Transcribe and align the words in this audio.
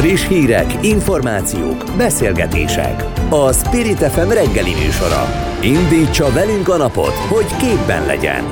Friss 0.00 0.28
hírek, 0.28 0.84
információk, 0.84 1.84
beszélgetések. 1.96 3.04
A 3.30 3.52
Spirit 3.52 3.98
FM 3.98 4.28
reggeli 4.28 4.74
műsora. 4.84 5.24
Indítsa 5.62 6.32
velünk 6.32 6.68
a 6.68 6.76
napot, 6.76 7.14
hogy 7.14 7.56
képben 7.56 8.06
legyen. 8.06 8.44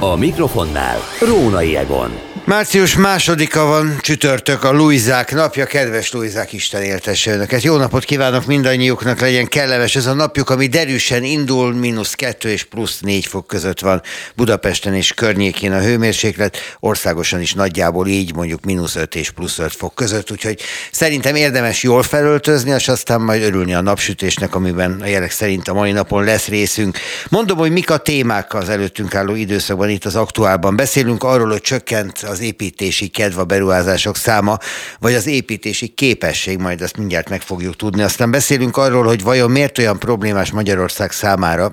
A 0.00 0.16
mikrofonnál 0.16 0.98
Rónai 1.20 1.76
Egon. 1.76 2.29
Március 2.50 2.96
másodika 2.96 3.64
van, 3.64 3.98
csütörtök, 4.00 4.64
a 4.64 4.72
Luizák 4.72 5.34
napja. 5.34 5.66
Kedves 5.66 6.12
Luizák, 6.12 6.52
Isten 6.52 6.82
éltesse 6.82 7.32
önöket. 7.32 7.62
Jó 7.62 7.76
napot 7.76 8.04
kívánok 8.04 8.46
mindannyiuknak, 8.46 9.20
legyen 9.20 9.46
kellemes 9.46 9.96
ez 9.96 10.06
a 10.06 10.12
napjuk, 10.12 10.50
ami 10.50 10.66
derűsen 10.66 11.24
indul, 11.24 11.74
mínusz 11.74 12.14
kettő 12.14 12.48
és 12.48 12.64
plusz 12.64 13.00
négy 13.00 13.26
fok 13.26 13.46
között 13.46 13.80
van 13.80 14.02
Budapesten 14.34 14.94
és 14.94 15.12
környékén 15.12 15.72
a 15.72 15.80
hőmérséklet, 15.80 16.56
országosan 16.80 17.40
is 17.40 17.54
nagyjából 17.54 18.06
így, 18.06 18.34
mondjuk 18.34 18.64
mínusz 18.64 18.96
öt 18.96 19.14
és 19.14 19.30
plusz 19.30 19.58
öt 19.58 19.76
fok 19.76 19.94
között, 19.94 20.30
úgyhogy 20.30 20.60
szerintem 20.92 21.34
érdemes 21.34 21.82
jól 21.82 22.02
felöltözni, 22.02 22.70
és 22.70 22.88
aztán 22.88 23.20
majd 23.20 23.42
örülni 23.42 23.74
a 23.74 23.80
napsütésnek, 23.80 24.54
amiben 24.54 25.00
a 25.02 25.06
jelek 25.06 25.30
szerint 25.30 25.68
a 25.68 25.74
mai 25.74 25.92
napon 25.92 26.24
lesz 26.24 26.46
részünk. 26.46 26.98
Mondom, 27.28 27.58
hogy 27.58 27.72
mik 27.72 27.90
a 27.90 27.96
témák 27.96 28.54
az 28.54 28.68
előttünk 28.68 29.14
álló 29.14 29.34
időszakban 29.34 29.88
itt 29.88 30.04
az 30.04 30.16
aktuálban. 30.16 30.76
Beszélünk 30.76 31.22
arról, 31.22 31.48
hogy 31.48 31.60
csökkent 31.60 32.18
az 32.18 32.39
az 32.40 32.46
építési 32.46 33.08
kedv 33.08 33.38
a 33.38 33.44
beruházások 33.44 34.16
száma, 34.16 34.58
vagy 34.98 35.14
az 35.14 35.26
építési 35.26 35.88
képesség, 35.88 36.58
majd 36.58 36.80
azt 36.80 36.96
mindjárt 36.96 37.28
meg 37.28 37.40
fogjuk 37.40 37.76
tudni. 37.76 38.02
Aztán 38.02 38.30
beszélünk 38.30 38.76
arról, 38.76 39.04
hogy 39.04 39.22
vajon 39.22 39.50
miért 39.50 39.78
olyan 39.78 39.98
problémás 39.98 40.50
Magyarország 40.50 41.12
számára, 41.12 41.70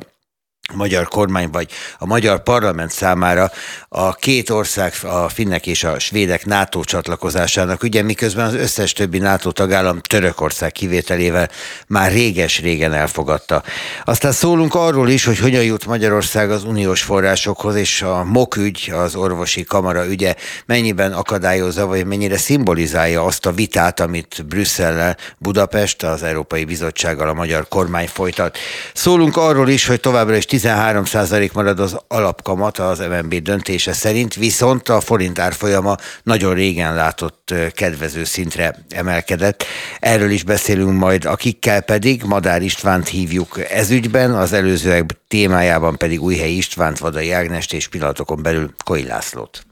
magyar 0.73 1.07
kormány 1.07 1.49
vagy 1.49 1.71
a 1.97 2.05
magyar 2.05 2.43
parlament 2.43 2.91
számára 2.91 3.51
a 3.89 4.13
két 4.13 4.49
ország, 4.49 4.93
a 5.03 5.29
finnek 5.29 5.67
és 5.67 5.83
a 5.83 5.99
svédek 5.99 6.45
NATO 6.45 6.83
csatlakozásának, 6.83 7.83
ugye 7.83 8.01
miközben 8.01 8.45
az 8.45 8.53
összes 8.53 8.93
többi 8.93 9.17
NATO 9.17 9.51
tagállam 9.51 9.99
Törökország 9.99 10.71
kivételével 10.71 11.49
már 11.87 12.11
réges-régen 12.11 12.93
elfogadta. 12.93 13.63
Aztán 14.05 14.31
szólunk 14.31 14.75
arról 14.75 15.09
is, 15.09 15.25
hogy 15.25 15.39
hogyan 15.39 15.63
jut 15.63 15.85
Magyarország 15.85 16.51
az 16.51 16.63
uniós 16.63 17.01
forrásokhoz, 17.01 17.75
és 17.75 18.01
a 18.01 18.23
MOK 18.23 18.55
ügy, 18.55 18.91
az 18.95 19.15
orvosi 19.15 19.63
kamara 19.63 20.07
ügye 20.07 20.35
mennyiben 20.65 21.13
akadályozza, 21.13 21.85
vagy 21.85 22.05
mennyire 22.05 22.37
szimbolizálja 22.37 23.23
azt 23.23 23.45
a 23.45 23.51
vitát, 23.51 23.99
amit 23.99 24.45
Brüsszellel 24.47 25.17
Budapest, 25.37 26.03
az 26.03 26.23
Európai 26.23 26.65
Bizottsággal 26.65 27.29
a 27.29 27.33
magyar 27.33 27.67
kormány 27.67 28.07
folytat. 28.07 28.57
Szólunk 28.93 29.37
arról 29.37 29.69
is, 29.69 29.85
hogy 29.87 29.99
továbbra 29.99 30.35
is 30.35 30.45
13% 30.59 31.51
marad 31.51 31.79
az 31.79 31.97
alapkamat 32.07 32.77
az 32.77 32.99
MNB 32.99 33.35
döntése 33.35 33.93
szerint, 33.93 34.35
viszont 34.35 34.89
a 34.89 34.99
forint 34.99 35.39
árfolyama 35.39 35.95
nagyon 36.23 36.53
régen 36.53 36.95
látott 36.95 37.53
kedvező 37.73 38.23
szintre 38.23 38.75
emelkedett. 38.89 39.63
Erről 39.99 40.29
is 40.29 40.43
beszélünk 40.43 40.99
majd, 40.99 41.25
akikkel 41.25 41.81
pedig 41.81 42.23
Madár 42.23 42.61
Istvánt 42.61 43.07
hívjuk 43.07 43.59
ezügyben, 43.69 44.35
az 44.35 44.53
előzőek 44.53 45.05
témájában 45.27 45.97
pedig 45.97 46.21
Újhely 46.21 46.51
Istvánt, 46.51 46.99
Vadai 46.99 47.31
Ágnest 47.31 47.73
és 47.73 47.87
pillanatokon 47.87 48.41
belül 48.41 48.73
Koi 48.83 49.03
Lászlót. 49.03 49.65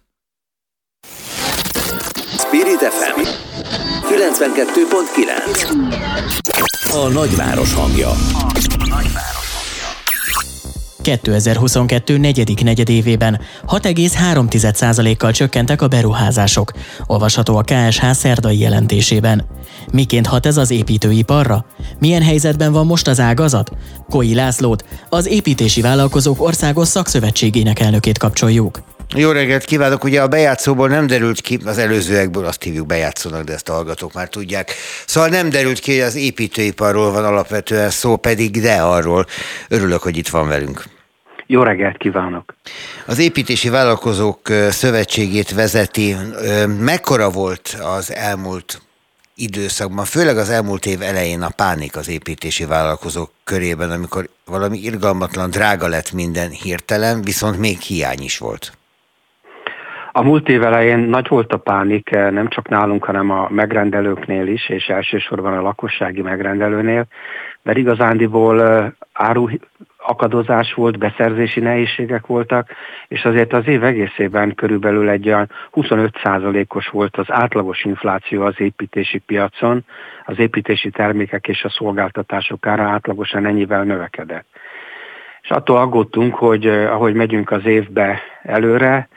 Spirit 2.37 2.79
FM 2.79 3.21
92.9 4.05 6.93
A 6.93 7.07
nagyváros 7.07 7.73
hangja. 7.73 8.11
2022 11.05 12.17
negyedik 12.17 12.63
negyedévében 12.63 13.39
6,3%-kal 13.67 15.31
csökkentek 15.31 15.81
a 15.81 15.87
beruházások, 15.87 16.71
olvasható 17.05 17.57
a 17.57 17.63
KSH 17.63 18.11
szerdai 18.11 18.59
jelentésében. 18.59 19.45
Miként 19.91 20.27
hat 20.27 20.45
ez 20.45 20.57
az 20.57 20.71
építőiparra? 20.71 21.65
Milyen 21.99 22.21
helyzetben 22.21 22.71
van 22.71 22.85
most 22.85 23.07
az 23.07 23.19
ágazat? 23.19 23.71
Koi 24.09 24.35
Lászlót, 24.35 24.85
az 25.09 25.27
Építési 25.27 25.81
Vállalkozók 25.81 26.41
Országos 26.41 26.87
Szakszövetségének 26.87 27.79
elnökét 27.79 28.17
kapcsoljuk. 28.17 28.81
Jó 29.15 29.31
reggelt 29.31 29.63
kívánok! 29.63 30.03
Ugye 30.03 30.21
a 30.21 30.27
bejátszóból 30.27 30.87
nem 30.87 31.07
derült 31.07 31.41
ki, 31.41 31.59
az 31.65 31.77
előzőekből 31.77 32.45
azt 32.45 32.63
hívjuk 32.63 32.85
bejátszónak, 32.85 33.43
de 33.43 33.53
ezt 33.53 33.69
a 33.69 33.73
hallgatók 33.73 34.13
már 34.13 34.27
tudják. 34.27 34.73
Szóval 35.05 35.29
nem 35.29 35.49
derült 35.49 35.79
ki, 35.79 35.91
hogy 35.91 36.01
az 36.01 36.15
építőiparról 36.15 37.11
van 37.11 37.25
alapvetően 37.25 37.89
szó, 37.89 38.15
pedig 38.15 38.61
de 38.61 38.73
arról. 38.73 39.25
Örülök, 39.67 40.01
hogy 40.01 40.17
itt 40.17 40.27
van 40.27 40.47
velünk. 40.47 40.94
Jó 41.47 41.63
reggelt 41.63 41.97
kívánok! 41.97 42.55
Az 43.07 43.19
Építési 43.19 43.69
Vállalkozók 43.69 44.39
Szövetségét 44.69 45.53
vezeti. 45.53 46.15
Mekkora 46.79 47.29
volt 47.29 47.77
az 47.97 48.13
elmúlt 48.13 48.81
időszakban, 49.35 50.05
főleg 50.05 50.37
az 50.37 50.49
elmúlt 50.49 50.85
év 50.85 51.01
elején 51.01 51.41
a 51.41 51.49
pánik 51.55 51.95
az 51.95 52.09
építési 52.09 52.65
vállalkozók 52.65 53.31
körében, 53.43 53.91
amikor 53.91 54.29
valami 54.45 54.77
irgalmatlan, 54.77 55.49
drága 55.49 55.87
lett 55.87 56.11
minden 56.11 56.49
hirtelen, 56.49 57.21
viszont 57.21 57.59
még 57.59 57.79
hiány 57.79 58.21
is 58.21 58.37
volt. 58.37 58.71
A 60.11 60.23
múlt 60.23 60.49
év 60.49 60.63
elején 60.63 60.99
nagy 60.99 61.27
volt 61.27 61.53
a 61.53 61.57
pánik, 61.57 62.09
nem 62.09 62.47
csak 62.49 62.69
nálunk, 62.69 63.03
hanem 63.03 63.29
a 63.29 63.47
megrendelőknél 63.49 64.47
is, 64.47 64.69
és 64.69 64.85
elsősorban 64.87 65.57
a 65.57 65.61
lakossági 65.61 66.21
megrendelőnél, 66.21 67.05
mert 67.61 67.77
igazándiból 67.77 68.93
áru 69.13 69.49
akadozás 70.07 70.73
volt, 70.73 70.97
beszerzési 70.97 71.59
nehézségek 71.59 72.25
voltak, 72.25 72.69
és 73.07 73.25
azért 73.25 73.53
az 73.53 73.67
év 73.67 73.83
egészében 73.83 74.55
körülbelül 74.55 75.09
egy 75.09 75.27
olyan 75.27 75.49
25%-os 75.73 76.87
volt 76.87 77.17
az 77.17 77.25
átlagos 77.27 77.83
infláció 77.83 78.43
az 78.43 78.55
építési 78.57 79.17
piacon, 79.17 79.85
az 80.25 80.39
építési 80.39 80.89
termékek 80.89 81.47
és 81.47 81.63
a 81.63 81.69
szolgáltatások 81.69 82.67
ára 82.67 82.83
átlagosan 82.83 83.45
ennyivel 83.45 83.83
növekedett. 83.83 84.47
És 85.41 85.49
attól 85.49 85.77
aggódtunk, 85.77 86.35
hogy 86.35 86.65
eh, 86.65 86.93
ahogy 86.93 87.13
megyünk 87.13 87.51
az 87.51 87.65
évbe 87.65 88.21
előre, 88.43 89.07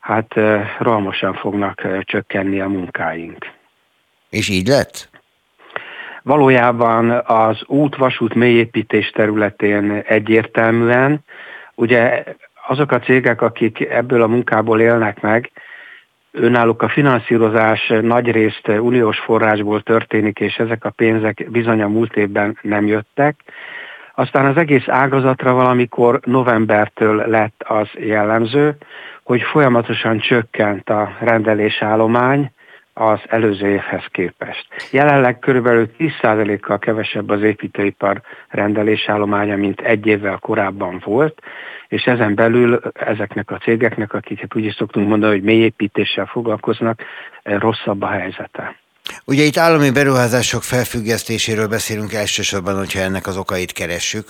hát 0.00 0.36
eh, 0.36 0.76
rohamosan 0.78 1.34
fognak 1.34 1.84
eh, 1.84 2.00
csökkenni 2.02 2.60
a 2.60 2.68
munkáink. 2.68 3.50
És 4.30 4.48
így 4.48 4.66
lett? 4.66 5.17
Valójában 6.28 7.10
az 7.26 7.62
út-vasút 7.66 8.34
mélyépítés 8.34 9.10
területén 9.10 10.02
egyértelműen, 10.06 11.24
ugye 11.74 12.24
azok 12.66 12.92
a 12.92 12.98
cégek, 12.98 13.42
akik 13.42 13.80
ebből 13.80 14.22
a 14.22 14.26
munkából 14.26 14.80
élnek 14.80 15.20
meg, 15.20 15.50
önálluk 16.32 16.82
a 16.82 16.88
finanszírozás 16.88 17.92
nagy 18.00 18.30
részt 18.30 18.68
uniós 18.68 19.18
forrásból 19.18 19.82
történik, 19.82 20.40
és 20.40 20.56
ezek 20.56 20.84
a 20.84 20.90
pénzek 20.90 21.46
bizony 21.50 21.82
a 21.82 21.88
múlt 21.88 22.16
évben 22.16 22.58
nem 22.62 22.86
jöttek. 22.86 23.40
Aztán 24.14 24.46
az 24.46 24.56
egész 24.56 24.88
ágazatra 24.88 25.52
valamikor 25.52 26.20
novembertől 26.24 27.24
lett 27.26 27.64
az 27.66 27.88
jellemző, 27.94 28.76
hogy 29.22 29.42
folyamatosan 29.42 30.18
csökkent 30.18 30.90
a 30.90 31.16
rendelésállomány, 31.20 32.50
az 32.98 33.20
előző 33.28 33.68
évhez 33.68 34.04
képest. 34.10 34.66
Jelenleg 34.90 35.38
körülbelül 35.38 35.90
10%-kal 35.98 36.78
kevesebb 36.78 37.28
az 37.28 37.42
építőipar 37.42 38.20
rendelésállománya, 38.48 39.56
mint 39.56 39.80
egy 39.80 40.06
évvel 40.06 40.38
korábban 40.38 41.02
volt, 41.04 41.42
és 41.88 42.02
ezen 42.02 42.34
belül 42.34 42.80
ezeknek 42.92 43.50
a 43.50 43.58
cégeknek, 43.58 44.12
akiket 44.12 44.56
úgy 44.56 44.64
is 44.64 44.74
szoktunk 44.74 45.08
mondani, 45.08 45.32
hogy 45.32 45.42
mélyépítéssel 45.42 46.26
foglalkoznak, 46.26 47.02
rosszabb 47.42 48.02
a 48.02 48.06
helyzete. 48.06 48.76
Ugye 49.24 49.42
itt 49.42 49.56
állami 49.56 49.90
beruházások 49.90 50.62
felfüggesztéséről 50.62 51.66
beszélünk 51.66 52.12
elsősorban, 52.12 52.76
hogyha 52.76 53.00
ennek 53.00 53.26
az 53.26 53.36
okait 53.36 53.72
keressük. 53.72 54.28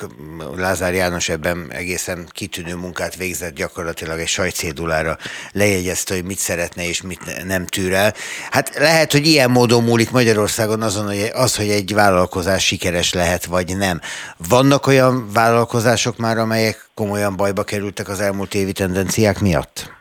Lázár 0.56 0.94
János 0.94 1.28
ebben 1.28 1.66
egészen 1.68 2.26
kitűnő 2.30 2.74
munkát 2.74 3.16
végzett, 3.16 3.54
gyakorlatilag 3.54 4.18
egy 4.18 4.26
sajtcédulára 4.26 5.16
lejegyezte, 5.52 6.14
hogy 6.14 6.24
mit 6.24 6.38
szeretne 6.38 6.88
és 6.88 7.02
mit 7.02 7.44
nem 7.46 7.66
tűr 7.66 7.92
el. 7.92 8.12
Hát 8.50 8.76
lehet, 8.78 9.12
hogy 9.12 9.26
ilyen 9.26 9.50
módon 9.50 9.84
múlik 9.84 10.10
Magyarországon 10.10 10.82
azon, 10.82 11.06
hogy 11.06 11.30
az, 11.34 11.56
hogy 11.56 11.68
egy 11.68 11.94
vállalkozás 11.94 12.64
sikeres 12.64 13.12
lehet, 13.12 13.44
vagy 13.44 13.76
nem. 13.76 14.00
Vannak 14.48 14.86
olyan 14.86 15.32
vállalkozások 15.32 16.16
már, 16.16 16.38
amelyek 16.38 16.88
komolyan 16.94 17.36
bajba 17.36 17.62
kerültek 17.64 18.08
az 18.08 18.20
elmúlt 18.20 18.54
évi 18.54 18.72
tendenciák 18.72 19.40
miatt? 19.40 19.96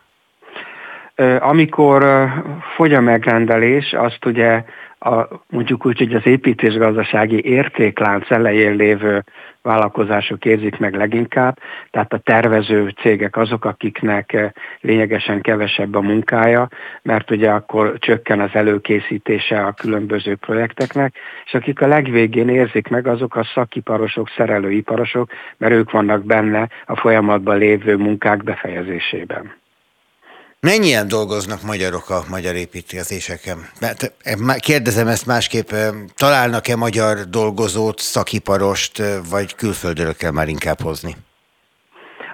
Amikor 1.39 2.27
fogy 2.75 2.93
a 2.93 3.01
megrendelés, 3.01 3.93
azt 3.93 4.25
ugye 4.25 4.63
a, 4.99 5.27
mondjuk 5.49 5.85
úgy, 5.85 5.97
hogy 5.97 6.13
az 6.13 6.25
építésgazdasági 6.25 7.45
értéklánc 7.45 8.31
elején 8.31 8.75
lévő 8.75 9.23
vállalkozások 9.61 10.45
érzik 10.45 10.77
meg 10.77 10.95
leginkább, 10.95 11.59
tehát 11.91 12.13
a 12.13 12.17
tervező 12.17 12.89
cégek 12.89 13.37
azok, 13.37 13.65
akiknek 13.65 14.53
lényegesen 14.81 15.41
kevesebb 15.41 15.95
a 15.95 16.01
munkája, 16.01 16.67
mert 17.01 17.31
ugye 17.31 17.49
akkor 17.49 17.93
csökken 17.99 18.39
az 18.39 18.49
előkészítése 18.53 19.65
a 19.65 19.71
különböző 19.71 20.35
projekteknek, 20.35 21.15
és 21.45 21.53
akik 21.53 21.81
a 21.81 21.87
legvégén 21.87 22.49
érzik 22.49 22.87
meg, 22.87 23.07
azok 23.07 23.35
a 23.35 23.43
szakiparosok, 23.53 24.29
szerelőiparosok, 24.29 25.31
mert 25.57 25.73
ők 25.73 25.91
vannak 25.91 26.25
benne 26.25 26.69
a 26.85 26.95
folyamatban 26.95 27.57
lévő 27.57 27.95
munkák 27.95 28.43
befejezésében. 28.43 29.56
Mennyien 30.59 31.07
dolgoznak 31.07 31.61
magyarok 31.63 32.09
a 32.09 32.23
magyar 32.29 32.55
építkezéseken? 32.55 33.57
Mert 33.79 34.13
kérdezem 34.59 35.07
ezt 35.07 35.25
másképp, 35.25 35.69
találnak-e 36.15 36.75
magyar 36.75 37.17
dolgozót, 37.29 37.99
szakiparost, 37.99 39.03
vagy 39.29 39.55
külföldről 39.55 40.15
kell 40.15 40.31
már 40.31 40.47
inkább 40.47 40.81
hozni? 40.81 41.15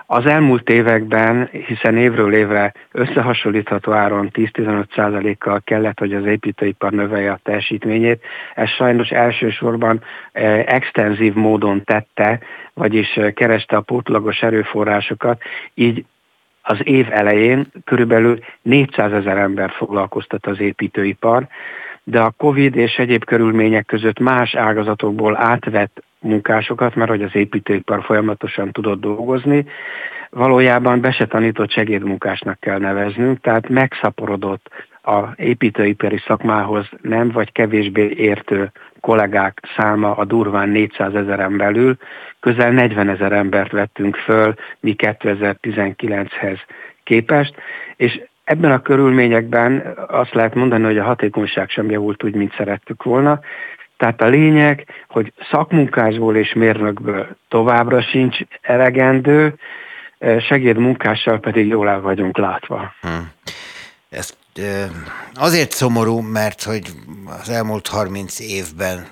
Az 0.05 0.25
elmúlt 0.25 0.69
években, 0.69 1.49
hiszen 1.67 1.97
évről 1.97 2.33
évre 2.33 2.73
összehasonlítható 2.91 3.91
áron 3.91 4.29
10-15%-kal 4.33 5.61
kellett, 5.65 5.99
hogy 5.99 6.13
az 6.13 6.25
építőipar 6.25 6.91
növelje 6.91 7.31
a 7.31 7.39
teljesítményét, 7.43 8.23
ez 8.55 8.69
sajnos 8.69 9.09
elsősorban 9.09 10.03
eh, 10.31 10.63
extenzív 10.65 11.33
módon 11.33 11.83
tette, 11.83 12.39
vagyis 12.73 13.15
eh, 13.15 13.31
kereste 13.31 13.75
a 13.75 13.81
pótlagos 13.81 14.41
erőforrásokat, 14.41 15.41
így 15.73 16.05
az 16.63 16.77
év 16.83 17.07
elején 17.11 17.67
körülbelül 17.85 18.39
400 18.61 19.11
ezer 19.11 19.37
ember 19.37 19.71
foglalkoztat 19.71 20.45
az 20.45 20.59
építőipar, 20.59 21.47
de 22.03 22.19
a 22.19 22.33
Covid 22.37 22.75
és 22.75 22.95
egyéb 22.95 23.23
körülmények 23.23 23.85
között 23.85 24.19
más 24.19 24.55
ágazatokból 24.55 25.37
átvett 25.37 26.03
munkásokat, 26.19 26.95
mert 26.95 27.09
hogy 27.09 27.23
az 27.23 27.35
építőipar 27.35 28.03
folyamatosan 28.03 28.71
tudott 28.71 28.99
dolgozni, 28.99 29.65
valójában 30.29 31.01
be 31.01 31.11
se 31.11 31.25
tanított 31.25 31.71
segédmunkásnak 31.71 32.59
kell 32.59 32.79
neveznünk, 32.79 33.41
tehát 33.41 33.69
megszaporodott 33.69 34.69
a 35.03 35.33
építőipari 35.35 36.21
szakmához 36.27 36.89
nem 37.01 37.29
vagy 37.29 37.51
kevésbé 37.51 38.13
értő 38.15 38.71
kollégák 38.99 39.59
száma 39.77 40.15
a 40.15 40.25
durván 40.25 40.69
400 40.69 41.13
ezeren 41.15 41.57
belül, 41.57 41.97
közel 42.39 42.71
40 42.71 43.09
ezer 43.09 43.31
embert 43.31 43.71
vettünk 43.71 44.15
föl 44.15 44.53
mi 44.79 44.95
2019-hez 44.97 46.59
képest, 47.03 47.55
és 47.95 48.21
ebben 48.43 48.71
a 48.71 48.81
körülményekben 48.81 49.95
azt 50.07 50.33
lehet 50.33 50.55
mondani, 50.55 50.83
hogy 50.83 50.97
a 50.97 51.03
hatékonyság 51.03 51.69
sem 51.69 51.89
javult 51.89 52.23
úgy, 52.23 52.35
mint 52.35 52.53
szerettük 52.57 53.03
volna, 53.03 53.39
tehát 53.97 54.21
a 54.21 54.27
lényeg, 54.27 54.85
hogy 55.07 55.33
szakmunkásból 55.51 56.35
és 56.35 56.53
mérnökből 56.53 57.27
továbbra 57.47 58.01
sincs 58.01 58.37
elegendő, 58.61 59.53
segédmunkással 60.39 61.39
pedig 61.39 61.67
jól 61.67 61.89
el 61.89 62.01
vagyunk 62.01 62.37
látva. 62.37 62.93
Hmm. 63.01 63.31
Ez 64.09 64.37
azért 65.33 65.71
szomorú, 65.71 66.19
mert 66.19 66.63
hogy 66.63 66.93
az 67.41 67.49
elmúlt 67.49 67.87
30 67.87 68.39
évben 68.39 69.07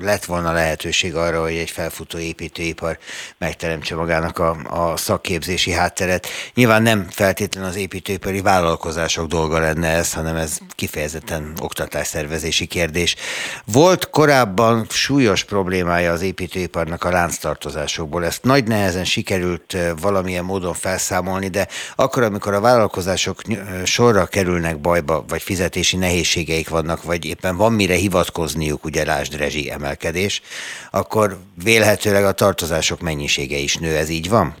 lett 0.00 0.24
volna 0.24 0.52
lehetőség 0.52 1.14
arra, 1.14 1.42
hogy 1.42 1.56
egy 1.56 1.70
felfutó 1.70 2.18
építőipar 2.18 2.98
megteremtse 3.38 3.94
magának 3.94 4.38
a, 4.38 4.56
a 4.68 4.96
szakképzési 4.96 5.70
hátteret. 5.70 6.26
Nyilván 6.54 6.82
nem 6.82 7.06
feltétlenül 7.10 7.68
az 7.68 7.76
építőipari 7.76 8.40
vállalkozások 8.40 9.26
dolga 9.26 9.58
lenne 9.58 9.88
ez, 9.88 10.12
hanem 10.12 10.36
ez 10.36 10.58
kifejezetten 10.74 11.52
oktatásszervezési 11.60 12.66
kérdés. 12.66 13.16
Volt 13.64 14.10
korábban 14.10 14.86
súlyos 14.88 15.44
problémája 15.44 16.12
az 16.12 16.22
építőiparnak 16.22 17.04
a 17.04 17.10
lánctartozásokból. 17.10 18.24
Ezt 18.24 18.42
nagy 18.42 18.64
nehezen 18.64 19.04
sikerült 19.04 19.76
valamilyen 20.00 20.44
módon 20.44 20.74
felszámolni, 20.74 21.48
de 21.48 21.68
akkor, 21.96 22.22
amikor 22.22 22.54
a 22.54 22.60
vállalkozások 22.60 23.42
sorra 23.84 24.26
kerülnek 24.26 24.80
bajba, 24.80 25.24
vagy 25.28 25.42
fizetési 25.42 25.96
nehézségeik 25.96 26.68
vannak, 26.68 27.02
vagy 27.02 27.24
éppen 27.24 27.56
van 27.56 27.72
mire 27.72 27.94
hivatkozniuk, 27.94 28.84
ugye 28.84 29.04
lásd 29.04 29.36
rezsi 29.36 29.59
emelkedés, 29.68 30.42
akkor 30.90 31.36
vélhetőleg 31.64 32.24
a 32.24 32.32
tartozások 32.32 33.00
mennyisége 33.00 33.56
is 33.56 33.76
nő, 33.76 33.96
ez 33.96 34.10
így 34.10 34.28
van? 34.28 34.54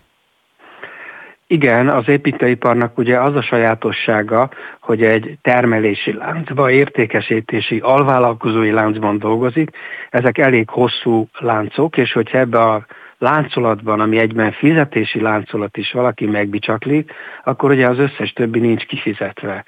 Igen, 1.52 1.88
az 1.88 2.08
építőiparnak 2.08 2.98
ugye 2.98 3.20
az 3.20 3.34
a 3.34 3.42
sajátossága, 3.42 4.50
hogy 4.80 5.02
egy 5.02 5.38
termelési 5.42 6.12
láncban, 6.12 6.70
értékesítési, 6.70 7.78
alvállalkozói 7.78 8.70
láncban 8.70 9.18
dolgozik. 9.18 9.70
Ezek 10.10 10.38
elég 10.38 10.68
hosszú 10.68 11.28
láncok, 11.38 11.96
és 11.96 12.12
hogyha 12.12 12.38
ebbe 12.38 12.60
a 12.60 12.86
láncolatban, 13.18 14.00
ami 14.00 14.18
egyben 14.18 14.52
fizetési 14.52 15.20
láncolat 15.20 15.76
is 15.76 15.92
valaki 15.92 16.26
megbicsaklik, 16.26 17.12
akkor 17.44 17.70
ugye 17.70 17.88
az 17.88 17.98
összes 17.98 18.32
többi 18.32 18.58
nincs 18.58 18.84
kifizetve. 18.84 19.64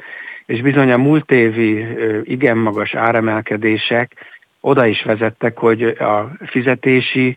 És 0.47 0.61
bizony 0.61 0.91
a 0.91 0.97
múlt 0.97 1.31
évi 1.31 1.87
igen 2.23 2.57
magas 2.57 2.95
áremelkedések 2.95 4.13
oda 4.65 4.87
is 4.87 5.03
vezettek, 5.03 5.59
hogy 5.59 5.83
a 5.83 6.31
fizetési 6.47 7.37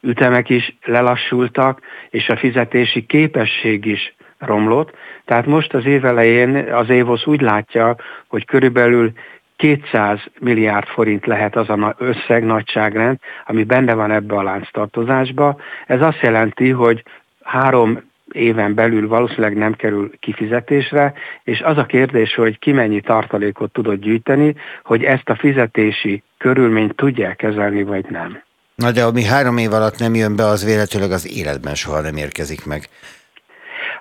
ütemek 0.00 0.48
is 0.48 0.76
lelassultak, 0.84 1.80
és 2.10 2.28
a 2.28 2.36
fizetési 2.36 3.06
képesség 3.06 3.84
is 3.84 4.14
romlott. 4.38 4.96
Tehát 5.24 5.46
most 5.46 5.74
az 5.74 5.84
év 5.86 6.04
elején 6.04 6.56
az 6.72 6.88
Évosz 6.88 7.26
úgy 7.26 7.40
látja, 7.40 7.96
hogy 8.28 8.44
körülbelül 8.44 9.12
200 9.56 10.20
milliárd 10.38 10.86
forint 10.86 11.26
lehet 11.26 11.56
az 11.56 11.68
a 11.68 11.94
összeg 11.98 12.44
nagyságrend, 12.44 13.18
ami 13.46 13.64
benne 13.64 13.94
van 13.94 14.10
ebbe 14.10 14.34
a 14.34 14.42
lánctartozásba. 14.42 15.56
Ez 15.86 16.02
azt 16.02 16.20
jelenti, 16.20 16.70
hogy 16.70 17.02
három 17.42 18.14
éven 18.36 18.74
belül 18.74 19.08
valószínűleg 19.08 19.56
nem 19.56 19.72
kerül 19.72 20.10
kifizetésre, 20.20 21.12
és 21.44 21.60
az 21.60 21.78
a 21.78 21.86
kérdés, 21.86 22.34
hogy 22.34 22.58
ki 22.58 22.72
mennyi 22.72 23.00
tartalékot 23.00 23.72
tudott 23.72 24.00
gyűjteni, 24.00 24.54
hogy 24.84 25.04
ezt 25.04 25.28
a 25.28 25.36
fizetési 25.36 26.22
körülményt 26.38 26.96
tudják 26.96 27.36
kezelni, 27.36 27.82
vagy 27.82 28.04
nem. 28.08 28.42
Na 28.74 28.92
de 28.92 29.04
ami 29.04 29.24
három 29.24 29.56
év 29.56 29.72
alatt 29.72 29.98
nem 29.98 30.14
jön 30.14 30.36
be, 30.36 30.44
az 30.44 30.64
véletlenül 30.64 31.12
az 31.12 31.28
életben 31.36 31.74
soha 31.74 32.00
nem 32.00 32.16
érkezik 32.16 32.66
meg. 32.66 32.88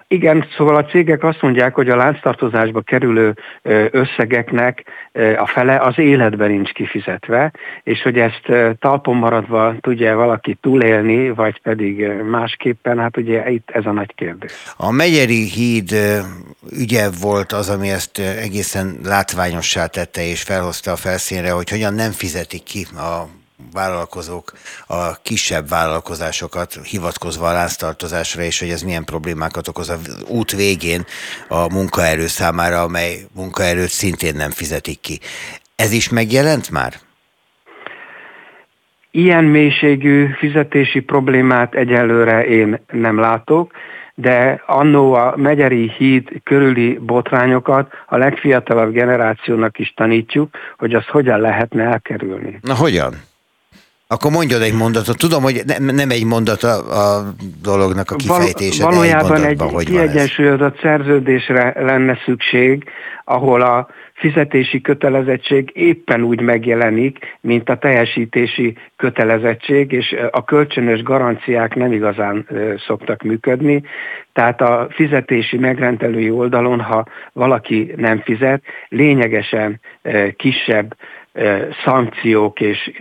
Igen, 0.07 0.47
szóval 0.57 0.75
a 0.75 0.85
cégek 0.85 1.23
azt 1.23 1.41
mondják, 1.41 1.75
hogy 1.75 1.89
a 1.89 1.95
lánctartozásba 1.95 2.81
kerülő 2.81 3.33
összegeknek 3.91 4.83
a 5.37 5.47
fele 5.47 5.77
az 5.77 5.99
életben 5.99 6.51
nincs 6.51 6.71
kifizetve, 6.71 7.51
és 7.83 8.01
hogy 8.01 8.17
ezt 8.17 8.41
talpon 8.79 9.15
maradva 9.15 9.75
tudja 9.81 10.15
valaki 10.15 10.57
túlélni, 10.61 11.29
vagy 11.29 11.61
pedig 11.61 12.07
másképpen, 12.29 12.99
hát 12.99 13.17
ugye 13.17 13.49
itt 13.49 13.69
ez 13.69 13.85
a 13.85 13.91
nagy 13.91 14.15
kérdés. 14.15 14.51
A 14.77 14.91
Megyeri 14.91 15.49
híd 15.49 15.91
ügye 16.71 17.09
volt 17.21 17.51
az, 17.51 17.69
ami 17.69 17.89
ezt 17.89 18.19
egészen 18.19 18.97
látványossá 19.03 19.85
tette 19.85 20.27
és 20.27 20.41
felhozta 20.41 20.91
a 20.91 20.95
felszínre, 20.95 21.51
hogy 21.51 21.69
hogyan 21.69 21.93
nem 21.93 22.11
fizetik 22.11 22.63
ki 22.63 22.85
a 22.95 23.27
vállalkozók 23.73 24.51
a 24.87 25.21
kisebb 25.21 25.69
vállalkozásokat 25.69 26.79
hivatkozva 26.83 27.49
a 27.49 27.53
láztartozásra, 27.53 28.41
és 28.41 28.59
hogy 28.59 28.69
ez 28.69 28.81
milyen 28.81 29.03
problémákat 29.03 29.67
okoz 29.67 29.89
az 29.89 30.23
út 30.27 30.51
végén 30.51 31.05
a 31.47 31.73
munkaerő 31.73 32.27
számára, 32.27 32.81
amely 32.81 33.15
munkaerőt 33.35 33.89
szintén 33.89 34.35
nem 34.35 34.51
fizetik 34.51 34.99
ki. 34.99 35.19
Ez 35.75 35.91
is 35.91 36.09
megjelent 36.09 36.69
már? 36.71 36.93
Ilyen 39.11 39.43
mélységű 39.43 40.27
fizetési 40.37 40.99
problémát 40.99 41.75
egyelőre 41.75 42.45
én 42.45 42.79
nem 42.91 43.19
látok, 43.19 43.71
de 44.15 44.61
annó 44.65 45.13
a 45.13 45.33
Megyeri 45.37 45.91
híd 45.97 46.29
körüli 46.43 46.97
botrányokat 47.01 47.93
a 48.05 48.17
legfiatalabb 48.17 48.91
generációnak 48.91 49.79
is 49.79 49.93
tanítjuk, 49.95 50.49
hogy 50.77 50.93
azt 50.93 51.07
hogyan 51.07 51.39
lehetne 51.39 51.83
elkerülni. 51.83 52.59
Na 52.61 52.75
hogyan? 52.75 53.13
Akkor 54.07 54.31
mondjad 54.31 54.61
egy 54.61 54.73
mondatot. 54.73 55.17
Tudom, 55.17 55.43
hogy 55.43 55.61
ne, 55.65 55.91
nem 55.91 56.09
egy 56.09 56.25
mondat 56.25 56.63
a, 56.63 56.75
a 57.01 57.33
dolognak 57.61 58.11
a 58.11 58.15
kifejtése, 58.15 58.83
Val- 58.83 58.95
Valójában 58.95 59.43
egy, 59.43 59.61
egy 59.61 59.71
hogy 59.71 59.85
kiegyensúlyozott 59.85 60.79
szerződésre 60.81 61.73
lenne 61.79 62.17
szükség, 62.25 62.83
ahol 63.23 63.61
a 63.61 63.87
fizetési 64.13 64.81
kötelezettség 64.81 65.71
éppen 65.73 66.23
úgy 66.23 66.41
megjelenik, 66.41 67.37
mint 67.41 67.69
a 67.69 67.77
teljesítési 67.77 68.77
kötelezettség, 68.95 69.91
és 69.91 70.15
a 70.31 70.43
kölcsönös 70.43 71.01
garanciák 71.01 71.75
nem 71.75 71.91
igazán 71.91 72.47
szoktak 72.87 73.21
működni. 73.21 73.83
Tehát 74.33 74.61
a 74.61 74.87
fizetési 74.89 75.57
megrendelői 75.57 76.29
oldalon, 76.29 76.81
ha 76.81 77.05
valaki 77.33 77.93
nem 77.95 78.21
fizet, 78.21 78.63
lényegesen 78.89 79.79
kisebb 80.35 80.95
szankciók 81.83 82.59
és 82.59 82.91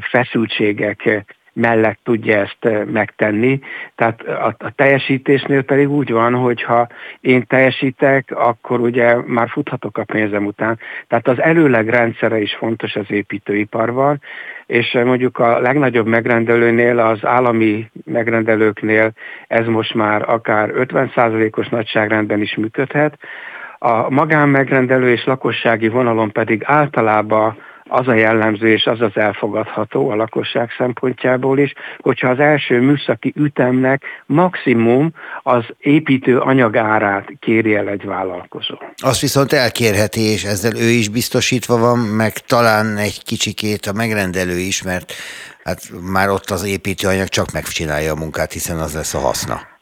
feszültségek 0.00 1.24
mellett 1.56 1.98
tudja 2.04 2.36
ezt 2.36 2.86
megtenni. 2.92 3.60
Tehát 3.94 4.22
a, 4.22 4.56
a 4.58 4.70
teljesítésnél 4.74 5.62
pedig 5.62 5.90
úgy 5.90 6.10
van, 6.10 6.34
hogy 6.34 6.62
ha 6.62 6.88
én 7.20 7.46
teljesítek, 7.46 8.30
akkor 8.34 8.80
ugye 8.80 9.16
már 9.26 9.48
futhatok 9.48 9.98
a 9.98 10.04
pénzem 10.04 10.46
után. 10.46 10.78
Tehát 11.08 11.28
az 11.28 11.40
előleg 11.40 11.88
rendszere 11.88 12.40
is 12.40 12.54
fontos 12.54 12.96
az 12.96 13.10
építőiparban, 13.10 14.20
és 14.66 14.98
mondjuk 15.04 15.38
a 15.38 15.60
legnagyobb 15.60 16.06
megrendelőnél, 16.06 16.98
az 16.98 17.24
állami 17.24 17.90
megrendelőknél 18.04 19.12
ez 19.46 19.66
most 19.66 19.94
már 19.94 20.28
akár 20.28 20.70
50%-os 20.74 21.68
nagyságrendben 21.68 22.40
is 22.40 22.54
működhet, 22.54 23.18
a 23.78 24.10
magánmegrendelő 24.10 25.10
és 25.10 25.24
lakossági 25.24 25.88
vonalon 25.88 26.32
pedig 26.32 26.62
általában 26.64 27.56
az 27.88 28.08
a 28.08 28.14
jellemző 28.14 28.68
és 28.68 28.84
az 28.84 29.00
az 29.00 29.10
elfogadható 29.14 30.10
a 30.10 30.14
lakosság 30.14 30.70
szempontjából 30.78 31.58
is, 31.58 31.72
hogyha 31.98 32.28
az 32.28 32.38
első 32.38 32.80
műszaki 32.80 33.32
ütemnek 33.36 34.02
maximum 34.26 35.12
az 35.42 35.64
építő 35.78 36.38
anyagárát 36.38 37.28
kéri 37.40 37.74
el 37.74 37.88
egy 37.88 38.04
vállalkozó. 38.04 38.74
Azt 38.96 39.20
viszont 39.20 39.52
elkérheti, 39.52 40.20
és 40.20 40.44
ezzel 40.44 40.76
ő 40.76 40.88
is 40.88 41.08
biztosítva 41.08 41.78
van, 41.78 41.98
meg 41.98 42.32
talán 42.32 42.96
egy 42.96 43.22
kicsikét 43.22 43.86
a 43.86 43.92
megrendelő 43.92 44.58
is, 44.58 44.82
mert 44.82 45.12
hát 45.64 45.80
már 46.12 46.28
ott 46.28 46.50
az 46.50 46.66
építőanyag 46.66 47.28
csak 47.28 47.52
megcsinálja 47.52 48.12
a 48.12 48.16
munkát, 48.16 48.52
hiszen 48.52 48.78
az 48.78 48.94
lesz 48.94 49.14
a 49.14 49.18
haszna. 49.18 49.75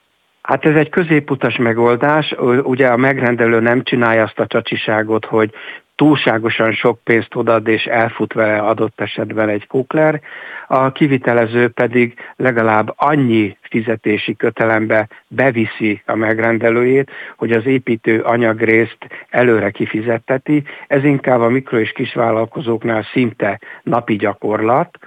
Hát 0.48 0.64
ez 0.64 0.74
egy 0.74 0.88
középutas 0.88 1.56
megoldás, 1.56 2.34
ugye 2.62 2.88
a 2.88 2.96
megrendelő 2.96 3.60
nem 3.60 3.82
csinálja 3.82 4.22
azt 4.22 4.38
a 4.38 4.46
csacsiságot, 4.46 5.24
hogy 5.24 5.50
túlságosan 5.96 6.72
sok 6.72 6.98
pénzt 7.04 7.34
odad, 7.34 7.68
és 7.68 7.84
elfut 7.84 8.32
vele 8.32 8.58
adott 8.58 9.00
esetben 9.00 9.48
egy 9.48 9.66
kukler, 9.66 10.20
a 10.68 10.92
kivitelező 10.92 11.68
pedig 11.68 12.14
legalább 12.36 12.92
annyi 12.96 13.56
fizetési 13.60 14.36
kötelembe 14.36 15.08
beviszi 15.28 16.02
a 16.06 16.14
megrendelőjét, 16.14 17.10
hogy 17.36 17.52
az 17.52 17.66
építő 17.66 18.20
anyagrészt 18.20 18.98
előre 19.30 19.70
kifizetteti. 19.70 20.62
Ez 20.86 21.04
inkább 21.04 21.40
a 21.40 21.48
mikro- 21.48 21.80
és 21.80 21.92
kisvállalkozóknál 21.92 23.02
szinte 23.12 23.60
napi 23.82 24.16
gyakorlat, 24.16 24.98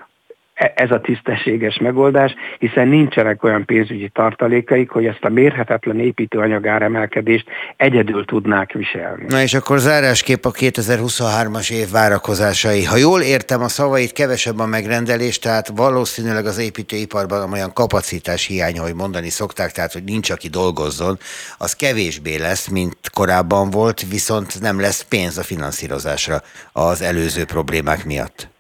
ez 0.58 0.92
a 0.92 1.02
tisztességes 1.02 1.78
megoldás, 1.78 2.34
hiszen 2.60 2.88
nincsenek 2.88 3.44
olyan 3.44 3.66
pénzügyi 3.66 4.10
tartalékaik, 4.10 4.90
hogy 4.90 5.06
ezt 5.06 5.24
a 5.24 5.30
mérhetetlen 5.30 6.00
építőanyag 6.00 6.68
áremelkedést 6.68 7.50
egyedül 7.76 8.26
tudnák 8.26 8.72
viselni. 8.72 9.26
Na 9.28 9.42
és 9.42 9.54
akkor 9.54 9.80
zárásképp 9.80 10.46
a 10.46 10.52
2023-as 10.52 11.72
év 11.72 11.92
várakozásai. 11.92 12.84
Ha 12.84 12.96
jól 12.96 13.22
értem 13.22 13.62
a 13.62 13.68
szavait, 13.68 14.12
kevesebb 14.12 14.60
a 14.60 14.66
megrendelés, 14.66 15.40
tehát 15.40 15.68
valószínűleg 15.76 16.46
az 16.46 16.58
építőiparban 16.58 17.52
olyan 17.52 17.74
kapacitás 17.74 18.46
hiány, 18.46 18.78
hogy 18.80 18.96
mondani 18.96 19.30
szokták, 19.30 19.72
tehát 19.72 19.94
hogy 19.94 20.04
nincs, 20.04 20.30
aki 20.30 20.48
dolgozzon, 20.48 21.18
az 21.58 21.74
kevésbé 21.74 22.38
lesz, 22.38 22.68
mint 22.68 22.98
korábban 23.14 23.70
volt, 23.70 24.10
viszont 24.10 24.62
nem 24.62 24.80
lesz 24.80 25.06
pénz 25.10 25.38
a 25.38 25.44
finanszírozásra 25.44 26.42
az 26.72 27.02
előző 27.02 27.46
problémák 27.46 28.06
miatt. 28.06 28.56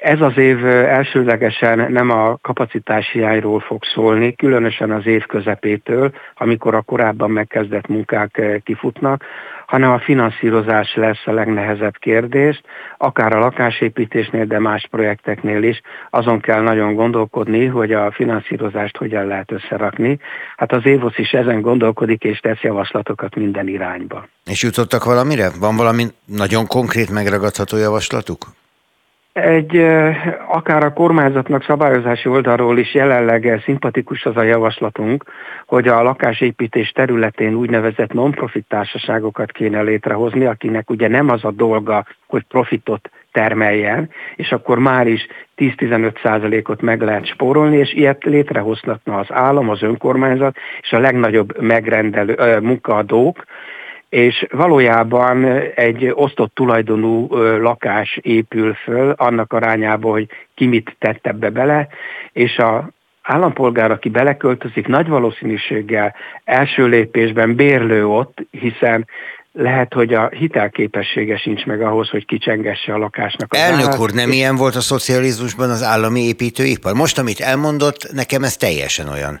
Ez 0.00 0.20
az 0.20 0.36
év 0.36 0.66
elsőlegesen 0.66 1.92
nem 1.92 2.10
a 2.10 2.36
kapacitás 2.42 3.10
hiányról 3.12 3.60
fog 3.60 3.84
szólni, 3.84 4.34
különösen 4.34 4.90
az 4.90 5.06
év 5.06 5.26
közepétől, 5.26 6.12
amikor 6.36 6.74
a 6.74 6.82
korábban 6.82 7.30
megkezdett 7.30 7.86
munkák 7.86 8.60
kifutnak, 8.64 9.24
hanem 9.66 9.90
a 9.90 9.98
finanszírozás 9.98 10.94
lesz 10.94 11.26
a 11.26 11.32
legnehezebb 11.32 11.96
kérdés, 11.98 12.60
akár 12.98 13.36
a 13.36 13.38
lakásépítésnél, 13.38 14.44
de 14.44 14.58
más 14.58 14.86
projekteknél 14.90 15.62
is. 15.62 15.80
Azon 16.10 16.40
kell 16.40 16.60
nagyon 16.60 16.94
gondolkodni, 16.94 17.66
hogy 17.66 17.92
a 17.92 18.12
finanszírozást 18.12 18.96
hogyan 18.96 19.26
lehet 19.26 19.52
összerakni. 19.52 20.18
Hát 20.56 20.72
az 20.72 20.86
Évosz 20.86 21.18
is 21.18 21.30
ezen 21.30 21.60
gondolkodik, 21.60 22.24
és 22.24 22.38
tesz 22.38 22.60
javaslatokat 22.60 23.34
minden 23.34 23.68
irányba. 23.68 24.28
És 24.44 24.62
jutottak 24.62 25.04
valamire? 25.04 25.50
Van 25.60 25.76
valami 25.76 26.04
nagyon 26.24 26.66
konkrét 26.66 27.10
megragadható 27.10 27.76
javaslatuk? 27.76 28.46
Egy, 29.32 29.76
akár 30.48 30.84
a 30.84 30.92
kormányzatnak 30.92 31.64
szabályozási 31.64 32.28
oldalról 32.28 32.78
is 32.78 32.94
jelenleg 32.94 33.60
szimpatikus 33.64 34.24
az 34.24 34.36
a 34.36 34.42
javaslatunk, 34.42 35.24
hogy 35.66 35.88
a 35.88 36.02
lakásépítés 36.02 36.90
területén 36.90 37.54
úgynevezett 37.54 38.12
non-profit 38.12 38.64
társaságokat 38.68 39.52
kéne 39.52 39.82
létrehozni, 39.82 40.44
akinek 40.44 40.90
ugye 40.90 41.08
nem 41.08 41.30
az 41.30 41.44
a 41.44 41.50
dolga, 41.50 42.06
hogy 42.26 42.42
profitot 42.48 43.10
termeljen, 43.32 44.10
és 44.36 44.52
akkor 44.52 44.78
már 44.78 45.06
is 45.06 45.26
10-15 45.56 46.22
százalékot 46.22 46.80
meg 46.80 47.02
lehet 47.02 47.26
spórolni, 47.26 47.76
és 47.76 47.92
ilyet 47.92 48.24
létrehozhatna 48.24 49.18
az 49.18 49.26
állam, 49.28 49.68
az 49.68 49.82
önkormányzat 49.82 50.56
és 50.80 50.92
a 50.92 50.98
legnagyobb 50.98 51.60
megrendelő, 51.60 52.60
munkaadók, 52.60 53.44
és 54.10 54.46
valójában 54.50 55.44
egy 55.74 56.10
osztott 56.14 56.54
tulajdonú 56.54 57.36
lakás 57.56 58.18
épül 58.22 58.74
föl 58.74 59.10
annak 59.10 59.52
arányában, 59.52 60.10
hogy 60.10 60.26
ki 60.54 60.66
mit 60.66 60.96
tett 60.98 61.26
ebbe 61.26 61.50
bele, 61.50 61.88
és 62.32 62.56
a 62.56 62.90
állampolgár, 63.22 63.90
aki 63.90 64.08
beleköltözik, 64.08 64.86
nagy 64.86 65.08
valószínűséggel 65.08 66.14
első 66.44 66.86
lépésben 66.86 67.54
bérlő 67.54 68.06
ott, 68.06 68.38
hiszen 68.50 69.06
lehet, 69.52 69.92
hogy 69.92 70.14
a 70.14 70.28
hitelképessége 70.28 71.36
sincs 71.36 71.64
meg 71.64 71.82
ahhoz, 71.82 72.08
hogy 72.08 72.26
kicsengesse 72.26 72.94
a 72.94 72.98
lakásnak. 72.98 73.52
Az 73.52 73.58
Elnök 73.58 74.00
úr, 74.00 74.10
nem 74.10 74.32
ilyen 74.32 74.56
volt 74.56 74.74
a 74.74 74.80
szocializmusban 74.80 75.70
az 75.70 75.82
állami 75.82 76.20
építőipar? 76.20 76.94
Most, 76.94 77.18
amit 77.18 77.40
elmondott, 77.40 78.12
nekem 78.12 78.42
ez 78.42 78.56
teljesen 78.56 79.08
olyan. 79.08 79.40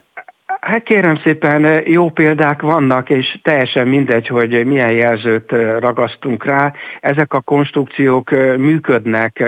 Hát 0.60 0.82
kérem 0.82 1.20
szépen, 1.22 1.82
jó 1.86 2.10
példák 2.10 2.62
vannak, 2.62 3.10
és 3.10 3.38
teljesen 3.42 3.88
mindegy, 3.88 4.26
hogy 4.26 4.66
milyen 4.66 4.92
jelzőt 4.92 5.50
ragasztunk 5.78 6.44
rá. 6.44 6.72
Ezek 7.00 7.32
a 7.32 7.40
konstrukciók 7.40 8.30
működnek 8.56 9.44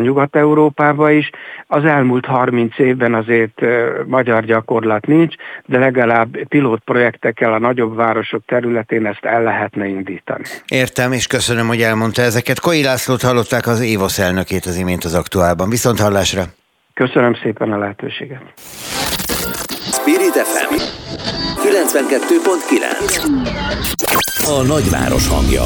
Nyugat-Európában 0.00 1.10
is. 1.10 1.30
Az 1.66 1.84
elmúlt 1.84 2.24
30 2.26 2.78
évben 2.78 3.14
azért 3.14 3.60
magyar 4.06 4.44
gyakorlat 4.44 5.06
nincs, 5.06 5.34
de 5.66 5.78
legalább 5.78 6.36
pilotprojektekkel 6.48 7.52
a 7.52 7.58
nagyobb 7.58 7.96
városok 7.96 8.42
területén 8.46 9.06
ezt 9.06 9.24
el 9.24 9.42
lehetne 9.42 9.86
indítani. 9.86 10.44
Értem, 10.68 11.12
és 11.12 11.26
köszönöm, 11.26 11.66
hogy 11.66 11.80
elmondta 11.80 12.22
ezeket. 12.22 12.60
Koi 12.60 12.82
Lászlót 12.82 13.22
hallották 13.22 13.66
az 13.66 13.80
Évosz 13.80 14.18
elnökét 14.18 14.64
az 14.64 14.76
imént 14.76 15.04
az 15.04 15.14
aktuálban. 15.14 15.68
Viszont 15.68 16.00
hallásra! 16.00 16.42
Köszönöm 16.94 17.34
szépen 17.34 17.72
a 17.72 17.78
lehetőséget! 17.78 18.42
Spirit 20.00 20.32
FM 20.32 20.74
92.9 21.68 24.44
A 24.46 24.62
nagyváros 24.62 25.28
hangja. 25.28 25.64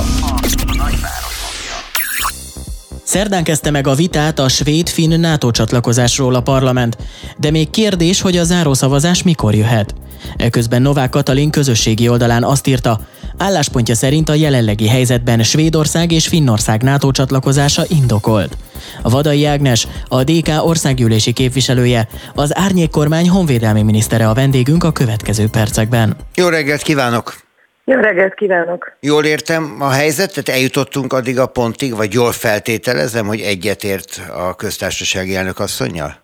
Szerdán 3.02 3.44
kezdte 3.44 3.70
meg 3.70 3.86
a 3.86 3.94
vitát 3.94 4.38
a 4.38 4.48
svéd-finn 4.48 5.20
NATO 5.20 5.50
csatlakozásról 5.50 6.34
a 6.34 6.40
parlament, 6.40 6.96
de 7.38 7.50
még 7.50 7.70
kérdés, 7.70 8.20
hogy 8.20 8.36
a 8.36 8.44
zárószavazás 8.44 9.22
mikor 9.22 9.54
jöhet. 9.54 9.94
Eközben 10.36 10.82
Novák 10.82 11.10
Katalin 11.10 11.50
közösségi 11.50 12.08
oldalán 12.08 12.44
azt 12.44 12.66
írta, 12.66 13.00
álláspontja 13.38 13.94
szerint 13.94 14.28
a 14.28 14.34
jelenlegi 14.34 14.88
helyzetben 14.88 15.42
Svédország 15.42 16.12
és 16.12 16.28
Finnország 16.28 16.82
NATO 16.82 17.10
csatlakozása 17.10 17.82
indokolt. 17.88 18.56
A 19.02 19.10
Vadai 19.10 19.44
Ágnes, 19.44 19.86
a 20.08 20.24
DK 20.24 20.48
országgyűlési 20.66 21.32
képviselője, 21.32 22.08
az 22.34 22.56
árnyék 22.56 22.90
kormány 22.90 23.28
honvédelmi 23.28 23.82
minisztere 23.82 24.28
a 24.28 24.34
vendégünk 24.34 24.84
a 24.84 24.92
következő 24.92 25.48
percekben. 25.50 26.16
Jó 26.34 26.48
reggelt 26.48 26.82
kívánok! 26.82 27.42
Jó 27.84 28.00
reggelt 28.00 28.34
kívánok! 28.34 28.96
Jól 29.00 29.24
értem 29.24 29.76
a 29.80 29.90
helyzetet, 29.90 30.48
eljutottunk 30.48 31.12
addig 31.12 31.38
a 31.38 31.46
pontig, 31.46 31.96
vagy 31.96 32.12
jól 32.12 32.32
feltételezem, 32.32 33.26
hogy 33.26 33.40
egyetért 33.40 34.20
a 34.36 34.54
köztársasági 34.54 35.36
elnök 35.36 35.58
asszonynal? 35.58 36.22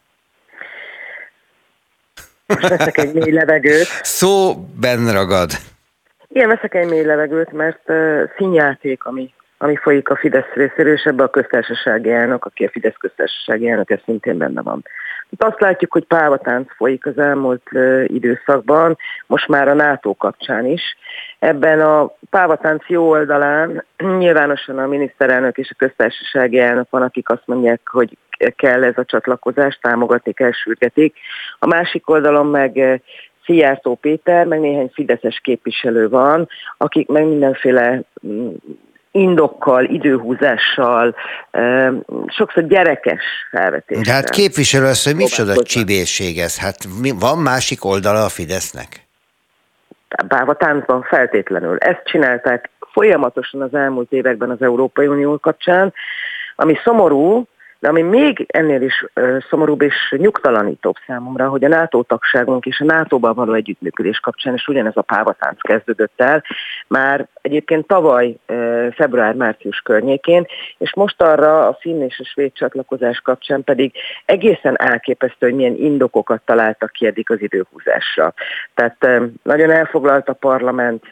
Most 2.47 2.69
veszek 2.69 2.99
egy 2.99 3.13
mély 3.13 3.33
levegőt. 3.33 3.87
Szó 4.03 4.55
benne 4.81 5.13
ragad. 5.13 5.53
Igen, 6.33 6.49
veszek 6.49 6.75
egy 6.75 6.89
mély 6.89 7.05
levegőt, 7.05 7.53
mert 7.53 7.89
uh, 7.89 8.23
színjáték, 8.37 9.05
ami, 9.05 9.33
ami 9.59 9.77
folyik 9.77 10.09
a 10.09 10.17
Fidesz 10.17 10.53
részéről, 10.55 10.93
és 10.93 11.03
ebbe 11.03 11.23
a 11.23 11.31
köztársasági 11.31 12.11
elnök, 12.11 12.45
aki 12.45 12.65
a 12.65 12.71
Fidesz 12.71 12.97
köztársasági 12.99 13.69
elnök, 13.69 13.91
ez 13.91 13.99
szintén 14.05 14.39
benne 14.39 14.63
van. 14.63 14.85
Itt 15.31 15.43
azt 15.43 15.61
látjuk, 15.61 15.93
hogy 15.93 16.05
pávatánc 16.05 16.75
folyik 16.77 17.07
az 17.07 17.19
elmúlt 17.19 17.63
uh, 17.73 18.05
időszakban, 18.07 18.97
most 19.27 19.49
már 19.49 19.69
a 19.69 19.75
NATO 19.75 20.15
kapcsán 20.15 20.67
is. 20.67 20.83
Ebben 21.39 21.81
a 21.81 22.15
pávatánc 22.31 22.89
jó 22.89 23.09
oldalán 23.09 23.85
nyilvánosan 24.19 24.79
a 24.79 24.87
miniszterelnök 24.87 25.59
és 25.59 25.71
a 25.71 25.85
köztársasági 25.85 26.59
elnök 26.59 26.91
van, 26.91 27.03
akik 27.03 27.29
azt 27.29 27.47
mondják, 27.47 27.81
hogy 27.85 28.17
kell 28.57 28.85
ez 28.85 28.99
a 28.99 29.05
csatlakozás, 29.05 29.79
támogatni 29.83 30.33
kell, 30.33 30.53
sürgetik. 30.53 31.17
A 31.59 31.67
másik 31.67 32.09
oldalon 32.09 32.47
meg 32.47 33.01
Szijjártó 33.45 33.95
Péter, 33.95 34.47
meg 34.47 34.61
néhány 34.61 34.91
fideszes 34.95 35.41
képviselő 35.43 36.09
van, 36.09 36.49
akik 36.77 37.09
meg 37.09 37.27
mindenféle 37.27 38.01
mm, 38.27 38.49
indokkal, 39.11 39.85
időhúzással, 39.85 41.15
sokszor 42.27 42.67
gyerekes 42.67 43.23
felvetéssel. 43.51 44.03
De 44.03 44.13
hát 44.13 44.31
képviselő 44.31 44.87
az, 44.87 45.05
hogy 45.05 45.17
micsoda 45.17 45.63
csibészség 45.63 46.39
ez? 46.39 46.59
Hát 46.59 46.77
van 47.19 47.39
másik 47.39 47.85
oldala 47.85 48.25
a 48.25 48.29
Fidesznek? 48.29 49.07
Báva 50.29 50.55
táncban 50.55 51.03
feltétlenül. 51.03 51.77
Ezt 51.77 52.03
csinálták 52.05 52.71
folyamatosan 52.93 53.63
az 53.63 53.75
elmúlt 53.75 54.13
években 54.13 54.51
az 54.51 54.63
Európai 54.63 55.07
Unió 55.07 55.39
kapcsán, 55.39 55.93
ami 56.57 56.79
szomorú, 56.85 57.47
De 57.81 57.89
ami 57.89 58.03
még 58.03 58.47
ennél 58.49 58.83
is 58.83 59.05
szomorúbb 59.49 59.83
és 59.83 60.15
nyugtalanítóbb 60.17 60.95
számomra, 61.07 61.49
hogy 61.49 61.65
a 61.65 61.69
NATO 61.69 62.03
tagságunk 62.03 62.67
és 62.67 62.81
a 62.81 62.85
NATO-ban 62.85 63.35
való 63.35 63.53
együttműködés 63.53 64.19
kapcsán 64.19 64.55
is 64.55 64.67
ugyanez 64.67 64.97
a 64.97 65.03
pávatánc 65.03 65.61
kezdődött 65.61 66.21
el, 66.21 66.45
már 66.87 67.27
egyébként 67.43 67.87
tavaly 67.87 68.37
február-március 68.95 69.81
környékén, 69.81 70.47
és 70.79 70.95
most 70.95 71.23
arra 71.23 71.69
a 71.69 71.77
finn 71.81 72.03
és 72.03 72.19
a 72.19 72.25
svéd 72.25 72.53
csatlakozás 72.53 73.21
kapcsán 73.21 73.65
pedig 73.65 73.93
egészen 74.25 74.81
elképesztő, 74.81 75.47
hogy 75.47 75.55
milyen 75.55 75.77
indokokat 75.77 76.43
találtak 76.45 76.91
ki 76.93 77.07
eddig 77.07 77.31
az 77.31 77.41
időhúzásra. 77.41 78.35
Tehát 78.75 79.31
nagyon 79.43 79.71
elfoglalt 79.71 80.29
a 80.29 80.33
parlament 80.33 81.05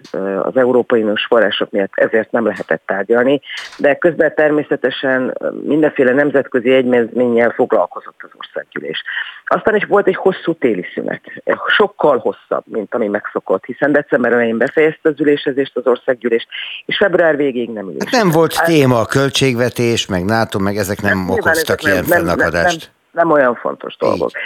az 0.42 0.56
Európai 0.56 1.02
Uniós 1.02 1.24
források 1.24 1.70
miatt, 1.70 1.92
ezért 1.94 2.30
nem 2.30 2.46
lehetett 2.46 2.82
tárgyalni, 2.86 3.40
de 3.78 3.94
közben 3.94 4.34
természetesen 4.34 5.38
mindenféle 5.62 6.12
nemzetközi 6.12 6.56
egyezménnyel 6.64 7.50
foglalkozott 7.50 8.22
az 8.22 8.30
országgyűlés. 8.38 9.02
Aztán 9.44 9.74
is 9.74 9.84
volt 9.84 10.06
egy 10.06 10.16
hosszú 10.16 10.54
téli 10.54 10.86
szünet, 10.94 11.20
sokkal 11.66 12.18
hosszabb, 12.18 12.64
mint 12.64 12.94
ami 12.94 13.08
megszokott, 13.08 13.64
hiszen 13.64 13.92
december 13.92 14.32
elején 14.32 14.58
befejezte 14.58 15.08
az 15.08 15.20
ülésezést 15.20 15.76
az 15.76 15.86
országgyűlés, 15.86 16.46
és 16.86 16.96
február 16.96 17.36
végéig 17.36 17.70
nem 17.70 17.88
ülés. 17.88 18.02
Hát 18.04 18.22
nem 18.22 18.30
volt 18.30 18.54
hát, 18.54 18.66
téma 18.66 19.00
a 19.00 19.06
költségvetés, 19.06 20.06
meg 20.06 20.24
NATO, 20.24 20.58
meg 20.58 20.76
ezek 20.76 21.00
nem 21.00 21.18
hát, 21.18 21.38
okoztak 21.38 21.82
ilyen 21.82 21.96
nem, 21.96 22.04
fennakadást. 22.04 22.80
Nem, 22.80 22.92
nem, 23.12 23.28
nem 23.28 23.30
olyan 23.30 23.54
fontos 23.54 23.96
dolgok. 23.96 24.30
Így. 24.30 24.36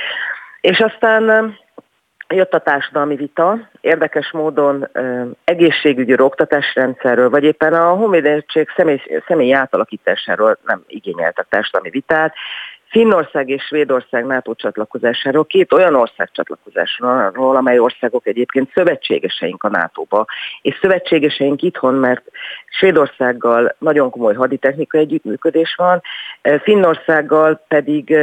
És 0.61 0.79
aztán 0.79 1.55
jött 2.35 2.55
a 2.55 2.59
társadalmi 2.59 3.17
vita, 3.17 3.59
érdekes 3.81 4.31
módon 4.31 4.89
egészségügyi 5.45 6.21
oktatásrendszerről, 6.21 7.31
vagy 7.31 7.45
éppen 7.45 7.75
a 7.75 7.95
honvédeltség 7.95 8.69
személy, 8.77 9.01
személyi 9.27 9.53
átalakításáról 9.53 10.59
nem 10.65 10.83
igényeltek 10.87 11.47
társadalmi 11.49 11.91
vitát, 11.91 12.35
Finnország 12.93 13.49
és 13.49 13.63
Svédország 13.63 14.27
NATO 14.27 14.55
csatlakozásáról, 14.55 15.45
két 15.45 15.73
olyan 15.73 15.95
ország 15.95 16.31
csatlakozásáról, 16.33 17.57
amely 17.57 17.79
országok 17.79 18.27
egyébként 18.27 18.73
szövetségeseink 18.75 19.63
a 19.63 19.69
NATO-ba, 19.69 20.27
és 20.63 20.79
szövetségeseink 20.81 21.63
itthon, 21.63 21.95
mert 21.95 22.23
Svédországgal 22.67 23.75
nagyon 23.79 24.11
komoly 24.11 24.35
haditechnikai 24.35 25.01
együttműködés 25.01 25.75
van, 25.75 26.03
Finnországgal 26.63 27.65
pedig 27.69 28.17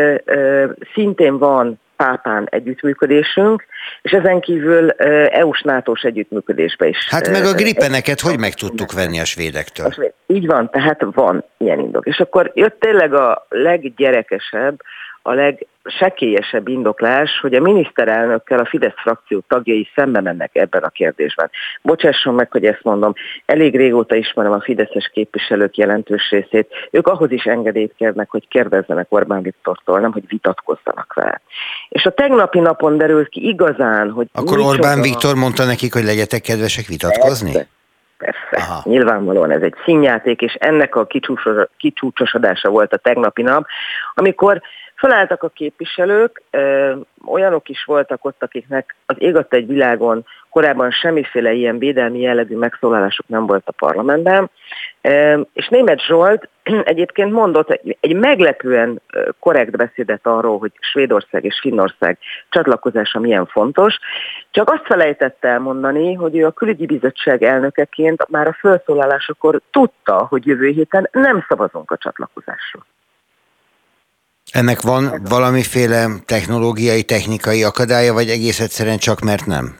szintén 0.93 1.37
van 1.37 1.79
pápán 2.03 2.47
együttműködésünk, 2.49 3.65
és 4.01 4.11
ezen 4.11 4.39
kívül 4.39 4.89
EU-s 5.29 5.61
NATO-s 5.61 6.03
együttműködésbe 6.03 6.87
is. 6.87 7.07
Hát 7.09 7.29
meg 7.29 7.43
a 7.43 7.53
gripeneket 7.53 8.19
hogy 8.19 8.39
meg 8.39 8.53
tudtuk 8.53 8.91
venni 8.91 9.19
a 9.19 9.25
svédektől? 9.25 9.93
Így 10.27 10.45
van, 10.45 10.69
tehát 10.69 11.05
van 11.13 11.43
ilyen 11.57 11.79
indok. 11.79 12.05
És 12.05 12.19
akkor 12.19 12.51
jött 12.53 12.79
tényleg 12.79 13.13
a 13.13 13.45
leggyerekesebb, 13.49 14.81
a 15.29 15.33
legsekélyesebb 15.33 16.67
indoklás, 16.67 17.39
hogy 17.41 17.53
a 17.53 17.61
miniszterelnökkel 17.61 18.59
a 18.59 18.65
Fidesz 18.65 18.93
frakció 18.95 19.43
tagjai 19.47 19.89
szembe 19.95 20.21
mennek 20.21 20.55
ebben 20.55 20.83
a 20.83 20.89
kérdésben. 20.89 21.49
Bocsásson 21.81 22.33
meg, 22.33 22.51
hogy 22.51 22.65
ezt 22.65 22.83
mondom, 22.83 23.13
elég 23.45 23.75
régóta 23.75 24.15
ismerem 24.15 24.51
a 24.51 24.61
fideszes 24.61 25.09
képviselők 25.13 25.77
jelentős 25.77 26.29
részét. 26.29 26.67
Ők 26.91 27.07
ahhoz 27.07 27.31
is 27.31 27.43
engedélyt 27.43 27.93
kérnek, 27.97 28.29
hogy 28.29 28.47
kérdezzenek 28.47 29.05
Orbán 29.09 29.41
Viktortól, 29.41 29.99
nem 29.99 30.11
hogy 30.11 30.23
vitatkozzanak 30.27 31.13
vele. 31.13 31.41
És 31.89 32.05
a 32.05 32.11
tegnapi 32.11 32.59
napon 32.59 32.97
derült 32.97 33.29
ki 33.29 33.47
igazán, 33.47 34.11
hogy... 34.11 34.27
Akkor 34.33 34.59
Orbán 34.59 35.01
Viktor 35.01 35.35
mondta 35.35 35.65
nekik, 35.65 35.93
hogy 35.93 36.03
legyetek 36.03 36.41
kedvesek 36.41 36.85
vitatkozni? 36.85 37.51
Persze. 37.51 37.77
Persze, 38.19 38.71
Aha. 38.71 38.81
nyilvánvalóan 38.83 39.51
ez 39.51 39.61
egy 39.61 39.75
színjáték, 39.85 40.41
és 40.41 40.53
ennek 40.53 40.95
a 40.95 41.07
kicsúcsosodása 41.77 42.69
volt 42.69 42.93
a 42.93 42.97
tegnapi 42.97 43.41
nap, 43.41 43.65
amikor 44.13 44.61
Felálltak 44.99 45.43
a 45.43 45.49
képviselők, 45.49 46.41
ö, 46.51 46.95
olyanok 47.25 47.69
is 47.69 47.83
voltak 47.83 48.25
ott, 48.25 48.43
akiknek 48.43 48.95
az 49.05 49.15
ég 49.19 49.45
egy 49.49 49.67
világon 49.67 50.25
korábban 50.49 50.91
semmiféle 50.91 51.51
ilyen 51.51 51.77
védelmi 51.77 52.19
jellegű 52.19 52.57
megszólalásuk 52.57 53.27
nem 53.27 53.45
volt 53.45 53.63
a 53.65 53.71
parlamentben, 53.71 54.49
ö, 55.01 55.41
és 55.53 55.67
német 55.67 56.05
Zsolt 56.05 56.49
egyébként 56.83 57.31
mondott 57.31 57.69
egy, 57.99 58.15
meglepően 58.15 59.01
korrekt 59.39 59.77
beszédet 59.77 60.25
arról, 60.25 60.59
hogy 60.59 60.71
Svédország 60.79 61.43
és 61.43 61.59
Finnország 61.61 62.17
csatlakozása 62.49 63.19
milyen 63.19 63.45
fontos, 63.45 63.99
csak 64.51 64.69
azt 64.69 64.85
felejtette 64.85 65.47
elmondani, 65.47 66.13
hogy 66.13 66.37
ő 66.37 66.45
a 66.45 66.51
külügyi 66.51 66.85
bizottság 66.85 67.43
elnökeként 67.43 68.29
már 68.29 68.47
a 68.47 68.57
felszólalásakor 68.59 69.61
tudta, 69.71 70.25
hogy 70.29 70.45
jövő 70.45 70.67
héten 70.67 71.09
nem 71.11 71.45
szavazunk 71.47 71.91
a 71.91 71.97
csatlakozásról. 71.97 72.85
Ennek 74.51 74.81
van 74.81 75.21
valamiféle 75.29 76.07
technológiai, 76.25 77.03
technikai 77.03 77.63
akadálya, 77.63 78.13
vagy 78.13 78.29
egész 78.29 78.59
egyszerűen 78.59 78.97
csak 78.97 79.19
mert 79.19 79.45
nem? 79.45 79.77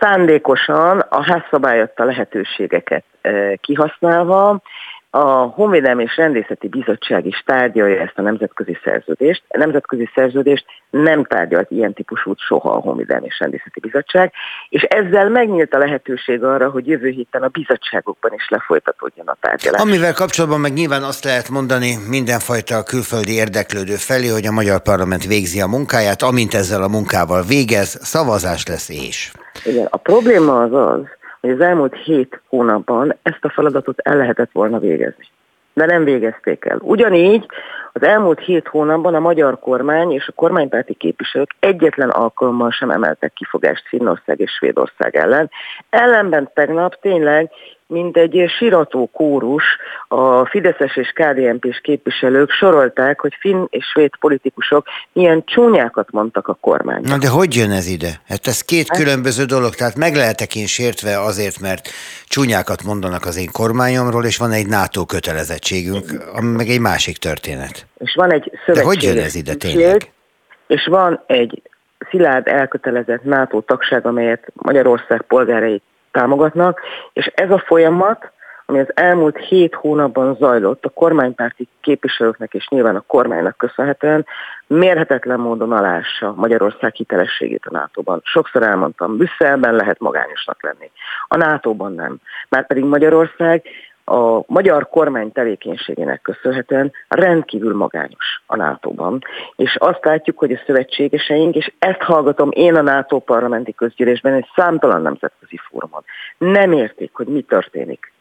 Szándékosan 0.00 0.98
a 0.98 1.22
házszabály 1.22 1.80
a 1.80 2.04
lehetőségeket 2.04 3.04
eh, 3.20 3.52
kihasználva 3.60 4.62
a 5.10 5.26
Honvédelmi 5.28 6.02
és 6.02 6.16
Rendészeti 6.16 6.68
Bizottság 6.68 7.26
is 7.26 7.42
tárgyalja 7.46 8.00
ezt 8.00 8.18
a 8.18 8.22
nemzetközi 8.22 8.78
szerződést. 8.84 9.42
A 9.48 9.58
nemzetközi 9.58 10.10
szerződést 10.14 10.64
nem 10.90 11.24
tárgyalt 11.24 11.70
ilyen 11.70 11.92
típusút 11.92 12.38
soha 12.38 12.70
a 12.70 12.80
Honvédelmi 12.80 13.26
és 13.26 13.38
Rendészeti 13.38 13.80
Bizottság, 13.80 14.32
és 14.68 14.82
ezzel 14.82 15.28
megnyílt 15.28 15.74
a 15.74 15.78
lehetőség 15.78 16.44
arra, 16.44 16.70
hogy 16.70 16.86
jövő 16.86 17.08
héten 17.08 17.42
a 17.42 17.48
bizottságokban 17.48 18.32
is 18.34 18.48
lefolytatódjon 18.48 19.26
a 19.26 19.36
tárgyalás. 19.40 19.80
Amivel 19.80 20.12
kapcsolatban 20.12 20.60
meg 20.60 20.72
nyilván 20.72 21.02
azt 21.02 21.24
lehet 21.24 21.48
mondani 21.48 21.94
mindenfajta 22.08 22.82
külföldi 22.82 23.34
érdeklődő 23.34 23.94
felé, 23.94 24.28
hogy 24.28 24.46
a 24.46 24.52
magyar 24.52 24.82
parlament 24.82 25.24
végzi 25.24 25.60
a 25.60 25.66
munkáját, 25.66 26.22
amint 26.22 26.54
ezzel 26.54 26.82
a 26.82 26.88
munkával 26.88 27.42
végez, 27.42 27.98
szavazás 28.02 28.66
lesz 28.66 28.88
és. 28.88 29.32
Igen, 29.64 29.86
a 29.90 29.96
probléma 29.96 30.62
az 30.62 30.72
az, 30.72 31.17
hogy 31.48 31.60
az 31.60 31.66
elmúlt 31.68 31.94
hét 31.94 32.40
hónapban 32.48 33.14
ezt 33.22 33.44
a 33.44 33.50
feladatot 33.50 33.98
el 33.98 34.16
lehetett 34.16 34.50
volna 34.52 34.78
végezni. 34.78 35.24
De 35.72 35.86
nem 35.86 36.04
végezték 36.04 36.64
el. 36.64 36.78
Ugyanígy 36.80 37.46
az 37.92 38.02
elmúlt 38.02 38.40
hét 38.40 38.68
hónapban 38.68 39.14
a 39.14 39.20
magyar 39.20 39.58
kormány 39.58 40.12
és 40.12 40.28
a 40.28 40.32
kormánypárti 40.32 40.94
képviselők 40.94 41.54
egyetlen 41.60 42.10
alkalommal 42.10 42.70
sem 42.70 42.90
emeltek 42.90 43.32
kifogást 43.32 43.88
Finnország 43.88 44.40
és 44.40 44.50
Svédország 44.50 45.16
ellen. 45.16 45.50
Ellenben 45.90 46.50
tegnap 46.54 47.00
tényleg 47.00 47.50
mint 47.88 48.16
egy 48.16 48.44
sirató 48.58 49.10
kórus, 49.12 49.64
a 50.08 50.46
Fideszes 50.46 50.96
és 50.96 51.12
KDNP-s 51.14 51.80
képviselők 51.80 52.50
sorolták, 52.50 53.20
hogy 53.20 53.36
finn 53.40 53.64
és 53.68 53.84
svéd 53.84 54.10
politikusok 54.20 54.86
milyen 55.12 55.42
csúnyákat 55.44 56.10
mondtak 56.10 56.48
a 56.48 56.54
kormány. 56.60 57.02
Na 57.02 57.18
de 57.18 57.28
hogy 57.28 57.54
jön 57.54 57.70
ez 57.70 57.86
ide? 57.86 58.20
Hát 58.28 58.46
ez 58.46 58.60
két 58.60 58.88
hát- 58.88 58.98
különböző 58.98 59.44
dolog, 59.44 59.74
tehát 59.74 59.96
meg 59.96 60.14
lehetek 60.14 60.56
én 60.56 60.66
sértve 60.66 61.20
azért, 61.20 61.60
mert 61.60 61.88
csúnyákat 62.26 62.82
mondanak 62.82 63.24
az 63.24 63.38
én 63.38 63.48
kormányomról, 63.52 64.24
és 64.24 64.36
van 64.36 64.52
egy 64.52 64.66
NATO 64.66 65.04
kötelezettségünk, 65.04 66.04
ami 66.34 66.56
meg 66.56 66.68
egy 66.68 66.80
másik 66.80 67.16
történet. 67.16 67.86
És 67.98 68.14
van 68.14 68.32
egy 68.32 68.50
De 68.66 68.82
hogy 68.82 69.02
jön 69.02 69.18
ez 69.18 69.34
ide 69.34 69.54
tényleg? 69.54 70.12
És 70.66 70.86
van 70.86 71.22
egy 71.26 71.62
szilárd 72.10 72.46
elkötelezett 72.46 73.24
NATO 73.24 73.60
tagság, 73.60 74.06
amelyet 74.06 74.52
Magyarország 74.54 75.22
polgárai 75.22 75.82
támogatnak, 76.18 76.80
és 77.12 77.26
ez 77.26 77.50
a 77.50 77.62
folyamat, 77.66 78.32
ami 78.66 78.78
az 78.78 78.90
elmúlt 78.94 79.36
hét 79.36 79.74
hónapban 79.74 80.34
zajlott 80.34 80.84
a 80.84 80.88
kormánypárti 80.88 81.68
képviselőknek 81.80 82.54
és 82.54 82.68
nyilván 82.68 82.96
a 82.96 83.04
kormánynak 83.06 83.56
köszönhetően, 83.56 84.26
mérhetetlen 84.66 85.40
módon 85.40 85.72
alássa 85.72 86.32
Magyarország 86.36 86.94
hitelességét 86.94 87.66
a 87.66 87.72
NATO-ban. 87.72 88.20
Sokszor 88.24 88.62
elmondtam, 88.62 89.16
Brüsszelben 89.16 89.74
lehet 89.74 90.00
magányosnak 90.00 90.62
lenni, 90.62 90.90
a 91.28 91.36
NATO-ban 91.36 91.92
nem. 91.92 92.16
Márpedig 92.48 92.84
Magyarország 92.84 93.62
a 94.08 94.42
magyar 94.46 94.88
kormány 94.88 95.32
tevékenységének 95.32 96.20
köszönhetően 96.20 96.92
rendkívül 97.08 97.76
magányos 97.76 98.42
a 98.46 98.56
NATO-ban. 98.56 99.18
És 99.56 99.76
azt 99.76 100.04
látjuk, 100.04 100.38
hogy 100.38 100.52
a 100.52 100.62
szövetségeseink, 100.66 101.54
és 101.54 101.72
ezt 101.78 102.02
hallgatom 102.02 102.50
én 102.52 102.74
a 102.74 102.82
NATO 102.82 103.18
parlamenti 103.18 103.74
közgyűlésben 103.74 104.32
egy 104.32 104.46
számtalan 104.54 105.02
nemzetközi 105.02 105.56
fórumon, 105.68 106.04
nem 106.38 106.72
értik, 106.72 107.10
hogy 107.14 107.26
mi 107.26 107.40
történik 107.40 108.12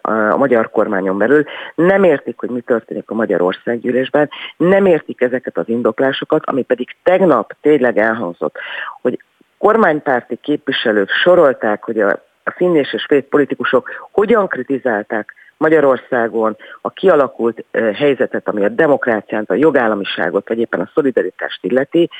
a 0.00 0.36
magyar 0.36 0.70
kormányon 0.70 1.18
belül, 1.18 1.44
nem 1.74 2.04
értik, 2.04 2.38
hogy 2.38 2.50
mi 2.50 2.60
történik 2.60 3.10
a 3.10 3.14
magyar 3.14 3.42
országgyűlésben, 3.42 4.30
nem 4.56 4.86
értik 4.86 5.20
ezeket 5.20 5.58
az 5.58 5.68
indoklásokat, 5.68 6.46
ami 6.46 6.62
pedig 6.62 6.96
tegnap 7.02 7.56
tényleg 7.60 7.98
elhangzott, 7.98 8.56
hogy 9.02 9.22
kormánypárti 9.58 10.38
képviselők 10.42 11.08
sorolták, 11.08 11.84
hogy 11.84 12.00
a 12.00 12.22
a 12.50 12.54
finn 12.56 12.74
és 12.74 12.92
a 12.92 12.98
svéd 12.98 13.24
politikusok 13.24 13.88
hogyan 14.12 14.48
kritizálták 14.48 15.34
Magyarországon 15.56 16.56
a 16.80 16.90
kialakult 16.90 17.64
helyzetet, 17.94 18.48
ami 18.48 18.64
a 18.64 18.68
demokráciát, 18.68 19.50
a 19.50 19.54
jogállamiságot, 19.54 20.48
vagy 20.48 20.58
éppen 20.58 20.80
a 20.80 20.90
szolidaritást 20.94 21.64
illeti, 21.64 22.10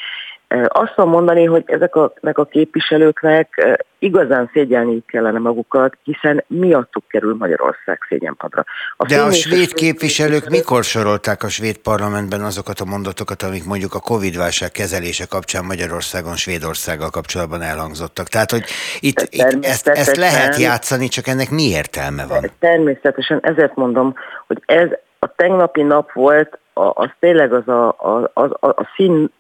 Azt 0.69 0.95
tudom 0.95 1.11
mondani, 1.11 1.45
hogy 1.45 1.63
ezek 1.67 1.95
a, 1.95 2.13
képviselőknek 2.51 3.77
igazán 3.99 4.51
szégyelni 4.53 5.03
kellene 5.07 5.39
magukat, 5.39 5.97
hiszen 6.03 6.45
miattuk 6.47 7.09
kerül 7.09 7.37
Magyarország 7.39 7.99
szégyenpadra. 8.09 8.65
A 8.97 9.07
De 9.07 9.21
a 9.21 9.33
svéd 9.33 9.73
képviselők 9.73 10.49
mikor 10.49 10.85
sorolták 10.85 11.43
a 11.43 11.49
svéd 11.49 11.79
parlamentben 11.79 12.41
azokat 12.41 12.81
a 12.81 12.85
mondatokat, 12.85 13.43
amik 13.43 13.65
mondjuk 13.65 13.95
a 13.95 14.01
Covid-válság 14.01 14.71
kezelése 14.71 15.27
kapcsán 15.27 15.65
Magyarországon, 15.65 16.37
Svédországgal 16.37 17.11
kapcsolatban 17.11 17.63
elhangzottak? 17.63 18.27
Tehát, 18.27 18.51
hogy 18.51 18.65
itt, 19.01 19.27
itt 19.31 19.65
ezt, 19.65 19.89
ezt 19.89 20.17
lehet 20.17 20.57
játszani, 20.57 21.09
csak 21.09 21.27
ennek 21.27 21.51
mi 21.51 21.63
értelme 21.63 22.27
van? 22.27 22.51
Természetesen, 22.59 23.39
ezért 23.43 23.75
mondom, 23.75 24.15
hogy 24.47 24.63
ez 24.67 24.89
a 25.19 25.35
tegnapi 25.35 25.83
nap 25.83 26.13
volt, 26.13 26.59
az 26.73 27.09
tényleg 27.19 27.53
az 27.53 27.69
a, 27.69 27.89
a, 27.89 28.31
a, 28.35 28.45
a 28.61 28.89
szín 28.97 29.31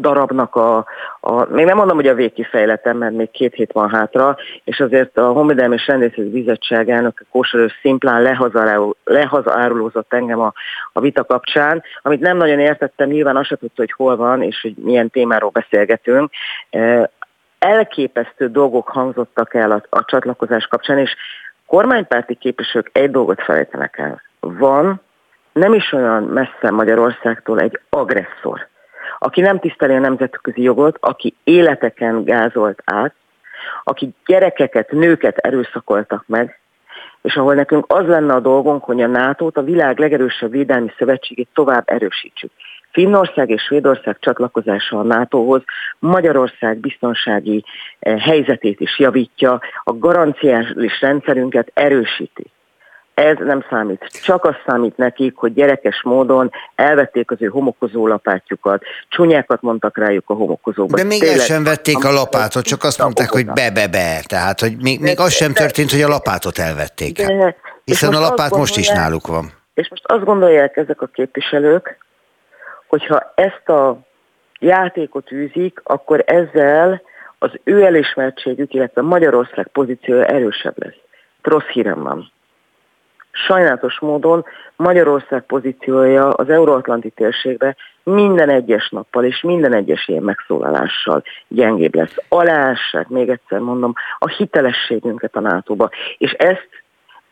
darabnak 0.00 0.54
a, 0.54 0.84
a, 1.20 1.44
még 1.44 1.64
nem 1.64 1.76
mondom, 1.76 1.96
hogy 1.96 2.06
a 2.06 2.14
végkifejletem, 2.14 2.96
mert 2.96 3.14
még 3.14 3.30
két 3.30 3.54
hét 3.54 3.72
van 3.72 3.90
hátra, 3.90 4.36
és 4.64 4.80
azért 4.80 5.18
a 5.18 5.32
Honvédelmi 5.32 5.74
és 5.74 5.86
Rendészeti 5.86 6.30
Bizottságának 6.30 7.24
Kósor 7.30 7.72
szimplán 7.80 8.36
lehazaárulózott 9.04 10.12
engem 10.12 10.40
a, 10.40 10.52
a 10.92 11.00
vita 11.00 11.24
kapcsán, 11.24 11.82
amit 12.02 12.20
nem 12.20 12.36
nagyon 12.36 12.58
értettem, 12.58 13.08
nyilván 13.08 13.36
azt 13.36 13.48
se 13.48 13.56
tudta, 13.56 13.82
hogy 13.82 13.92
hol 13.92 14.16
van, 14.16 14.42
és 14.42 14.60
hogy 14.60 14.74
milyen 14.76 15.10
témáról 15.10 15.50
beszélgetünk. 15.50 16.30
E, 16.70 17.10
elképesztő 17.58 18.50
dolgok 18.50 18.88
hangzottak 18.88 19.54
el 19.54 19.70
a, 19.70 19.82
a 19.88 20.04
csatlakozás 20.04 20.66
kapcsán, 20.66 20.98
és 20.98 21.14
kormánypárti 21.66 22.34
képviselők 22.34 22.90
egy 22.92 23.10
dolgot 23.10 23.42
felejtenek 23.42 23.98
el. 23.98 24.22
Van 24.40 25.00
nem 25.52 25.72
is 25.74 25.92
olyan 25.92 26.22
messze 26.22 26.70
Magyarországtól 26.70 27.60
egy 27.60 27.80
agresszor 27.88 28.68
aki 29.22 29.40
nem 29.40 29.58
tiszteli 29.58 29.94
a 29.94 29.98
nemzetközi 29.98 30.62
jogot, 30.62 30.96
aki 31.00 31.34
életeken 31.44 32.24
gázolt 32.24 32.82
át, 32.84 33.14
aki 33.84 34.14
gyerekeket, 34.26 34.90
nőket 34.90 35.36
erőszakoltak 35.36 36.24
meg, 36.26 36.60
és 37.22 37.36
ahol 37.36 37.54
nekünk 37.54 37.84
az 37.88 38.06
lenne 38.06 38.34
a 38.34 38.40
dolgunk, 38.40 38.84
hogy 38.84 39.02
a 39.02 39.06
nato 39.06 39.50
a 39.52 39.62
világ 39.62 39.98
legerősebb 39.98 40.50
védelmi 40.50 40.92
szövetségét 40.98 41.48
tovább 41.54 41.82
erősítsük. 41.86 42.50
Finnország 42.92 43.50
és 43.50 43.62
Svédország 43.62 44.16
csatlakozása 44.20 44.98
a 44.98 45.02
NATO-hoz 45.02 45.62
Magyarország 45.98 46.78
biztonsági 46.78 47.64
eh, 47.98 48.20
helyzetét 48.20 48.80
is 48.80 48.98
javítja, 48.98 49.60
a 49.84 49.92
garanciális 49.92 51.00
rendszerünket 51.00 51.70
erősíti 51.74 52.50
ez 53.14 53.36
nem 53.38 53.64
számít. 53.70 54.04
Csak 54.22 54.44
az 54.44 54.54
számít 54.66 54.96
nekik, 54.96 55.36
hogy 55.36 55.52
gyerekes 55.52 56.02
módon 56.02 56.50
elvették 56.74 57.30
az 57.30 57.36
ő 57.40 57.46
homokozó 57.46 58.06
lapátjukat, 58.06 58.82
csúnyákat 59.08 59.62
mondtak 59.62 59.98
rájuk 59.98 60.30
a 60.30 60.34
homokozóba. 60.34 60.96
De 60.96 61.04
még 61.04 61.22
el 61.22 61.38
sem 61.38 61.64
vették 61.64 62.04
a 62.04 62.12
lapátot, 62.12 62.64
csak 62.64 62.84
azt 62.84 63.02
mondták, 63.02 63.30
hogy 63.30 63.46
be-be-be. 63.46 64.22
Tehát, 64.26 64.60
hogy 64.60 64.76
még, 64.76 65.00
még 65.00 65.20
az 65.20 65.32
sem 65.32 65.52
történt, 65.52 65.90
hogy 65.90 66.02
a 66.02 66.08
lapátot 66.08 66.58
elvették. 66.58 67.26
De, 67.26 67.56
Hiszen 67.84 68.14
a 68.14 68.20
lapát 68.20 68.56
most 68.56 68.76
is 68.76 68.88
náluk 68.88 69.26
van. 69.26 69.52
És 69.74 69.88
most 69.88 70.02
azt 70.06 70.24
gondolják 70.24 70.76
ezek 70.76 71.00
a 71.00 71.06
képviselők, 71.06 71.98
hogyha 72.86 73.32
ezt 73.34 73.68
a 73.68 73.98
játékot 74.60 75.32
űzik, 75.32 75.80
akkor 75.84 76.22
ezzel 76.26 77.02
az 77.38 77.50
ő 77.64 77.84
elismertségük, 77.84 78.74
illetve 78.74 79.02
Magyarország 79.02 79.66
pozíciója 79.66 80.24
erősebb 80.24 80.74
lesz. 80.76 80.98
Rossz 81.42 81.66
hírem 81.72 82.02
van 82.02 82.32
sajnálatos 83.32 83.98
módon 83.98 84.44
Magyarország 84.76 85.42
pozíciója 85.42 86.28
az 86.28 86.48
euróatlanti 86.48 87.10
térségbe 87.10 87.76
minden 88.02 88.48
egyes 88.48 88.88
nappal 88.88 89.24
és 89.24 89.40
minden 89.42 89.74
egyes 89.74 90.08
ilyen 90.08 90.22
megszólalással 90.22 91.22
gyengébb 91.48 91.94
lesz. 91.94 92.14
Alássák, 92.28 93.08
még 93.08 93.28
egyszer 93.28 93.58
mondom, 93.58 93.94
a 94.18 94.28
hitelességünket 94.28 95.36
a 95.36 95.40
nato 95.40 95.88
És 96.18 96.30
ezt, 96.30 96.68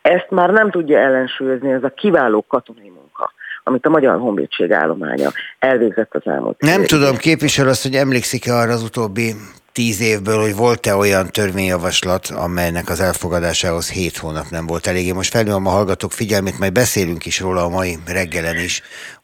ezt 0.01 0.29
már 0.29 0.49
nem 0.49 0.69
tudja 0.69 0.99
ellensúlyozni 0.99 1.71
ez 1.71 1.83
a 1.83 1.89
kiváló 1.89 2.45
katonai 2.47 2.89
munka 2.89 3.31
amit 3.63 3.85
a 3.85 3.89
Magyar 3.89 4.19
Honvédség 4.19 4.71
állománya 4.71 5.29
elvégzett 5.59 6.15
az 6.15 6.21
elmúlt. 6.25 6.61
Nem 6.61 6.83
tudom, 6.83 7.17
képviselő 7.17 7.69
azt, 7.69 7.83
hogy 7.83 7.95
emlékszik-e 7.95 8.53
arra 8.53 8.71
az 8.71 8.83
utóbbi 8.83 9.33
tíz 9.71 9.99
évből, 10.01 10.41
hogy 10.41 10.55
volt-e 10.55 10.95
olyan 10.95 11.31
törvényjavaslat, 11.31 12.27
amelynek 12.27 12.89
az 12.89 12.99
elfogadásához 12.99 13.89
hét 13.89 14.17
hónap 14.17 14.49
nem 14.49 14.65
volt 14.65 14.87
elég. 14.87 15.05
Én 15.05 15.13
most 15.13 15.31
felnőm 15.31 15.65
a 15.65 15.69
hallgatók 15.69 16.11
figyelmét, 16.11 16.59
majd 16.59 16.71
beszélünk 16.71 17.25
is 17.25 17.39
róla 17.39 17.63
a 17.63 17.69
mai 17.69 17.97
reggelen 18.05 18.57
is, 18.59 18.81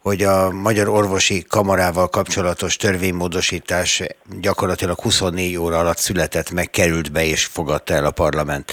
hogy 0.09 0.21
a 0.21 0.51
Magyar 0.51 0.87
Orvosi 0.87 1.43
Kamarával 1.49 2.07
kapcsolatos 2.07 2.75
törvénymódosítás 2.75 4.03
gyakorlatilag 4.41 4.99
24 4.99 5.57
óra 5.57 5.77
alatt 5.79 5.97
született, 5.97 6.51
meg 6.51 6.69
került 6.69 7.11
be 7.11 7.23
és 7.23 7.45
fogadta 7.45 7.93
el 7.93 8.05
a 8.05 8.11
parlament. 8.11 8.71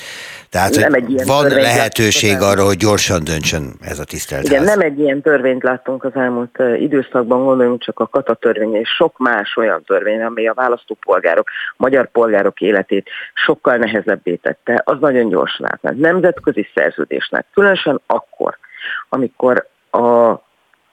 Tehát 0.51 0.75
nem 0.77 0.95
egy 0.95 1.23
van 1.27 1.49
lehetőség 1.49 2.41
arra, 2.41 2.65
hogy 2.65 2.77
gyorsan 2.77 3.25
döntsön 3.25 3.65
ez 3.81 3.99
a 3.99 4.05
tisztelt 4.05 4.45
Igen, 4.45 4.59
ház. 4.59 4.69
nem 4.69 4.81
egy 4.81 4.99
ilyen 4.99 5.23
törvényt 5.23 5.63
láttunk 5.63 6.05
az 6.05 6.15
elmúlt 6.15 6.59
időszakban, 6.79 7.45
gondoljunk 7.45 7.83
csak 7.83 8.01
a 8.01 8.07
kata 8.07 8.35
törvény 8.35 8.75
és 8.75 8.89
sok 8.89 9.19
más 9.19 9.57
olyan 9.57 9.83
törvény, 9.87 10.23
amely 10.23 10.47
a 10.47 10.55
választópolgárok, 10.55 11.49
magyar 11.77 12.11
polgárok 12.11 12.61
életét 12.61 13.09
sokkal 13.35 13.77
nehezebbé 13.77 14.35
tette, 14.35 14.83
az 14.85 14.97
nagyon 15.01 15.29
gyorsan 15.29 15.67
átment. 15.73 15.99
Nemzetközi 15.99 16.69
szerződésnek, 16.75 17.47
különösen 17.55 18.01
akkor, 18.07 18.59
amikor 19.09 19.69
a 19.91 20.41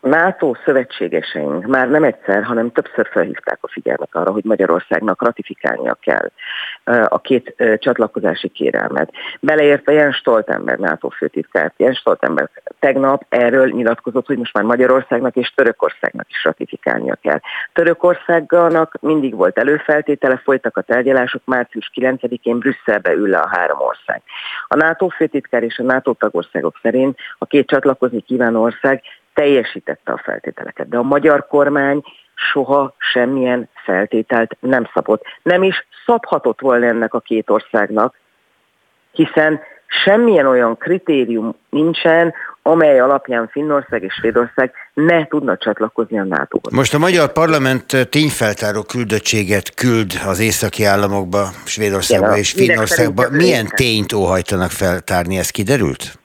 NATO 0.01 0.53
szövetségeseink 0.65 1.65
már 1.65 1.89
nem 1.89 2.03
egyszer, 2.03 2.43
hanem 2.43 2.71
többször 2.71 3.07
felhívták 3.11 3.57
a 3.61 3.67
figyelmet 3.67 4.09
arra, 4.11 4.31
hogy 4.31 4.43
Magyarországnak 4.43 5.21
ratifikálnia 5.21 5.97
kell 6.01 6.31
a 7.07 7.21
két 7.21 7.55
csatlakozási 7.79 8.47
kérelmet. 8.47 9.11
Beleértve 9.39 9.91
Jens 9.91 10.15
Stoltenberg 10.15 10.79
NATO 10.79 11.09
főtitkárt. 11.09 11.73
Jens 11.77 11.97
Stoltenberg 11.97 12.49
tegnap 12.79 13.25
erről 13.29 13.67
nyilatkozott, 13.67 14.27
hogy 14.27 14.37
most 14.37 14.53
már 14.53 14.63
Magyarországnak 14.63 15.35
és 15.35 15.53
Törökországnak 15.55 16.29
is 16.29 16.43
ratifikálnia 16.43 17.17
kell. 17.21 17.39
Törökországnak 17.73 18.97
mindig 19.01 19.35
volt 19.35 19.57
előfeltétele, 19.57 20.37
folytak 20.37 20.77
a 20.77 20.81
tárgyalások, 20.81 21.41
március 21.45 21.91
9-én 21.95 22.59
Brüsszelbe 22.59 23.13
ül 23.13 23.29
le 23.29 23.37
a 23.37 23.47
három 23.47 23.79
ország. 23.79 24.21
A 24.67 24.75
NATO 24.75 25.07
főtitkár 25.07 25.63
és 25.63 25.77
a 25.79 25.83
NATO 25.83 26.13
tagországok 26.13 26.79
szerint 26.81 27.17
a 27.37 27.45
két 27.45 27.67
csatlakozni 27.67 28.21
kívánó 28.21 28.61
ország 28.61 29.01
teljesítette 29.33 30.11
a 30.11 30.21
feltételeket. 30.23 30.89
De 30.89 30.97
a 30.97 31.03
magyar 31.03 31.47
kormány 31.47 32.03
soha 32.35 32.95
semmilyen 32.97 33.69
feltételt 33.85 34.57
nem 34.59 34.89
szabott. 34.93 35.23
Nem 35.43 35.63
is 35.63 35.87
szabhatott 36.05 36.59
volna 36.59 36.85
ennek 36.85 37.13
a 37.13 37.19
két 37.19 37.49
országnak, 37.49 38.15
hiszen 39.11 39.59
semmilyen 39.87 40.45
olyan 40.45 40.77
kritérium 40.77 41.55
nincsen, 41.69 42.33
amely 42.61 42.99
alapján 42.99 43.47
Finnország 43.47 44.03
és 44.03 44.13
Svédország 44.13 44.71
ne 44.93 45.27
tudna 45.27 45.57
csatlakozni 45.57 46.19
a 46.19 46.23
nato 46.23 46.59
-hoz. 46.61 46.73
Most 46.73 46.93
a 46.93 46.97
magyar 46.97 47.31
parlament 47.31 48.09
tényfeltáró 48.09 48.81
küldöttséget 48.81 49.73
küld 49.73 50.11
az 50.25 50.39
északi 50.39 50.83
államokba, 50.83 51.49
Svédországba 51.65 52.25
Igen, 52.25 52.37
és 52.37 52.51
Finnországba. 52.51 53.29
Milyen 53.31 53.65
tényt 53.67 54.13
óhajtanak 54.13 54.71
feltárni, 54.71 55.37
ez 55.37 55.49
kiderült? 55.49 56.19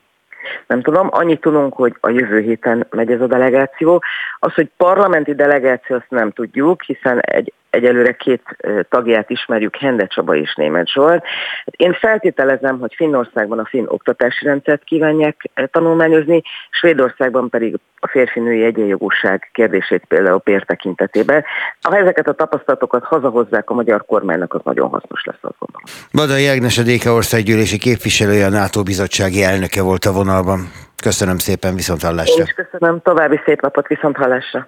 Nem 0.67 0.81
tudom. 0.81 1.07
Annyit 1.11 1.41
tudunk, 1.41 1.73
hogy 1.73 1.95
a 1.99 2.09
jövő 2.09 2.39
héten 2.39 2.87
megy 2.89 3.11
ez 3.11 3.21
a 3.21 3.27
delegáció. 3.27 4.03
Az, 4.39 4.53
hogy 4.53 4.69
parlamenti 4.77 5.35
delegáció, 5.35 5.95
azt 5.95 6.09
nem 6.09 6.31
tudjuk, 6.31 6.81
hiszen 6.81 7.19
egy 7.19 7.53
egyelőre 7.75 8.11
két 8.11 8.41
tagját 8.89 9.29
ismerjük, 9.29 9.75
Hende 9.75 10.07
Csaba 10.07 10.35
és 10.35 10.55
Német 10.55 10.91
Zsolt. 10.91 11.23
Én 11.65 11.93
feltételezem, 11.93 12.79
hogy 12.79 12.93
Finnországban 12.95 13.59
a 13.59 13.65
finn 13.65 13.85
oktatási 13.87 14.45
rendszert 14.45 14.83
kívánják 14.83 15.49
tanulmányozni, 15.71 16.41
Svédországban 16.69 17.49
pedig 17.49 17.75
a 17.99 18.07
férfi-női 18.07 18.63
egyenjogúság 18.63 19.49
kérdését 19.53 20.05
például 20.07 20.39
pér 20.39 20.63
tekintetében. 20.63 21.43
Ha 21.81 21.97
ezeket 21.97 22.27
a 22.27 22.33
tapasztalatokat 22.33 23.03
hazahozzák 23.03 23.69
a 23.69 23.73
magyar 23.73 24.05
kormánynak, 24.05 24.53
az 24.53 24.61
nagyon 24.63 24.89
hasznos 24.89 25.23
lesz, 25.23 25.37
azt 25.41 25.55
gondolom. 25.59 25.85
Badai 26.13 26.47
Ágnes 26.47 26.77
a 26.77 26.83
DK 26.83 27.05
országgyűlési 27.05 27.77
képviselője, 27.77 28.45
a 28.45 28.49
NATO 28.49 28.83
bizottsági 28.83 29.43
elnöke 29.43 29.81
volt 29.81 30.05
a 30.05 30.11
vonalban. 30.11 30.59
Köszönöm 31.03 31.37
szépen, 31.37 31.75
viszont 31.75 32.01
hallásra. 32.01 32.43
Én 32.43 32.43
is 32.43 32.53
köszönöm, 32.53 33.01
további 33.01 33.39
szép 33.45 33.61
napot, 33.61 33.87
viszont 33.87 34.15
hallásra. 34.15 34.67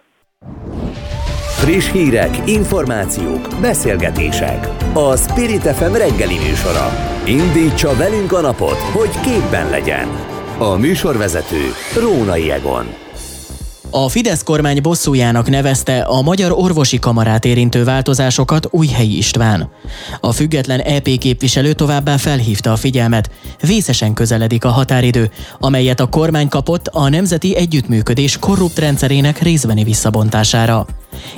Friss 1.58 1.92
hírek, 1.92 2.50
információk, 2.50 3.48
beszélgetések. 3.62 4.68
A 4.94 5.16
Spirit 5.16 5.62
FM 5.62 5.94
reggeli 5.94 6.38
műsora. 6.38 6.90
Indítsa 7.26 7.96
velünk 7.96 8.34
a 8.34 8.42
napot, 8.42 8.78
hogy 8.78 9.10
képben 9.22 9.70
legyen. 9.70 10.08
A 10.58 10.76
műsorvezető 10.76 11.62
Rónai 12.00 12.52
Egon. 12.52 13.07
A 13.90 14.10
Fidesz 14.10 14.44
kormány 14.44 14.82
bosszújának 14.82 15.50
nevezte 15.50 16.00
a 16.00 16.22
Magyar 16.22 16.52
Orvosi 16.52 17.00
Kamarát 17.00 17.46
érintő 17.46 17.84
változásokat 17.84 18.68
Újhelyi 18.72 19.18
István. 19.18 19.70
A 20.20 20.32
független 20.32 20.80
EP 20.80 21.10
képviselő 21.18 21.74
továbbá 21.74 22.18
felhívta 22.18 22.72
a 22.72 22.76
figyelmet, 22.76 23.30
vészesen 23.62 24.14
közeledik 24.14 24.66
a 24.66 24.70
határidő, 24.70 25.32
amelyet 25.60 26.00
a 26.00 26.08
kormány 26.08 26.48
kapott 26.48 26.88
a 26.88 27.10
Nemzeti 27.10 27.56
Együttműködés 27.56 28.38
korrupt 28.38 28.80
rendszerének 28.80 29.42
részbeni 29.42 29.84
visszabontására. 29.84 30.86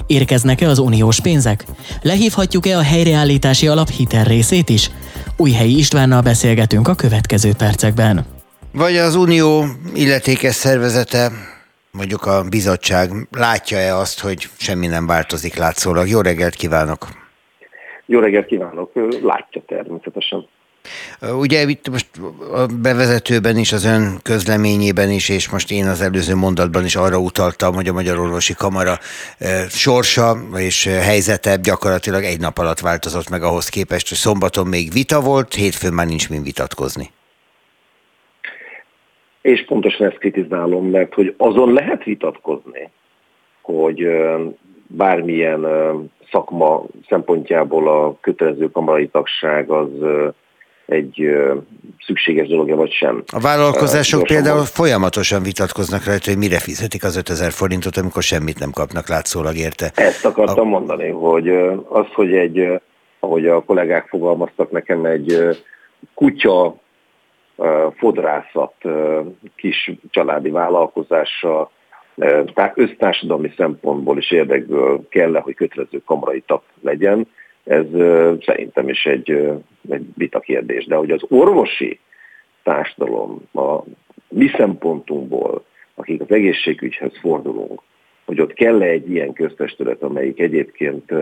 Érkeznek-e 0.07 0.69
az 0.69 0.79
uniós 0.79 1.19
pénzek? 1.19 1.65
Lehívhatjuk-e 2.01 2.77
a 2.77 2.81
helyreállítási 2.81 3.67
alap 3.67 3.89
hitel 3.89 4.23
részét 4.23 4.69
is? 4.69 4.91
Újhelyi 5.37 5.77
Istvánnal 5.77 6.21
beszélgetünk 6.21 6.87
a 6.87 6.95
következő 6.95 7.53
percekben. 7.53 8.25
Vagy 8.71 8.97
az 8.97 9.15
unió 9.15 9.65
illetékes 9.93 10.55
szervezete 10.55 11.31
mondjuk 11.91 12.25
a 12.25 12.43
bizottság 12.49 13.09
látja-e 13.31 13.95
azt, 13.95 14.19
hogy 14.19 14.49
semmi 14.57 14.87
nem 14.87 15.07
változik 15.07 15.55
látszólag? 15.55 16.07
Jó 16.07 16.21
reggelt 16.21 16.55
kívánok! 16.55 17.07
Jó 18.05 18.19
reggelt 18.19 18.45
kívánok! 18.45 18.91
Látja 19.21 19.61
természetesen. 19.67 20.47
Ugye 21.21 21.61
itt 21.61 21.89
most 21.89 22.07
a 22.53 22.65
bevezetőben 22.65 23.57
is, 23.57 23.71
az 23.71 23.85
ön 23.85 24.19
közleményében 24.21 25.09
is, 25.09 25.29
és 25.29 25.49
most 25.49 25.71
én 25.71 25.87
az 25.87 26.01
előző 26.01 26.35
mondatban 26.35 26.85
is 26.85 26.95
arra 26.95 27.17
utaltam, 27.17 27.73
hogy 27.73 27.87
a 27.87 27.93
Magyar 27.93 28.19
Orvosi 28.19 28.53
Kamara 28.53 28.99
sorsa 29.69 30.37
és 30.55 30.85
helyzete 30.85 31.55
gyakorlatilag 31.55 32.23
egy 32.23 32.39
nap 32.39 32.57
alatt 32.57 32.79
változott 32.79 33.29
meg 33.29 33.43
ahhoz 33.43 33.69
képest, 33.69 34.09
hogy 34.09 34.17
szombaton 34.17 34.67
még 34.67 34.91
vita 34.91 35.21
volt, 35.21 35.53
hétfőn 35.53 35.93
már 35.93 36.07
nincs 36.07 36.29
mind 36.29 36.43
vitatkozni. 36.43 37.11
És 39.41 39.65
pontosan 39.65 40.07
ezt 40.07 40.17
kritizálom, 40.17 40.89
mert 40.89 41.13
hogy 41.13 41.33
azon 41.37 41.73
lehet 41.73 42.03
vitatkozni, 42.03 42.89
hogy 43.61 44.07
bármilyen 44.87 45.67
szakma 46.31 46.83
szempontjából 47.07 47.87
a 47.87 48.17
kötelező 48.21 48.71
kamarai 48.71 49.07
tagság 49.07 49.69
az 49.69 49.89
egy 50.89 51.29
szükséges 52.05 52.47
dolog 52.47 52.69
vagy 52.69 52.91
sem. 52.91 53.23
A 53.33 53.39
vállalkozások 53.39 54.21
uh, 54.21 54.27
például 54.27 54.63
folyamatosan 54.63 55.43
vitatkoznak 55.43 56.03
rajta, 56.03 56.29
hogy 56.29 56.39
mire 56.39 56.59
fizetik 56.59 57.03
az 57.03 57.15
5000 57.15 57.51
forintot, 57.51 57.97
amikor 57.97 58.23
semmit 58.23 58.59
nem 58.59 58.71
kapnak 58.71 59.07
látszólag 59.07 59.55
érte. 59.55 59.91
Ezt 59.95 60.25
akartam 60.25 60.67
a... 60.67 60.69
mondani, 60.69 61.09
hogy 61.09 61.49
az, 61.89 62.05
hogy 62.13 62.33
egy, 62.33 62.81
ahogy 63.19 63.47
a 63.47 63.63
kollégák 63.63 64.07
fogalmaztak 64.07 64.71
nekem, 64.71 65.05
egy 65.05 65.57
kutya 66.13 66.75
fodrászat 67.97 68.73
kis 69.55 69.91
családi 70.09 70.49
vállalkozása, 70.49 71.71
össztársadalmi 72.73 73.53
szempontból 73.57 74.17
is 74.17 74.31
érdekből 74.31 75.07
kell 75.09 75.33
hogy 75.33 75.55
kötelező 75.55 76.01
kamarai 76.05 76.43
tag 76.45 76.61
legyen, 76.81 77.27
ez 77.63 77.85
szerintem 78.45 78.89
is 78.89 79.05
egy, 79.05 79.31
egy 79.89 80.05
vita 80.15 80.39
kérdés. 80.39 80.85
De 80.85 80.95
hogy 80.95 81.11
az 81.11 81.21
orvosi 81.29 81.99
társadalom 82.63 83.41
a 83.53 83.83
mi 84.29 84.47
szempontunkból, 84.57 85.63
akik 85.95 86.21
az 86.21 86.31
egészségügyhez 86.31 87.17
fordulunk, 87.21 87.81
hogy 88.25 88.41
ott 88.41 88.53
kell 88.53 88.81
-e 88.81 88.85
egy 88.85 89.11
ilyen 89.11 89.33
köztestület, 89.33 90.03
amelyik 90.03 90.39
egyébként 90.39 91.13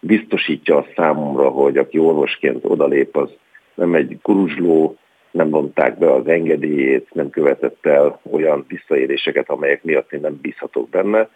biztosítja 0.00 0.76
a 0.76 0.86
számomra, 0.96 1.48
hogy 1.48 1.76
aki 1.76 1.98
orvosként 1.98 2.64
odalép, 2.64 3.16
az 3.16 3.30
nem 3.74 3.94
egy 3.94 4.18
kuruzsló, 4.22 4.96
nem 5.36 5.50
vonták 5.50 5.98
be 5.98 6.12
az 6.12 6.26
engedélyét, 6.26 7.08
nem 7.12 7.30
követett 7.30 7.86
el 7.86 8.20
olyan 8.30 8.64
visszaéléseket, 8.68 9.50
amelyek 9.50 9.82
miatt 9.82 10.12
én 10.12 10.20
nem 10.20 10.38
bízhatok 10.42 10.88
benne. 10.88 11.28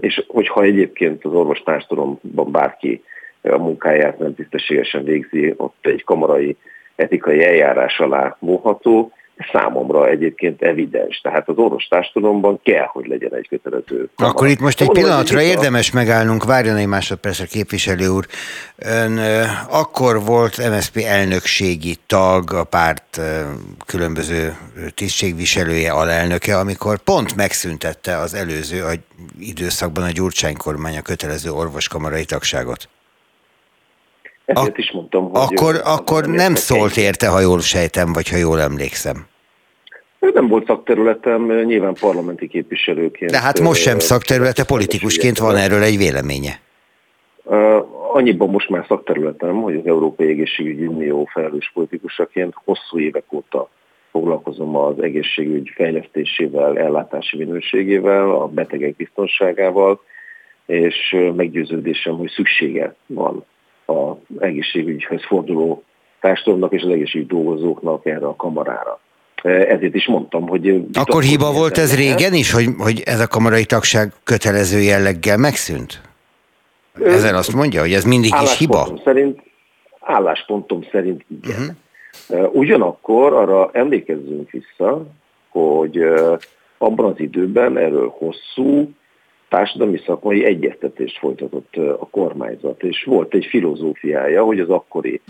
És 0.00 0.24
hogyha 0.26 0.62
egyébként 0.62 1.24
az 1.24 1.32
orvostársadalomban 1.32 2.50
bárki 2.52 3.02
a 3.42 3.56
munkáját 3.56 4.18
nem 4.18 4.34
tisztességesen 4.34 5.04
végzi, 5.04 5.54
ott 5.56 5.86
egy 5.86 6.04
kamarai 6.04 6.56
etikai 6.96 7.44
eljárás 7.44 8.00
alá 8.00 8.36
móható, 8.40 9.12
számomra 9.52 10.08
egyébként 10.08 10.62
evidens. 10.62 11.20
Tehát 11.20 11.48
az 11.48 11.56
orvostársadalomban 11.56 12.60
kell, 12.62 12.86
hogy 12.86 13.06
legyen 13.06 13.34
egy 13.34 13.48
kötelező. 13.48 14.08
Akkor 14.16 14.48
itt 14.48 14.60
most 14.60 14.80
egy 14.80 14.90
pillanatra 14.90 15.40
érdemes 15.40 15.90
megállnunk, 15.90 16.44
várjon 16.44 16.76
egy 16.76 16.86
másodpercre 16.86 17.46
képviselő 17.46 18.08
úr. 18.08 18.26
Ön 18.76 19.18
akkor 19.70 20.24
volt 20.24 20.70
MSZP 20.70 20.96
elnökségi 20.96 21.96
tag, 22.06 22.52
a 22.52 22.64
párt 22.64 23.20
különböző 23.86 24.56
tisztségviselője, 24.94 25.92
alelnöke, 25.92 26.58
amikor 26.58 26.98
pont 26.98 27.36
megszüntette 27.36 28.16
az 28.16 28.34
előző 28.34 28.82
a 28.82 28.92
időszakban 29.38 30.04
a 30.04 30.10
Gyurcsány 30.10 30.56
kormány 30.56 30.96
a 30.96 31.02
kötelező 31.02 31.50
orvoskamarai 31.50 32.24
tagságot. 32.24 32.88
Ezért 34.48 34.78
is 34.78 34.90
mondtam, 34.90 35.30
hogy... 35.30 35.40
Akkor, 35.40 35.80
akkor 35.84 36.26
nem 36.26 36.54
szólt 36.54 36.96
érte, 36.96 37.28
ha 37.28 37.40
jól 37.40 37.60
sejtem, 37.60 38.12
vagy 38.12 38.28
ha 38.28 38.36
jól 38.36 38.60
emlékszem. 38.60 39.26
Ő 40.18 40.30
nem 40.34 40.48
volt 40.48 40.66
szakterületem, 40.66 41.64
nyilván 41.64 41.94
parlamenti 42.00 42.48
képviselőként. 42.48 43.30
De 43.30 43.40
hát 43.40 43.60
most 43.60 43.82
sem 43.82 43.98
szakterülete, 43.98 44.64
politikusként 44.64 45.38
van 45.38 45.56
erről 45.56 45.82
egy 45.82 45.96
véleménye. 45.96 46.60
Annyiban 48.12 48.50
most 48.50 48.68
már 48.68 48.84
szakterületem, 48.88 49.62
hogy 49.62 49.74
az 49.74 49.86
Európai 49.86 50.28
Egészségügyi 50.28 50.86
Unió 50.86 51.28
felelős 51.32 51.70
politikusaként 51.74 52.54
hosszú 52.64 52.98
évek 52.98 53.32
óta 53.32 53.70
foglalkozom 54.10 54.76
az 54.76 55.00
egészségügy 55.00 55.70
fejlesztésével, 55.74 56.78
ellátási 56.78 57.36
minőségével, 57.36 58.30
a 58.30 58.46
betegek 58.46 58.96
biztonságával, 58.96 60.00
és 60.66 61.16
meggyőződésem, 61.36 62.16
hogy 62.16 62.30
szüksége 62.30 62.94
van 63.06 63.44
az 63.88 64.16
egészségügyhöz 64.38 65.24
forduló 65.24 65.82
társadalomnak 66.20 66.72
és 66.72 66.82
az 66.82 66.90
egészségügy 66.90 67.26
dolgozóknak 67.26 68.06
erre 68.06 68.26
a 68.26 68.36
kamarára. 68.36 69.00
E, 69.42 69.50
ezért 69.50 69.94
is 69.94 70.06
mondtam, 70.06 70.48
hogy... 70.48 70.84
Akkor 70.92 71.22
hiba 71.22 71.52
volt 71.52 71.78
ez 71.78 71.96
régen 71.96 72.34
is, 72.34 72.52
hogy, 72.52 72.66
hogy 72.78 73.02
ez 73.04 73.20
a 73.20 73.26
kamarai 73.26 73.64
tagság 73.64 74.12
kötelező 74.24 74.80
jelleggel 74.80 75.36
megszűnt? 75.36 76.00
Ezen 77.04 77.34
azt 77.34 77.54
mondja, 77.54 77.80
hogy 77.80 77.92
ez 77.92 78.04
mindig 78.04 78.32
is 78.42 78.58
hiba? 78.58 79.00
Szerint, 79.04 79.40
álláspontom 80.00 80.82
szerint 80.90 81.24
igen. 81.42 81.76
Uh-huh. 82.28 82.54
Ugyanakkor 82.54 83.32
arra 83.32 83.70
emlékezzünk 83.72 84.50
vissza, 84.50 85.06
hogy 85.48 86.02
abban 86.78 87.12
az 87.12 87.20
időben 87.20 87.76
erről 87.76 88.14
hosszú, 88.18 88.90
társadalmi 89.48 90.00
szakmai 90.06 90.44
egyeztetést 90.44 91.18
folytatott 91.18 91.76
a 91.76 92.08
kormányzat, 92.10 92.82
és 92.82 93.04
volt 93.04 93.34
egy 93.34 93.44
filozófiája, 93.44 94.44
hogy 94.44 94.60
az 94.60 94.68
akkori 94.68 95.20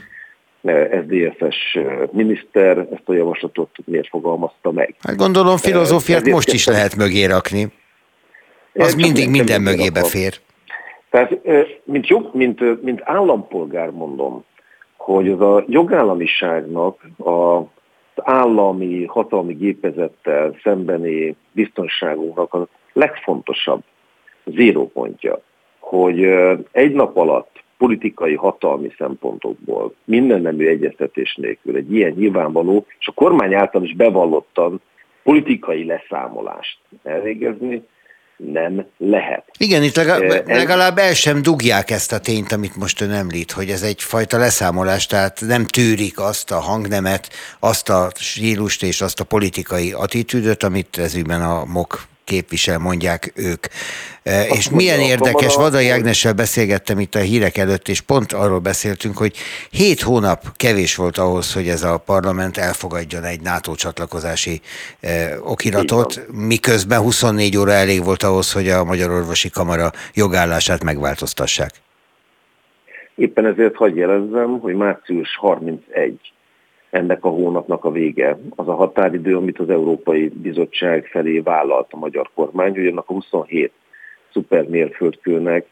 SZDSZ-es 0.62 1.78
miniszter 2.10 2.78
ezt 2.78 3.02
a 3.04 3.12
javaslatot 3.12 3.70
miért 3.84 4.08
fogalmazta 4.08 4.72
meg. 4.72 4.94
Hát 5.02 5.16
gondolom 5.16 5.56
filozófiát 5.56 6.20
Ezért 6.20 6.34
most 6.34 6.52
is 6.52 6.66
lehet 6.66 6.96
mögé 6.96 7.24
rakni. 7.24 7.72
Az 8.74 8.94
mindig 8.94 9.30
minden 9.30 9.62
mögébe 9.62 10.04
fér. 10.04 10.34
Tehát, 11.10 11.38
mint, 11.84 12.06
jog, 12.06 12.30
mint, 12.32 12.82
mint 12.82 13.00
állampolgár 13.04 13.90
mondom, 13.90 14.44
hogy 14.96 15.28
az 15.28 15.40
a 15.40 15.64
jogállamiságnak 15.66 17.00
a 17.18 17.62
állami, 18.16 19.04
hatalmi 19.04 19.54
gépezettel 19.54 20.56
szembeni 20.62 21.36
biztonságunknak 21.52 22.54
a 22.54 22.68
legfontosabb 22.92 23.82
zérópontja, 24.56 25.40
hogy 25.78 26.24
egy 26.72 26.92
nap 26.92 27.16
alatt 27.16 27.62
politikai 27.78 28.34
hatalmi 28.34 28.92
szempontokból 28.98 29.94
minden 30.04 30.40
nemű 30.40 30.66
egyeztetés 30.66 31.34
nélkül 31.34 31.76
egy 31.76 31.92
ilyen 31.92 32.12
nyilvánvaló, 32.16 32.86
és 32.98 33.06
a 33.06 33.12
kormány 33.12 33.54
által 33.54 33.82
is 33.82 33.94
bevallottan 33.94 34.80
politikai 35.22 35.84
leszámolást 35.84 36.78
elvégezni, 37.02 37.82
nem 38.36 38.86
lehet. 38.96 39.44
Igen, 39.58 39.82
itt 39.82 39.96
legalább, 39.96 40.46
legalább 40.46 40.98
el 40.98 41.14
sem 41.14 41.42
dugják 41.42 41.90
ezt 41.90 42.12
a 42.12 42.20
tényt, 42.20 42.52
amit 42.52 42.76
most 42.76 43.00
ön 43.00 43.10
említ, 43.10 43.50
hogy 43.50 43.68
ez 43.68 43.82
egyfajta 43.82 44.38
leszámolás, 44.38 45.06
tehát 45.06 45.40
nem 45.46 45.64
tűrik 45.64 46.20
azt 46.20 46.50
a 46.50 46.60
hangnemet, 46.60 47.28
azt 47.60 47.88
a 47.88 48.10
stílust 48.14 48.82
és 48.82 49.00
azt 49.00 49.20
a 49.20 49.24
politikai 49.24 49.92
attitűdöt, 49.92 50.62
amit 50.62 50.98
ezügyben 50.98 51.42
a 51.42 51.64
MOK 51.64 52.06
képvisel, 52.28 52.78
mondják 52.78 53.32
ők. 53.34 53.66
E, 54.22 54.40
Azt 54.40 54.50
és 54.50 54.70
milyen 54.70 55.00
érdekes, 55.00 55.54
Vadai 55.54 55.88
Ágnessel 55.88 56.32
beszélgettem 56.32 56.98
itt 57.00 57.14
a 57.14 57.18
hírek 57.18 57.56
előtt, 57.56 57.88
és 57.88 58.00
pont 58.00 58.32
arról 58.32 58.58
beszéltünk, 58.58 59.16
hogy 59.16 59.36
hét 59.70 60.00
hónap 60.00 60.56
kevés 60.56 60.96
volt 60.96 61.18
ahhoz, 61.18 61.54
hogy 61.54 61.68
ez 61.68 61.82
a 61.82 61.98
parlament 61.98 62.56
elfogadjon 62.56 63.24
egy 63.24 63.40
NATO 63.40 63.74
csatlakozási 63.74 64.60
eh, 65.00 65.30
okiratot, 65.42 66.20
miközben 66.32 67.00
24 67.00 67.56
óra 67.56 67.72
elég 67.72 68.04
volt 68.04 68.22
ahhoz, 68.22 68.52
hogy 68.52 68.68
a 68.68 68.84
Magyar 68.84 69.10
Orvosi 69.10 69.50
Kamara 69.50 69.90
jogállását 70.14 70.84
megváltoztassák. 70.84 71.70
Éppen 73.14 73.46
ezért 73.46 73.76
hagyj 73.76 73.98
jelezzem, 73.98 74.58
hogy 74.60 74.74
március 74.74 75.36
31 75.36 76.32
ennek 76.90 77.24
a 77.24 77.28
hónapnak 77.28 77.84
a 77.84 77.90
vége. 77.90 78.38
Az 78.56 78.68
a 78.68 78.74
határidő, 78.74 79.36
amit 79.36 79.58
az 79.58 79.70
Európai 79.70 80.28
Bizottság 80.28 81.06
felé 81.06 81.38
vállalt 81.38 81.86
a 81.90 81.96
magyar 81.96 82.30
kormány, 82.34 82.74
hogy 82.74 82.86
annak 82.86 83.08
a 83.08 83.12
27 83.12 83.72
szupermérföldkőnek 84.32 85.66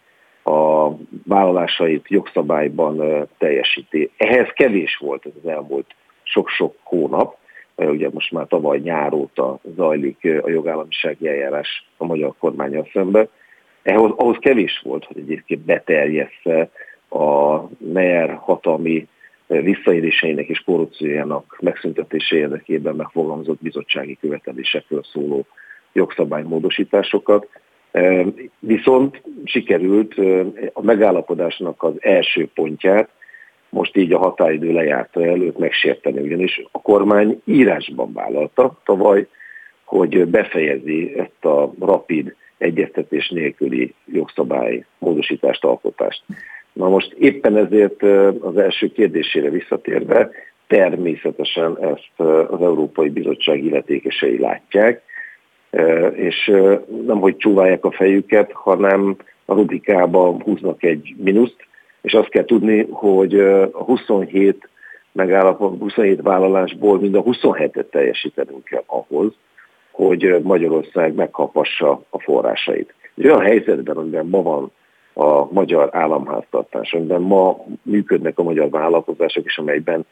a 0.44 0.90
vállalásait 1.24 2.08
jogszabályban 2.08 3.26
teljesíti. 3.38 4.10
Ehhez 4.16 4.48
kevés 4.54 4.96
volt 4.96 5.26
ez 5.26 5.32
az 5.42 5.50
elmúlt 5.50 5.94
sok-sok 6.22 6.74
hónap, 6.82 7.36
ugye 7.76 8.08
most 8.12 8.32
már 8.32 8.46
tavaly 8.46 8.78
nyár 8.78 9.12
óta 9.12 9.58
zajlik 9.76 10.28
a 10.42 10.48
jogállamisági 10.48 11.28
eljárás 11.28 11.86
a 11.96 12.04
magyar 12.04 12.34
kormányjal 12.38 12.88
szemben. 12.92 13.28
Ehhez, 13.82 14.10
ahhoz 14.16 14.36
kevés 14.40 14.80
volt, 14.84 15.04
hogy 15.04 15.18
egyébként 15.18 15.60
beterjessze 15.60 16.70
a 17.08 17.56
NER 17.78 18.34
hatalmi 18.34 19.08
visszaéléseinek 19.46 20.48
és 20.48 20.62
korrupciójának 20.64 21.56
megszüntetése 21.60 22.36
érdekében 22.36 22.94
megfogalmazott 22.94 23.62
bizottsági 23.62 24.18
követelésekről 24.20 25.02
szóló 25.12 25.46
jogszabálymódosításokat. 25.92 27.48
Viszont 28.58 29.22
sikerült 29.44 30.14
a 30.72 30.82
megállapodásnak 30.82 31.82
az 31.82 31.94
első 31.98 32.48
pontját 32.54 33.08
most 33.68 33.96
így 33.96 34.12
a 34.12 34.18
határidő 34.18 34.72
lejárta 34.72 35.24
előtt 35.24 35.58
megsérteni, 35.58 36.20
ugyanis 36.20 36.62
a 36.70 36.80
kormány 36.80 37.40
írásban 37.44 38.12
vállalta 38.12 38.80
tavaly, 38.84 39.26
hogy 39.84 40.26
befejezi 40.26 41.18
ezt 41.18 41.44
a 41.44 41.72
rapid 41.80 42.34
egyeztetés 42.58 43.28
nélküli 43.28 43.94
jogszabály 44.04 44.84
módosítást, 44.98 45.64
alkotást. 45.64 46.22
Na 46.76 46.88
most 46.88 47.12
éppen 47.12 47.56
ezért 47.56 48.02
az 48.40 48.56
első 48.56 48.92
kérdésére 48.92 49.50
visszatérve, 49.50 50.30
természetesen 50.66 51.78
ezt 51.80 52.28
az 52.50 52.60
Európai 52.60 53.08
Bizottság 53.08 53.64
illetékesei 53.64 54.38
látják, 54.38 55.02
és 56.12 56.52
nem 57.06 57.18
hogy 57.18 57.36
csúválják 57.36 57.84
a 57.84 57.90
fejüket, 57.90 58.52
hanem 58.52 59.16
a 59.44 59.54
rubrikába 59.54 60.36
húznak 60.42 60.82
egy 60.82 61.14
minuszt, 61.16 61.56
és 62.02 62.12
azt 62.12 62.28
kell 62.28 62.44
tudni, 62.44 62.86
hogy 62.90 63.40
a 63.72 63.84
27 63.84 64.68
megállapot, 65.12 65.78
27 65.78 66.22
vállalásból 66.22 67.00
mind 67.00 67.14
a 67.14 67.22
27-et 67.22 67.88
teljesítenünk 67.90 68.64
kell 68.64 68.82
ahhoz, 68.86 69.32
hogy 69.90 70.40
Magyarország 70.42 71.14
megkapassa 71.14 72.02
a 72.10 72.20
forrásait. 72.20 72.94
Egy 73.16 73.26
olyan 73.26 73.40
helyzetben, 73.40 73.96
amiben 73.96 74.26
ma 74.26 74.42
van 74.42 74.72
a 75.18 75.52
magyar 75.52 75.88
államháztartás, 75.92 76.92
amiben 76.92 77.20
ma 77.20 77.64
működnek 77.82 78.38
a 78.38 78.42
magyar 78.42 78.70
vállalkozások, 78.70 79.44
és 79.44 79.58
amelyben 79.58 80.06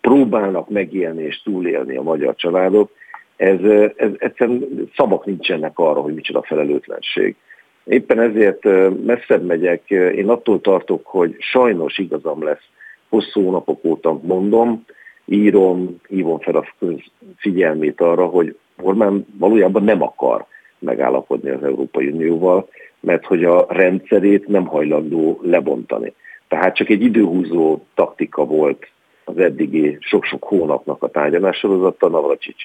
próbálnak 0.00 0.68
megélni 0.68 1.22
és 1.22 1.42
túlélni 1.42 1.96
a 1.96 2.02
magyar 2.02 2.34
családok, 2.34 2.90
ez, 3.36 3.60
ez 3.96 4.10
egyszerűen 4.18 4.90
szavak 4.96 5.24
nincsenek 5.24 5.78
arra, 5.78 6.00
hogy 6.00 6.14
micsoda 6.14 6.42
felelőtlenség. 6.42 7.36
Éppen 7.84 8.20
ezért 8.20 8.64
messzebb 9.04 9.46
megyek, 9.46 9.90
én 9.90 10.28
attól 10.28 10.60
tartok, 10.60 11.06
hogy 11.06 11.36
sajnos 11.38 11.98
igazam 11.98 12.42
lesz, 12.42 12.64
hosszú 13.08 13.50
napok 13.50 13.84
óta 13.84 14.20
mondom, 14.22 14.84
írom, 15.24 16.00
hívom 16.08 16.38
fel 16.38 16.56
a 16.56 16.66
figyelmét 17.36 18.00
arra, 18.00 18.26
hogy 18.26 18.56
Orbán 18.82 19.26
valójában 19.38 19.84
nem 19.84 20.02
akar 20.02 20.44
megállapodni 20.78 21.50
az 21.50 21.62
Európai 21.62 22.06
Unióval, 22.06 22.68
mert 23.00 23.24
hogy 23.24 23.44
a 23.44 23.66
rendszerét 23.68 24.46
nem 24.46 24.66
hajlandó 24.66 25.40
lebontani. 25.42 26.12
Tehát 26.48 26.76
csak 26.76 26.88
egy 26.88 27.02
időhúzó 27.02 27.84
taktika 27.94 28.44
volt 28.44 28.88
az 29.24 29.38
eddigi 29.38 29.96
sok-sok 30.00 30.44
hónapnak 30.44 31.02
a 31.02 31.08
tárgyalássorozata, 31.08 32.08
Navracsics 32.08 32.64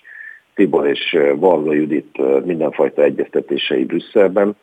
Tibor 0.56 0.88
és 0.88 1.18
Varga 1.36 1.74
Judit 1.74 2.46
mindenfajta 2.46 3.04
egyeztetései 3.04 3.86
Brüsszelben, 3.86 4.56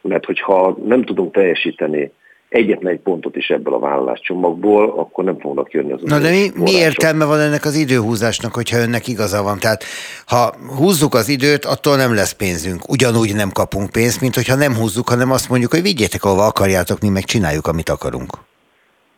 mert 0.00 0.24
hogyha 0.24 0.76
nem 0.84 1.02
tudunk 1.02 1.32
teljesíteni 1.32 2.12
egyetlen 2.48 2.92
egy 2.92 3.00
pontot 3.00 3.36
is 3.36 3.48
ebből 3.48 3.74
a 3.74 3.78
vállaláscsomagból, 3.78 4.94
akkor 4.96 5.24
nem 5.24 5.38
fognak 5.38 5.72
jönni 5.72 5.92
az 5.92 6.02
Na 6.02 6.18
de 6.18 6.30
mi, 6.30 6.62
mi 6.62 6.70
értelme 6.70 7.24
van 7.24 7.40
ennek 7.40 7.64
az 7.64 7.74
időhúzásnak, 7.74 8.54
hogyha 8.54 8.78
önnek 8.78 9.08
igaza 9.08 9.42
van? 9.42 9.58
Tehát 9.58 9.82
ha 10.26 10.54
húzzuk 10.78 11.14
az 11.14 11.28
időt, 11.28 11.64
attól 11.64 11.96
nem 11.96 12.14
lesz 12.14 12.32
pénzünk. 12.32 12.88
Ugyanúgy 12.88 13.34
nem 13.34 13.50
kapunk 13.52 13.90
pénzt, 13.90 14.20
mint 14.20 14.34
hogyha 14.34 14.54
nem 14.54 14.74
húzzuk, 14.74 15.08
hanem 15.08 15.30
azt 15.30 15.48
mondjuk, 15.48 15.70
hogy 15.70 15.82
vigyétek, 15.82 16.24
ahova 16.24 16.46
akarjátok, 16.46 17.00
mi 17.00 17.08
meg 17.08 17.22
csináljuk, 17.22 17.66
amit 17.66 17.88
akarunk. 17.88 18.32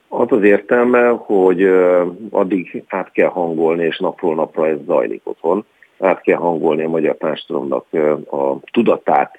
Az 0.09 0.27
az 0.31 0.43
értelme, 0.43 1.09
hogy 1.09 1.63
addig 2.31 2.85
át 2.89 3.13
kell 3.13 3.29
hangolni, 3.29 3.85
és 3.85 3.99
napról 3.99 4.35
napra 4.35 4.69
ez 4.69 4.77
zajlik 4.87 5.21
otthon, 5.25 5.65
át 5.99 6.21
kell 6.21 6.37
hangolni 6.37 6.85
a 6.85 6.89
magyar 6.89 7.17
társadalomnak 7.17 7.85
a 8.31 8.59
tudatát, 8.73 9.39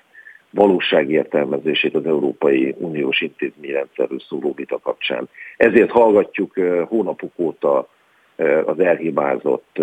valóságértelmezését 0.52 1.96
az 1.96 2.06
Európai 2.06 2.76
Uniós 2.78 3.22
intézményrendszerről 3.22 4.20
szóló 4.20 4.54
vita 4.56 4.80
kapcsán. 4.80 5.30
Ezért 5.58 5.92
hallgatjuk 5.92 6.54
hónapok 6.88 7.32
óta 7.36 7.88
az 8.66 8.80
elhibázott 8.80 9.80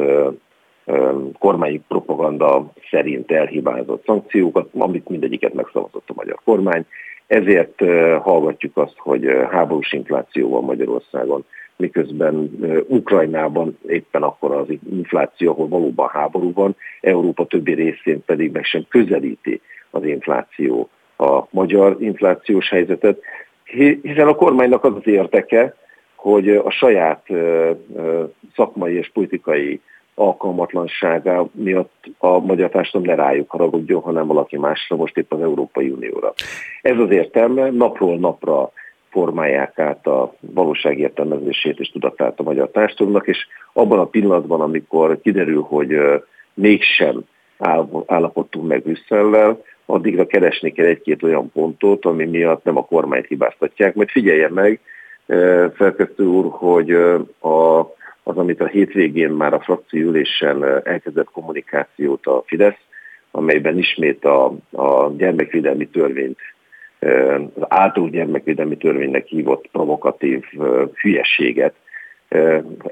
kormányi 1.39 1.81
propaganda 1.89 2.73
szerint 2.91 3.31
elhibázott 3.31 4.05
szankciókat, 4.05 4.69
amit 4.79 5.09
mindegyiket 5.09 5.55
megszavazott 5.55 6.09
a 6.09 6.13
magyar 6.15 6.39
kormány. 6.45 6.85
Ezért 7.27 7.81
hallgatjuk 8.23 8.77
azt, 8.77 8.97
hogy 8.97 9.27
háborús 9.51 9.93
infláció 9.93 10.49
van 10.49 10.65
Magyarországon, 10.65 11.45
miközben 11.77 12.51
Ukrajnában 12.87 13.79
éppen 13.87 14.23
akkor 14.23 14.55
az 14.55 14.67
infláció, 14.91 15.51
ahol 15.51 15.69
valóban 15.69 16.09
háború 16.09 16.53
van, 16.53 16.77
Európa 17.01 17.45
többi 17.45 17.73
részén 17.73 18.25
pedig 18.25 18.53
meg 18.53 18.65
sem 18.65 18.85
közelíti 18.89 19.61
az 19.91 20.05
infláció 20.05 20.89
a 21.17 21.43
magyar 21.51 21.97
inflációs 22.01 22.69
helyzetet, 22.69 23.21
hiszen 24.03 24.29
a 24.29 24.35
kormánynak 24.35 24.85
az 24.85 24.95
az 24.95 25.07
érdeke, 25.07 25.75
hogy 26.15 26.49
a 26.49 26.71
saját 26.71 27.27
szakmai 28.55 28.95
és 28.95 29.11
politikai 29.13 29.81
alkalmatlansága 30.15 31.49
miatt 31.53 32.05
a 32.19 32.39
magyar 32.39 32.71
társadalom 32.71 33.17
ne 33.17 33.23
rájuk 33.23 33.51
haragudjon, 33.51 34.01
hanem 34.01 34.27
valaki 34.27 34.59
másra, 34.59 34.97
most 34.97 35.17
épp 35.17 35.33
az 35.33 35.41
Európai 35.41 35.89
Unióra. 35.89 36.33
Ez 36.83 36.99
az 36.99 37.11
értelme, 37.11 37.71
napról 37.71 38.19
napra 38.19 38.73
formálják 39.11 39.79
át 39.79 40.07
a 40.07 40.35
valóság 40.41 40.99
értelmezését 40.99 41.81
és 41.81 41.91
tudatát 41.91 42.41
a 42.41 42.43
magyar 42.43 42.71
társadalomnak, 42.71 43.27
és 43.27 43.47
abban 43.73 43.99
a 43.99 44.05
pillanatban, 44.05 44.61
amikor 44.61 45.21
kiderül, 45.21 45.63
hogy 45.63 45.97
mégsem 46.55 47.21
állapodtunk 48.07 48.67
meg 48.67 48.83
Brüsszellel, 48.83 49.63
addigra 49.91 50.27
keresni 50.27 50.73
kell 50.73 50.87
egy-két 50.87 51.23
olyan 51.23 51.53
pontot, 51.53 52.05
ami 52.05 52.25
miatt 52.25 52.65
nem 52.65 52.77
a 52.77 52.85
kormányt 52.85 53.27
hibáztatják. 53.27 53.95
Mert 53.95 54.11
figyelje 54.11 54.49
meg, 54.49 54.81
felkezdő 55.75 56.25
úr, 56.25 56.47
hogy 56.51 56.91
a, 57.41 57.79
az, 58.23 58.37
amit 58.37 58.61
a 58.61 58.67
hétvégén 58.67 59.31
már 59.31 59.55
a 59.55 59.61
frakcióülésen 59.61 60.65
elkezdett 60.85 61.31
kommunikációt 61.33 62.27
a 62.27 62.43
Fidesz, 62.47 62.79
amelyben 63.31 63.79
ismét 63.79 64.25
a, 64.25 64.45
a 64.73 65.11
gyermekvédelmi 65.17 65.89
törvényt, 65.89 66.39
az 67.55 67.63
által 67.69 68.09
gyermekvédelmi 68.09 68.77
törvénynek 68.77 69.27
hívott 69.27 69.69
provokatív 69.73 70.45
hülyeséget 71.01 71.75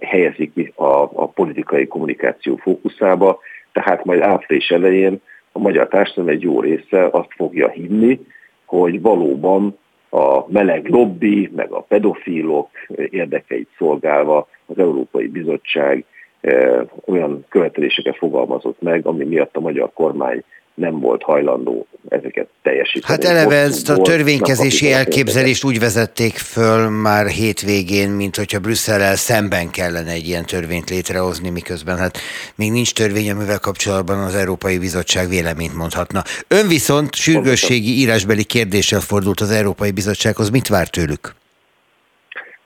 helyezik 0.01 0.73
a, 0.75 1.03
a 1.03 1.29
politikai 1.29 1.87
kommunikáció 1.87 2.57
fókuszába, 2.57 3.41
tehát 3.73 4.05
majd 4.05 4.21
április 4.21 4.69
elején 4.69 5.21
a 5.57 5.59
magyar 5.59 5.89
társadalom 5.89 6.31
egy 6.31 6.43
jó 6.43 6.61
része 6.61 7.09
azt 7.11 7.33
fogja 7.37 7.69
hinni, 7.69 8.21
hogy 8.65 9.01
valóban 9.01 9.79
a 10.11 10.51
meleg 10.53 10.89
lobby, 10.89 11.51
meg 11.55 11.71
a 11.71 11.81
pedofilok 11.81 12.69
érdekeit 13.11 13.69
szolgálva 13.79 14.49
az 14.67 14.79
Európai 14.79 15.27
Bizottság 15.27 16.05
eh, 16.41 16.81
olyan 17.05 17.45
követeléseket 17.49 18.17
fogalmazott 18.17 18.81
meg, 18.81 19.07
ami 19.07 19.25
miatt 19.25 19.57
a 19.57 19.61
magyar 19.61 19.91
kormány 19.95 20.43
nem 20.77 21.01
volt 21.01 21.23
hajlandó 21.23 21.87
ezeket 22.09 22.49
teljesíteni. 22.63 23.05
Hát 23.07 23.25
eleve 23.25 23.55
ezt 23.55 23.89
a 23.89 23.97
törvénykezési 23.97 24.93
elképzelést 24.93 25.65
úgy 25.65 25.79
vezették 25.79 26.33
föl 26.33 26.89
már 26.89 27.27
hétvégén, 27.27 28.11
mint 28.11 28.37
hogyha 28.37 28.59
Brüsszellel 28.59 29.17
szemben 29.17 29.71
kellene 29.71 30.11
egy 30.11 30.27
ilyen 30.27 30.47
törvényt 30.47 30.91
létrehozni, 30.91 31.51
miközben 31.51 31.97
hát 31.97 32.19
még 32.55 32.71
nincs 32.71 32.95
törvény, 32.95 33.31
amivel 33.31 33.59
kapcsolatban 33.59 34.19
az 34.19 34.35
Európai 34.35 34.79
Bizottság 34.79 35.29
véleményt 35.29 35.77
mondhatna. 35.77 36.23
Ön 36.49 36.69
viszont 36.69 37.15
sürgősségi 37.15 37.91
írásbeli 38.01 38.45
kérdéssel 38.45 39.01
fordult 39.01 39.41
az 39.41 39.51
Európai 39.51 39.91
Bizottsághoz. 39.91 40.51
Mit 40.51 40.69
vár 40.69 40.89
tőlük? 40.89 41.35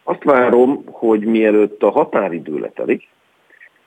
Azt 0.05 0.25
várom, 0.25 0.85
hogy 0.87 1.20
mielőtt 1.20 1.83
a 1.83 1.90
határidő 1.90 2.59
letelik, 2.59 3.09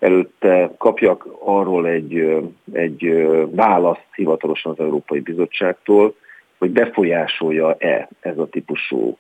előtte 0.03 0.71
kapjak 0.77 1.27
arról 1.39 1.87
egy, 1.87 2.41
egy 2.73 3.27
választ 3.51 4.07
hivatalosan 4.15 4.71
az 4.71 4.79
Európai 4.79 5.19
Bizottságtól, 5.19 6.15
hogy 6.57 6.71
befolyásolja-e 6.71 8.09
ez 8.19 8.37
a 8.37 8.47
típusú 8.47 9.17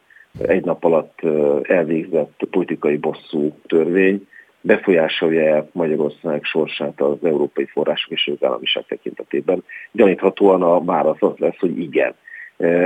egy 0.47 0.65
nap 0.65 0.83
alatt 0.83 1.19
elvégzett 1.63 2.41
politikai 2.51 2.97
bosszú 2.97 3.55
törvény 3.67 4.27
befolyásolja 4.61 5.67
Magyarország 5.71 6.43
sorsát 6.43 7.01
az 7.01 7.17
európai 7.23 7.65
források 7.65 8.11
és 8.11 8.27
jogállamiság 8.27 8.85
tekintetében. 8.85 9.63
Gyaníthatóan 9.91 10.61
a 10.61 10.83
válasz 10.83 11.21
az 11.21 11.37
lesz, 11.37 11.57
hogy 11.59 11.79
igen. 11.79 12.13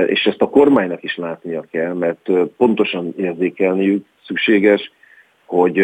És 0.06 0.24
ezt 0.24 0.42
a 0.42 0.48
kormánynak 0.48 1.02
is 1.02 1.16
látnia 1.16 1.64
kell, 1.70 1.92
mert 1.92 2.30
pontosan 2.56 3.14
érzékelniük 3.16 4.06
szükséges, 4.24 4.92
hogy 5.48 5.78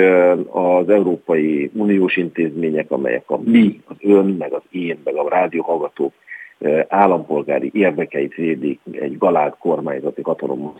az 0.50 0.88
Európai 0.88 1.70
Uniós 1.74 2.16
intézmények, 2.16 2.90
amelyek 2.90 3.30
a 3.30 3.38
mi, 3.44 3.80
az 3.86 3.96
ön, 4.00 4.26
meg 4.26 4.52
az 4.52 4.62
én, 4.70 4.98
meg 5.04 5.14
a 5.14 5.28
rádióhallgatók 5.28 6.12
állampolgári 6.88 7.70
érdekeit 7.74 8.34
védik 8.34 8.80
egy 8.92 9.18
galád 9.18 9.54
kormányzati 9.58 10.22
hatalom, 10.22 10.74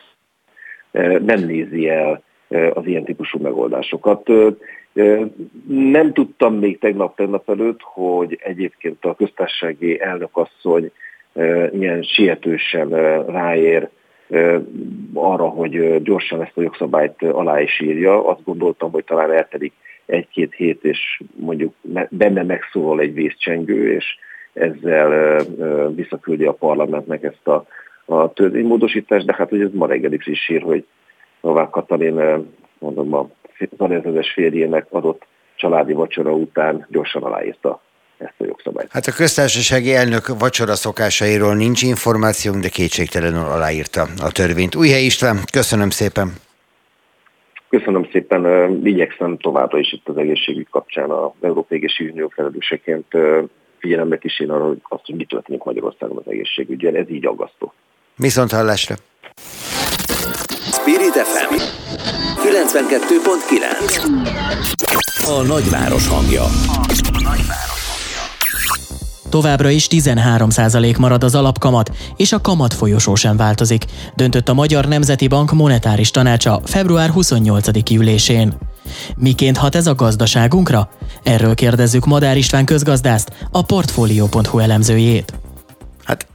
nem 1.24 1.44
nézi 1.46 1.88
el 1.88 2.22
az 2.48 2.86
ilyen 2.86 3.04
típusú 3.04 3.38
megoldásokat. 3.42 4.30
Nem 5.68 6.12
tudtam 6.12 6.54
még 6.54 6.78
tegnap, 6.78 7.16
tegnap 7.16 7.50
előtt, 7.50 7.80
hogy 7.82 8.38
egyébként 8.42 9.04
a 9.04 9.14
köztársasági 9.14 10.00
elnökasszony 10.00 10.90
ilyen 11.72 12.02
sietősen 12.02 12.88
ráér 13.26 13.88
arra, 15.14 15.48
hogy 15.48 16.02
gyorsan 16.02 16.42
ezt 16.42 16.56
a 16.56 16.62
jogszabályt 16.62 17.22
alá 17.22 17.60
is 17.60 17.80
írja. 17.80 18.28
Azt 18.28 18.44
gondoltam, 18.44 18.90
hogy 18.90 19.04
talán 19.04 19.32
eltelik 19.32 19.72
egy-két 20.06 20.54
hét, 20.54 20.84
és 20.84 21.22
mondjuk 21.34 21.74
benne 22.08 22.42
megszólal 22.42 23.00
egy 23.00 23.14
vészcsengő, 23.14 23.92
és 23.92 24.04
ezzel 24.52 25.40
visszaküldi 25.94 26.44
a 26.44 26.52
parlamentnek 26.52 27.22
ezt 27.22 27.48
a, 27.48 27.66
a 28.04 28.32
törvénymódosítást, 28.32 29.26
de 29.26 29.34
hát 29.36 29.48
hogy 29.48 29.60
ez 29.60 29.72
ma 29.72 29.86
reggel 29.86 30.12
is 30.12 30.48
ír, 30.48 30.62
hogy 30.62 30.84
Novák 31.40 31.70
Katalin, 31.70 32.20
mondom, 32.78 33.14
a 33.14 33.28
tanérzezes 33.76 34.32
férjének 34.32 34.86
adott 34.90 35.26
családi 35.54 35.92
vacsora 35.92 36.32
után 36.32 36.86
gyorsan 36.90 37.22
aláírta 37.22 37.82
ezt 38.24 38.34
a 38.38 38.44
jogszabályt. 38.44 38.88
Hát 38.90 39.06
a 39.06 39.12
köztársasági 39.12 39.94
elnök 39.94 40.38
vacsora 40.38 40.74
szokásairól 40.74 41.54
nincs 41.54 41.82
információnk, 41.82 42.62
de 42.62 42.68
kétségtelenül 42.68 43.44
aláírta 43.44 44.06
a 44.22 44.32
törvényt. 44.32 44.74
Újhely 44.74 45.04
István, 45.04 45.38
köszönöm 45.52 45.90
szépen! 45.90 46.32
Köszönöm 47.68 48.08
szépen, 48.12 48.70
igyekszem 48.84 49.38
továbbra 49.38 49.78
is 49.78 49.92
itt 49.92 50.08
az 50.08 50.16
egészségügy 50.16 50.66
kapcsán 50.70 51.10
az 51.10 51.30
Európai 51.40 51.78
Egészségügyi 51.78 52.14
Unió 52.14 52.28
felelőseként 52.28 53.06
figyelembe 53.78 54.18
kísérni 54.18 54.52
arra, 54.52 54.66
hogy 54.66 54.80
azt, 54.82 55.02
hogy 55.04 55.14
mi 55.14 55.24
történik 55.24 55.62
Magyarországon 55.62 56.16
az 56.16 56.22
egészségügyel. 56.26 56.96
Ez 56.96 57.10
így 57.10 57.26
aggasztó. 57.26 57.72
Viszont 58.16 58.52
hallásra! 58.52 58.94
Spirit 60.72 61.12
FM 61.12 61.54
92.9 62.44 65.24
A 65.26 65.42
nagyváros 65.46 66.08
hangja. 66.08 66.44
Továbbra 69.34 69.70
is 69.70 69.86
13% 69.90 70.98
marad 70.98 71.24
az 71.24 71.34
alapkamat, 71.34 71.96
és 72.16 72.32
a 72.32 72.40
kamat 72.40 72.74
folyosó 72.74 73.14
sem 73.14 73.36
változik, 73.36 73.84
döntött 74.16 74.48
a 74.48 74.54
Magyar 74.54 74.86
Nemzeti 74.88 75.28
Bank 75.28 75.52
monetáris 75.52 76.10
tanácsa 76.10 76.60
február 76.64 77.10
28. 77.10 77.90
ülésén. 77.90 78.52
Miként 79.16 79.56
hat 79.56 79.74
ez 79.74 79.86
a 79.86 79.94
gazdaságunkra? 79.94 80.88
Erről 81.22 81.54
kérdezzük 81.54 82.04
Madár 82.04 82.36
István 82.36 82.64
közgazdászt, 82.64 83.32
a 83.50 83.62
Portfolio.hu 83.62 84.58
elemzőjét. 84.58 85.32
Hát 86.04 86.26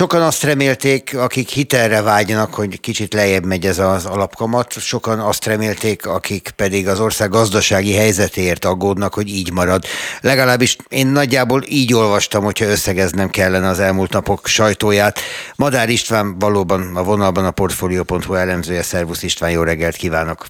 sokan 0.00 0.22
azt 0.22 0.44
remélték, 0.44 1.16
akik 1.16 1.48
hitelre 1.48 2.02
vágynak, 2.02 2.54
hogy 2.54 2.80
kicsit 2.80 3.14
lejjebb 3.14 3.44
megy 3.44 3.64
ez 3.66 3.78
az 3.78 4.06
alapkamat, 4.06 4.72
sokan 4.72 5.18
azt 5.18 5.46
remélték, 5.46 6.06
akik 6.06 6.50
pedig 6.56 6.88
az 6.88 7.00
ország 7.00 7.30
gazdasági 7.30 7.94
helyzetéért 7.94 8.64
aggódnak, 8.64 9.14
hogy 9.14 9.28
így 9.28 9.52
marad. 9.52 9.82
Legalábbis 10.20 10.76
én 10.88 11.06
nagyjából 11.06 11.62
így 11.68 11.94
olvastam, 11.94 12.44
hogyha 12.44 12.64
összegeznem 12.64 13.28
kellene 13.28 13.68
az 13.68 13.80
elmúlt 13.80 14.12
napok 14.12 14.46
sajtóját. 14.46 15.18
Madár 15.56 15.88
István 15.88 16.38
valóban 16.38 16.96
a 16.96 17.02
vonalban 17.02 17.44
a 17.44 17.50
Portfolio.hu 17.50 18.34
elemzője. 18.34 18.82
Szervusz 18.82 19.22
István, 19.22 19.50
jó 19.50 19.62
reggelt 19.62 19.96
kívánok! 19.96 20.46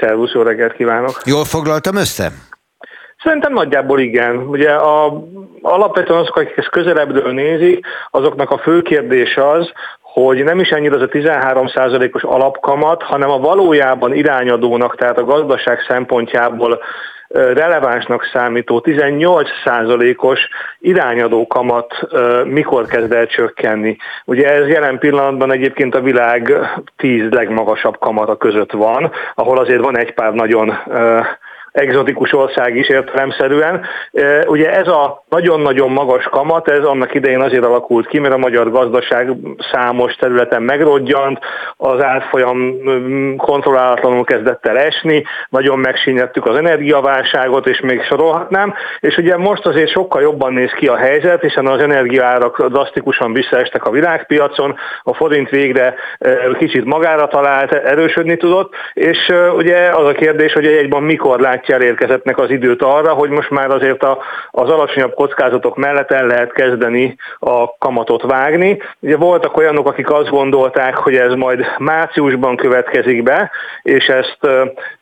Szervusz, 0.00 0.32
jó 0.32 0.42
reggelt 0.42 0.76
kívánok! 0.76 1.22
Jól 1.24 1.44
foglaltam 1.44 1.96
össze? 1.96 2.32
Szerintem 3.24 3.52
nagyjából 3.52 4.00
igen. 4.00 4.36
Ugye 4.36 4.70
a, 4.70 5.24
alapvetően 5.62 6.18
azok, 6.18 6.36
akik 6.36 6.56
ezt 6.56 6.68
közelebbről 6.68 7.32
nézik, 7.32 7.86
azoknak 8.10 8.50
a 8.50 8.58
fő 8.58 8.82
kérdés 8.82 9.36
az, 9.36 9.72
hogy 10.00 10.44
nem 10.44 10.60
is 10.60 10.68
ennyire 10.68 10.94
az 10.94 11.02
a 11.02 11.08
13%-os 11.08 12.22
alapkamat, 12.22 13.02
hanem 13.02 13.30
a 13.30 13.38
valójában 13.38 14.14
irányadónak, 14.14 14.96
tehát 14.96 15.18
a 15.18 15.24
gazdaság 15.24 15.78
szempontjából 15.88 16.80
relevánsnak 17.34 18.28
számító 18.32 18.82
18%-os 18.84 20.40
irányadó 20.78 21.46
kamat 21.46 22.06
mikor 22.44 22.86
kezd 22.86 23.12
el 23.12 23.26
csökkenni. 23.26 23.96
Ugye 24.24 24.52
ez 24.52 24.68
jelen 24.68 24.98
pillanatban 24.98 25.52
egyébként 25.52 25.94
a 25.94 26.00
világ 26.00 26.52
10 26.96 27.30
legmagasabb 27.30 27.98
kamata 27.98 28.36
között 28.36 28.72
van, 28.72 29.12
ahol 29.34 29.58
azért 29.58 29.82
van 29.82 29.98
egy 29.98 30.14
pár 30.14 30.32
nagyon 30.32 30.72
egzotikus 31.74 32.32
ország 32.32 32.76
is 32.76 32.88
értelemszerűen. 32.88 33.84
Ugye 34.46 34.72
ez 34.72 34.88
a 34.88 35.24
nagyon-nagyon 35.28 35.90
magas 35.90 36.24
kamat, 36.24 36.68
ez 36.68 36.84
annak 36.84 37.14
idején 37.14 37.40
azért 37.40 37.64
alakult 37.64 38.06
ki, 38.06 38.18
mert 38.18 38.34
a 38.34 38.38
magyar 38.38 38.70
gazdaság 38.70 39.32
számos 39.72 40.14
területen 40.14 40.62
megrodjant, 40.62 41.38
az 41.76 42.02
átfolyam 42.02 42.58
mm, 42.58 43.36
kontrollálatlanul 43.36 44.24
kezdett 44.24 44.66
el 44.66 44.78
esni, 44.78 45.24
nagyon 45.48 45.78
megsínyettük 45.78 46.46
az 46.46 46.56
energiaválságot, 46.56 47.66
és 47.66 47.80
még 47.80 48.02
sorolhatnám, 48.02 48.74
és 49.00 49.16
ugye 49.16 49.36
most 49.36 49.66
azért 49.66 49.90
sokkal 49.90 50.22
jobban 50.22 50.52
néz 50.52 50.70
ki 50.70 50.86
a 50.86 50.96
helyzet, 50.96 51.40
hiszen 51.40 51.66
az 51.66 51.80
energiaárak 51.80 52.66
drasztikusan 52.66 53.32
visszaestek 53.32 53.84
a 53.84 53.90
világpiacon, 53.90 54.76
a 55.02 55.14
forint 55.14 55.48
végre 55.48 55.94
kicsit 56.58 56.84
magára 56.84 57.26
talált, 57.26 57.72
erősödni 57.72 58.36
tudott, 58.36 58.74
és 58.92 59.32
ugye 59.56 59.88
az 59.88 60.06
a 60.06 60.12
kérdés, 60.12 60.52
hogy 60.52 60.66
egyben 60.66 61.02
mikor 61.02 61.40
lát 61.40 61.62
barátja 61.64 61.74
elérkezettnek 61.74 62.38
az 62.38 62.50
időt 62.50 62.82
arra, 62.82 63.12
hogy 63.12 63.30
most 63.30 63.50
már 63.50 63.70
azért 63.70 64.02
a, 64.02 64.18
az 64.50 64.70
alacsonyabb 64.70 65.14
kockázatok 65.14 65.76
mellett 65.76 66.10
el 66.10 66.26
lehet 66.26 66.52
kezdeni 66.52 67.16
a 67.38 67.76
kamatot 67.78 68.22
vágni. 68.22 68.78
Ugye 69.00 69.16
voltak 69.16 69.56
olyanok, 69.56 69.86
akik 69.86 70.10
azt 70.10 70.28
gondolták, 70.28 70.96
hogy 70.96 71.16
ez 71.16 71.34
majd 71.34 71.64
márciusban 71.78 72.56
következik 72.56 73.22
be, 73.22 73.50
és 73.82 74.06
ezt 74.06 74.38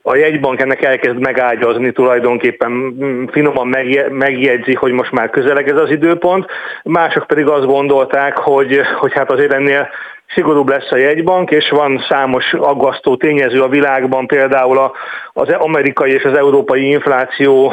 a 0.03 0.17
jegybank 0.17 0.61
ennek 0.61 0.83
elkezd 0.83 1.19
megágyazni 1.19 1.93
tulajdonképpen 1.93 2.95
finoman 3.33 3.77
megjegyzi, 4.11 4.75
hogy 4.75 4.93
most 4.93 5.13
már 5.13 5.31
közeleg 5.31 5.69
ez 5.69 5.77
az 5.77 5.91
időpont. 5.91 6.47
Mások 6.83 7.27
pedig 7.27 7.47
azt 7.47 7.67
gondolták, 7.67 8.37
hogy, 8.37 8.81
hogy 8.99 9.13
hát 9.13 9.31
azért 9.31 9.53
ennél 9.53 9.89
szigorúbb 10.35 10.69
lesz 10.69 10.91
a 10.91 10.97
jegybank, 10.97 11.51
és 11.51 11.71
van 11.71 12.05
számos 12.09 12.53
aggasztó 12.53 13.17
tényező 13.17 13.63
a 13.63 13.69
világban, 13.69 14.27
például 14.27 14.93
az 15.33 15.49
amerikai 15.49 16.13
és 16.13 16.25
az 16.25 16.37
európai 16.37 16.89
infláció 16.89 17.73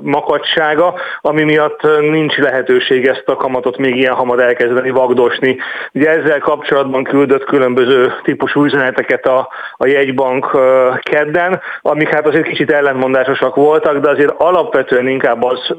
makacsága, 0.00 0.94
ami 1.20 1.42
miatt 1.42 1.82
nincs 2.00 2.36
lehetőség 2.36 3.06
ezt 3.06 3.24
a 3.26 3.36
kamatot 3.36 3.76
még 3.76 3.96
ilyen 3.96 4.14
hamar 4.14 4.40
elkezdeni 4.40 4.90
vagdosni. 4.90 5.56
Ugye 5.92 6.10
ezzel 6.10 6.38
kapcsolatban 6.38 7.04
küldött 7.04 7.44
különböző 7.44 8.12
típusú 8.22 8.64
üzeneteket 8.64 9.26
a, 9.26 9.48
a 9.76 9.86
jegybank 9.86 10.58
kedden, 11.02 11.60
amik 11.80 12.08
hát 12.08 12.26
azért 12.26 12.46
kicsit 12.46 12.70
ellentmondásosak 12.70 13.54
voltak, 13.54 13.98
de 13.98 14.10
azért 14.10 14.34
alapvetően 14.36 15.08
inkább 15.08 15.44
az 15.44 15.74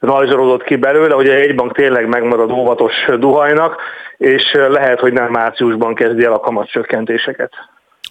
rajzolódott 0.00 0.64
ki 0.64 0.76
belőle, 0.76 1.14
hogy 1.14 1.28
a 1.28 1.36
jegybank 1.36 1.72
tényleg 1.72 2.08
megmarad 2.08 2.50
óvatos 2.50 2.94
duhajnak, 3.18 3.76
és 4.22 4.52
lehet, 4.52 5.00
hogy 5.00 5.12
nem 5.12 5.30
márciusban 5.30 5.94
kezdi 5.94 6.24
el 6.24 6.32
a 6.32 6.40
kamatcsökkentéseket. 6.40 7.52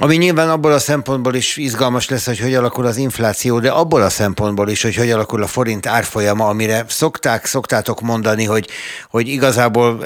Ami 0.02 0.16
nyilván 0.16 0.49
abból 0.49 0.72
a 0.72 0.80
szempontból 0.80 1.36
is 1.36 1.58
izgalmas 1.58 2.10
lesz, 2.10 2.26
hogy 2.26 2.39
hogy 2.39 2.54
alakul 2.54 2.86
az 2.86 2.97
infláció, 2.97 3.60
de 3.60 3.70
abból 3.70 4.02
a 4.02 4.10
szempontból 4.10 4.70
is, 4.70 4.82
hogy 4.82 4.95
hogy 4.95 5.12
alakul 5.12 5.43
a 5.43 5.47
forint 5.47 5.88
árfolyama, 5.88 6.47
amire 6.47 6.86
szokták, 6.88 7.45
szoktátok 7.45 8.02
mondani, 8.02 8.45
hogy, 8.45 8.68
hogy 9.10 9.28
igazából 9.28 10.06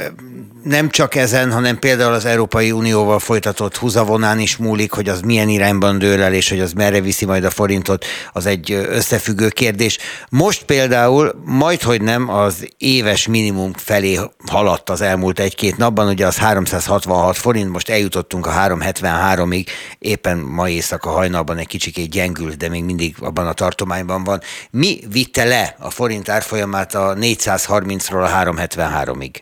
nem 0.64 0.89
csak 0.89 1.16
ezen, 1.16 1.52
hanem 1.52 1.80
például 1.80 2.14
az 2.14 2.26
Európai 2.26 2.72
Unióval 2.72 3.20
folytatott 3.20 3.78
húzavonán 3.78 4.39
is 4.39 4.58
múlik, 4.58 4.91
hogy 4.91 5.10
az 5.10 5.22
milyen 5.22 5.50
irányban 5.50 5.98
dől 6.00 6.22
el, 6.22 6.34
és 6.34 6.50
hogy 6.50 6.60
az 6.60 6.74
merre 6.74 7.02
viszi 7.02 7.26
majd 7.26 7.43
a 7.43 7.50
forintot, 7.50 8.06
az 8.34 8.46
egy 8.46 8.72
összefüggő 8.72 9.50
kérdés. 9.50 9.98
Most 10.30 10.64
például 10.64 11.41
majd, 11.46 11.82
hogy 11.82 12.02
nem, 12.02 12.30
az 12.30 12.68
éves 12.78 13.28
minimum 13.28 13.74
felé 13.76 14.20
haladt 14.48 14.89
az 14.89 15.02
elmúlt 15.02 15.39
egy-két 15.39 15.78
napban, 15.78 16.08
ugye 16.08 16.26
az 16.26 16.38
366 16.38 17.38
forint, 17.38 17.72
most 17.72 17.89
eljutottunk 17.89 18.46
a 18.46 18.52
373-ig, 18.52 19.66
éppen 20.00 20.38
ma 20.38 20.70
éjszaka 20.70 21.10
hajnalban 21.10 21.58
egy 21.58 21.68
kicsikét 21.68 22.10
gyengült, 22.10 22.58
de 22.58 22.70
még 22.70 22.84
mindig 22.84 23.16
abban 23.22 23.48
a 23.48 23.54
tartományban 23.54 24.24
van. 24.24 24.40
Mi 24.72 25.00
vitte 25.12 25.44
le 25.44 25.76
a 25.80 25.90
forint 25.90 26.30
árfolyamát 26.30 26.94
a 26.94 27.14
430-ról 27.14 28.24
a 28.24 28.44
373-ig? 28.44 29.34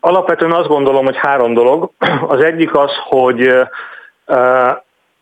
Alapvetően 0.00 0.52
azt 0.52 0.68
gondolom, 0.68 1.04
hogy 1.04 1.16
három 1.16 1.54
dolog. 1.54 1.90
Az 2.28 2.42
egyik 2.42 2.74
az, 2.74 2.90
hogy 3.08 3.48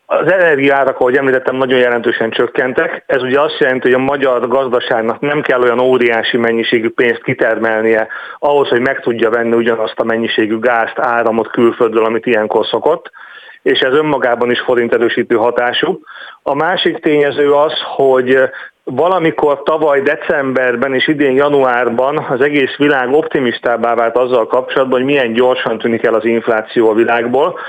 az 0.05 0.31
energiárak, 0.31 0.99
ahogy 0.99 1.15
említettem, 1.15 1.55
nagyon 1.55 1.79
jelentősen 1.79 2.31
csökkentek. 2.31 3.03
Ez 3.05 3.21
ugye 3.21 3.41
azt 3.41 3.57
jelenti, 3.59 3.91
hogy 3.91 4.01
a 4.01 4.03
magyar 4.03 4.47
gazdaságnak 4.47 5.19
nem 5.19 5.41
kell 5.41 5.61
olyan 5.61 5.79
óriási 5.79 6.37
mennyiségű 6.37 6.89
pénzt 6.89 7.23
kitermelnie 7.23 8.07
ahhoz, 8.39 8.67
hogy 8.67 8.81
meg 8.81 8.99
tudja 8.99 9.29
venni 9.29 9.55
ugyanazt 9.55 9.99
a 9.99 10.03
mennyiségű 10.03 10.59
gázt, 10.59 10.99
áramot 10.99 11.51
külföldről, 11.51 12.05
amit 12.05 12.25
ilyenkor 12.25 12.65
szokott 12.65 13.11
és 13.63 13.79
ez 13.79 13.93
önmagában 13.93 14.51
is 14.51 14.59
forint 14.59 14.93
erősítő 14.93 15.35
hatású. 15.35 15.99
A 16.41 16.55
másik 16.55 16.97
tényező 16.97 17.51
az, 17.51 17.73
hogy 17.95 18.37
valamikor 18.83 19.63
tavaly 19.63 20.01
decemberben 20.01 20.93
és 20.93 21.07
idén 21.07 21.35
januárban 21.35 22.17
az 22.17 22.41
egész 22.41 22.75
világ 22.77 23.11
optimistábbá 23.11 23.95
vált 23.95 24.17
azzal 24.17 24.47
kapcsolatban, 24.47 24.97
hogy 24.97 25.07
milyen 25.07 25.33
gyorsan 25.33 25.77
tűnik 25.77 26.03
el 26.03 26.13
az 26.13 26.25
infláció 26.25 26.89
a 26.89 26.93
világból, 26.93 27.59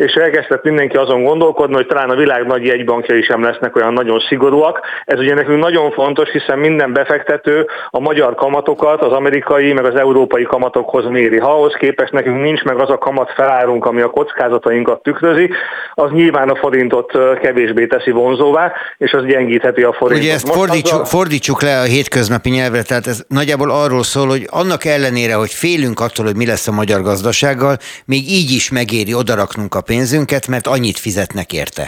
és 0.00 0.12
elkezdett 0.12 0.64
mindenki 0.64 0.96
azon 0.96 1.22
gondolkodni, 1.22 1.74
hogy 1.74 1.86
talán 1.86 2.10
a 2.10 2.14
világ 2.14 2.46
nagy 2.46 2.64
jegybankjai 2.64 3.22
sem 3.22 3.42
lesznek 3.42 3.76
olyan 3.76 3.92
nagyon 3.92 4.18
szigorúak. 4.28 4.80
Ez 5.04 5.18
ugye 5.18 5.34
nekünk 5.34 5.62
nagyon 5.62 5.90
fontos, 5.90 6.30
hiszen 6.30 6.58
minden 6.58 6.92
befektető 6.92 7.66
a 7.90 8.00
magyar 8.00 8.34
kamatokat 8.34 9.02
az 9.02 9.12
amerikai 9.12 9.72
meg 9.72 9.84
az 9.84 9.94
európai 9.94 10.42
kamatokhoz 10.42 11.04
méri. 11.08 11.38
Ha 11.38 11.50
ahhoz 11.50 11.74
képest 11.78 12.12
nekünk 12.12 12.40
nincs 12.40 12.62
meg 12.62 12.80
az 12.80 12.90
a 12.90 12.98
kamat 12.98 13.32
felárunk, 13.32 13.86
ami 13.86 14.00
a 14.00 14.10
kockázatainkat 14.10 15.02
tükrözi, 15.02 15.50
az 15.94 16.10
nyilván 16.10 16.48
a 16.48 16.56
forintot 16.56 17.12
kevésbé 17.42 17.86
teszi 17.86 18.10
vonzóvá, 18.10 18.72
és 18.98 19.12
az 19.12 19.24
gyengítheti 19.24 19.82
a 19.82 19.92
forintot. 19.92 20.24
Ugye 20.24 20.34
ezt 20.34 20.50
fordítsuk, 20.50 21.00
a... 21.00 21.04
fordítsuk 21.04 21.62
le 21.62 21.80
a 21.80 21.84
hétköznapi 21.84 22.50
nyelvre, 22.50 22.82
tehát 22.82 23.06
ez 23.06 23.24
nagyjából 23.28 23.70
arról 23.70 24.02
szól, 24.02 24.26
hogy 24.26 24.46
annak 24.50 24.84
ellenére, 24.84 25.34
hogy 25.34 25.50
félünk 25.50 26.00
attól, 26.00 26.24
hogy 26.24 26.36
mi 26.36 26.46
lesz 26.46 26.68
a 26.68 26.72
magyar 26.72 27.02
gazdasággal, 27.02 27.76
még 28.04 28.30
így 28.30 28.50
is 28.50 28.70
megéri 28.70 29.14
odaraknunk 29.14 29.74
a 29.74 29.88
pénzünket, 29.92 30.48
mert 30.48 30.66
annyit 30.66 30.98
fizetnek 30.98 31.52
érte. 31.52 31.84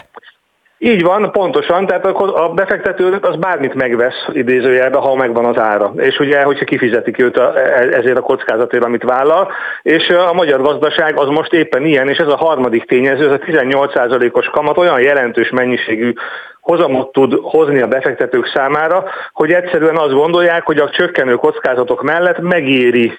Így 0.78 1.02
van, 1.02 1.32
pontosan, 1.32 1.86
tehát 1.86 2.06
akkor 2.06 2.40
a 2.40 2.48
befektetőnek 2.48 3.26
az 3.26 3.36
bármit 3.36 3.74
megvesz 3.74 4.26
idézőjelbe, 4.32 4.98
ha 4.98 5.14
megvan 5.14 5.44
az 5.44 5.58
ára. 5.58 5.92
És 5.96 6.18
ugye, 6.18 6.42
hogyha 6.42 6.64
kifizetik 6.64 7.18
őt 7.18 7.36
a, 7.36 7.58
e, 7.58 7.96
ezért 7.98 8.16
a 8.18 8.20
kockázatért, 8.20 8.84
amit 8.84 9.02
vállal, 9.02 9.52
és 9.82 10.08
a 10.08 10.32
magyar 10.32 10.60
gazdaság 10.62 11.18
az 11.18 11.28
most 11.28 11.52
éppen 11.52 11.84
ilyen, 11.86 12.08
és 12.08 12.18
ez 12.18 12.26
a 12.26 12.36
harmadik 12.36 12.84
tényező, 12.84 13.26
ez 13.26 13.32
a 13.32 13.38
18%-os 13.38 14.46
kamat 14.46 14.78
olyan 14.78 15.00
jelentős 15.00 15.50
mennyiségű 15.50 16.12
hozamot 16.60 17.12
tud 17.12 17.38
hozni 17.42 17.80
a 17.80 17.88
befektetők 17.88 18.50
számára, 18.54 19.04
hogy 19.32 19.52
egyszerűen 19.52 19.96
azt 19.96 20.12
gondolják, 20.12 20.64
hogy 20.64 20.78
a 20.78 20.90
csökkenő 20.90 21.34
kockázatok 21.34 22.02
mellett 22.02 22.40
megéri 22.40 23.18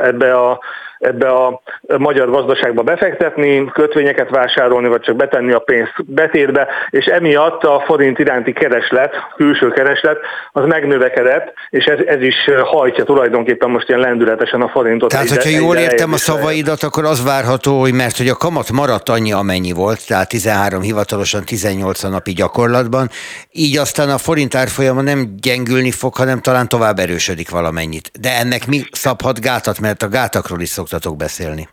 ebbe 0.00 0.34
a 0.34 0.58
ebbe 1.04 1.28
a 1.28 1.62
magyar 1.98 2.30
gazdaságba 2.30 2.82
befektetni, 2.82 3.70
kötvényeket 3.72 4.30
vásárolni, 4.30 4.88
vagy 4.88 5.00
csak 5.00 5.16
betenni 5.16 5.52
a 5.52 5.58
pénzt 5.58 5.92
betétbe, 6.06 6.68
és 6.90 7.04
emiatt 7.04 7.62
a 7.64 7.82
forint 7.86 8.18
iránti 8.18 8.52
kereslet, 8.52 9.14
külső 9.36 9.68
kereslet, 9.68 10.18
az 10.52 10.64
megnövekedett, 10.66 11.52
és 11.70 11.84
ez, 11.84 11.98
ez 12.06 12.22
is 12.22 12.36
hajtja 12.62 13.04
tulajdonképpen 13.04 13.70
most 13.70 13.88
ilyen 13.88 14.00
lendületesen 14.00 14.60
a 14.60 14.68
forintot. 14.68 15.10
Tehát, 15.10 15.28
hogyha 15.28 15.58
jól 15.58 15.76
értem 15.76 16.12
a 16.12 16.16
szavaidat, 16.16 16.82
akkor 16.82 17.04
az 17.04 17.24
várható, 17.24 17.80
hogy 17.80 17.92
mert 17.92 18.16
hogy 18.16 18.28
a 18.28 18.34
kamat 18.34 18.72
maradt 18.72 19.08
annyi, 19.08 19.32
amennyi 19.32 19.72
volt, 19.72 20.06
tehát 20.06 20.28
13 20.28 20.80
hivatalosan 20.80 21.44
18 21.44 22.02
napi 22.02 22.32
gyakorlatban, 22.32 23.10
így 23.50 23.76
aztán 23.76 24.10
a 24.10 24.18
forint 24.18 24.54
árfolyama 24.54 25.00
nem 25.00 25.34
gyengülni 25.40 25.90
fog, 25.90 26.14
hanem 26.14 26.40
talán 26.40 26.68
tovább 26.68 26.98
erősödik 26.98 27.50
valamennyit. 27.50 28.10
De 28.20 28.38
ennek 28.38 28.66
mi 28.66 28.82
szabhat 28.92 29.40
gátat, 29.40 29.80
mert 29.80 30.02
a 30.02 30.08
gátakról 30.08 30.60
is 30.60 30.68
szoktak 30.68 30.93
szoktatok 30.94 31.16
beszélni. 31.16 31.68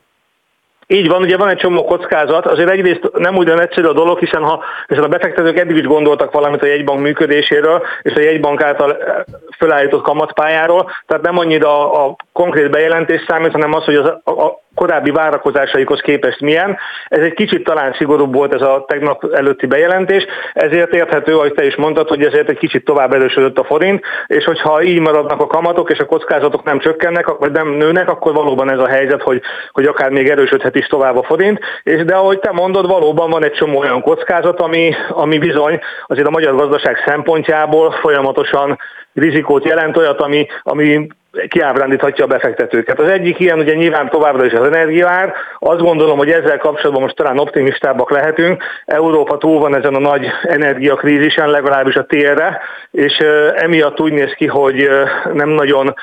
Így 0.87 1.07
van, 1.07 1.21
ugye 1.21 1.37
van 1.37 1.49
egy 1.49 1.57
csomó 1.57 1.83
kockázat, 1.83 2.45
azért 2.45 2.69
egyrészt 2.69 3.09
nem 3.13 3.35
ugyan 3.35 3.61
egyszerű 3.61 3.87
a 3.87 3.93
dolog, 3.93 4.19
hiszen 4.19 4.43
ha 4.43 4.63
hiszen 4.87 5.03
a 5.03 5.07
befektetők 5.07 5.57
eddig 5.57 5.77
is 5.77 5.85
gondoltak 5.85 6.31
valamit 6.31 6.61
a 6.61 6.65
jegybank 6.65 7.01
működéséről, 7.01 7.81
és 8.01 8.13
a 8.13 8.19
jegybank 8.19 8.61
által 8.61 8.97
eh, 8.97 9.15
fölállított 9.57 10.03
kamatpályáról, 10.03 10.91
tehát 11.05 11.23
nem 11.23 11.37
annyira 11.37 11.93
a, 11.93 12.15
a 12.30 12.30
konkrét 12.41 12.71
bejelentés 12.71 13.25
számít, 13.27 13.51
hanem 13.51 13.73
az, 13.73 13.83
hogy 13.83 13.95
az, 13.95 14.05
a, 14.23 14.59
korábbi 14.75 15.11
várakozásaikhoz 15.11 15.99
képest 15.99 16.41
milyen. 16.41 16.77
Ez 17.07 17.23
egy 17.23 17.33
kicsit 17.33 17.63
talán 17.63 17.93
szigorúbb 17.93 18.33
volt 18.33 18.53
ez 18.53 18.61
a 18.61 18.85
tegnap 18.87 19.33
előtti 19.33 19.65
bejelentés, 19.65 20.25
ezért 20.53 20.93
érthető, 20.93 21.35
ahogy 21.35 21.53
te 21.53 21.65
is 21.65 21.75
mondtad, 21.75 22.07
hogy 22.07 22.23
ezért 22.23 22.49
egy 22.49 22.57
kicsit 22.57 22.85
tovább 22.85 23.13
erősödött 23.13 23.57
a 23.57 23.63
forint, 23.63 24.03
és 24.27 24.43
hogyha 24.43 24.83
így 24.83 24.99
maradnak 24.99 25.41
a 25.41 25.47
kamatok, 25.47 25.89
és 25.89 25.99
a 25.99 26.05
kockázatok 26.05 26.63
nem 26.63 26.79
csökkennek, 26.79 27.25
vagy 27.27 27.51
nem 27.51 27.67
nőnek, 27.67 28.09
akkor 28.09 28.33
valóban 28.33 28.71
ez 28.71 28.79
a 28.79 28.87
helyzet, 28.87 29.21
hogy, 29.21 29.41
hogy 29.71 29.85
akár 29.85 30.09
még 30.09 30.29
erősödhet 30.29 30.75
is 30.75 30.85
tovább 30.85 31.17
a 31.17 31.23
forint. 31.23 31.59
És 31.83 32.03
de 32.03 32.15
ahogy 32.15 32.39
te 32.39 32.51
mondod, 32.51 32.87
valóban 32.87 33.29
van 33.29 33.43
egy 33.43 33.53
csomó 33.53 33.79
olyan 33.79 34.01
kockázat, 34.01 34.59
ami, 34.59 34.93
ami 35.09 35.37
bizony 35.37 35.79
azért 36.07 36.27
a 36.27 36.31
magyar 36.31 36.55
gazdaság 36.55 37.03
szempontjából 37.05 37.91
folyamatosan 37.91 38.77
rizikót 39.13 39.65
jelent, 39.65 39.97
olyat, 39.97 40.21
ami, 40.21 40.47
ami 40.63 41.07
kiábrándíthatja 41.47 42.23
a 42.23 42.27
befektetőket. 42.27 42.99
Az 42.99 43.07
egyik 43.07 43.39
ilyen 43.39 43.59
ugye 43.59 43.73
nyilván 43.73 44.09
továbbra 44.09 44.45
is 44.45 44.53
az 44.53 44.67
energiaár. 44.67 45.33
Azt 45.59 45.81
gondolom, 45.81 46.17
hogy 46.17 46.29
ezzel 46.29 46.57
kapcsolatban 46.57 47.03
most 47.03 47.15
talán 47.15 47.39
optimistábbak 47.39 48.11
lehetünk. 48.11 48.63
Európa 48.85 49.37
túl 49.37 49.59
van 49.59 49.75
ezen 49.75 49.95
a 49.95 49.99
nagy 49.99 50.27
energiakrízisen, 50.43 51.49
legalábbis 51.49 51.95
a 51.95 52.05
térre, 52.05 52.61
és 52.91 53.17
emiatt 53.55 54.01
úgy 54.01 54.13
néz 54.13 54.33
ki, 54.33 54.47
hogy 54.47 54.89
nem 55.33 55.49
nagyon 55.49 55.95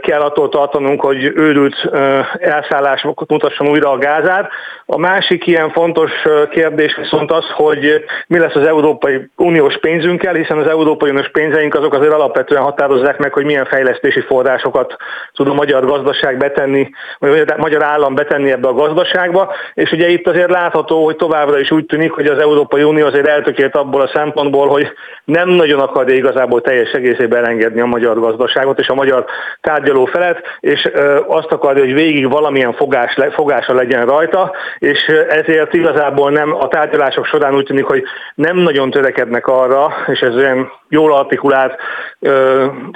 kell 0.00 0.20
attól 0.20 0.48
tartanunk, 0.48 1.00
hogy 1.00 1.32
őrült 1.34 1.88
elszállásokat 2.38 3.30
mutasson 3.30 3.68
újra 3.68 3.90
a 3.90 3.98
gázár. 3.98 4.48
A 4.86 4.98
másik 4.98 5.46
ilyen 5.46 5.70
fontos 5.70 6.10
kérdés 6.50 6.96
viszont 6.96 7.30
az, 7.30 7.44
hogy 7.54 8.04
mi 8.26 8.38
lesz 8.38 8.54
az 8.54 8.66
Európai 8.66 9.30
Uniós 9.36 9.78
pénzünkkel, 9.78 10.34
hiszen 10.34 10.58
az 10.58 10.66
Európai 10.66 11.10
Uniós 11.10 11.30
pénzeink 11.30 11.74
azok 11.74 11.94
azért 11.94 12.12
alapvetően 12.12 12.62
határozzák 12.62 13.18
meg, 13.18 13.32
hogy 13.32 13.44
milyen 13.44 13.64
fejlesztési 13.64 14.20
forrásokat 14.20 14.96
tud 15.32 15.48
a 15.48 15.54
magyar 15.54 15.86
gazdaság 15.86 16.36
betenni, 16.36 16.90
vagy 17.18 17.38
a 17.38 17.54
magyar 17.56 17.82
állam 17.82 18.14
betenni 18.14 18.50
ebbe 18.50 18.68
a 18.68 18.74
gazdaságba, 18.74 19.52
és 19.74 19.92
ugye 19.92 20.08
itt 20.08 20.26
azért 20.26 20.50
látható, 20.50 21.04
hogy 21.04 21.16
továbbra 21.16 21.58
is 21.58 21.70
úgy 21.70 21.86
tűnik, 21.86 22.12
hogy 22.12 22.26
az 22.26 22.38
Európai 22.38 22.82
Unió 22.82 23.06
azért 23.06 23.26
eltökélt 23.26 23.76
abból 23.76 24.00
a 24.00 24.10
szempontból, 24.14 24.68
hogy 24.68 24.92
nem 25.24 25.48
nagyon 25.48 25.80
akarja 25.80 26.14
igazából 26.14 26.60
teljes 26.60 26.92
egészében 26.92 27.44
elengedni 27.44 27.80
a 27.80 27.86
magyar 27.86 28.20
gazdaságot, 28.20 28.78
és 28.78 28.88
a 28.88 28.94
magyar 28.94 29.24
tárgyaló 29.60 30.04
felet, 30.04 30.42
és 30.60 30.90
azt 31.26 31.52
akarja, 31.52 31.84
hogy 31.84 31.94
végig 31.94 32.30
valamilyen 32.30 32.72
fogás, 32.72 33.16
fogása 33.32 33.74
legyen 33.74 34.06
rajta, 34.06 34.52
és 34.78 35.06
ezért 35.28 35.74
igazából 35.74 36.30
nem 36.30 36.54
a 36.54 36.68
tárgyalások 36.68 37.26
során 37.26 37.54
úgy 37.54 37.64
tűnik, 37.64 37.84
hogy 37.84 38.02
nem 38.34 38.56
nagyon 38.56 38.90
törekednek 38.90 39.46
arra, 39.46 39.94
és 40.06 40.20
ez 40.20 40.34
olyan 40.34 40.72
jól 40.88 41.12
artikulált 41.12 41.76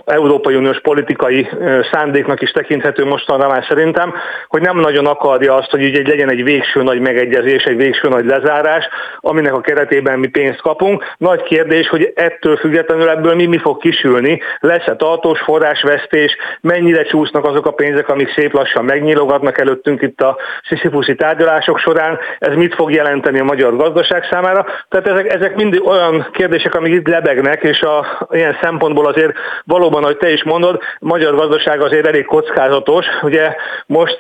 Európai 0.05 0.55
Uniós 0.55 0.81
politikai 0.81 1.49
szándéknak 1.93 2.43
is 2.43 2.51
tekinthető 2.51 3.05
mostanra 3.05 3.49
már 3.49 3.65
szerintem, 3.69 4.15
hogy 4.49 4.61
nem 4.61 4.79
nagyon 4.79 5.07
akarja 5.07 5.55
azt, 5.55 5.71
hogy 5.71 5.85
ugye 5.85 6.09
legyen 6.09 6.31
egy 6.31 6.45
végső 6.45 6.83
nagy 6.83 7.01
megegyezés, 7.01 7.65
egy 7.65 7.77
végső 7.77 8.09
nagy 8.09 8.25
lezárás, 8.25 8.89
aminek 9.21 9.53
a 9.53 9.61
keretében 9.61 10.19
mi 10.19 10.27
pénzt 10.27 10.61
kapunk. 10.61 11.05
Nagy 11.19 11.43
kérdés, 11.43 11.89
hogy 11.89 12.13
ettől 12.15 12.57
függetlenül 12.57 13.09
ebből 13.09 13.35
mi, 13.35 13.47
mi 13.47 13.59
fog 13.59 13.79
kisülni, 13.79 14.41
lesz-e 14.61 14.97
tartós 14.97 15.41
forrásvesztés, 15.41 16.37
mennyire 16.61 17.03
csúsznak 17.03 17.45
azok 17.45 17.67
a 17.67 17.71
pénzek, 17.71 18.09
amik 18.09 18.33
szép 18.33 18.53
lassan 18.53 18.85
megnyílogatnak 18.85 19.59
előttünk 19.59 20.03
itt 20.03 20.21
a 20.21 20.37
sziszifuszi 20.69 21.15
tárgyalások 21.15 21.79
során, 21.79 22.19
ez 22.39 22.55
mit 22.55 22.75
fog 22.75 22.93
jelenteni 22.93 23.39
a 23.39 23.45
magyar 23.45 23.77
gazdaság 23.77 24.25
számára. 24.31 24.67
Tehát 24.89 25.07
ezek, 25.07 25.33
ezek 25.33 25.55
mind 25.55 25.81
olyan 25.85 26.29
kérdések, 26.33 26.75
amik 26.75 26.93
itt 26.93 27.09
lebegnek, 27.09 27.63
és 27.63 27.81
a, 27.81 28.27
ilyen 28.31 28.57
szempontból 28.63 29.07
azért 29.07 29.33
valóban, 29.65 30.03
ahogy 30.03 30.17
te 30.17 30.31
is 30.31 30.45
mondod, 30.45 30.75
a 30.75 31.07
magyar 31.07 31.35
gazdaság 31.35 31.81
azért 31.81 32.07
elég 32.07 32.25
kockázatos. 32.25 33.07
Ugye 33.23 33.55
most 33.87 34.19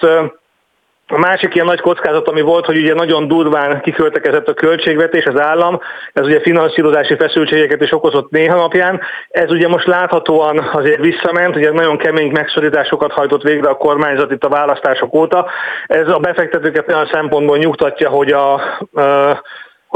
a 1.08 1.18
másik 1.18 1.54
ilyen 1.54 1.66
nagy 1.66 1.80
kockázat, 1.80 2.28
ami 2.28 2.40
volt, 2.40 2.64
hogy 2.64 2.76
ugye 2.76 2.94
nagyon 2.94 3.28
durván 3.28 3.80
kiköltekezett 3.80 4.48
a 4.48 4.54
költségvetés, 4.54 5.24
az 5.24 5.40
állam, 5.40 5.80
ez 6.12 6.24
ugye 6.24 6.40
finanszírozási 6.40 7.16
feszültségeket 7.16 7.82
is 7.82 7.92
okozott 7.92 8.30
néha 8.30 8.56
napján. 8.56 9.00
Ez 9.28 9.50
ugye 9.50 9.68
most 9.68 9.86
láthatóan 9.86 10.58
azért 10.58 11.00
visszament, 11.00 11.56
ugye 11.56 11.72
nagyon 11.72 11.96
kemény 11.96 12.30
megszorításokat 12.30 13.12
hajtott 13.12 13.42
végre 13.42 13.68
a 13.68 13.76
kormányzat 13.76 14.32
itt 14.32 14.44
a 14.44 14.48
választások 14.48 15.14
óta. 15.14 15.46
Ez 15.86 16.08
a 16.08 16.18
befektetőket 16.18 16.88
olyan 16.88 17.08
szempontból 17.12 17.56
nyugtatja, 17.56 18.08
hogy 18.08 18.32
a, 18.32 18.54
a 18.54 19.42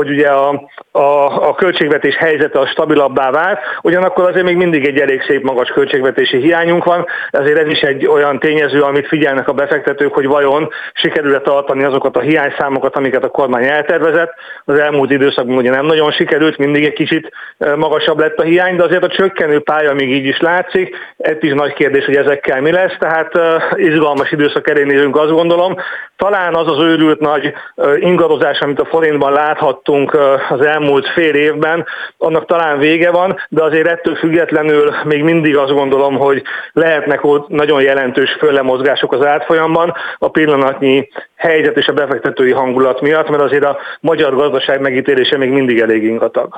hogy 0.01 0.11
ugye 0.11 0.29
a, 0.29 0.69
a, 0.93 1.49
a 1.49 1.55
költségvetés 1.55 2.17
helyzete 2.17 2.59
a 2.59 2.67
stabilabbá 2.67 3.31
vált, 3.31 3.59
ugyanakkor 3.83 4.29
azért 4.29 4.45
még 4.45 4.57
mindig 4.57 4.87
egy 4.87 4.99
elég 4.99 5.23
szép 5.23 5.43
magas 5.43 5.69
költségvetési 5.69 6.41
hiányunk 6.41 6.85
van, 6.85 7.07
ezért 7.31 7.59
ez 7.59 7.69
is 7.69 7.81
egy 7.81 8.07
olyan 8.07 8.39
tényező, 8.39 8.81
amit 8.83 9.07
figyelnek 9.07 9.49
a 9.49 9.53
befektetők, 9.53 10.15
hogy 10.15 10.27
vajon 10.27 10.69
sikerül-e 10.93 11.41
tartani 11.41 11.85
azokat 11.85 12.17
a 12.17 12.21
hiányszámokat, 12.21 12.97
amiket 12.97 13.25
a 13.25 13.29
kormány 13.29 13.65
eltervezett. 13.65 14.35
Az 14.65 14.79
elmúlt 14.79 15.11
időszakban 15.11 15.57
ugye 15.57 15.71
nem 15.71 15.87
nagyon 15.87 16.11
sikerült, 16.11 16.59
mindig 16.59 16.85
egy 16.85 16.93
kicsit 16.93 17.31
magasabb 17.77 18.19
lett 18.19 18.39
a 18.39 18.43
hiány, 18.43 18.77
de 18.77 18.85
azért 18.85 19.05
a 19.05 19.09
csökkenő 19.09 19.59
pálya 19.59 19.95
még 19.95 20.11
így 20.11 20.27
is 20.27 20.41
látszik. 20.41 20.97
Ez 21.19 21.37
is 21.41 21.53
nagy 21.53 21.73
kérdés, 21.73 22.05
hogy 22.05 22.17
ezekkel 22.17 22.61
mi 22.61 22.71
lesz, 22.71 22.97
tehát 22.99 23.33
izgalmas 23.75 24.33
időszak 24.33 24.71
elé 24.71 24.83
nézünk, 24.83 25.17
azt 25.17 25.33
gondolom. 25.33 25.77
Talán 26.17 26.55
az 26.55 26.71
az 26.71 26.79
őrült 26.79 27.21
nagy 27.21 27.53
ingadozás, 28.01 28.61
amit 28.61 28.81
a 28.81 28.85
forintban 28.85 29.33
láthat 29.33 29.83
hoztunk 29.91 30.17
az 30.51 30.67
elmúlt 30.67 31.09
fél 31.09 31.35
évben, 31.35 31.87
annak 32.19 32.47
talán 32.47 32.79
vége 32.79 33.11
van, 33.11 33.39
de 33.49 33.63
azért 33.63 33.87
ettől 33.87 34.17
függetlenül 34.17 34.95
még 35.05 35.23
mindig 35.23 35.57
azt 35.57 35.73
gondolom, 35.73 36.19
hogy 36.19 36.43
lehetnek 36.73 37.25
ott 37.25 37.49
nagyon 37.49 37.83
jelentős 37.83 38.37
föllemozgások 38.39 39.13
az 39.13 39.25
átfolyamban 39.25 39.95
a 40.19 40.29
pillanatnyi 40.29 41.09
helyzet 41.37 41.77
és 41.77 41.87
a 41.87 41.93
befektetői 41.93 42.51
hangulat 42.51 43.01
miatt, 43.01 43.29
mert 43.29 43.43
azért 43.43 43.65
a 43.65 43.79
magyar 44.01 44.35
gazdaság 44.35 44.81
megítélése 44.81 45.37
még 45.37 45.51
mindig 45.51 45.81
elég 45.81 46.03
ingatag. 46.05 46.55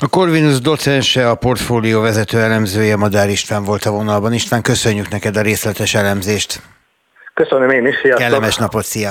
A 0.00 0.08
Corvinus 0.10 0.60
docense, 0.60 1.28
a 1.28 1.34
portfólió 1.34 2.00
vezető 2.00 2.38
elemzője 2.38 2.96
Madár 2.96 3.28
István 3.28 3.64
volt 3.64 3.84
a 3.84 3.90
vonalban. 3.90 4.32
István, 4.32 4.62
köszönjük 4.62 5.08
neked 5.08 5.36
a 5.36 5.42
részletes 5.42 5.94
elemzést. 5.94 6.60
Köszönöm 7.34 7.70
én 7.70 7.86
is, 7.86 7.94
sziasztok! 8.02 8.26
Kellemes 8.26 8.56
napot, 8.56 8.84
szia! 8.84 9.10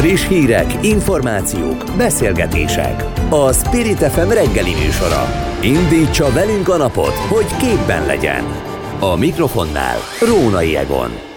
Friss 0.00 0.28
hírek, 0.28 0.84
információk, 0.84 1.84
beszélgetések. 1.96 3.04
A 3.30 3.52
Spirit 3.52 3.98
FM 3.98 4.28
reggeli 4.28 4.74
műsora. 4.74 5.24
Indítsa 5.62 6.32
velünk 6.32 6.68
a 6.68 6.76
napot, 6.76 7.14
hogy 7.14 7.56
képben 7.56 8.06
legyen. 8.06 8.44
A 9.00 9.16
mikrofonnál 9.16 9.98
Rónai 10.20 10.76
Egon. 10.76 11.29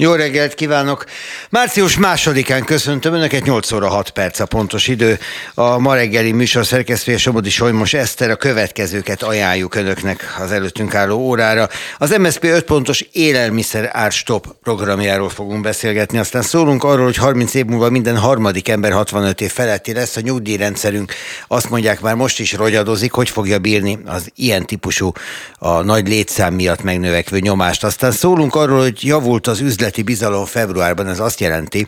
Jó 0.00 0.12
reggelt 0.12 0.54
kívánok! 0.54 1.04
Március 1.50 1.96
másodikán 1.96 2.64
köszöntöm 2.64 3.14
Önöket, 3.14 3.44
8 3.44 3.72
óra 3.72 3.88
6 3.88 4.10
perc 4.10 4.40
a 4.40 4.46
pontos 4.46 4.88
idő. 4.88 5.18
A 5.54 5.78
ma 5.78 5.94
reggeli 5.94 6.32
műsor 6.32 6.66
szerkesztője 6.66 7.18
Somodi 7.18 7.50
Solymos 7.50 7.92
Eszter, 7.92 8.30
a 8.30 8.36
következőket 8.36 9.22
ajánljuk 9.22 9.74
Önöknek 9.74 10.36
az 10.40 10.52
előttünk 10.52 10.94
álló 10.94 11.18
órára. 11.18 11.68
Az 11.98 12.16
MSZP 12.18 12.44
5 12.44 12.64
pontos 12.64 13.04
élelmiszer 13.12 13.90
árstop 13.92 14.46
programjáról 14.62 15.28
fogunk 15.28 15.62
beszélgetni, 15.62 16.18
aztán 16.18 16.42
szólunk 16.42 16.84
arról, 16.84 17.04
hogy 17.04 17.16
30 17.16 17.54
év 17.54 17.64
múlva 17.64 17.90
minden 17.90 18.16
harmadik 18.16 18.68
ember 18.68 18.92
65 18.92 19.40
év 19.40 19.52
feletti 19.52 19.92
lesz, 19.92 20.16
a 20.16 20.20
nyugdíjrendszerünk 20.20 21.12
azt 21.48 21.70
mondják 21.70 22.00
már 22.00 22.14
most 22.14 22.40
is 22.40 22.52
rogyadozik, 22.52 23.12
hogy 23.12 23.30
fogja 23.30 23.58
bírni 23.58 23.98
az 24.04 24.30
ilyen 24.34 24.66
típusú 24.66 25.12
a 25.58 25.82
nagy 25.82 26.08
létszám 26.08 26.54
miatt 26.54 26.82
megnövekvő 26.82 27.38
nyomást. 27.38 27.84
Aztán 27.84 28.10
szólunk 28.10 28.54
arról, 28.54 28.80
hogy 28.80 29.04
javult 29.04 29.46
az 29.46 29.60
üzlet 29.60 29.86
üzleti 29.88 30.02
bizalom 30.02 30.44
februárban, 30.44 31.06
ez 31.08 31.20
azt 31.20 31.40
jelenti, 31.40 31.86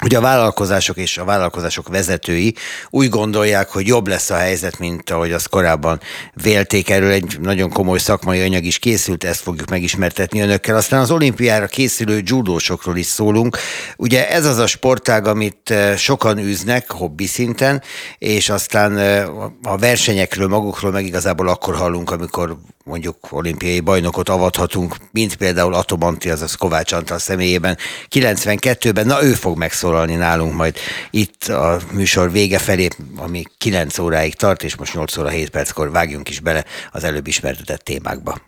hogy 0.00 0.14
a 0.14 0.20
vállalkozások 0.20 0.96
és 0.96 1.18
a 1.18 1.24
vállalkozások 1.24 1.88
vezetői 1.88 2.54
úgy 2.90 3.08
gondolják, 3.08 3.68
hogy 3.68 3.86
jobb 3.86 4.06
lesz 4.06 4.30
a 4.30 4.36
helyzet, 4.36 4.78
mint 4.78 5.10
ahogy 5.10 5.32
az 5.32 5.46
korábban 5.46 6.00
vélték. 6.42 6.90
Erről 6.90 7.10
egy 7.10 7.38
nagyon 7.40 7.70
komoly 7.70 7.98
szakmai 7.98 8.40
anyag 8.40 8.64
is 8.64 8.78
készült, 8.78 9.24
ezt 9.24 9.40
fogjuk 9.40 9.70
megismertetni 9.70 10.40
önökkel. 10.40 10.76
Aztán 10.76 11.00
az 11.00 11.10
olimpiára 11.10 11.66
készülő 11.66 12.20
judósokról 12.24 12.96
is 12.96 13.06
szólunk. 13.06 13.58
Ugye 13.96 14.28
ez 14.28 14.44
az 14.46 14.58
a 14.58 14.66
sportág, 14.66 15.26
amit 15.26 15.70
eh, 15.70 15.96
sokan 15.96 16.38
űznek 16.38 16.90
hobbi 16.90 17.26
szinten, 17.26 17.82
és 18.18 18.48
aztán 18.48 18.98
eh, 18.98 19.28
a 19.62 19.76
versenyekről 19.76 20.48
magukról 20.48 20.90
meg 20.90 21.04
igazából 21.04 21.48
akkor 21.48 21.74
hallunk, 21.74 22.10
amikor 22.10 22.56
mondjuk 22.86 23.16
olimpiai 23.30 23.80
bajnokot 23.80 24.28
avathatunk, 24.28 24.96
mint 25.10 25.36
például 25.36 25.74
Atomanti, 25.74 26.30
azaz 26.30 26.54
Kovács 26.54 26.92
Antal 26.92 27.18
személyében 27.18 27.76
92-ben, 28.10 29.06
na 29.06 29.22
ő 29.22 29.32
fog 29.32 29.58
megszólalni 29.58 30.14
nálunk 30.14 30.54
majd 30.54 30.76
itt 31.10 31.44
a 31.44 31.78
műsor 31.92 32.32
vége 32.32 32.58
felé, 32.58 32.88
ami 33.16 33.42
9 33.58 33.98
óráig 33.98 34.34
tart, 34.34 34.62
és 34.62 34.76
most 34.76 34.94
8 34.94 35.16
óra 35.16 35.28
7 35.28 35.50
perckor 35.50 35.90
vágjunk 35.90 36.28
is 36.28 36.40
bele 36.40 36.64
az 36.92 37.04
előbb 37.04 37.26
ismertetett 37.26 37.84
témákba. 37.84 38.38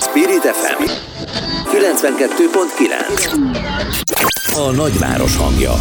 Spirit 0.00 0.42
FM 0.42 0.84
92.9 1.64 4.54
A 4.54 4.70
nagyváros 4.70 5.36
hangja. 5.36 5.72
A 5.72 5.78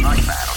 nagyváros. 0.00 0.53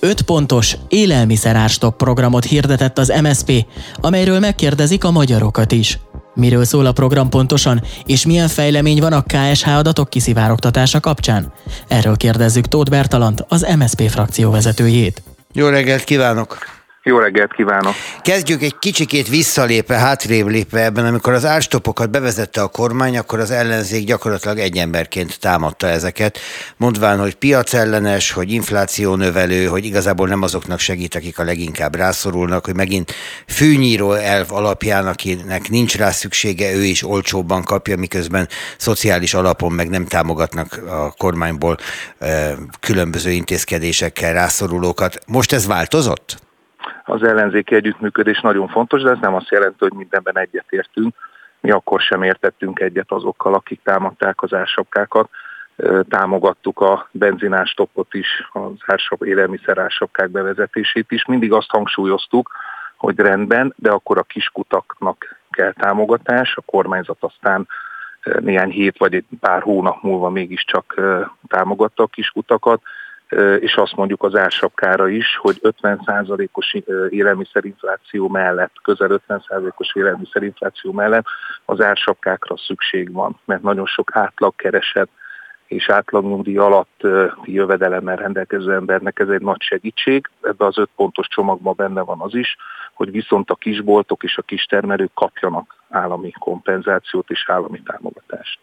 5 0.00 0.22
pontos 0.22 0.76
élelmiszerárstop 0.88 1.96
programot 1.96 2.44
hirdetett 2.44 2.98
az 2.98 3.12
MSP, 3.22 3.66
amelyről 3.94 4.38
megkérdezik 4.38 5.04
a 5.04 5.10
magyarokat 5.10 5.72
is. 5.72 5.98
Miről 6.34 6.64
szól 6.64 6.86
a 6.86 6.92
program 6.92 7.28
pontosan, 7.28 7.82
és 8.06 8.26
milyen 8.26 8.48
fejlemény 8.48 9.00
van 9.00 9.12
a 9.12 9.22
KSH 9.22 9.68
adatok 9.68 10.10
kiszivárogtatása 10.10 11.00
kapcsán? 11.00 11.52
Erről 11.88 12.16
kérdezzük 12.16 12.66
Tóth 12.66 12.90
Bertalant, 12.90 13.44
az 13.48 13.66
MSP 13.78 14.10
frakció 14.10 14.50
vezetőjét. 14.50 15.22
Jó 15.52 15.68
reggelt 15.68 16.04
kívánok! 16.04 16.77
Jó 17.08 17.18
reggelt 17.18 17.52
kívánok! 17.52 17.94
Kezdjük 18.22 18.62
egy 18.62 18.78
kicsikét 18.78 19.28
visszalépve, 19.28 19.96
hátrébb 19.96 20.46
lépve 20.46 20.84
ebben, 20.84 21.06
amikor 21.06 21.32
az 21.32 21.44
árstopokat 21.44 22.10
bevezette 22.10 22.60
a 22.60 22.68
kormány, 22.68 23.18
akkor 23.18 23.38
az 23.38 23.50
ellenzék 23.50 24.06
gyakorlatilag 24.06 24.58
egy 24.58 24.76
emberként 24.76 25.40
támadta 25.40 25.86
ezeket, 25.86 26.38
mondván, 26.76 27.18
hogy 27.18 27.34
piacellenes, 27.34 28.30
hogy 28.30 28.52
infláció 28.52 29.14
növelő, 29.14 29.66
hogy 29.66 29.84
igazából 29.84 30.28
nem 30.28 30.42
azoknak 30.42 30.78
segít, 30.78 31.14
akik 31.14 31.38
a 31.38 31.44
leginkább 31.44 31.94
rászorulnak, 31.94 32.64
hogy 32.64 32.76
megint 32.76 33.14
fűnyíró 33.46 34.12
elv 34.12 34.52
alapján, 34.52 35.06
akinek 35.06 35.68
nincs 35.68 35.96
rá 35.96 36.10
szüksége, 36.10 36.72
ő 36.72 36.84
is 36.84 37.04
olcsóbban 37.04 37.64
kapja, 37.64 37.96
miközben 37.96 38.48
szociális 38.76 39.34
alapon 39.34 39.72
meg 39.72 39.88
nem 39.88 40.06
támogatnak 40.06 40.82
a 40.88 41.10
kormányból 41.16 41.76
különböző 42.80 43.30
intézkedésekkel 43.30 44.32
rászorulókat. 44.32 45.18
Most 45.26 45.52
ez 45.52 45.66
változott? 45.66 46.46
Az 47.08 47.22
ellenzéki 47.22 47.74
együttműködés 47.74 48.40
nagyon 48.40 48.68
fontos, 48.68 49.02
de 49.02 49.10
ez 49.10 49.18
nem 49.20 49.34
azt 49.34 49.50
jelenti, 49.50 49.76
hogy 49.78 49.92
mindenben 49.92 50.38
egyetértünk. 50.38 51.14
Mi 51.60 51.70
akkor 51.70 52.00
sem 52.00 52.22
értettünk 52.22 52.80
egyet 52.80 53.12
azokkal, 53.12 53.54
akik 53.54 53.80
támadták 53.82 54.42
az 54.42 54.54
ársapkákat. 54.54 55.30
Támogattuk 56.08 56.80
a 56.80 57.08
benzinás 57.10 57.72
topot 57.72 58.14
is, 58.14 58.48
az 58.52 58.72
ársap, 58.86 59.24
élelmiszer 59.24 59.78
ársapkák 59.78 60.30
bevezetését 60.30 61.10
is. 61.10 61.24
Mindig 61.24 61.52
azt 61.52 61.70
hangsúlyoztuk, 61.70 62.50
hogy 62.96 63.18
rendben, 63.18 63.74
de 63.76 63.90
akkor 63.90 64.18
a 64.18 64.22
kiskutaknak 64.22 65.36
kell 65.50 65.72
támogatás, 65.72 66.56
a 66.56 66.62
kormányzat 66.66 67.18
aztán 67.20 67.68
néhány 68.40 68.70
hét 68.70 68.98
vagy 68.98 69.14
egy 69.14 69.24
pár 69.40 69.62
hónap 69.62 70.02
múlva 70.02 70.30
mégiscsak 70.30 71.00
támogatta 71.48 72.02
a 72.02 72.06
kiskutakat, 72.06 72.82
és 73.60 73.74
azt 73.74 73.96
mondjuk 73.96 74.22
az 74.22 74.34
ársapkára 74.34 75.08
is, 75.08 75.36
hogy 75.36 75.58
50%-os 75.62 76.76
élelmiszerinfláció 77.08 78.28
mellett, 78.28 78.72
közel 78.82 79.20
50%-os 79.28 79.94
élelmiszerinfláció 79.94 80.92
mellett 80.92 81.24
az 81.64 81.80
ársapkákra 81.80 82.56
szükség 82.56 83.12
van, 83.12 83.40
mert 83.44 83.62
nagyon 83.62 83.86
sok 83.86 84.16
átlagkereset 84.16 85.08
és 85.66 85.88
átlagnyugdíj 85.88 86.56
alatt 86.56 87.00
jövedelemmel 87.44 88.16
rendelkező 88.16 88.74
embernek 88.74 89.18
ez 89.18 89.28
egy 89.28 89.40
nagy 89.40 89.62
segítség. 89.62 90.28
Ebbe 90.42 90.64
az 90.66 90.78
öt 90.78 90.90
pontos 90.96 91.26
csomagban 91.28 91.74
benne 91.76 92.00
van 92.00 92.20
az 92.20 92.34
is, 92.34 92.56
hogy 92.94 93.10
viszont 93.10 93.50
a 93.50 93.54
kisboltok 93.54 94.22
és 94.22 94.38
a 94.38 94.42
kistermelők 94.42 95.14
kapjanak 95.14 95.76
állami 95.88 96.30
kompenzációt 96.30 97.30
és 97.30 97.44
állami 97.48 97.82
támogatást. 97.82 98.58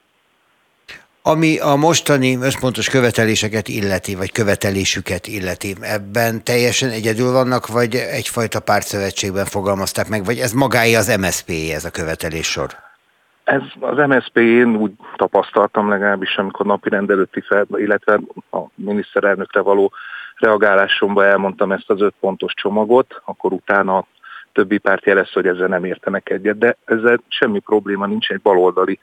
Ami 1.27 1.59
a 1.59 1.75
mostani 1.75 2.37
összpontos 2.41 2.89
követeléseket 2.89 3.67
illeti, 3.67 4.15
vagy 4.15 4.31
követelésüket 4.31 5.27
illeti, 5.27 5.75
ebben 5.81 6.43
teljesen 6.43 6.89
egyedül 6.89 7.31
vannak, 7.31 7.67
vagy 7.67 7.95
egyfajta 7.95 8.59
pártszövetségben 8.59 9.45
fogalmazták 9.45 10.07
meg, 10.09 10.25
vagy 10.25 10.37
ez 10.37 10.51
magáé 10.51 10.93
az 10.95 11.17
MSZP 11.17 11.49
ez 11.73 11.85
a 11.85 11.91
követelés 11.91 12.47
sor? 12.47 12.69
Ez 13.43 13.61
az 13.79 13.97
MSZP 14.07 14.37
én 14.37 14.75
úgy 14.75 14.91
tapasztaltam 15.15 15.89
legalábbis, 15.89 16.35
amikor 16.37 16.65
napi 16.65 16.89
rendelőtti 16.89 17.41
fel, 17.41 17.65
illetve 17.75 18.19
a 18.51 18.59
miniszterelnökre 18.75 19.61
való 19.61 19.91
reagálásomban 20.35 21.25
elmondtam 21.25 21.71
ezt 21.71 21.89
az 21.89 22.01
öt 22.01 22.15
pontos 22.19 22.53
csomagot, 22.53 23.21
akkor 23.25 23.53
utána 23.53 23.97
a 23.97 24.07
többi 24.53 24.77
párt 24.77 25.05
jelezte, 25.05 25.33
hogy 25.33 25.47
ezzel 25.47 25.67
nem 25.67 25.85
értenek 25.85 26.29
egyet, 26.29 26.57
de 26.57 26.77
ezzel 26.85 27.21
semmi 27.27 27.59
probléma 27.59 28.05
nincs, 28.05 28.29
egy 28.29 28.41
baloldali 28.41 28.99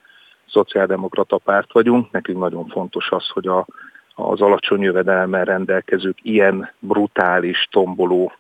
szociáldemokrata 0.49 1.37
párt 1.37 1.73
vagyunk, 1.73 2.11
nekünk 2.11 2.39
nagyon 2.39 2.67
fontos 2.67 3.11
az, 3.11 3.29
hogy 3.29 3.47
a, 3.47 3.67
az 4.15 4.41
alacsony 4.41 4.83
jövedelemmel 4.83 5.45
rendelkezők 5.45 6.19
ilyen 6.23 6.71
brutális, 6.79 7.69
tomboló 7.71 8.33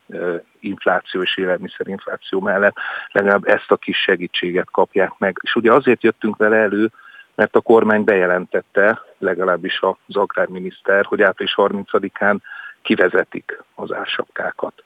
infláció 0.60 1.22
és 1.22 1.36
élelmiszerinfláció 1.36 2.40
mellett 2.40 2.76
legalább 3.12 3.44
ezt 3.44 3.70
a 3.70 3.76
kis 3.76 3.96
segítséget 3.96 4.70
kapják 4.70 5.12
meg. 5.18 5.36
És 5.42 5.54
ugye 5.54 5.72
azért 5.72 6.02
jöttünk 6.02 6.36
vele 6.36 6.56
elő, 6.56 6.90
mert 7.34 7.56
a 7.56 7.60
kormány 7.60 8.04
bejelentette, 8.04 9.00
legalábbis 9.18 9.80
az 9.80 10.16
agrárminiszter, 10.16 11.04
hogy 11.04 11.22
április 11.22 11.54
30-án 11.56 12.36
kivezetik 12.82 13.62
az 13.74 13.92
ársapkákat. 13.92 14.84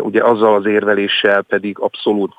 Ugye 0.00 0.22
azzal 0.24 0.54
az 0.54 0.66
érveléssel 0.66 1.42
pedig 1.42 1.78
abszolút 1.78 2.34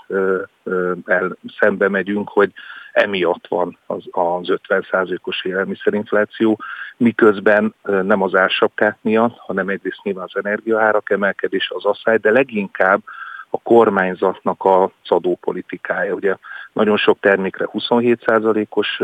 el, 1.06 1.38
szembe 1.60 1.90
megyünk, 1.90 2.30
hogy 2.30 2.52
emiatt 2.92 3.48
van 3.48 3.78
az, 3.86 4.04
az 4.12 4.48
50%-os 4.68 5.46
élelmiszerinfláció, 5.46 6.60
miközben 6.98 7.76
nem 7.84 8.22
az 8.22 8.36
ársapkák 8.36 8.98
miatt, 9.02 9.38
hanem 9.38 9.70
egyrészt 9.70 10.04
nyilván 10.04 10.28
az 10.34 10.46
energiaárak 10.46 11.10
emelkedés, 11.10 11.72
az 11.76 11.86
asszály, 11.86 12.18
de 12.18 12.32
leginkább 12.32 13.02
a 13.50 13.60
kormányzatnak 13.64 14.66
az 14.66 14.90
adópolitikája. 15.10 16.14
Ugye 16.14 16.36
nagyon 16.74 16.98
sok 16.98 17.20
termékre 17.20 17.70
27%-os 17.74 19.02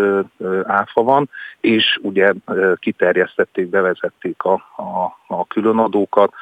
áfa 0.63 1.03
van, 1.03 1.29
és 1.59 1.99
ugye 2.01 2.33
kiterjesztették, 2.75 3.67
bevezették 3.67 4.43
a, 4.43 4.53
a, 4.75 5.17
a 5.27 5.47
különadókat, 5.47 6.33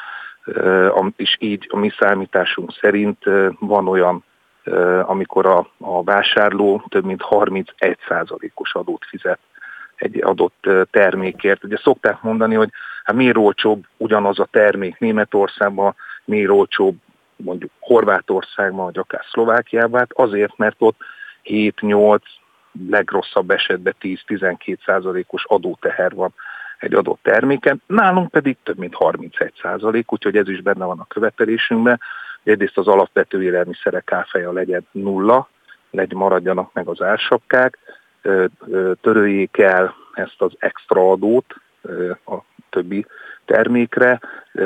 és 1.15 1.37
így 1.39 1.67
a 1.69 1.77
mi 1.77 1.91
számításunk 1.99 2.73
szerint 2.81 3.23
van 3.59 3.87
olyan, 3.87 4.23
amikor 5.01 5.45
a, 5.45 5.69
a 5.77 6.03
vásárló 6.03 6.83
több 6.89 7.05
mint 7.05 7.25
31%-os 7.29 8.75
adót 8.75 9.05
fizet 9.05 9.39
egy 9.95 10.23
adott 10.23 10.69
termékért. 10.91 11.63
Ugye 11.63 11.77
szokták 11.77 12.21
mondani, 12.21 12.55
hogy 12.55 12.69
hát 13.03 13.15
miért 13.15 13.37
olcsóbb 13.37 13.85
ugyanaz 13.97 14.39
a 14.39 14.47
termék 14.51 14.99
Németországban, 14.99 15.95
miért 16.25 16.49
olcsóbb 16.49 16.95
mondjuk 17.35 17.71
Horvátországban, 17.79 18.85
vagy 18.85 18.97
akár 18.97 19.23
Szlovákiában, 19.31 19.99
hát 19.99 20.13
azért, 20.13 20.57
mert 20.57 20.75
ott 20.79 20.97
7-8, 21.43 22.19
legrosszabb 22.89 23.49
esetben 23.49 23.95
10-12 24.01 24.77
százalékos 24.85 25.45
adóteher 25.45 26.13
van 26.13 26.33
egy 26.85 26.93
adott 26.93 27.19
terméken, 27.21 27.81
nálunk 27.87 28.31
pedig 28.31 28.57
több 28.63 28.77
mint 28.77 28.95
31 28.95 29.53
százalék, 29.61 30.11
úgyhogy 30.11 30.35
ez 30.37 30.49
is 30.49 30.61
benne 30.61 30.85
van 30.85 30.99
a 30.99 31.07
követelésünkben. 31.07 31.99
Egyrészt 32.43 32.77
az 32.77 32.87
alapvető 32.87 33.43
élelmiszerek 33.43 34.11
áfeja 34.11 34.51
legyen 34.51 34.87
nulla, 34.91 35.49
legyen 35.91 36.17
maradjanak 36.17 36.73
meg 36.73 36.87
az 36.87 37.01
ársapkák, 37.01 37.77
töröljék 39.01 39.57
el 39.57 39.95
ezt 40.13 40.41
az 40.41 40.51
extra 40.59 41.11
adót 41.11 41.55
a 42.25 42.35
többi 42.69 43.05
termékre, 43.45 44.19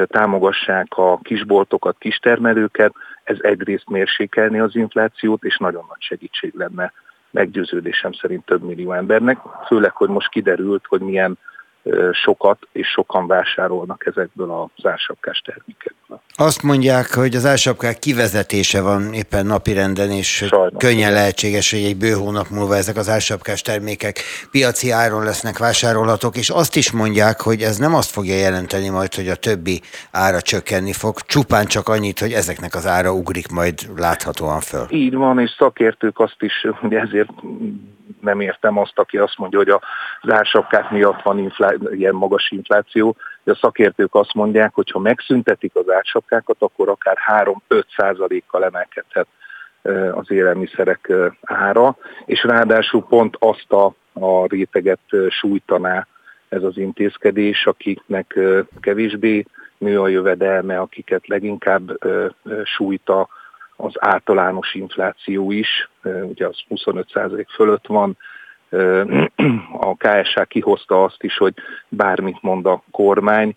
támogassák 0.07 0.87
a 0.89 1.19
kisboltokat, 1.21 1.95
kistermelőket, 1.99 2.93
ez 3.23 3.37
egyrészt 3.41 3.89
mérsékelni 3.89 4.59
az 4.59 4.75
inflációt, 4.75 5.43
és 5.43 5.57
nagyon 5.57 5.85
nagy 5.87 6.01
segítség 6.01 6.53
lenne. 6.55 6.93
Meggyőződésem 7.31 8.11
szerint 8.11 8.45
több 8.45 8.63
millió 8.63 8.91
embernek, 8.91 9.37
főleg, 9.67 9.91
hogy 9.91 10.09
most 10.09 10.29
kiderült, 10.29 10.85
hogy 10.87 11.01
milyen 11.01 11.37
sokat 12.11 12.67
és 12.71 12.87
sokan 12.87 13.27
vásárolnak 13.27 14.05
ezekből 14.05 14.51
az 14.51 14.85
ársapkás 14.85 15.39
termékekből. 15.39 15.98
Azt 16.35 16.63
mondják, 16.63 17.13
hogy 17.13 17.35
az 17.35 17.45
ársapkák 17.45 17.99
kivezetése 17.99 18.81
van 18.81 19.13
éppen 19.13 19.45
napirenden, 19.45 20.11
és 20.11 20.27
Sajnos. 20.27 20.71
könnyen 20.77 21.13
lehetséges, 21.13 21.71
hogy 21.71 21.83
egy 21.83 21.97
bő 21.97 22.11
hónap 22.11 22.49
múlva 22.49 22.75
ezek 22.75 22.97
az 22.97 23.09
ársapkás 23.09 23.61
termékek 23.61 24.19
piaci 24.51 24.91
áron 24.91 25.23
lesznek 25.23 25.57
vásárolhatók, 25.57 26.37
és 26.37 26.49
azt 26.49 26.75
is 26.75 26.91
mondják, 26.91 27.41
hogy 27.41 27.61
ez 27.61 27.77
nem 27.77 27.95
azt 27.95 28.11
fogja 28.11 28.35
jelenteni 28.35 28.89
majd, 28.89 29.13
hogy 29.13 29.27
a 29.27 29.35
többi 29.35 29.81
ára 30.11 30.41
csökkenni 30.41 30.93
fog, 30.93 31.19
csupán 31.19 31.65
csak 31.65 31.87
annyit, 31.87 32.19
hogy 32.19 32.31
ezeknek 32.31 32.75
az 32.75 32.87
ára 32.87 33.11
ugrik 33.11 33.47
majd 33.47 33.75
láthatóan 33.95 34.59
föl. 34.59 34.85
Így 34.89 35.15
van, 35.15 35.39
és 35.39 35.55
szakértők 35.57 36.19
azt 36.19 36.37
is, 36.39 36.67
hogy 36.81 36.93
ezért 36.93 37.29
nem 38.21 38.39
értem 38.39 38.77
azt, 38.77 38.99
aki 38.99 39.17
azt 39.17 39.37
mondja, 39.37 39.57
hogy 39.59 39.69
az 40.21 40.31
ársapkák 40.31 40.89
miatt 40.89 41.21
van 41.21 41.39
inflá- 41.39 41.77
ilyen 41.91 42.15
magas 42.15 42.51
infláció. 42.51 43.15
A 43.49 43.55
szakértők 43.55 44.15
azt 44.15 44.33
mondják, 44.33 44.73
hogy 44.73 44.91
ha 44.91 44.99
megszüntetik 44.99 45.75
az 45.75 45.89
ársapkákat, 45.89 46.55
akkor 46.59 46.89
akár 46.89 47.17
3-5 47.69 47.83
százalékkal 47.97 48.65
emelkedhet 48.65 49.27
az 50.11 50.31
élelmiszerek 50.31 51.11
ára, 51.41 51.97
és 52.25 52.43
ráadásul 52.43 53.03
pont 53.03 53.35
azt 53.39 53.71
a, 53.71 53.93
a 54.13 54.47
réteget 54.47 54.99
sújtaná 55.29 56.07
ez 56.49 56.63
az 56.63 56.77
intézkedés, 56.77 57.65
akiknek 57.65 58.39
kevésbé 58.79 59.45
nő 59.77 60.01
a 60.01 60.07
jövedelme, 60.07 60.79
akiket 60.79 61.27
leginkább 61.27 61.97
sújta 62.63 63.27
az 63.75 63.93
általános 63.95 64.73
infláció 64.73 65.51
is, 65.51 65.89
ugye 66.03 66.47
az 66.47 66.57
25% 66.69 67.45
fölött 67.55 67.87
van, 67.87 68.17
a 69.79 69.95
KSH 69.97 70.41
kihozta 70.47 71.03
azt 71.03 71.23
is, 71.23 71.37
hogy 71.37 71.53
bármit 71.87 72.41
mond 72.41 72.65
a 72.65 72.83
kormány, 72.91 73.55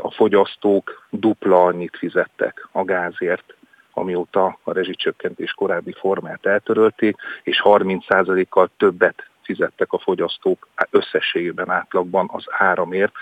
a 0.00 0.10
fogyasztók 0.10 1.06
dupla 1.10 1.64
annyit 1.64 1.96
fizettek 1.96 2.68
a 2.72 2.84
gázért, 2.84 3.54
amióta 3.92 4.58
a 4.62 4.72
rezsicsökkentés 4.72 5.52
korábbi 5.52 5.92
formát 5.92 6.46
eltörölték, 6.46 7.16
és 7.42 7.60
30%-kal 7.64 8.70
többet 8.76 9.28
fizettek 9.42 9.92
a 9.92 9.98
fogyasztók 9.98 10.68
összességében 10.90 11.70
átlagban 11.70 12.30
az 12.32 12.44
áramért, 12.48 13.12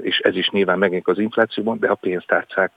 és 0.00 0.18
ez 0.18 0.36
is 0.36 0.48
nyilván 0.48 0.78
megint 0.78 1.08
az 1.08 1.18
inflációban, 1.18 1.78
de 1.78 1.88
a 1.88 1.94
pénztárcák 1.94 2.72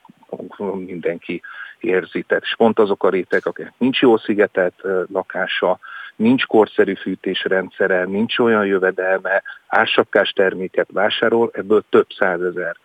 mindenki 0.85 1.41
érzi. 1.79 2.21
Tehát 2.21 2.43
és 2.43 2.55
pont 2.57 2.79
azok 2.79 3.03
a 3.03 3.09
rétek, 3.09 3.45
akik 3.45 3.71
nincs 3.77 4.01
jó 4.01 4.17
szigetelt 4.17 4.81
lakása, 5.11 5.79
nincs 6.17 6.45
korszerű 6.45 6.95
fűtésrendszere, 6.95 8.03
nincs 8.05 8.37
olyan 8.39 8.65
jövedelme, 8.65 9.43
ársapkás 9.67 10.29
terméket 10.29 10.87
vásárol, 10.91 11.49
ebből 11.53 11.83
több 11.89 12.07
százezer 12.17 12.75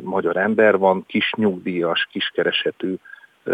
magyar 0.00 0.36
ember 0.36 0.78
van, 0.78 1.04
kis 1.06 1.32
nyugdíjas, 1.36 2.08
kiskeresetű 2.10 2.94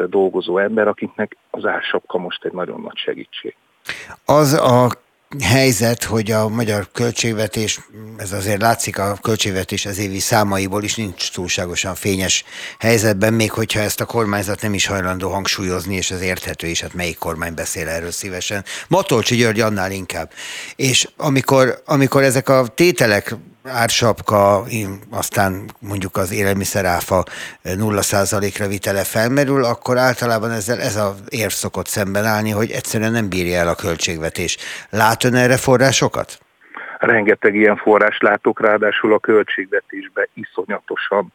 dolgozó 0.06 0.58
ember, 0.58 0.88
akiknek 0.88 1.36
az 1.50 1.64
ársapka 1.64 2.18
most 2.18 2.44
egy 2.44 2.52
nagyon 2.52 2.80
nagy 2.80 2.96
segítség. 2.96 3.56
Az 4.24 4.52
a 4.52 4.88
helyzet, 5.38 6.04
hogy 6.04 6.30
a 6.30 6.48
magyar 6.48 6.88
költségvetés, 6.92 7.80
ez 8.16 8.32
azért 8.32 8.60
látszik 8.60 8.98
a 8.98 9.18
költségvetés 9.22 9.86
az 9.86 9.98
évi 9.98 10.18
számaiból 10.18 10.82
is 10.82 10.94
nincs 10.94 11.30
túlságosan 11.32 11.94
fényes 11.94 12.44
helyzetben, 12.78 13.32
még 13.32 13.50
hogyha 13.50 13.80
ezt 13.80 14.00
a 14.00 14.04
kormányzat 14.04 14.62
nem 14.62 14.74
is 14.74 14.86
hajlandó 14.86 15.30
hangsúlyozni, 15.30 15.94
és 15.94 16.10
ez 16.10 16.20
érthető 16.20 16.66
is, 16.66 16.80
hát 16.80 16.94
melyik 16.94 17.18
kormány 17.18 17.54
beszél 17.54 17.88
erről 17.88 18.10
szívesen. 18.10 18.64
Matolcsi 18.88 19.36
György 19.36 19.60
annál 19.60 19.92
inkább. 19.92 20.32
És 20.76 21.08
amikor, 21.16 21.82
amikor 21.84 22.22
ezek 22.22 22.48
a 22.48 22.66
tételek 22.66 23.34
ársapka, 23.64 24.64
aztán 25.10 25.64
mondjuk 25.78 26.16
az 26.16 26.32
élelmiszeráfa 26.32 27.24
0%-ra 27.64 28.66
vitele 28.66 29.04
felmerül, 29.04 29.64
akkor 29.64 29.98
általában 29.98 30.50
ezzel 30.50 30.80
ez 30.80 30.96
a 30.96 31.14
érv 31.28 31.50
szokott 31.50 31.86
szemben 31.86 32.24
állni, 32.24 32.50
hogy 32.50 32.70
egyszerűen 32.70 33.12
nem 33.12 33.28
bírja 33.28 33.58
el 33.58 33.68
a 33.68 33.74
költségvetés. 33.74 34.56
Lát 34.90 35.24
ön 35.24 35.34
erre 35.34 35.56
forrásokat? 35.56 36.38
Rengeteg 36.98 37.54
ilyen 37.54 37.76
forrás 37.76 38.18
látok, 38.18 38.60
ráadásul 38.60 39.12
a 39.12 39.18
költségvetésbe 39.18 40.28
iszonyatosan 40.34 41.32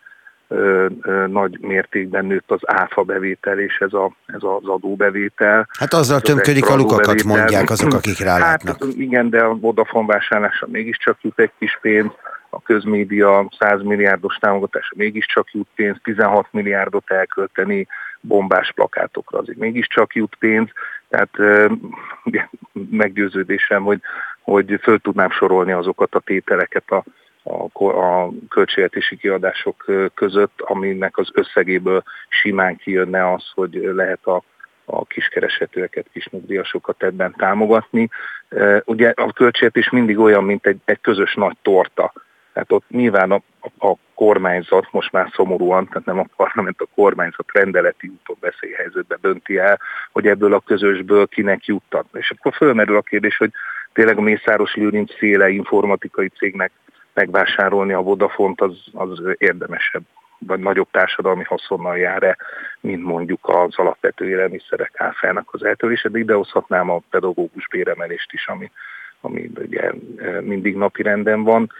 ö, 0.47 0.85
ö, 1.01 1.27
nagy 1.27 1.57
mértékben 1.59 2.25
nőtt 2.25 2.51
az 2.51 2.59
áfa 2.61 3.01
bevétel 3.01 3.59
és 3.59 3.77
ez, 3.79 3.93
a, 3.93 4.11
ez 4.25 4.41
az 4.41 4.67
adóbevétel. 4.67 5.67
Hát 5.79 5.93
azzal 5.93 6.21
tömködik 6.21 6.69
a 6.69 6.75
lukakat, 6.75 7.23
mondják 7.23 7.69
azok, 7.69 7.93
akik 7.99 8.19
rálátnak. 8.19 8.83
Hát 8.83 8.93
igen, 8.93 9.29
de 9.29 9.43
a 9.43 9.55
Vodafone 9.55 10.13
vásárlása 10.13 10.67
mégiscsak 10.69 11.17
jut 11.21 11.39
egy 11.39 11.51
kis 11.59 11.79
pénz, 11.81 12.11
a 12.49 12.61
közmédia 12.61 13.47
100 13.59 13.81
milliárdos 13.81 14.35
támogatása 14.35 14.93
mégiscsak 14.95 15.51
jut 15.51 15.67
pénz, 15.75 15.97
16 16.03 16.47
milliárdot 16.51 17.11
elkölteni 17.11 17.87
bombás 18.21 18.71
plakátokra, 18.71 19.39
azért 19.39 19.57
mégiscsak 19.57 20.15
jut 20.15 20.35
pénz, 20.39 20.69
tehát 21.09 21.29
meggyőződésem, 22.89 23.83
hogy, 23.83 23.99
hogy 24.41 24.79
föl 24.81 24.99
tudnám 24.99 25.29
sorolni 25.31 25.71
azokat 25.71 26.15
a 26.15 26.19
tételeket 26.19 26.91
a 26.91 27.03
a, 27.45 27.83
a 27.87 28.31
költségvetési 28.49 29.17
kiadások 29.17 29.85
között, 30.13 30.61
aminek 30.61 31.17
az 31.17 31.29
összegéből 31.33 32.03
simán 32.29 32.75
kijönne 32.75 33.33
az, 33.33 33.43
hogy 33.53 33.91
lehet 33.95 34.25
a, 34.25 34.43
a 34.85 35.05
kiskeresetőeket, 35.05 36.05
kisnyugdíjasokat 36.13 37.03
ebben 37.03 37.33
támogatni. 37.37 38.09
Ugye 38.85 39.13
a 39.15 39.33
költségvetés 39.33 39.89
mindig 39.89 40.19
olyan, 40.19 40.43
mint 40.43 40.65
egy, 40.65 40.77
egy 40.85 41.01
közös 41.01 41.33
nagy 41.33 41.57
torta. 41.61 42.13
Tehát 42.53 42.71
ott 42.71 42.89
nyilván 42.89 43.31
a, 43.31 43.41
a, 43.87 43.95
kormányzat 44.15 44.87
most 44.91 45.11
már 45.11 45.29
szomorúan, 45.33 45.87
tehát 45.87 46.05
nem 46.05 46.19
a 46.19 46.25
parlament, 46.35 46.81
a 46.81 46.87
kormányzat 46.95 47.45
rendeleti 47.53 48.07
úton 48.07 48.37
veszélyhelyzetbe 48.39 49.17
dönti 49.21 49.57
el, 49.57 49.79
hogy 50.11 50.27
ebből 50.27 50.53
a 50.53 50.59
közösből 50.59 51.27
kinek 51.27 51.65
juttat. 51.65 52.05
És 52.13 52.31
akkor 52.31 52.53
fölmerül 52.53 52.95
a 52.95 53.01
kérdés, 53.01 53.37
hogy 53.37 53.51
tényleg 53.93 54.17
a 54.17 54.21
Mészáros 54.21 54.75
Lőrinc 54.75 55.17
féle 55.17 55.49
informatikai 55.49 56.27
cégnek 56.27 56.71
megvásárolni 57.15 57.93
a 57.93 58.01
Vodafont, 58.01 58.61
az, 58.61 58.77
az 58.93 59.21
érdemesebb, 59.37 60.03
vagy 60.39 60.59
nagyobb 60.59 60.87
társadalmi 60.91 61.43
haszonnal 61.43 61.97
jár-e, 61.97 62.37
mint 62.79 63.03
mondjuk 63.03 63.39
az 63.41 63.75
alapvető 63.75 64.29
élelmiszerek 64.29 64.91
áfának 64.93 65.49
az 65.51 65.63
eltörése, 65.63 66.09
de 66.09 66.19
idehozhatnám 66.19 66.89
a 66.89 67.01
pedagógus 67.09 67.67
béremelést 67.67 68.33
is, 68.33 68.47
ami, 68.47 68.71
ami 69.21 69.51
ugye 69.57 69.91
e, 70.17 70.41
mindig 70.41 70.75
napi 70.75 71.01
renden 71.01 71.43
van. 71.43 71.71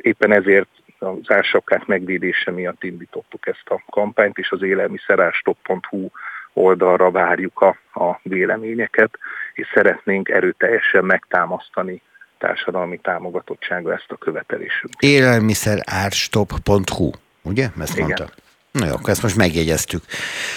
Éppen 0.00 0.32
ezért 0.32 0.68
az 0.98 1.30
ársapkák 1.30 1.86
megvédése 1.86 2.50
miatt 2.50 2.84
indítottuk 2.84 3.46
ezt 3.46 3.68
a 3.68 3.82
kampányt, 3.90 4.38
és 4.38 4.50
az 4.50 4.62
élelmiszerárstop.hu 4.62 6.08
oldalra 6.52 7.10
várjuk 7.10 7.60
a, 7.60 7.76
a 8.00 8.20
véleményeket, 8.22 9.18
és 9.52 9.70
szeretnénk 9.74 10.28
erőteljesen 10.28 11.04
megtámasztani 11.04 12.02
társadalmi 12.38 12.98
támogatottsága 13.02 13.92
ezt 13.92 14.06
a 14.08 14.16
követelésünket. 14.16 15.02
Élelmiszerárstop.hu, 15.02 17.10
ugye? 17.42 17.68
Ezt 17.80 17.92
Igen. 17.92 18.04
mondta. 18.04 18.28
Na 18.70 18.86
jó, 18.86 18.94
ezt 19.04 19.22
most 19.22 19.36
megjegyeztük. 19.36 20.02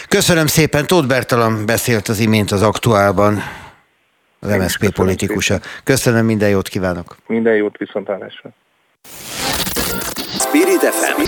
Köszönöm 0.07 0.47
szépen, 0.47 0.87
Tóth 0.87 1.07
Bertalan 1.07 1.65
beszélt 1.65 2.07
az 2.07 2.19
imént 2.19 2.51
az 2.51 2.61
aktuálban, 2.61 3.43
az 4.39 4.49
MSZP 4.49 4.93
politikusa. 4.93 5.59
Köszönöm, 5.83 6.25
minden 6.25 6.49
jót 6.49 6.67
kívánok. 6.67 7.15
Minden 7.27 7.55
jót 7.55 7.77
viszontlátásra. 7.77 8.49
Spirit 10.39 10.83
FM 10.83 11.21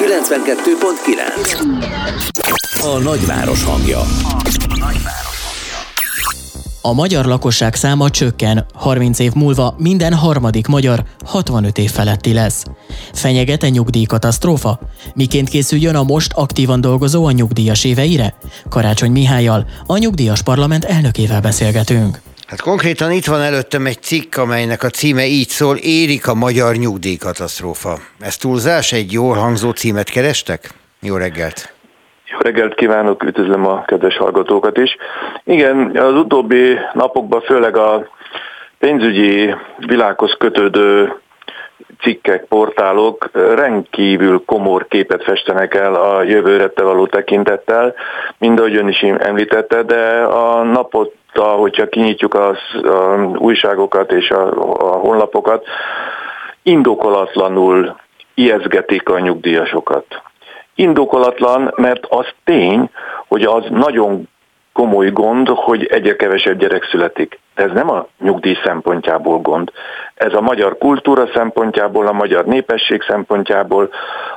92.9 0.00 2.82
A 2.82 2.98
nagyváros 2.98 3.64
hangja. 3.64 3.98
A 3.98 4.42
magyar 6.88 7.24
lakosság 7.24 7.74
száma 7.74 8.10
csökken, 8.10 8.66
30 8.74 9.18
év 9.18 9.32
múlva 9.32 9.74
minden 9.78 10.14
harmadik 10.14 10.66
magyar 10.66 11.04
65 11.24 11.78
év 11.78 11.90
feletti 11.90 12.32
lesz. 12.32 12.64
Fenyegete 13.12 13.68
nyugdíjkatasztrófa? 13.68 14.80
Miként 15.14 15.48
készüljön 15.48 15.94
a 15.94 16.02
most 16.02 16.32
aktívan 16.32 16.80
dolgozó 16.80 17.24
a 17.24 17.30
nyugdíjas 17.30 17.84
éveire? 17.84 18.34
Karácsony 18.68 19.10
Mihályjal, 19.10 19.66
a 19.86 19.96
nyugdíjas 19.96 20.42
parlament 20.42 20.84
elnökével 20.84 21.40
beszélgetünk. 21.40 22.20
Hát 22.46 22.60
konkrétan 22.60 23.12
itt 23.12 23.26
van 23.26 23.40
előttem 23.40 23.86
egy 23.86 24.02
cikk, 24.02 24.36
amelynek 24.36 24.82
a 24.82 24.90
címe 24.90 25.26
így 25.26 25.48
szól, 25.48 25.76
érik 25.76 26.26
a 26.26 26.34
magyar 26.34 26.76
nyugdíjkatasztrófa. 26.76 27.98
Ez 28.20 28.36
túlzás? 28.36 28.92
Egy 28.92 29.12
jól 29.12 29.36
hangzó 29.36 29.70
címet 29.70 30.08
kerestek? 30.08 30.74
Jó 31.00 31.16
reggelt! 31.16 31.72
Jó 32.30 32.38
reggelt 32.38 32.74
kívánok, 32.74 33.22
üdvözlöm 33.22 33.66
a 33.66 33.84
kedves 33.84 34.16
hallgatókat 34.16 34.78
is. 34.78 34.96
Igen, 35.44 35.96
az 35.96 36.14
utóbbi 36.14 36.78
napokban 36.92 37.40
főleg 37.40 37.76
a 37.76 38.08
pénzügyi 38.78 39.54
világhoz 39.76 40.34
kötődő 40.38 41.14
cikkek, 42.00 42.44
portálok 42.44 43.30
rendkívül 43.32 44.42
komor 44.46 44.86
képet 44.88 45.24
festenek 45.24 45.74
el 45.74 45.94
a 45.94 46.22
jövőre 46.22 46.70
való 46.74 47.06
tekintettel, 47.06 47.94
mind 48.38 48.58
ahogy 48.58 48.76
ön 48.76 48.88
is 48.88 49.02
említette, 49.02 49.82
de 49.82 50.22
a 50.22 50.62
napot 50.62 51.14
hogyha 51.34 51.88
kinyitjuk 51.88 52.34
az 52.34 52.58
a 52.82 53.14
újságokat 53.36 54.12
és 54.12 54.30
a, 54.30 54.46
a 54.78 54.96
honlapokat, 54.96 55.66
indokolatlanul 56.62 57.96
ijeszgetik 58.34 59.08
a 59.08 59.18
nyugdíjasokat. 59.18 60.22
Indokolatlan, 60.80 61.72
mert 61.76 62.06
az 62.08 62.26
tény, 62.44 62.90
hogy 63.28 63.42
az 63.42 63.64
nagyon 63.70 64.28
komoly 64.72 65.10
gond, 65.10 65.48
hogy 65.48 65.84
egyre 65.84 66.16
kevesebb 66.16 66.58
gyerek 66.58 66.84
születik. 66.84 67.38
De 67.54 67.62
ez 67.62 67.70
nem 67.72 67.90
a 67.90 68.06
nyugdíj 68.20 68.58
szempontjából 68.64 69.38
gond. 69.38 69.72
Ez 70.14 70.34
a 70.34 70.40
magyar 70.40 70.78
kultúra 70.78 71.28
szempontjából, 71.34 72.06
a 72.06 72.12
magyar 72.12 72.44
népesség 72.44 73.02
szempontjából, 73.02 73.90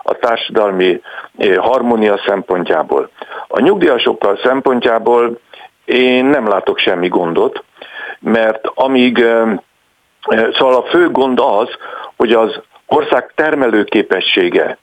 a 0.04 0.14
társadalmi 0.14 1.02
eh, 1.38 1.56
harmónia 1.56 2.22
szempontjából. 2.26 3.10
A 3.48 3.60
nyugdíjasokkal 3.60 4.40
szempontjából 4.44 5.40
én 5.86 6.26
nem 6.26 6.48
látok 6.48 6.78
semmi 6.78 7.08
gondot, 7.08 7.64
mert 8.20 8.68
amíg, 8.74 9.20
eh, 9.20 9.52
eh, 10.22 10.48
szóval 10.54 10.76
a 10.76 10.90
fő 10.90 11.10
gond 11.10 11.40
az, 11.40 11.68
hogy 12.16 12.32
az 12.34 12.62
ország 12.88 13.32
termelőképessége 13.36 14.78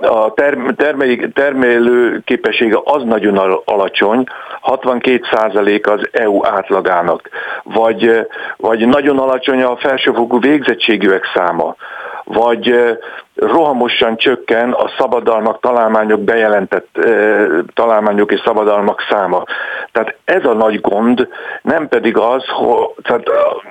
a 0.00 0.32
termelő, 0.76 1.28
termelő 1.28 2.20
képessége 2.24 2.80
az 2.84 3.02
nagyon 3.02 3.62
alacsony, 3.64 4.24
62% 4.62 5.86
az 5.92 6.08
EU 6.12 6.46
átlagának, 6.46 7.28
vagy, 7.62 8.26
vagy 8.56 8.86
nagyon 8.86 9.18
alacsony 9.18 9.62
a 9.62 9.76
felsőfokú 9.76 10.40
végzettségűek 10.40 11.24
száma, 11.34 11.76
vagy 12.32 12.74
rohamosan 13.34 14.16
csökken 14.16 14.72
a 14.72 14.90
szabadalmak, 14.98 15.60
találmányok 15.60 16.20
bejelentett 16.20 16.98
találmányok 17.74 18.32
és 18.32 18.40
szabadalmak 18.44 19.06
száma. 19.10 19.44
Tehát 19.92 20.16
ez 20.24 20.44
a 20.44 20.52
nagy 20.52 20.80
gond, 20.80 21.28
nem 21.62 21.88
pedig 21.88 22.16
az, 22.16 22.44
hogy 22.46 22.88
tehát 23.02 23.28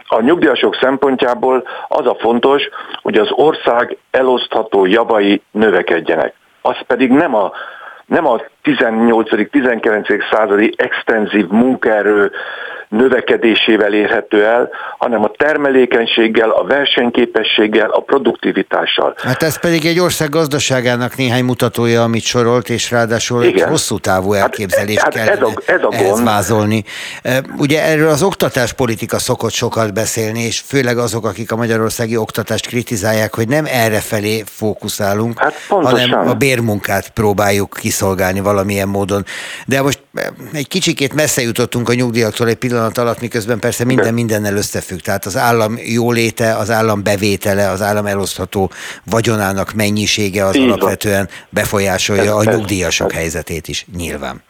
a 0.08 0.22
nyugdíjasok 0.22 0.76
szempontjából 0.76 1.64
az 1.88 2.08
a 2.08 2.16
fontos, 2.20 2.70
hogy 3.02 3.18
az 3.18 3.30
ország 3.32 3.98
elosztható 4.12 4.86
javai 4.86 5.42
növekedjenek. 5.52 6.34
Az 6.62 6.78
pedig 6.88 7.12
nem 7.12 7.36
a 7.36 7.52
nem 8.06 8.28
a 8.28 8.42
18.-19. 8.64 10.32
századi 10.32 10.74
extenzív 10.78 11.48
munkaerő 11.48 12.32
növekedésével 12.90 13.94
érhető 13.94 14.46
el, 14.46 14.70
hanem 14.98 15.24
a 15.24 15.32
termelékenységgel, 15.38 16.50
a 16.50 16.64
versenyképességgel, 16.64 17.90
a 17.90 18.00
produktivitással. 18.00 19.14
Hát 19.18 19.44
ez 19.44 19.60
pedig 19.60 19.86
egy 19.86 20.00
ország 20.00 20.30
gazdaságának 20.30 21.16
néhány 21.16 21.44
mutatója, 21.44 22.04
amit 22.04 22.24
sorolt, 22.24 22.70
és 22.70 22.92
ráadásul 22.92 23.44
Igen. 23.44 23.64
egy 23.64 23.70
hosszú 23.70 23.98
távú 23.98 24.32
hát, 24.32 24.42
elképzelést 24.42 25.00
hát, 25.00 25.16
hát 25.16 25.28
ez 25.28 25.42
a, 25.42 25.52
ez 25.66 25.82
a 25.82 26.04
gond. 26.04 26.24
vázolni. 26.24 26.84
Ugye 27.58 27.84
erről 27.84 28.10
az 28.10 28.24
oktatáspolitika 28.24 29.20
szokott 29.20 29.52
sokat 29.52 29.94
beszélni, 29.94 30.40
és 30.40 30.60
főleg 30.60 30.98
azok, 30.98 31.26
akik 31.26 31.52
a 31.52 31.56
magyarországi 31.56 32.18
oktatást 32.18 32.68
kritizálják, 32.68 33.36
hogy 33.36 33.48
nem 33.48 33.66
erre 33.66 34.00
felé 34.00 34.44
fókuszálunk, 34.46 35.40
hát 35.40 35.54
hanem 35.68 36.28
a 36.28 36.34
bérmunkát 36.34 37.10
próbáljuk 37.10 37.78
kiszolgálni 37.80 38.40
valamilyen 38.40 38.88
módon. 38.88 39.26
De 39.66 39.82
most 39.82 40.00
egy 40.54 40.68
kicsikét 40.68 41.14
messze 41.14 41.42
jutottunk 41.42 41.90
a 41.90 41.94
nyugdíjaktól 41.94 42.48
egy 42.48 42.56
pillanat 42.56 42.78
alatt, 42.98 43.22
miközben 43.22 43.60
persze 43.60 43.84
minden 43.84 44.14
mindennel 44.14 44.56
összefügg. 44.56 45.00
Tehát 45.00 45.26
az 45.26 45.38
állam 45.38 45.78
jóléte, 45.86 46.56
az 46.56 46.70
állam 46.70 47.04
bevétele, 47.04 47.70
az 47.70 47.82
állam 47.82 48.06
elosztható 48.06 48.72
vagyonának 49.06 49.74
mennyisége 49.74 50.46
az 50.46 50.56
Így 50.56 50.64
alapvetően 50.64 51.30
befolyásolja 51.50 52.36
a 52.36 52.42
Ez- 52.42 52.48
ez- 52.48 52.56
nyugdíjasok 52.56 53.12
ez- 53.12 53.18
helyzetét 53.18 53.68
is, 53.68 53.86
nyilván. 53.98 54.42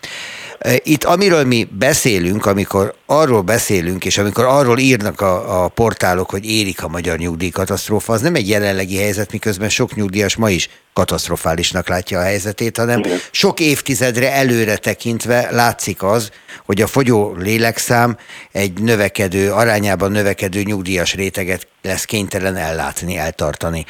Itt 0.84 1.03
amiről 1.03 1.43
mi 1.43 1.68
beszélünk, 1.72 2.45
amikor 2.45 2.93
arról 3.05 3.41
beszélünk, 3.41 4.05
és 4.05 4.18
amikor 4.18 4.45
arról 4.45 4.78
írnak 4.78 5.22
a, 5.22 5.64
a 5.64 5.68
portálok, 5.68 6.30
hogy 6.30 6.45
érik 6.45 6.84
a 6.84 6.88
magyar 6.88 7.18
nyugdíjkatasztrófa, 7.18 8.14
az 8.14 8.22
nem 8.22 8.36
egy 8.36 8.49
jelenlegi 8.49 8.97
helyzet, 8.97 9.32
miközben 9.32 9.70
sok 9.70 9.95
nyugdíjas 9.95 10.36
ma 10.36 10.49
is 10.49 10.70
katasztrofálisnak 10.93 11.88
látja 11.88 12.20
a 12.20 12.24
helyzetét, 12.24 12.78
hanem 12.78 13.01
sok 13.32 13.60
évtizedre 13.60 14.34
előre 14.34 14.78
tekintve 14.78 15.47
látszik 15.51 16.03
az, 16.03 16.32
hogy 16.66 16.82
a 16.82 16.88
fogyó 16.88 17.36
lélekszám 17.38 18.18
egy 18.51 18.82
növekedő, 18.82 19.51
arányában 19.51 20.12
növekedő 20.12 20.62
nyugdíjas 20.62 21.14
réteget 21.14 21.68
lesz 21.82 22.05
kénytelen 22.05 22.55
ellátni, 22.55 23.18
eltartani. 23.18 23.86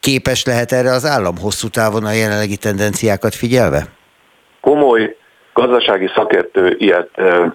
Képes 0.00 0.44
lehet 0.44 0.72
erre 0.72 0.90
az 0.92 1.04
állam 1.04 1.38
hosszú 1.38 1.68
távon 1.68 2.04
a 2.04 2.12
jelenlegi 2.12 2.56
tendenciákat 2.56 3.34
figyelve? 3.34 3.88
komoly 4.62 5.16
gazdasági 5.52 6.10
szakértő 6.14 6.76
ilyet 6.78 7.10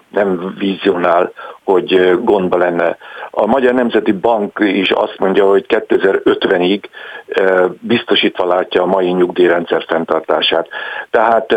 nem 0.10 0.56
vizionál, 0.58 1.32
hogy 1.64 2.20
gondba 2.24 2.58
lenne. 2.58 2.98
A 3.32 3.46
Magyar 3.46 3.74
Nemzeti 3.74 4.12
Bank 4.12 4.60
is 4.60 4.92
azt 4.92 5.16
mondja, 5.18 5.46
hogy 5.50 5.66
2050-ig 5.68 6.84
ö, 7.28 7.66
biztosítva 7.80 8.46
látja 8.46 8.82
a 8.82 8.86
mai 8.86 9.12
nyugdíjrendszer 9.12 9.84
fenntartását. 9.88 10.68
Tehát 11.10 11.56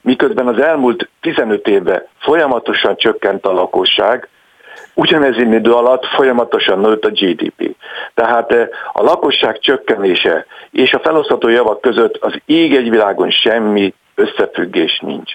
miközben 0.00 0.46
az 0.46 0.58
elmúlt 0.58 1.08
15 1.20 1.68
évben 1.68 2.06
folyamatosan 2.18 2.96
csökkent 2.96 3.46
a 3.46 3.52
lakosság, 3.52 4.28
ugyanezin 4.94 5.52
idő 5.52 5.72
alatt 5.72 6.06
folyamatosan 6.06 6.78
nőtt 6.78 7.04
a 7.04 7.10
GDP. 7.10 7.76
Tehát 8.14 8.52
eh, 8.52 8.68
a 8.92 9.02
lakosság 9.02 9.58
csökkenése 9.58 10.46
és 10.70 10.92
a 10.92 11.00
felosztható 11.00 11.48
javak 11.48 11.80
között 11.80 12.16
az 12.16 12.32
ég 12.44 12.74
egy 12.74 12.90
világon 12.90 13.30
semmi 13.30 13.94
összefüggés 14.20 15.00
nincs. 15.02 15.32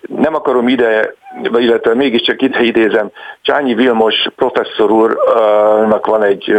Nem 0.00 0.34
akarom 0.34 0.68
ide, 0.68 1.14
illetve 1.42 1.94
mégiscsak 1.94 2.42
ide 2.42 2.62
idézem, 2.62 3.10
Csányi 3.42 3.74
Vilmos 3.74 4.26
professzor 4.36 4.90
úrnak 4.90 6.06
van 6.06 6.22
egy 6.22 6.58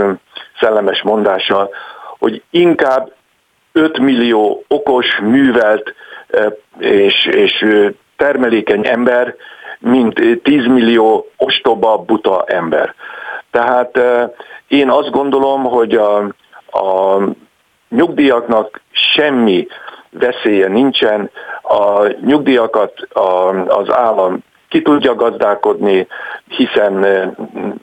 szellemes 0.60 1.02
mondása, 1.02 1.70
hogy 2.20 2.44
inkább 2.50 3.12
5 3.72 4.00
millió 4.00 4.64
okos, 4.68 5.20
művelt 5.22 5.94
és, 6.80 7.26
és 7.26 7.66
termelékeny 8.18 8.88
ember, 8.88 9.36
mint 9.80 10.42
10 10.44 10.66
millió 10.66 11.28
ostoba, 11.38 11.98
buta 11.98 12.44
ember. 12.48 12.96
Tehát 13.52 13.98
eh, 13.98 14.30
én 14.68 14.90
azt 14.90 15.10
gondolom, 15.10 15.64
hogy 15.64 15.96
a, 15.96 16.18
a 16.72 17.20
nyugdíjaknak 17.90 18.82
semmi 18.92 19.68
veszélye 20.10 20.68
nincsen, 20.68 21.30
a 21.62 22.08
nyugdíjakat 22.08 22.94
az 23.68 23.92
állam 23.92 24.44
ki 24.70 24.82
tudja 24.82 25.16
gazdálkodni, 25.16 26.08
hiszen 26.48 27.04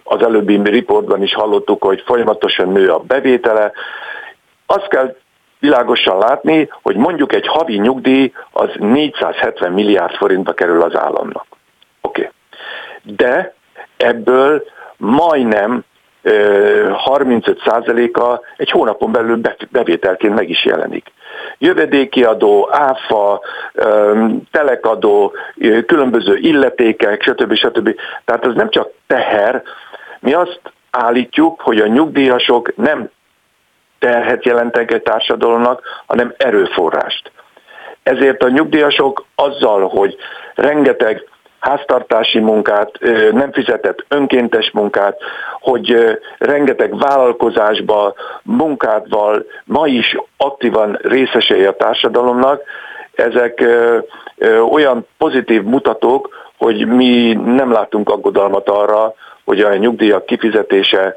az 0.05 0.23
előbbi 0.23 0.61
riportban 0.63 1.23
is 1.23 1.35
hallottuk, 1.35 1.85
hogy 1.85 2.03
folyamatosan 2.07 2.69
nő 2.69 2.91
a 2.91 2.99
bevétele. 2.99 3.73
Azt 4.67 4.89
kell 4.89 5.17
világosan 5.59 6.19
látni, 6.19 6.69
hogy 6.83 6.97
mondjuk 6.97 7.33
egy 7.33 7.47
havi 7.47 7.77
nyugdíj 7.79 8.33
az 8.51 8.69
470 8.79 9.73
milliárd 9.73 10.15
forintba 10.15 10.53
kerül 10.53 10.83
az 10.83 10.97
államnak. 10.97 11.47
Oké. 12.01 12.21
Okay. 12.21 12.33
De 13.17 13.55
ebből 13.97 14.65
majdnem 14.97 15.85
35%-a 16.27 18.41
egy 18.57 18.71
hónapon 18.71 19.13
belül 19.13 19.41
bevételként 19.71 20.35
meg 20.35 20.51
is 20.51 20.65
jelenik. 20.65 21.13
Jövedéki 21.59 22.25
adó, 22.25 22.69
áfa, 22.73 23.41
telekadó, 24.51 25.33
különböző 25.87 26.37
illetékek, 26.37 27.23
stb. 27.23 27.55
stb. 27.55 27.95
Tehát 28.25 28.47
ez 28.47 28.55
nem 28.55 28.71
csak 28.71 28.89
teher, 29.07 29.63
mi 30.21 30.33
azt 30.33 30.61
állítjuk, 30.91 31.61
hogy 31.61 31.79
a 31.79 31.87
nyugdíjasok 31.87 32.77
nem 32.77 33.11
terhet 33.99 34.45
jelentek 34.45 34.93
egy 34.93 35.03
társadalomnak, 35.03 35.83
hanem 36.07 36.35
erőforrást. 36.37 37.33
Ezért 38.03 38.43
a 38.43 38.49
nyugdíjasok 38.49 39.27
azzal, 39.35 39.89
hogy 39.89 40.17
rengeteg 40.55 41.29
háztartási 41.67 42.39
munkát, 42.39 42.91
nem 43.33 43.53
fizetett 43.53 44.05
önkéntes 44.09 44.71
munkát, 44.71 45.19
hogy 45.61 46.19
rengeteg 46.39 46.99
vállalkozásba, 46.99 48.15
munkátval 48.43 49.45
ma 49.65 49.87
is 49.87 50.17
aktívan 50.37 50.99
részesei 51.03 51.65
a 51.65 51.77
társadalomnak, 51.77 52.63
ezek 53.15 53.65
olyan 54.71 55.07
pozitív 55.19 55.63
mutatók, 55.63 56.29
hogy 56.59 56.87
mi 56.87 57.33
nem 57.33 57.73
látunk 57.73 58.09
aggodalmat 58.11 58.69
arra, 58.69 59.15
hogy 59.45 59.61
a 59.61 59.77
nyugdíjak 59.77 60.27
kifizetése 60.27 61.15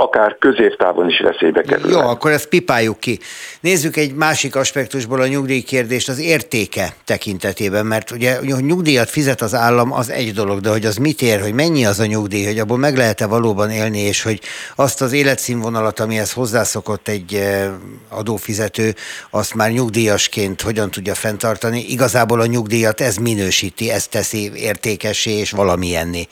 akár 0.00 0.36
középtávon 0.38 1.08
is 1.08 1.20
veszélybe 1.20 1.62
kerül. 1.62 1.90
Jó, 1.90 1.98
akkor 1.98 2.30
ezt 2.30 2.48
pipáljuk 2.48 3.00
ki. 3.00 3.18
Nézzük 3.60 3.96
egy 3.96 4.14
másik 4.14 4.56
aspektusból 4.56 5.20
a 5.20 5.26
nyugdíjkérdést 5.26 6.08
az 6.08 6.18
értéke 6.18 6.94
tekintetében, 7.04 7.86
mert 7.86 8.10
ugye, 8.10 8.36
hogy 8.36 8.64
nyugdíjat 8.64 9.10
fizet 9.10 9.40
az 9.40 9.54
állam, 9.54 9.92
az 9.92 10.10
egy 10.10 10.32
dolog, 10.32 10.60
de 10.60 10.70
hogy 10.70 10.84
az 10.84 10.96
mit 10.96 11.22
ér, 11.22 11.40
hogy 11.40 11.52
mennyi 11.52 11.86
az 11.86 12.00
a 12.00 12.06
nyugdíj, 12.06 12.44
hogy 12.44 12.58
abból 12.58 12.78
meg 12.78 12.96
lehet-e 12.96 13.26
valóban 13.26 13.70
élni, 13.70 13.98
és 13.98 14.22
hogy 14.22 14.40
azt 14.76 15.02
az 15.02 15.12
életszínvonalat, 15.12 16.00
amihez 16.00 16.32
hozzászokott 16.32 17.08
egy 17.08 17.34
eh, 17.34 17.70
adófizető, 18.08 18.94
azt 19.30 19.54
már 19.54 19.70
nyugdíjasként 19.70 20.60
hogyan 20.60 20.90
tudja 20.90 21.14
fenntartani. 21.14 21.84
Igazából 21.88 22.40
a 22.40 22.46
nyugdíjat 22.46 23.00
ez 23.00 23.16
minősíti, 23.16 23.90
ez 23.90 24.06
teszi 24.06 24.52
értékessé 24.54 25.30
és 25.30 25.50
valamilyenné. 25.50 26.26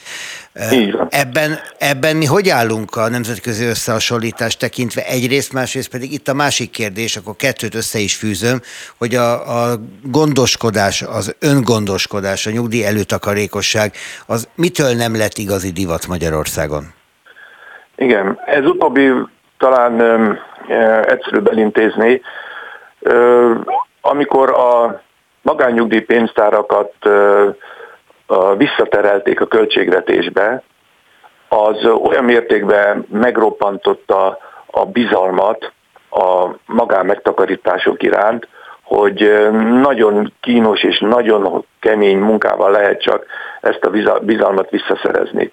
Ebben, 1.09 1.59
ebben 1.79 2.16
mi 2.16 2.25
hogy 2.25 2.49
állunk 2.49 2.97
a 2.97 3.09
nemzetközi 3.09 3.57
összehasonlítás 3.66 4.56
tekintve 4.56 5.02
egyrészt, 5.06 5.52
másrészt 5.52 5.90
pedig 5.90 6.12
itt 6.12 6.28
a 6.28 6.34
másik 6.34 6.70
kérdés, 6.70 7.16
akkor 7.16 7.36
kettőt 7.36 7.74
össze 7.74 7.98
is 7.98 8.16
fűzöm, 8.16 8.61
hogy 8.98 9.14
a, 9.14 9.32
a 9.32 9.76
gondoskodás, 10.02 11.02
az 11.02 11.36
öngondoskodás, 11.40 12.46
a 12.46 12.50
nyugdíj 12.50 12.84
előtakarékosság, 12.84 13.92
az 14.26 14.48
mitől 14.54 14.94
nem 14.94 15.16
lett 15.16 15.36
igazi 15.36 15.70
divat 15.70 16.06
Magyarországon? 16.06 16.84
Igen, 17.96 18.38
ez 18.46 18.64
utóbbi 18.64 19.11
talán 19.59 20.00
ö, 20.00 20.32
egyszerűbb 21.06 21.46
elintézni. 21.46 22.20
Ö, 23.00 23.54
amikor 24.00 24.50
a 24.50 25.02
magánnyugdíj 25.42 26.00
pénztárakat 26.00 26.92
ö, 27.02 27.48
visszaterelték 28.56 29.40
a 29.40 29.46
költségvetésbe, 29.46 30.62
az 31.49 31.84
olyan 31.84 32.24
mértékben 32.24 33.07
megroppantotta 33.11 34.38
a 34.66 34.84
bizalmat 34.84 35.72
a 36.11 36.49
magánmegtakarítások 36.66 38.03
iránt, 38.03 38.49
hogy 38.82 39.49
nagyon 39.82 40.32
kínos 40.40 40.82
és 40.82 40.99
nagyon 40.99 41.64
kemény 41.80 42.18
munkával 42.18 42.70
lehet 42.70 43.03
csak 43.03 43.26
ezt 43.61 43.84
a 43.84 44.18
bizalmat 44.20 44.70
visszaszerezni. 44.70 45.53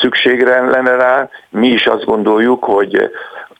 Szükségre 0.00 0.60
lenne 0.60 0.96
rá, 0.96 1.28
mi 1.50 1.68
is 1.68 1.86
azt 1.86 2.04
gondoljuk, 2.04 2.64
hogy 2.64 3.10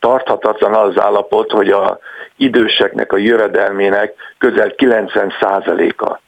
tarthatatlan 0.00 0.74
az 0.74 1.00
állapot, 1.00 1.50
hogy 1.50 1.70
a 1.70 1.98
időseknek 2.36 3.12
a 3.12 3.16
jövedelmének 3.16 4.14
közel 4.38 4.72
90%-a 4.76 6.20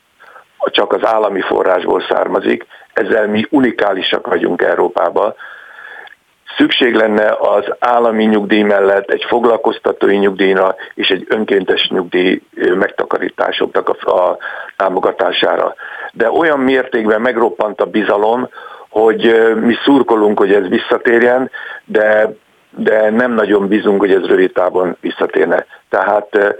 csak 0.70 0.92
az 0.92 1.06
állami 1.06 1.40
forrásból 1.40 2.04
származik, 2.08 2.66
ezzel 2.94 3.26
mi 3.26 3.46
unikálisak 3.50 4.26
vagyunk 4.26 4.62
Európában. 4.62 5.34
Szükség 6.56 6.94
lenne 6.94 7.36
az 7.40 7.64
állami 7.78 8.24
nyugdíj 8.24 8.62
mellett 8.62 9.10
egy 9.10 9.24
foglalkoztatói 9.28 10.16
nyugdíjra 10.16 10.74
és 10.94 11.08
egy 11.08 11.26
önkéntes 11.28 11.88
nyugdíj 11.88 12.42
megtakarításoknak 12.54 13.88
a, 13.88 14.20
a 14.20 14.38
támogatására. 14.76 15.74
De 16.12 16.30
olyan 16.30 16.58
mértékben 16.58 17.20
megroppant 17.20 17.80
a 17.80 17.86
bizalom, 17.86 18.48
hogy 18.88 19.54
mi 19.60 19.74
szurkolunk, 19.84 20.38
hogy 20.38 20.52
ez 20.52 20.68
visszatérjen, 20.68 21.50
de 21.84 22.36
de 22.76 23.10
nem 23.10 23.32
nagyon 23.32 23.68
bízunk, 23.68 24.00
hogy 24.00 24.12
ez 24.12 24.26
rövid 24.26 24.52
távon 24.52 24.96
visszatérne. 25.00 25.66
Tehát 25.88 26.56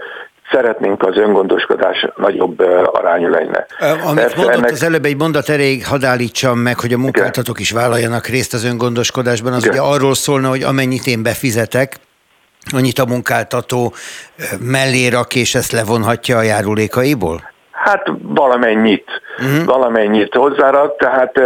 szeretnénk 0.51 1.03
az 1.03 1.17
öngondoskodás 1.17 2.07
nagyobb 2.15 2.59
arányú 2.93 3.27
lenne. 3.27 3.65
Amit 3.79 4.19
Persze 4.19 4.35
mondott 4.35 4.55
ennek... 4.55 4.71
az 4.71 4.83
előbb 4.83 5.05
egy 5.05 5.17
mondat 5.17 5.49
erejéig 5.49 5.85
hadd 5.85 6.05
állítsam 6.05 6.57
meg, 6.57 6.79
hogy 6.79 6.93
a 6.93 6.97
munkáltatók 6.97 7.59
is 7.59 7.71
vállaljanak 7.71 8.27
részt 8.27 8.53
az 8.53 8.65
öngondoskodásban, 8.65 9.53
az 9.53 9.65
Igen. 9.65 9.77
ugye 9.77 9.93
arról 9.93 10.13
szólna, 10.13 10.49
hogy 10.49 10.63
amennyit 10.63 11.07
én 11.07 11.23
befizetek, 11.23 11.95
annyit 12.73 12.99
a 12.99 13.05
munkáltató 13.05 13.93
mellé 14.59 15.07
rak, 15.07 15.35
és 15.35 15.55
ezt 15.55 15.71
levonhatja 15.71 16.37
a 16.37 16.41
járulékaiból? 16.41 17.53
Hát 17.71 18.11
valamennyit, 18.21 19.07
uh-huh. 19.37 19.65
valamennyit 19.65 20.35
hozzárak, 20.35 20.97
tehát 20.97 21.37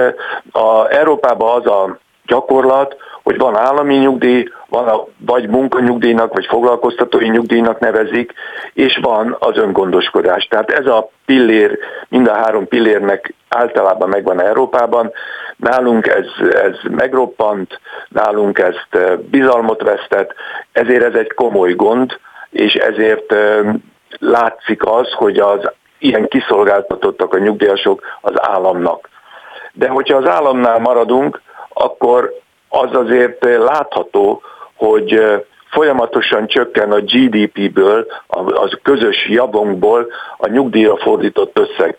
a 0.52 0.88
Európában 0.89 1.62
az 1.62 1.66
a 1.66 2.00
gyakorlat, 2.26 2.95
hogy 3.24 3.38
van 3.38 3.58
állami 3.58 3.95
nyugdíj, 3.95 4.50
van 4.70 4.88
a, 4.88 5.06
vagy 5.18 5.48
munkanyugdíjnak, 5.48 6.34
vagy 6.34 6.46
foglalkoztatói 6.46 7.28
nyugdíjnak 7.28 7.80
nevezik, 7.80 8.34
és 8.74 9.00
van 9.02 9.36
az 9.40 9.58
öngondoskodás. 9.58 10.46
Tehát 10.46 10.72
ez 10.72 10.86
a 10.86 11.10
pillér, 11.26 11.78
mind 12.10 12.28
a 12.28 12.34
három 12.34 12.68
pillérnek 12.68 13.34
általában 13.50 14.10
megvan 14.10 14.42
Európában. 14.42 15.12
Nálunk 15.56 16.08
ez, 16.08 16.26
ez 16.54 16.76
megroppant, 16.90 17.80
nálunk 18.10 18.60
ezt 18.60 19.20
bizalmot 19.30 19.82
vesztett, 19.82 20.34
ezért 20.72 21.04
ez 21.04 21.14
egy 21.14 21.34
komoly 21.34 21.74
gond, 21.74 22.20
és 22.50 22.74
ezért 22.74 23.36
látszik 24.20 24.86
az, 24.86 25.12
hogy 25.12 25.38
az 25.38 25.72
ilyen 26.00 26.28
kiszolgáltatottak 26.28 27.34
a 27.34 27.38
nyugdíjasok 27.38 28.02
az 28.22 28.34
államnak. 28.36 29.10
De 29.74 29.88
hogyha 29.88 30.18
az 30.18 30.28
államnál 30.28 30.80
maradunk, 30.80 31.42
akkor 31.74 32.34
az 32.70 32.96
azért 32.96 33.44
látható, 33.44 34.42
hogy 34.80 35.22
folyamatosan 35.70 36.48
csökken 36.48 36.92
a 36.92 37.00
GDP-ből, 37.00 38.08
az 38.28 38.78
közös 38.84 39.28
javunkból 39.28 40.08
a 40.38 40.48
nyugdíjra 40.48 40.98
fordított 40.98 41.60
összeg. 41.60 41.96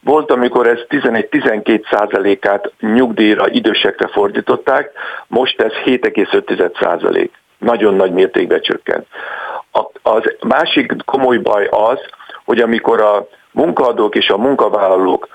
Volt, 0.00 0.30
amikor 0.30 0.66
ez 0.66 0.78
11-12 0.88 1.82
százalékát 1.90 2.72
nyugdíjra 2.80 3.48
idősekre 3.48 4.06
fordították, 4.06 4.90
most 5.26 5.60
ez 5.60 5.72
7,5 5.84 6.80
százalék. 6.80 7.32
Nagyon 7.58 7.94
nagy 7.94 8.12
mértékben 8.12 8.60
csökkent. 8.60 9.06
Az 10.02 10.22
másik 10.40 10.92
komoly 11.04 11.36
baj 11.36 11.66
az, 11.70 11.98
hogy 12.44 12.60
amikor 12.60 13.00
a 13.00 13.28
munkaadók 13.50 14.14
és 14.14 14.28
a 14.28 14.36
munkavállalók 14.36 15.28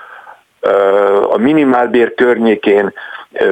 a 1.30 1.36
minimálbér 1.36 2.14
környékén 2.14 2.92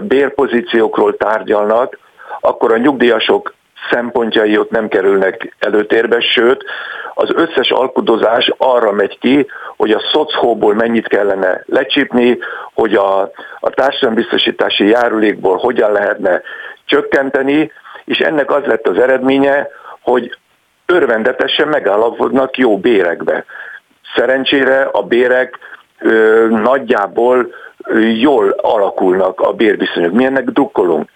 bérpozíciókról 0.03 1.16
tárgyalnak, 1.16 1.99
akkor 2.45 2.72
a 2.72 2.76
nyugdíjasok 2.76 3.55
szempontjai 3.90 4.59
ott 4.59 4.70
nem 4.70 4.88
kerülnek 4.88 5.55
előtérbe, 5.59 6.20
sőt, 6.20 6.64
az 7.14 7.30
összes 7.34 7.70
alkudozás 7.70 8.53
arra 8.57 8.92
megy 8.92 9.18
ki, 9.18 9.47
hogy 9.76 9.90
a 9.90 10.03
szocóból 10.12 10.74
mennyit 10.74 11.09
kellene 11.09 11.62
lecsípni, 11.66 12.38
hogy 12.74 12.95
a, 12.95 13.20
a 13.61 13.70
társadalombiztosítási 13.70 14.88
járulékból 14.88 15.57
hogyan 15.57 15.92
lehetne 15.92 16.42
csökkenteni, 16.84 17.72
és 18.05 18.18
ennek 18.18 18.51
az 18.51 18.64
lett 18.64 18.88
az 18.88 18.99
eredménye, 18.99 19.68
hogy 20.01 20.38
örvendetesen 20.86 21.68
megállapodnak 21.68 22.57
jó 22.57 22.78
bérekbe. 22.78 23.45
Szerencsére 24.14 24.82
a 24.82 25.03
bérek 25.03 25.59
ö, 25.99 26.47
nagyjából 26.49 27.55
jól 28.14 28.49
alakulnak 28.49 29.40
a 29.40 29.53
bérviszonyok. 29.53 30.12
Mi 30.12 30.24
ennek 30.24 30.45
drukkolunk. 30.45 31.09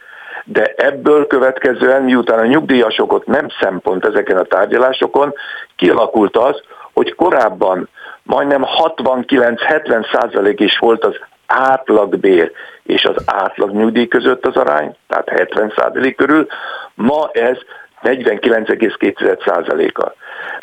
De 0.52 0.74
ebből 0.76 1.26
következően, 1.26 2.02
miután 2.02 2.38
a 2.38 2.46
nyugdíjasokot 2.46 3.26
nem 3.26 3.46
szempont 3.60 4.04
ezeken 4.04 4.36
a 4.36 4.42
tárgyalásokon, 4.42 5.34
kialakult 5.76 6.36
az, 6.36 6.62
hogy 6.92 7.14
korábban 7.14 7.88
majdnem 8.22 8.64
69-70 8.98 10.12
százalék 10.12 10.60
is 10.60 10.78
volt 10.78 11.04
az 11.04 11.14
átlagbér 11.46 12.52
és 12.82 13.04
az 13.04 13.22
átlag 13.26 13.70
nyugdíj 13.70 14.08
között 14.08 14.46
az 14.46 14.56
arány, 14.56 14.96
tehát 15.08 15.28
70 15.28 15.72
százalék 15.76 16.16
körül, 16.16 16.46
ma 16.94 17.30
ez 17.32 17.56
49,2 18.02 19.46
százaléka. 19.46 20.14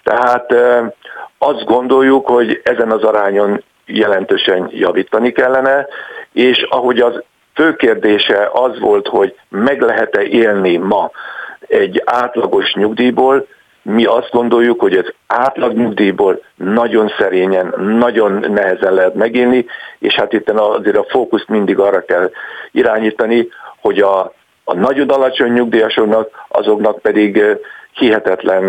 Tehát 0.03 0.53
azt 1.37 1.65
gondoljuk, 1.65 2.27
hogy 2.27 2.61
ezen 2.63 2.91
az 2.91 3.03
arányon 3.03 3.63
jelentősen 3.85 4.69
javítani 4.71 5.31
kellene, 5.31 5.87
és 6.31 6.61
ahogy 6.69 6.99
az 6.99 7.23
fő 7.55 7.75
kérdése 7.75 8.49
az 8.53 8.79
volt, 8.79 9.07
hogy 9.07 9.35
meg 9.49 9.81
lehet-e 9.81 10.21
élni 10.21 10.77
ma 10.77 11.11
egy 11.67 12.01
átlagos 12.05 12.73
nyugdíjból, 12.73 13.47
mi 13.81 14.05
azt 14.05 14.31
gondoljuk, 14.31 14.79
hogy 14.79 14.93
az 14.93 15.13
átlag 15.27 15.73
nyugdíjból 15.73 16.41
nagyon 16.55 17.13
szerényen, 17.17 17.73
nagyon 17.77 18.45
nehezen 18.49 18.93
lehet 18.93 19.15
megélni, 19.15 19.65
és 19.99 20.13
hát 20.13 20.33
itt 20.33 20.49
azért 20.49 20.97
a 20.97 21.05
fókuszt 21.09 21.47
mindig 21.47 21.79
arra 21.79 22.05
kell 22.05 22.31
irányítani, 22.71 23.47
hogy 23.81 23.99
a, 23.99 24.33
a 24.63 24.73
nagyon 24.73 25.09
alacsony 25.09 25.51
nyugdíjasoknak, 25.51 26.29
azoknak 26.47 26.99
pedig 26.99 27.43
hihetetlen 27.93 28.63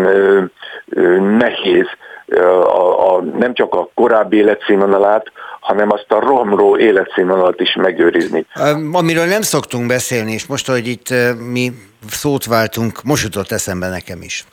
nehéz 1.37 1.87
a, 2.35 3.15
a, 3.15 3.21
nem 3.21 3.53
csak 3.53 3.73
a 3.73 3.89
korábbi 3.93 4.37
életszínvonalát, 4.37 5.31
hanem 5.59 5.91
azt 5.91 6.11
a 6.11 6.19
romró 6.19 6.77
életszínvonalat 6.77 7.59
is 7.59 7.75
megőrizni. 7.75 8.45
Amiről 8.91 9.25
nem 9.25 9.41
szoktunk 9.41 9.87
beszélni, 9.87 10.31
és 10.31 10.45
most, 10.45 10.67
hogy 10.67 10.87
itt 10.87 11.13
mi 11.51 11.71
szót 12.09 12.45
váltunk, 12.45 13.03
most 13.03 13.23
jutott 13.23 13.51
eszembe 13.51 13.89
nekem 13.89 14.21
is, 14.21 14.45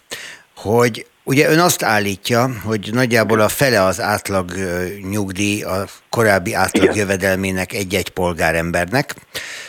hogy 0.56 1.06
Ugye 1.26 1.50
ön 1.50 1.58
azt 1.58 1.82
állítja, 1.82 2.50
hogy 2.64 2.90
nagyjából 2.92 3.40
a 3.40 3.48
fele 3.48 3.82
az 3.82 4.00
átlag 4.00 4.50
nyugdíj 5.10 5.62
a 5.62 5.84
korábbi 6.10 6.54
átlag 6.54 6.84
Igen. 6.84 6.96
jövedelmének 6.96 7.72
egy-egy 7.72 8.08
polgárembernek. 8.08 9.14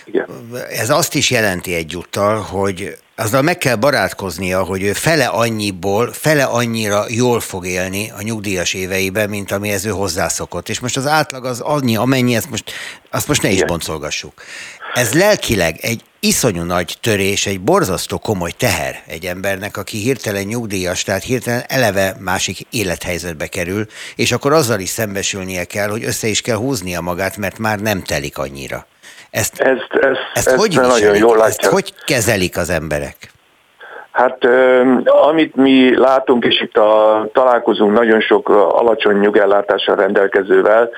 Igen. 0.06 0.26
Ez 0.70 0.90
azt 0.90 1.16
is 1.16 1.32
jelenti 1.32 1.74
egyúttal, 1.74 2.40
hogy 2.40 2.98
azzal 3.16 3.42
meg 3.42 3.58
kell 3.58 3.76
barátkoznia, 3.76 4.64
hogy 4.64 4.84
ő 4.84 4.94
fele 4.94 5.26
annyiból, 5.26 6.14
fele 6.14 6.44
annyira 6.44 7.06
jól 7.08 7.40
fog 7.40 7.66
élni 7.66 8.12
a 8.18 8.22
nyugdíjas 8.22 8.74
éveiben, 8.74 9.30
mint 9.30 9.52
amihez 9.52 9.86
ő 9.86 9.90
hozzászokott. 9.90 10.70
És 10.70 10.80
most 10.80 10.98
az 10.98 11.08
átlag 11.08 11.46
az 11.46 11.60
annyi, 11.60 11.96
amennyi, 11.96 12.36
ezt 12.36 12.50
most, 12.50 12.72
azt 13.12 13.28
most 13.28 13.42
ne 13.42 13.50
is 13.50 13.64
boncolgassuk. 13.64 14.42
Ez 14.94 15.14
lelkileg 15.14 15.78
egy 15.82 16.04
iszonyú 16.20 16.64
nagy 16.64 16.98
törés, 17.02 17.46
egy 17.46 17.62
borzasztó 17.62 18.18
komoly 18.18 18.52
teher 18.52 19.04
egy 19.08 19.26
embernek, 19.26 19.78
aki 19.78 19.98
hirtelen 19.98 20.44
nyugdíjas, 20.44 21.04
tehát 21.04 21.24
hirtelen 21.24 21.64
eleve 21.68 22.16
másik 22.20 22.60
élethelyzetbe 22.70 23.48
kerül, 23.48 23.88
és 24.16 24.32
akkor 24.32 24.54
azzal 24.54 24.80
is 24.80 24.90
szembesülnie 24.90 25.64
kell, 25.64 25.90
hogy 25.90 26.04
össze 26.04 26.28
is 26.28 26.42
kell 26.42 26.56
húznia 26.56 27.02
magát, 27.02 27.38
mert 27.38 27.58
már 27.58 27.80
nem 27.80 28.04
telik 28.04 28.38
annyira. 28.38 28.88
Ezt, 29.36 29.60
ezt, 29.60 29.88
ezt, 29.92 30.20
ezt, 30.34 30.48
ezt 30.48 30.60
hogy 30.60 30.76
nagyon 30.82 31.16
jól 31.16 31.38
látja. 31.38 31.46
Ezt 31.46 31.66
hogy 31.66 31.94
kezelik 32.06 32.58
az 32.58 32.70
emberek? 32.70 33.16
Hát 34.12 34.38
amit 35.06 35.56
mi 35.56 35.98
látunk, 35.98 36.46
és 36.46 36.62
itt 36.62 36.78
a, 36.78 37.26
találkozunk 37.34 37.94
nagyon 37.94 38.22
sok 38.22 38.50
alacsony 38.50 39.20
nyugellátással 39.20 39.96
rendelkezővel, 39.96 40.90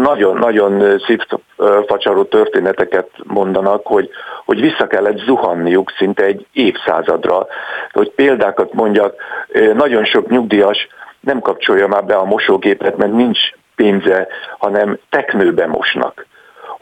nagyon-nagyon 0.00 1.02
szívfacsaró 1.06 2.24
történeteket 2.24 3.08
mondanak, 3.22 3.86
hogy, 3.86 4.10
hogy 4.44 4.60
vissza 4.60 4.86
kellett 4.86 5.18
zuhanniuk 5.18 5.92
szinte 5.98 6.24
egy 6.24 6.46
évszázadra. 6.52 7.46
Hogy 7.92 8.10
példákat 8.10 8.72
mondjak, 8.72 9.14
nagyon 9.74 10.04
sok 10.04 10.28
nyugdíjas 10.28 10.88
nem 11.20 11.40
kapcsolja 11.40 11.86
már 11.86 12.04
be 12.04 12.14
a 12.14 12.24
mosógépet, 12.24 12.96
mert 12.96 13.12
nincs 13.12 13.38
pénze, 13.76 14.28
hanem 14.58 14.98
teknőbe 15.10 15.66
mosnak. 15.66 16.26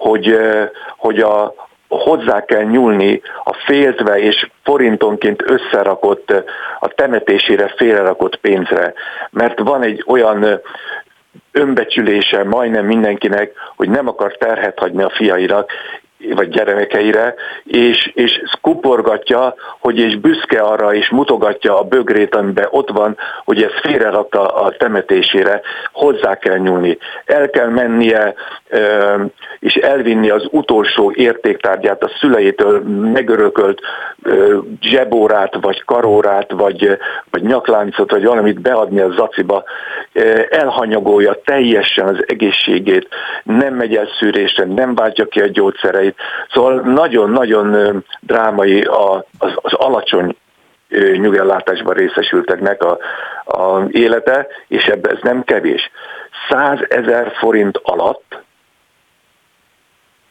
Hogy, 0.03 0.38
hogy 0.96 1.20
a, 1.20 1.55
hozzá 1.88 2.44
kell 2.44 2.62
nyúlni 2.62 3.22
a 3.44 3.53
féltve 3.66 4.18
és 4.18 4.50
forintonként 4.62 5.42
összerakott, 5.50 6.32
a 6.80 6.88
temetésére 6.88 7.74
félrerakott 7.76 8.36
pénzre. 8.36 8.92
Mert 9.30 9.59
van 9.59 9.82
egy 9.82 10.05
olyan 10.07 10.61
önbecsülése 11.53 12.44
majdnem 12.44 12.86
mindenkinek, 12.86 13.53
hogy 13.76 13.88
nem 13.88 14.09
akar 14.09 14.36
terhet 14.36 14.78
hagyni 14.78 15.03
a 15.03 15.11
fiainak, 15.11 15.70
vagy 16.34 16.48
gyermekeire, 16.48 17.34
és, 17.64 18.10
és 18.14 18.42
kuporgatja, 18.60 19.54
hogy 19.78 19.98
és 19.98 20.16
büszke 20.16 20.60
arra, 20.60 20.94
és 20.94 21.10
mutogatja 21.10 21.78
a 21.78 21.82
bögrét, 21.82 22.34
amiben 22.34 22.66
ott 22.70 22.90
van, 22.90 23.16
hogy 23.44 23.62
ez 23.62 23.70
félrerakta 23.82 24.46
a 24.46 24.70
temetésére, 24.70 25.60
hozzá 25.92 26.34
kell 26.34 26.56
nyúlni. 26.56 26.98
El 27.24 27.50
kell 27.50 27.68
mennie, 27.68 28.34
és 29.58 29.74
elvinni 29.74 30.30
az 30.30 30.46
utolsó 30.50 31.12
értéktárgyát 31.14 32.02
a 32.02 32.10
szüleitől 32.20 32.82
megörökölt 33.12 33.80
zsebórát, 34.80 35.56
vagy 35.60 35.84
karórát, 35.84 36.52
vagy, 36.52 36.98
vagy 37.30 37.42
nyakláncot, 37.42 38.10
vagy 38.10 38.24
valamit 38.24 38.60
beadni 38.60 39.00
a 39.00 39.10
zaciba, 39.10 39.64
elhanyagolja 40.50 41.40
teljesen 41.44 42.06
az 42.06 42.24
egészségét, 42.26 43.08
nem 43.42 43.74
megy 43.74 43.96
el 43.96 44.08
szűrésre, 44.18 44.64
nem 44.64 44.94
váltja 44.94 45.26
ki 45.26 45.40
a 45.40 45.46
gyógyszereit, 45.46 46.11
Szóval 46.52 46.80
nagyon-nagyon 46.80 48.04
drámai 48.20 48.80
az, 48.82 49.52
az 49.54 49.72
alacsony 49.72 50.36
nyugellátásban 51.16 51.94
részesülteknek 51.94 52.82
a, 52.82 52.98
a 53.44 53.82
élete, 53.90 54.46
és 54.68 54.84
ebben 54.84 55.14
ez 55.14 55.22
nem 55.22 55.44
kevés. 55.44 55.90
100 56.48 56.78
ezer 56.88 57.32
forint 57.34 57.80
alatt 57.82 58.42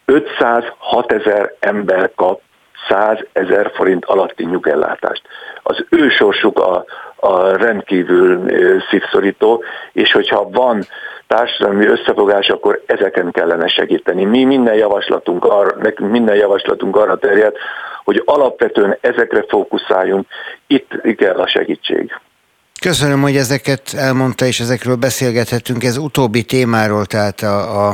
506 0.05 1.11
ezer 1.11 1.53
ember 1.59 2.11
kap 2.15 2.41
100 2.89 3.25
ezer 3.33 3.71
forint 3.73 4.05
alatti 4.05 4.45
nyugellátást. 4.45 5.21
Az 5.63 5.85
ő 5.89 6.09
sorsuk 6.09 6.59
a, 6.59 6.85
a 7.15 7.57
rendkívül 7.57 8.51
szívszorító, 8.89 9.63
és 9.91 10.11
hogyha 10.11 10.49
van 10.49 10.83
társadalmi 11.27 11.85
összefogás, 11.85 12.49
akkor 12.49 12.81
ezeken 12.85 13.31
kellene 13.31 13.67
segíteni. 13.67 14.23
Mi 14.23 14.43
minden 14.43 14.75
javaslatunk 14.75 15.45
arra, 15.45 15.75
nekünk 15.81 16.11
minden 16.11 16.35
javaslatunk 16.35 16.95
arra 16.95 17.17
terjed, 17.17 17.55
hogy 18.03 18.21
alapvetően 18.25 18.97
ezekre 19.01 19.45
fókuszáljunk, 19.47 20.27
itt 20.67 21.15
kell 21.17 21.39
a 21.39 21.47
segítség. 21.47 22.19
Köszönöm, 22.89 23.21
hogy 23.21 23.35
ezeket 23.35 23.81
elmondta, 23.97 24.45
és 24.45 24.59
ezekről 24.59 24.95
beszélgethetünk. 24.95 25.83
Ez 25.83 25.97
utóbbi 25.97 26.43
témáról, 26.43 27.05
tehát 27.05 27.39
a, 27.39 27.87
a, 27.87 27.93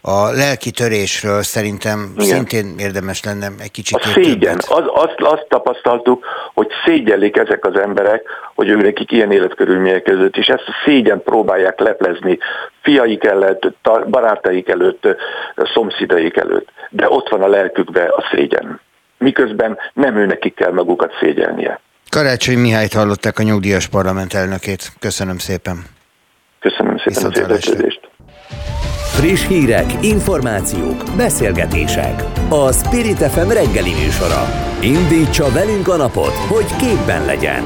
a 0.00 0.30
lelki 0.30 0.70
törésről 0.70 1.42
szerintem 1.42 2.12
Igen. 2.16 2.26
szintén 2.26 2.74
érdemes 2.78 3.24
lenne 3.24 3.48
egy 3.62 3.70
kicsit. 3.70 3.96
A 3.96 4.08
szégyen. 4.08 4.56
Az, 4.56 4.84
azt, 4.94 5.14
azt 5.18 5.46
tapasztaltuk, 5.48 6.24
hogy 6.54 6.68
szégyellik 6.84 7.36
ezek 7.36 7.64
az 7.64 7.76
emberek, 7.76 8.22
hogy 8.54 8.68
ők 8.68 8.82
nekik 8.82 9.12
ilyen 9.12 9.32
életkörülmények 9.32 10.02
között, 10.02 10.36
és 10.36 10.46
ezt 10.46 10.68
a 10.68 10.74
szégyen 10.84 11.22
próbálják 11.22 11.80
leplezni 11.80 12.38
fiaik 12.82 13.24
előtt, 13.24 13.76
barátaik 14.06 14.68
előtt, 14.68 15.06
szomszédaik 15.74 16.36
előtt. 16.36 16.68
De 16.90 17.10
ott 17.10 17.28
van 17.28 17.42
a 17.42 17.48
lelkükben 17.48 18.08
a 18.08 18.22
szégyen. 18.30 18.80
Miközben 19.18 19.78
nem 19.92 20.16
ő 20.16 20.26
nekik 20.26 20.54
kell 20.54 20.72
magukat 20.72 21.12
szégyelnie. 21.20 21.80
Karácsony 22.10 22.58
Mihályt 22.58 22.92
hallották 22.92 23.38
a 23.38 23.42
nyugdíjas 23.42 23.86
parlament 23.86 24.34
elnökét. 24.34 24.92
Köszönöm 24.98 25.38
szépen. 25.38 25.84
Köszönöm 26.60 26.96
szépen 27.04 27.30
a 27.30 27.38
érdeklődést. 27.38 28.00
Friss 29.18 29.46
hírek, 29.46 30.04
információk, 30.04 31.04
beszélgetések. 31.16 32.22
A 32.48 32.72
Spirit 32.72 33.16
FM 33.16 33.48
reggeli 33.48 33.90
műsora. 33.90 34.48
Indítsa 34.80 35.52
velünk 35.52 35.88
a 35.88 35.96
napot, 35.96 36.34
hogy 36.34 36.76
képben 36.76 37.24
legyen. 37.24 37.64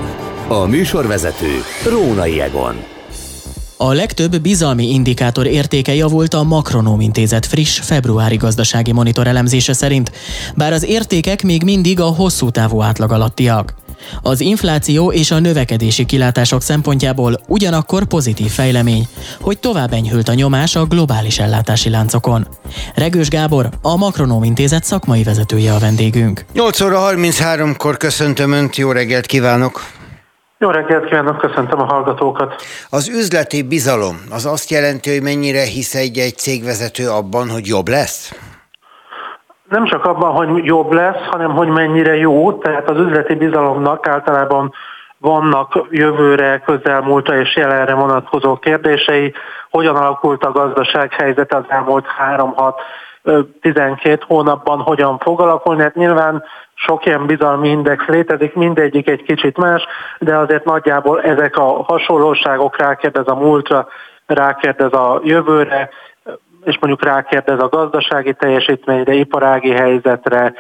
A 0.49 0.67
műsorvezető 0.67 1.51
Rónai 1.91 2.41
Egon. 2.41 2.75
A 3.77 3.93
legtöbb 3.93 4.41
bizalmi 4.41 4.91
indikátor 4.91 5.47
értéke 5.47 5.95
javult 5.95 6.35
a 6.35 6.43
Makronóm 6.43 7.01
Intézet 7.01 7.47
friss 7.47 7.81
februári 7.81 8.37
gazdasági 8.37 8.93
monitor 8.93 9.27
elemzése 9.27 9.73
szerint, 9.73 10.13
bár 10.57 10.73
az 10.73 10.85
értékek 10.85 11.43
még 11.43 11.63
mindig 11.63 12.01
a 12.01 12.07
hosszú 12.07 12.51
távú 12.51 12.83
átlag 12.83 13.13
alattiak. 13.13 13.75
Az 14.23 14.41
infláció 14.41 15.13
és 15.13 15.31
a 15.31 15.39
növekedési 15.39 16.05
kilátások 16.05 16.63
szempontjából 16.63 17.41
ugyanakkor 17.49 18.05
pozitív 18.05 18.51
fejlemény, 18.51 19.07
hogy 19.41 19.59
tovább 19.59 19.93
enyhült 19.93 20.29
a 20.29 20.35
nyomás 20.35 20.77
a 20.77 20.85
globális 20.85 21.39
ellátási 21.39 21.91
láncokon. 21.91 22.47
Regős 22.95 23.29
Gábor, 23.29 23.69
a 23.83 23.97
Makronóm 23.97 24.43
Intézet 24.43 24.85
szakmai 24.85 25.23
vezetője 25.23 25.73
a 25.73 25.79
vendégünk. 25.79 26.45
8 26.53 26.81
óra 26.81 27.11
33-kor 27.11 27.97
köszöntöm 27.97 28.53
Önt, 28.53 28.77
jó 28.77 28.93
reggelt 28.93 29.27
kívánok! 29.27 29.81
Jó 30.59 30.71
reggelt 30.71 31.05
kívánok, 31.05 31.39
köszöntöm 31.39 31.81
a 31.81 31.85
hallgatókat. 31.85 32.55
Az 32.89 33.09
üzleti 33.09 33.63
bizalom 33.63 34.21
az 34.31 34.47
azt 34.47 34.71
jelenti, 34.71 35.11
hogy 35.11 35.23
mennyire 35.23 35.63
hisz 35.63 35.95
egy-egy 35.95 36.37
cégvezető 36.37 37.09
abban, 37.09 37.51
hogy 37.51 37.67
jobb 37.67 37.89
lesz? 37.89 38.35
Nem 39.73 39.85
csak 39.85 40.05
abban, 40.05 40.31
hogy 40.31 40.65
jobb 40.65 40.93
lesz, 40.93 41.27
hanem 41.31 41.51
hogy 41.51 41.69
mennyire 41.69 42.17
jó, 42.17 42.53
tehát 42.53 42.91
az 42.91 42.99
üzleti 42.99 43.35
bizalomnak 43.35 44.09
általában 44.09 44.73
vannak 45.19 45.87
jövőre, 45.91 46.63
közelmúltra 46.65 47.37
és 47.37 47.57
jelenre 47.57 47.95
vonatkozó 47.95 48.57
kérdései, 48.57 49.35
hogyan 49.71 49.97
alakult 49.97 50.45
a 50.45 50.53
gazdaság 50.53 51.13
helyzet 51.13 51.55
az 51.55 51.65
elmúlt 51.69 52.07
3-6-12 53.25 54.21
hónapban, 54.27 54.79
hogyan 54.79 55.19
fog 55.19 55.41
alakulni. 55.41 55.83
Hát 55.83 55.95
nyilván 55.95 56.45
sok 56.75 57.07
ilyen 57.07 57.27
bizalmi 57.27 57.69
index 57.69 58.07
létezik, 58.07 58.55
mindegyik 58.55 59.09
egy 59.09 59.23
kicsit 59.23 59.57
más, 59.57 59.87
de 60.19 60.37
azért 60.37 60.65
nagyjából 60.65 61.23
ezek 61.23 61.57
a 61.57 61.83
hasonlóságok 61.83 62.77
rákérdez 62.77 63.27
a 63.27 63.35
múltra, 63.35 63.89
rákérdez 64.27 64.93
a 64.93 65.21
jövőre, 65.25 65.91
és 66.65 66.79
mondjuk 66.81 67.05
rákérdez 67.05 67.61
a 67.61 67.69
gazdasági 67.69 68.35
teljesítményre, 68.35 69.13
iparági 69.13 69.71
helyzetre, 69.71 70.55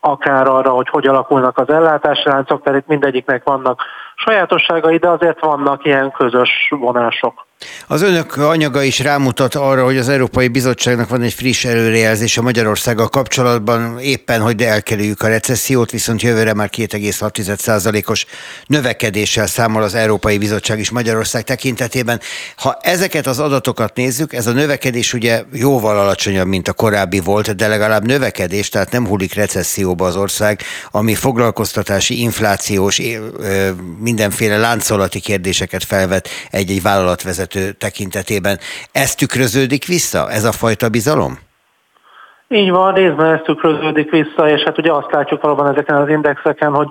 akár 0.00 0.48
arra, 0.48 0.70
hogy 0.70 0.88
hogy 0.88 1.06
alakulnak 1.06 1.58
az 1.58 1.68
ellátási 1.68 2.28
láncok, 2.28 2.62
tehát 2.62 2.80
itt 2.80 2.86
mindegyiknek 2.86 3.44
vannak 3.44 3.82
sajátosságai, 4.14 4.96
de 4.96 5.08
azért 5.08 5.40
vannak 5.40 5.84
ilyen 5.84 6.10
közös 6.10 6.50
vonások. 6.70 7.45
Az 7.88 8.02
önök 8.02 8.36
anyaga 8.36 8.82
is 8.82 8.98
rámutat 8.98 9.54
arra, 9.54 9.84
hogy 9.84 9.96
az 9.96 10.08
Európai 10.08 10.48
Bizottságnak 10.48 11.08
van 11.08 11.22
egy 11.22 11.32
friss 11.32 11.64
előrejelzés 11.64 12.38
a 12.38 12.42
Magyarországgal 12.42 13.08
kapcsolatban, 13.08 13.98
éppen, 13.98 14.40
hogy 14.40 14.62
elkerüljük 14.62 15.22
a 15.22 15.28
recessziót, 15.28 15.90
viszont 15.90 16.22
jövőre 16.22 16.54
már 16.54 16.70
2,6%-os 16.76 18.26
növekedéssel 18.66 19.46
számol 19.46 19.82
az 19.82 19.94
Európai 19.94 20.38
Bizottság 20.38 20.78
is 20.78 20.90
Magyarország 20.90 21.44
tekintetében. 21.44 22.20
Ha 22.56 22.78
ezeket 22.80 23.26
az 23.26 23.38
adatokat 23.38 23.96
nézzük, 23.96 24.32
ez 24.32 24.46
a 24.46 24.52
növekedés 24.52 25.12
ugye 25.12 25.42
jóval 25.52 25.98
alacsonyabb, 25.98 26.46
mint 26.46 26.68
a 26.68 26.72
korábbi 26.72 27.20
volt, 27.20 27.56
de 27.56 27.68
legalább 27.68 28.06
növekedés, 28.06 28.68
tehát 28.68 28.90
nem 28.90 29.06
hullik 29.06 29.34
recesszióba 29.34 30.06
az 30.06 30.16
ország, 30.16 30.60
ami 30.90 31.14
foglalkoztatási, 31.14 32.20
inflációs, 32.20 33.00
mindenféle 34.00 34.56
láncolati 34.56 35.20
kérdéseket 35.20 35.84
felvet 35.84 36.28
egy-egy 36.50 36.82
vállalatvezető 36.82 37.45
vezető 37.46 37.72
tekintetében. 37.72 38.58
Ez 38.92 39.14
tükröződik 39.14 39.86
vissza, 39.86 40.30
ez 40.30 40.44
a 40.44 40.52
fajta 40.52 40.88
bizalom? 40.88 41.38
Így 42.48 42.70
van, 42.70 42.94
részben 42.94 43.34
ez 43.34 43.40
tükröződik 43.44 44.10
vissza, 44.10 44.48
és 44.48 44.62
hát 44.62 44.78
ugye 44.78 44.92
azt 44.92 45.12
látjuk 45.12 45.42
valóban 45.42 45.70
ezeken 45.72 45.96
az 45.96 46.08
indexeken, 46.08 46.74
hogy 46.74 46.88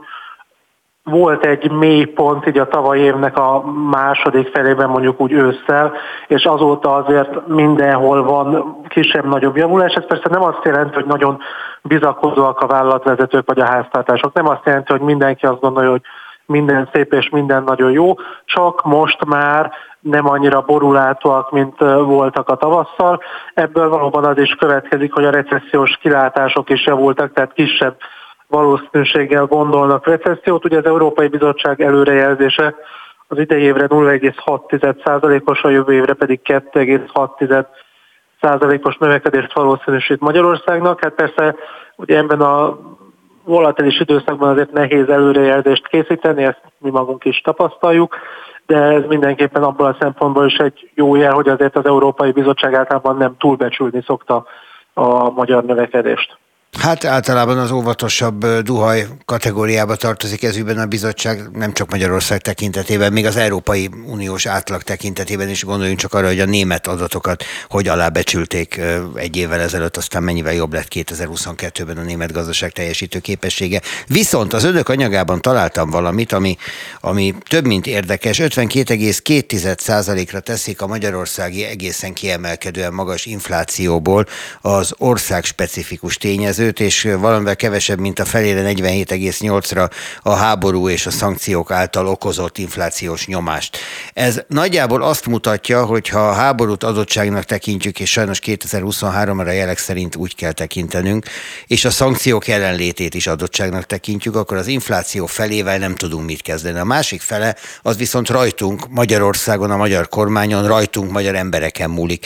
volt 1.03 1.45
egy 1.45 1.71
mély 1.71 2.05
pont 2.05 2.47
így 2.47 2.57
a 2.57 2.67
tavaly 2.67 2.99
évnek 2.99 3.37
a 3.37 3.63
második 3.89 4.47
felében 4.47 4.89
mondjuk 4.89 5.21
úgy 5.21 5.31
ősszel, 5.31 5.93
és 6.27 6.43
azóta 6.43 6.95
azért 6.95 7.47
mindenhol 7.47 8.23
van 8.23 8.77
kisebb-nagyobb 8.87 9.57
javulás. 9.57 9.93
Ez 9.93 10.05
persze 10.05 10.29
nem 10.29 10.43
azt 10.43 10.63
jelenti, 10.63 10.93
hogy 10.93 11.05
nagyon 11.05 11.39
bizakodóak 11.81 12.59
a 12.59 12.67
vállalatvezetők 12.67 13.47
vagy 13.47 13.59
a 13.59 13.65
háztartások. 13.65 14.33
Nem 14.33 14.47
azt 14.47 14.65
jelenti, 14.65 14.91
hogy 14.91 15.01
mindenki 15.01 15.45
azt 15.45 15.59
gondolja, 15.59 15.89
hogy 15.89 16.01
minden 16.45 16.89
szép 16.93 17.13
és 17.13 17.29
minden 17.29 17.63
nagyon 17.63 17.91
jó, 17.91 18.13
csak 18.45 18.83
most 18.83 19.25
már 19.25 19.71
nem 19.99 20.29
annyira 20.29 20.61
borulátóak, 20.61 21.51
mint 21.51 21.77
voltak 22.03 22.49
a 22.49 22.55
tavasszal. 22.55 23.21
Ebből 23.53 23.89
valóban 23.89 24.25
az 24.25 24.37
is 24.37 24.55
következik, 24.55 25.13
hogy 25.13 25.25
a 25.25 25.29
recessziós 25.29 25.97
kilátások 26.01 26.69
is 26.69 26.85
javultak, 26.85 27.33
tehát 27.33 27.53
kisebb 27.53 27.95
valószínűséggel 28.47 29.45
gondolnak 29.45 30.07
recessziót. 30.07 30.65
Ugye 30.65 30.77
az 30.77 30.85
Európai 30.85 31.27
Bizottság 31.27 31.81
előrejelzése 31.81 32.75
az 33.27 33.37
idei 33.37 33.61
évre 33.61 33.85
0,6%-os, 33.89 35.63
a 35.63 35.69
jövő 35.69 35.93
évre 35.93 36.13
pedig 36.13 36.39
2,6%-os 36.43 38.97
növekedést 38.97 39.53
valószínűsít 39.53 40.19
Magyarországnak. 40.19 41.01
Hát 41.01 41.13
persze 41.13 41.55
ugye 41.95 42.17
ebben 42.17 42.41
a 42.41 42.79
volatilis 43.45 43.99
időszakban 43.99 44.49
azért 44.49 44.71
nehéz 44.71 45.09
előrejelzést 45.09 45.87
készíteni, 45.87 46.43
ezt 46.43 46.61
mi 46.77 46.89
magunk 46.89 47.25
is 47.25 47.41
tapasztaljuk, 47.41 48.15
de 48.65 48.77
ez 48.77 49.03
mindenképpen 49.07 49.63
abból 49.63 49.85
a 49.85 49.97
szempontból 49.99 50.45
is 50.45 50.57
egy 50.57 50.91
jó 50.93 51.15
jel, 51.15 51.33
hogy 51.33 51.47
azért 51.47 51.75
az 51.75 51.85
Európai 51.85 52.31
Bizottság 52.31 52.73
általában 52.73 53.17
nem 53.17 53.35
túlbecsülni 53.37 54.03
szokta 54.05 54.45
a 54.93 55.29
magyar 55.29 55.63
növekedést. 55.63 56.37
Hát 56.79 57.05
általában 57.05 57.57
az 57.57 57.71
óvatosabb 57.71 58.45
duhaj 58.45 59.07
kategóriába 59.25 59.95
tartozik 59.95 60.43
ezügyben 60.43 60.77
a 60.77 60.85
bizottság, 60.85 61.49
nem 61.53 61.73
csak 61.73 61.89
Magyarország 61.89 62.41
tekintetében, 62.41 63.13
még 63.13 63.25
az 63.25 63.35
Európai 63.35 63.89
Uniós 64.05 64.45
átlag 64.45 64.83
tekintetében 64.83 65.49
is 65.49 65.63
gondoljunk 65.63 65.99
csak 65.99 66.13
arra, 66.13 66.27
hogy 66.27 66.39
a 66.39 66.45
német 66.45 66.87
adatokat 66.87 67.43
hogy 67.69 67.87
alábecsülték 67.87 68.81
egy 69.15 69.37
évvel 69.37 69.59
ezelőtt, 69.59 69.97
aztán 69.97 70.23
mennyivel 70.23 70.53
jobb 70.53 70.73
lett 70.73 70.87
2022-ben 70.89 71.97
a 71.97 72.01
német 72.01 72.31
gazdaság 72.31 72.71
teljesítő 72.71 73.19
képessége. 73.19 73.81
Viszont 74.07 74.53
az 74.53 74.63
önök 74.63 74.89
anyagában 74.89 75.41
találtam 75.41 75.89
valamit, 75.89 76.31
ami, 76.31 76.57
ami 76.99 77.35
több 77.49 77.65
mint 77.65 77.87
érdekes, 77.87 78.37
52,2%-ra 78.41 80.39
teszik 80.39 80.81
a 80.81 80.87
magyarországi 80.87 81.63
egészen 81.63 82.13
kiemelkedően 82.13 82.93
magas 82.93 83.25
inflációból 83.25 84.25
az 84.61 84.93
ország 84.97 85.43
specifikus 85.43 86.17
tényező, 86.17 86.64
tényezőt, 86.73 86.79
és 86.79 87.17
valamivel 87.19 87.55
kevesebb, 87.55 87.99
mint 87.99 88.19
a 88.19 88.25
felére 88.25 88.61
47,8-ra 88.71 89.89
a 90.21 90.33
háború 90.33 90.89
és 90.89 91.05
a 91.05 91.11
szankciók 91.11 91.71
által 91.71 92.07
okozott 92.07 92.57
inflációs 92.57 93.27
nyomást. 93.27 93.77
Ez 94.13 94.41
nagyjából 94.47 95.03
azt 95.03 95.25
mutatja, 95.25 95.85
hogy 95.85 96.09
ha 96.09 96.29
a 96.29 96.33
háborút 96.33 96.83
adottságnak 96.83 97.43
tekintjük, 97.43 97.99
és 97.99 98.11
sajnos 98.11 98.39
2023-ra 98.45 99.53
jelek 99.53 99.77
szerint 99.77 100.15
úgy 100.15 100.35
kell 100.35 100.51
tekintenünk, 100.51 101.25
és 101.67 101.85
a 101.85 101.89
szankciók 101.89 102.47
jelenlétét 102.47 103.13
is 103.13 103.27
adottságnak 103.27 103.85
tekintjük, 103.85 104.35
akkor 104.35 104.57
az 104.57 104.67
infláció 104.67 105.25
felével 105.25 105.77
nem 105.77 105.95
tudunk 105.95 106.25
mit 106.25 106.41
kezdeni. 106.41 106.79
A 106.79 106.83
másik 106.83 107.21
fele 107.21 107.55
az 107.81 107.97
viszont 107.97 108.29
rajtunk, 108.29 108.87
Magyarországon, 108.89 109.71
a 109.71 109.77
magyar 109.77 110.09
kormányon, 110.09 110.67
rajtunk, 110.67 111.11
magyar 111.11 111.35
embereken 111.35 111.89
múlik. 111.89 112.25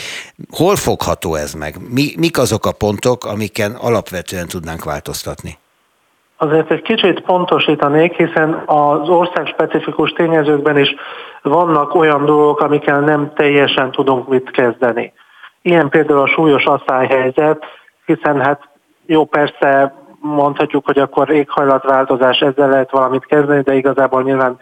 Hol 0.49 0.75
fogható 0.75 1.35
ez 1.35 1.53
meg? 1.53 1.77
Mi, 1.89 2.13
mik 2.17 2.37
azok 2.37 2.65
a 2.65 2.71
pontok, 2.71 3.25
amiken 3.25 3.71
alapvetően 3.71 4.28
alapvetően 4.29 4.47
tudnánk 4.47 4.83
változtatni? 4.83 5.57
Azért 6.37 6.71
egy 6.71 6.81
kicsit 6.81 7.21
pontosítanék, 7.21 8.13
hiszen 8.13 8.63
az 8.65 9.09
ország 9.09 9.47
specifikus 9.47 10.11
tényezőkben 10.11 10.77
is 10.77 10.95
vannak 11.41 11.95
olyan 11.95 12.25
dolgok, 12.25 12.59
amikkel 12.59 12.99
nem 12.99 13.31
teljesen 13.35 13.91
tudunk 13.91 14.27
mit 14.27 14.51
kezdeni. 14.51 15.13
Ilyen 15.61 15.89
például 15.89 16.19
a 16.19 16.27
súlyos 16.27 16.63
asszályhelyzet, 16.63 17.63
hiszen 18.05 18.41
hát 18.41 18.61
jó 19.05 19.25
persze 19.25 19.93
mondhatjuk, 20.21 20.85
hogy 20.85 20.97
akkor 20.97 21.29
éghajlatváltozás, 21.29 22.39
ezzel 22.39 22.69
lehet 22.69 22.91
valamit 22.91 23.25
kezdeni, 23.25 23.61
de 23.61 23.73
igazából 23.73 24.23
nyilván 24.23 24.57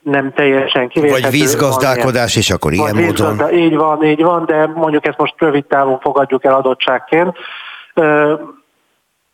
nem 0.00 0.32
teljesen 0.32 0.88
kivételő. 0.88 1.20
Vagy 1.20 1.30
vízgazdálkodás, 1.30 2.36
és 2.36 2.50
akkor 2.50 2.72
ilyen 2.72 2.96
módon. 2.96 3.52
Így 3.52 3.76
van, 3.76 4.04
így 4.04 4.22
van, 4.22 4.44
de 4.44 4.66
mondjuk 4.66 5.06
ezt 5.06 5.18
most 5.18 5.34
rövid 5.38 5.64
távon 5.64 6.00
fogadjuk 6.00 6.44
el 6.44 6.54
adottságként 6.54 7.36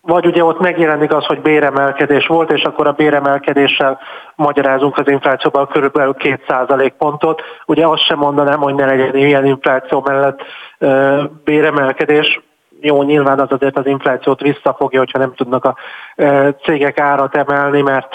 vagy 0.03 0.27
ugye 0.27 0.45
ott 0.45 0.61
megjelenik 0.61 1.15
az, 1.15 1.25
hogy 1.25 1.41
béremelkedés 1.41 2.27
volt, 2.27 2.53
és 2.53 2.63
akkor 2.63 2.87
a 2.87 2.93
béremelkedéssel 2.93 3.99
magyarázunk 4.35 4.99
az 4.99 5.09
inflációban 5.09 5.67
körülbelül 5.67 6.15
2 6.15 6.93
pontot. 6.99 7.43
Ugye 7.67 7.87
azt 7.87 8.05
sem 8.05 8.19
mondanám, 8.19 8.59
hogy 8.59 8.75
ne 8.75 8.87
legyen 8.87 9.17
ilyen 9.17 9.47
infláció 9.47 10.05
mellett 10.07 10.41
béremelkedés. 11.45 12.41
Jó, 12.81 13.03
nyilván 13.03 13.41
az 13.41 13.53
azért 13.53 13.79
az 13.79 13.87
inflációt 13.87 14.41
visszafogja, 14.41 14.99
hogyha 14.99 15.19
nem 15.19 15.35
tudnak 15.35 15.65
a 15.65 15.77
cégek 16.63 17.01
árat 17.01 17.37
emelni, 17.37 17.83
mert 17.83 18.15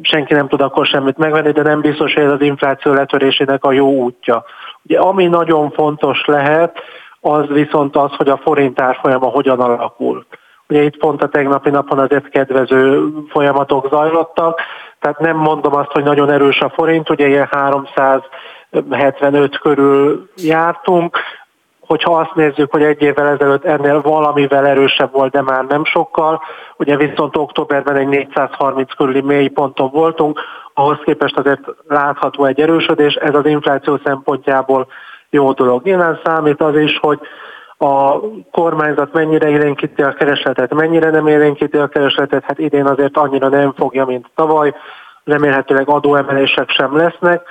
senki 0.00 0.34
nem 0.34 0.48
tud 0.48 0.60
akkor 0.60 0.86
semmit 0.86 1.18
megvenni, 1.18 1.52
de 1.52 1.62
nem 1.62 1.80
biztos, 1.80 2.14
hogy 2.14 2.22
ez 2.22 2.30
az 2.30 2.40
infláció 2.40 2.92
letörésének 2.92 3.64
a 3.64 3.72
jó 3.72 3.88
útja. 3.88 4.44
Ugye 4.82 4.98
ami 4.98 5.26
nagyon 5.26 5.70
fontos 5.70 6.24
lehet, 6.24 6.78
az 7.20 7.46
viszont 7.46 7.96
az, 7.96 8.10
hogy 8.16 8.28
a 8.28 8.36
forint 8.36 8.80
árfolyama 8.80 9.26
hogyan 9.26 9.60
alakul. 9.60 10.26
Ugye 10.68 10.82
itt 10.82 10.96
pont 10.96 11.22
a 11.22 11.28
tegnapi 11.28 11.70
napon 11.70 11.98
azért 11.98 12.28
kedvező 12.28 13.08
folyamatok 13.28 13.88
zajlottak, 13.90 14.60
tehát 15.00 15.18
nem 15.18 15.36
mondom 15.36 15.74
azt, 15.74 15.92
hogy 15.92 16.04
nagyon 16.04 16.30
erős 16.30 16.60
a 16.60 16.68
forint, 16.68 17.10
ugye 17.10 17.26
ilyen 17.26 17.48
375 17.50 19.58
körül 19.58 20.28
jártunk, 20.36 21.18
hogyha 21.86 22.18
azt 22.18 22.34
nézzük, 22.34 22.70
hogy 22.70 22.82
egy 22.82 23.02
évvel 23.02 23.26
ezelőtt 23.26 23.64
ennél 23.64 24.00
valamivel 24.00 24.66
erősebb 24.66 25.12
volt, 25.12 25.32
de 25.32 25.42
már 25.42 25.64
nem 25.64 25.84
sokkal, 25.84 26.42
ugye 26.76 26.96
viszont 26.96 27.36
októberben 27.36 27.96
egy 27.96 28.08
430 28.08 28.94
körüli 28.94 29.20
mély 29.20 29.48
ponton 29.48 29.90
voltunk, 29.90 30.40
ahhoz 30.74 30.98
képest 31.04 31.38
azért 31.38 31.60
látható 31.88 32.44
egy 32.44 32.60
erősödés, 32.60 33.14
ez 33.14 33.34
az 33.34 33.46
infláció 33.46 33.98
szempontjából 34.04 34.86
jó 35.30 35.52
dolog. 35.52 35.82
Nyilván 35.82 36.20
számít 36.24 36.60
az 36.60 36.76
is, 36.76 36.98
hogy 36.98 37.18
a 37.78 38.20
kormányzat 38.50 39.12
mennyire 39.12 39.48
élénkíti 39.48 40.02
a 40.02 40.12
keresletet, 40.12 40.74
mennyire 40.74 41.10
nem 41.10 41.26
élénkíti 41.26 41.76
a 41.76 41.86
keresletet, 41.86 42.44
hát 42.44 42.58
idén 42.58 42.86
azért 42.86 43.16
annyira 43.16 43.48
nem 43.48 43.72
fogja, 43.72 44.04
mint 44.04 44.26
tavaly, 44.34 44.74
remélhetőleg 45.24 45.88
adóemelések 45.88 46.70
sem 46.70 46.96
lesznek, 46.96 47.42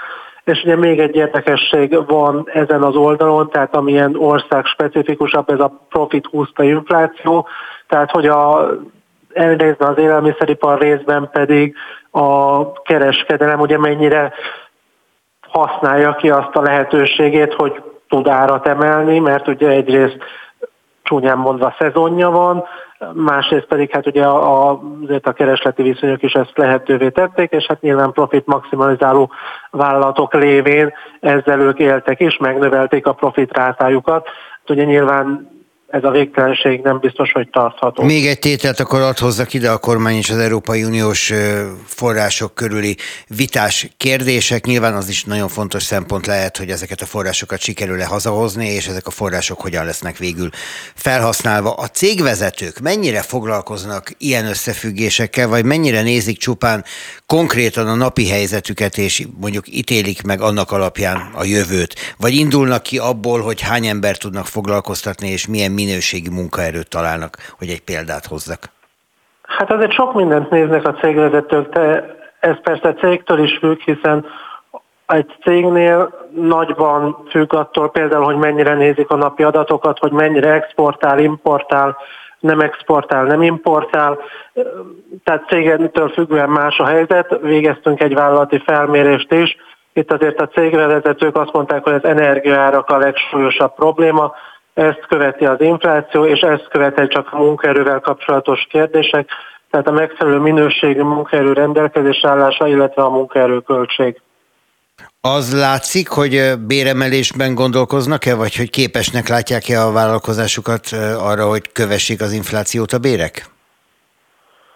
és 0.43 0.64
ugye 0.64 0.76
még 0.76 0.99
egy 0.99 1.15
érdekesség 1.15 2.06
van 2.07 2.47
ezen 2.53 2.84
az 2.84 2.95
oldalon, 2.95 3.49
tehát 3.49 3.76
amilyen 3.76 4.15
ország 4.15 4.65
specifikusabb, 4.65 5.49
ez 5.49 5.60
a 5.60 5.85
profit 5.89 6.26
húzta 6.26 6.64
infláció, 6.64 7.47
tehát 7.88 8.11
hogy 8.11 8.27
a 8.27 8.69
elnézve 9.34 9.85
az 9.85 9.97
élelmiszeripar 9.97 10.80
részben 10.80 11.30
pedig 11.31 11.76
a 12.11 12.72
kereskedelem 12.81 13.60
ugye 13.60 13.77
mennyire 13.77 14.34
használja 15.41 16.15
ki 16.15 16.30
azt 16.30 16.56
a 16.56 16.61
lehetőségét, 16.61 17.53
hogy 17.53 17.84
tud 18.07 18.27
árat 18.27 18.68
emelni, 18.68 19.19
mert 19.19 19.48
ugye 19.48 19.69
egyrészt 19.69 20.18
csúnyán 21.03 21.38
mondva 21.38 21.76
szezonja 21.80 22.30
van, 22.30 22.64
másrészt 23.14 23.65
pedig 23.65 23.91
hát 23.91 24.07
ugye 24.07 24.26
a, 24.26 24.69
a, 24.69 24.82
azért 25.03 25.27
a 25.27 25.34
keresleti 25.34 25.84
viszonyok 25.84 26.23
is 26.23 26.34
ezt 26.34 26.57
lehetővé 26.57 27.10
tették, 27.10 27.52
és 27.52 27.65
hát 27.65 27.82
nyilván 27.82 28.11
profit 28.11 28.45
maximalizáló 28.45 29.32
vállalatok 29.72 30.34
lévén 30.34 30.94
ezzel 31.19 31.60
ők 31.60 31.80
éltek 31.80 32.19
és 32.19 32.38
megnövelték 32.38 33.06
a 33.06 33.14
profit 33.14 33.57
rátájukat, 33.57 34.27
ugye 34.68 34.84
nyilván 34.84 35.55
ez 35.88 36.03
a 36.03 36.10
végtelenség 36.10 36.82
nem 36.82 36.99
biztos, 36.99 37.32
hogy 37.32 37.49
tartható. 37.49 38.03
Még 38.03 38.28
egy 38.28 38.40
tételt 38.40 38.80
akkor 38.80 39.02
ad 39.02 39.18
hozzak 39.18 39.53
ide 39.53 39.70
a 39.70 39.78
kormány 39.78 40.16
és 40.16 40.30
az 40.30 40.38
Európai 40.38 40.84
Uniós 40.84 41.34
források 41.86 42.56
körüli 42.56 42.98
vitás 43.28 43.90
kérdések. 43.98 44.66
Nyilván 44.66 44.94
az 44.94 45.10
is 45.10 45.24
nagyon 45.24 45.48
fontos 45.48 45.84
szempont 45.84 46.26
lehet, 46.26 46.57
hogy 46.57 46.70
ezeket 46.70 47.02
a 47.02 47.06
forrásokat 47.06 47.60
sikerül-e 47.60 48.06
hazahozni, 48.06 48.68
és 48.68 48.88
ezek 48.88 49.07
a 49.07 49.12
források 49.12 49.62
hogyan 49.62 49.86
lesznek 49.86 50.18
végül 50.18 50.49
felhasználva. 50.95 51.74
A 51.74 51.88
cégvezetők 51.88 52.80
mennyire 52.80 53.22
foglalkoznak 53.22 54.12
ilyen 54.18 54.45
összefüggésekkel, 54.45 55.48
vagy 55.48 55.66
mennyire 55.66 56.02
nézik 56.02 56.38
csupán 56.38 56.84
konkrétan 57.26 57.88
a 57.88 57.95
napi 57.95 58.28
helyzetüket, 58.28 58.98
és 58.98 59.28
mondjuk 59.40 59.66
ítélik 59.68 60.22
meg 60.22 60.41
annak 60.41 60.72
alapján 60.72 61.30
a 61.34 61.44
jövőt? 61.44 62.16
Vagy 62.18 62.34
indulnak 62.34 62.84
ki 62.84 62.98
abból, 62.98 63.41
hogy 63.41 63.62
hány 63.62 63.86
ember 63.86 64.18
tudnak 64.18 64.48
foglalkoztatni, 64.48 65.30
és 65.30 65.48
milyen 65.48 65.74
minőségi 65.76 66.30
munkaerőt 66.30 66.89
találnak, 66.89 67.38
hogy 67.57 67.69
egy 67.69 67.84
példát 67.84 68.26
hozzak? 68.26 68.60
Hát 69.41 69.72
azért 69.72 69.91
sok 69.91 70.14
mindent 70.14 70.49
néznek 70.49 70.88
a 70.88 70.93
cégvezetők, 70.93 71.69
de 71.69 72.15
ez 72.39 72.61
persze 72.64 72.93
cégtől 72.93 73.43
is 73.43 73.57
függ, 73.57 73.80
hiszen 73.80 74.26
egy 75.06 75.35
cégnél 75.43 76.27
nagyban 76.35 77.27
függ 77.30 77.53
attól 77.53 77.91
például, 77.91 78.23
hogy 78.23 78.35
mennyire 78.35 78.73
nézik 78.73 79.10
a 79.10 79.15
napi 79.15 79.43
adatokat, 79.43 79.99
hogy 79.99 80.11
mennyire 80.11 80.52
exportál, 80.52 81.19
importál, 81.19 81.97
nem 82.39 82.60
exportál, 82.60 83.23
nem 83.23 83.41
importál, 83.41 84.19
tehát 85.23 85.47
cégtől 85.47 86.10
függően 86.10 86.49
más 86.49 86.80
a 86.80 86.85
helyzet. 86.85 87.38
Végeztünk 87.41 88.02
egy 88.02 88.14
vállalati 88.14 88.61
felmérést 88.65 89.31
is, 89.31 89.57
itt 89.93 90.11
azért 90.11 90.41
a 90.41 90.47
cégvezetők 90.47 91.38
azt 91.38 91.53
mondták, 91.53 91.84
hogy 91.84 91.93
az 91.93 92.03
energiaárak 92.03 92.89
a 92.89 92.97
legsúlyosabb 92.97 93.76
probléma, 93.76 94.34
ezt 94.76 95.06
követi 95.07 95.45
az 95.45 95.61
infláció, 95.61 96.26
és 96.26 96.39
ezt 96.39 96.68
követi 96.69 97.07
csak 97.07 97.34
a 97.34 97.38
munkaerővel 97.38 97.99
kapcsolatos 97.99 98.68
kérdések, 98.69 99.30
tehát 99.69 99.88
a 99.88 99.91
megfelelő 99.91 100.38
minőségű 100.38 101.02
munkaerő 101.02 101.53
rendelkezés 101.53 102.26
állása, 102.26 102.68
illetve 102.68 103.03
a 103.03 103.10
munkaerőköltség. 103.10 104.22
Az 105.22 105.60
látszik, 105.60 106.07
hogy 106.10 106.52
béremelésben 106.68 107.56
gondolkoznak-e, 107.56 108.35
vagy 108.35 108.56
hogy 108.56 108.69
képesnek 108.69 109.27
látják-e 109.27 109.81
a 109.81 109.91
vállalkozásukat 109.91 110.88
arra, 111.19 111.47
hogy 111.47 111.72
kövessék 111.72 112.22
az 112.22 112.31
inflációt 112.31 112.91
a 112.91 112.97
bérek? 112.97 113.45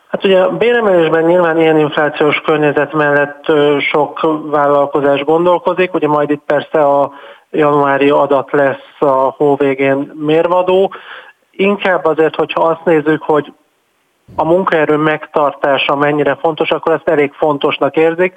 Hát 0.10 0.26
ugye 0.26 0.40
a 0.40 0.58
béremelésben 0.58 1.24
nyilván 1.24 1.60
ilyen 1.60 1.80
inflációs 1.80 2.42
környezet 2.46 2.94
mellett 2.94 3.44
sok 3.92 4.20
vállalkozás 4.52 5.24
gondolkozik, 5.24 5.94
ugye 5.94 6.08
majd 6.08 6.30
itt 6.30 6.44
persze 6.46 6.86
a 6.86 7.12
januári 7.52 8.10
adat 8.10 8.52
lesz 8.52 8.96
a 9.00 9.34
hó 9.38 9.56
végén 9.56 10.12
mérvadó. 10.16 10.94
Inkább 11.52 12.06
azért, 12.06 12.36
hogyha 12.36 12.62
azt 12.62 12.86
nézzük, 12.86 13.22
hogy 13.24 13.54
a 14.36 14.46
munkaerő 14.46 14.96
megtartása 14.96 15.96
mennyire 15.96 16.36
fontos, 16.36 16.70
akkor 16.70 16.94
ezt 16.94 17.10
elég 17.10 17.34
fontosnak 17.34 17.96
érzik. 17.96 18.34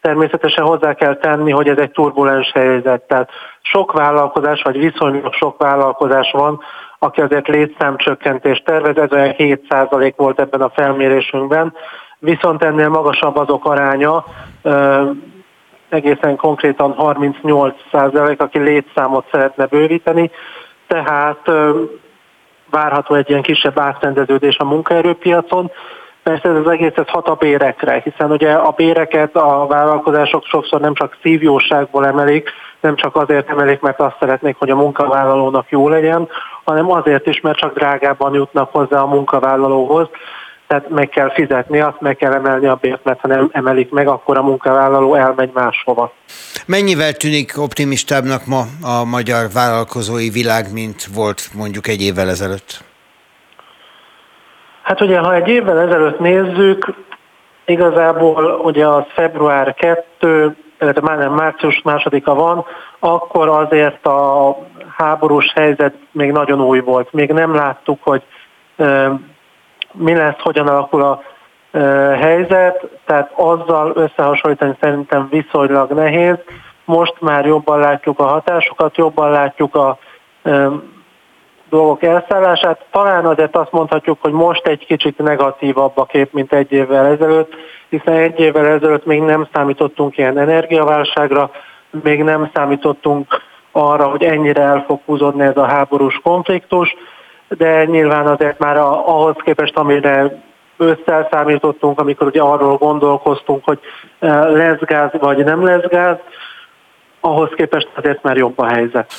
Természetesen 0.00 0.64
hozzá 0.64 0.94
kell 0.94 1.16
tenni, 1.16 1.50
hogy 1.50 1.68
ez 1.68 1.78
egy 1.78 1.90
turbulens 1.90 2.52
helyzet. 2.52 3.02
Tehát 3.02 3.30
sok 3.62 3.92
vállalkozás, 3.92 4.62
vagy 4.62 4.78
viszonylag 4.78 5.32
sok 5.32 5.58
vállalkozás 5.58 6.30
van, 6.30 6.60
aki 6.98 7.20
azért 7.20 7.48
létszámcsökkentést 7.48 8.64
tervez, 8.64 8.96
ez 8.96 9.12
olyan 9.12 9.34
7% 9.38 10.12
volt 10.16 10.40
ebben 10.40 10.60
a 10.60 10.70
felmérésünkben, 10.74 11.74
viszont 12.18 12.62
ennél 12.62 12.88
magasabb 12.88 13.36
azok 13.36 13.64
aránya, 13.64 14.24
egészen 15.94 16.36
konkrétan 16.36 16.92
38 16.92 17.74
százalék, 17.92 18.40
aki 18.40 18.58
létszámot 18.58 19.28
szeretne 19.30 19.66
bővíteni, 19.66 20.30
tehát 20.86 21.50
várható 22.70 23.14
egy 23.14 23.30
ilyen 23.30 23.42
kisebb 23.42 23.78
átrendeződés 23.78 24.56
a 24.58 24.64
munkaerőpiacon. 24.64 25.70
Persze 26.22 26.48
ez 26.48 26.56
az 26.56 26.68
egész 26.68 26.96
ez 26.96 27.08
hat 27.08 27.28
a 27.28 27.34
bérekre, 27.34 28.00
hiszen 28.04 28.30
ugye 28.30 28.52
a 28.52 28.70
béreket 28.70 29.36
a 29.36 29.66
vállalkozások 29.66 30.44
sokszor 30.44 30.80
nem 30.80 30.94
csak 30.94 31.16
szívjóságból 31.22 32.06
emelik, 32.06 32.50
nem 32.80 32.96
csak 32.96 33.16
azért 33.16 33.50
emelik, 33.50 33.80
mert 33.80 34.00
azt 34.00 34.16
szeretnék, 34.20 34.56
hogy 34.58 34.70
a 34.70 34.76
munkavállalónak 34.76 35.70
jó 35.70 35.88
legyen, 35.88 36.28
hanem 36.64 36.90
azért 36.90 37.26
is, 37.26 37.40
mert 37.40 37.58
csak 37.58 37.74
drágábban 37.74 38.34
jutnak 38.34 38.72
hozzá 38.72 39.00
a 39.00 39.06
munkavállalóhoz 39.06 40.08
tehát 40.66 40.88
meg 40.88 41.08
kell 41.08 41.32
fizetni, 41.32 41.80
azt 41.80 42.00
meg 42.00 42.16
kell 42.16 42.32
emelni 42.32 42.66
a 42.66 42.78
bért, 42.80 43.04
mert 43.04 43.20
ha 43.20 43.28
nem 43.28 43.48
emelik 43.52 43.90
meg, 43.90 44.08
akkor 44.08 44.38
a 44.38 44.42
munkavállaló 44.42 45.14
elmegy 45.14 45.50
máshova. 45.54 46.12
Mennyivel 46.66 47.12
tűnik 47.12 47.52
optimistábbnak 47.58 48.46
ma 48.46 48.62
a 48.82 49.04
magyar 49.04 49.46
vállalkozói 49.54 50.30
világ, 50.30 50.72
mint 50.72 51.04
volt 51.14 51.40
mondjuk 51.54 51.86
egy 51.88 52.02
évvel 52.02 52.28
ezelőtt? 52.28 52.84
Hát 54.82 55.00
ugye, 55.00 55.18
ha 55.18 55.34
egy 55.34 55.48
évvel 55.48 55.80
ezelőtt 55.80 56.18
nézzük, 56.18 56.94
igazából 57.64 58.44
ugye 58.44 58.86
az 58.86 59.04
február 59.14 59.74
2, 59.74 60.56
illetve 60.80 61.00
már 61.00 61.18
nem 61.18 61.32
március 61.32 61.82
másodika 61.82 62.34
van, 62.34 62.64
akkor 62.98 63.48
azért 63.48 64.06
a 64.06 64.56
háborús 64.96 65.52
helyzet 65.54 65.94
még 66.12 66.32
nagyon 66.32 66.60
új 66.60 66.80
volt. 66.80 67.12
Még 67.12 67.32
nem 67.32 67.54
láttuk, 67.54 67.98
hogy 68.02 68.22
mi 69.94 70.14
lesz, 70.14 70.38
hogyan 70.38 70.68
alakul 70.68 71.02
a 71.02 71.22
helyzet, 72.20 72.86
tehát 73.04 73.32
azzal 73.34 73.92
összehasonlítani 73.94 74.76
szerintem 74.80 75.28
viszonylag 75.30 75.90
nehéz. 75.90 76.36
Most 76.84 77.14
már 77.20 77.46
jobban 77.46 77.78
látjuk 77.78 78.18
a 78.18 78.24
hatásokat, 78.24 78.96
jobban 78.96 79.30
látjuk 79.30 79.74
a 79.74 79.98
dolgok 81.68 82.02
elszállását. 82.02 82.84
Talán 82.90 83.26
azért 83.26 83.56
azt 83.56 83.72
mondhatjuk, 83.72 84.18
hogy 84.20 84.32
most 84.32 84.66
egy 84.66 84.86
kicsit 84.86 85.18
negatívabb 85.18 85.98
a 85.98 86.04
kép, 86.04 86.32
mint 86.32 86.52
egy 86.52 86.72
évvel 86.72 87.06
ezelőtt, 87.06 87.54
hiszen 87.88 88.14
egy 88.14 88.40
évvel 88.40 88.66
ezelőtt 88.66 89.06
még 89.06 89.20
nem 89.20 89.48
számítottunk 89.52 90.18
ilyen 90.18 90.38
energiaválságra, 90.38 91.50
még 92.02 92.22
nem 92.22 92.50
számítottunk 92.54 93.42
arra, 93.72 94.04
hogy 94.04 94.22
ennyire 94.22 94.62
el 94.62 94.84
fog 94.86 95.00
húzódni 95.04 95.42
ez 95.42 95.56
a 95.56 95.66
háborús 95.66 96.20
konfliktus 96.22 96.96
de 97.48 97.84
nyilván 97.84 98.26
azért 98.26 98.58
már 98.58 98.76
ahhoz 98.76 99.36
képest, 99.44 99.76
amire 99.76 100.42
ősszel 100.76 101.28
számítottunk, 101.30 102.00
amikor 102.00 102.26
ugye 102.26 102.40
arról 102.40 102.76
gondolkoztunk, 102.76 103.64
hogy 103.64 103.78
e, 104.18 104.48
lesz 104.48 104.80
gáz 104.80 105.10
vagy 105.12 105.44
nem 105.44 105.64
lesz 105.64 105.88
gáz, 105.88 106.16
ahhoz 107.20 107.50
képest 107.56 107.88
azért 107.94 108.22
már 108.22 108.36
jobb 108.36 108.58
a 108.58 108.66
helyzet. 108.66 109.12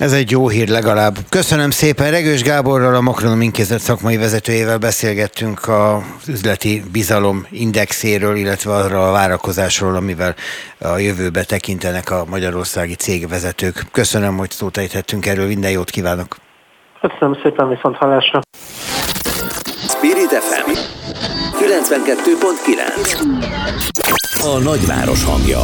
Ez 0.00 0.12
egy 0.12 0.30
jó 0.30 0.48
hír 0.48 0.68
legalább. 0.68 1.16
Köszönöm 1.28 1.70
szépen. 1.70 2.10
Regős 2.10 2.42
Gáborral, 2.42 2.94
a 2.94 3.00
Makronom 3.00 3.40
Intézet 3.40 3.80
szakmai 3.80 4.16
vezetőjével 4.16 4.78
beszélgettünk 4.78 5.68
az 5.68 6.28
üzleti 6.28 6.82
bizalom 6.92 7.46
indexéről, 7.50 8.36
illetve 8.36 8.72
arra 8.72 9.08
a 9.08 9.12
várakozásról, 9.12 9.94
amivel 9.94 10.34
a 10.78 10.98
jövőbe 10.98 11.44
tekintenek 11.44 12.10
a 12.10 12.24
magyarországi 12.28 12.94
cégvezetők. 12.94 13.86
Köszönöm, 13.92 14.36
hogy 14.36 14.50
szót 14.50 14.76
ejthettünk 14.76 15.26
erről. 15.26 15.46
Minden 15.46 15.70
jót 15.70 15.90
kívánok! 15.90 16.36
Köszönöm 17.00 17.38
szépen, 17.42 17.68
viszont 17.68 17.96
hallásra. 17.96 18.40
Spirit 19.88 20.30
FM 20.30 20.70
92.9 21.60 24.42
A 24.42 24.58
nagyváros 24.62 25.24
hangja. 25.24 25.60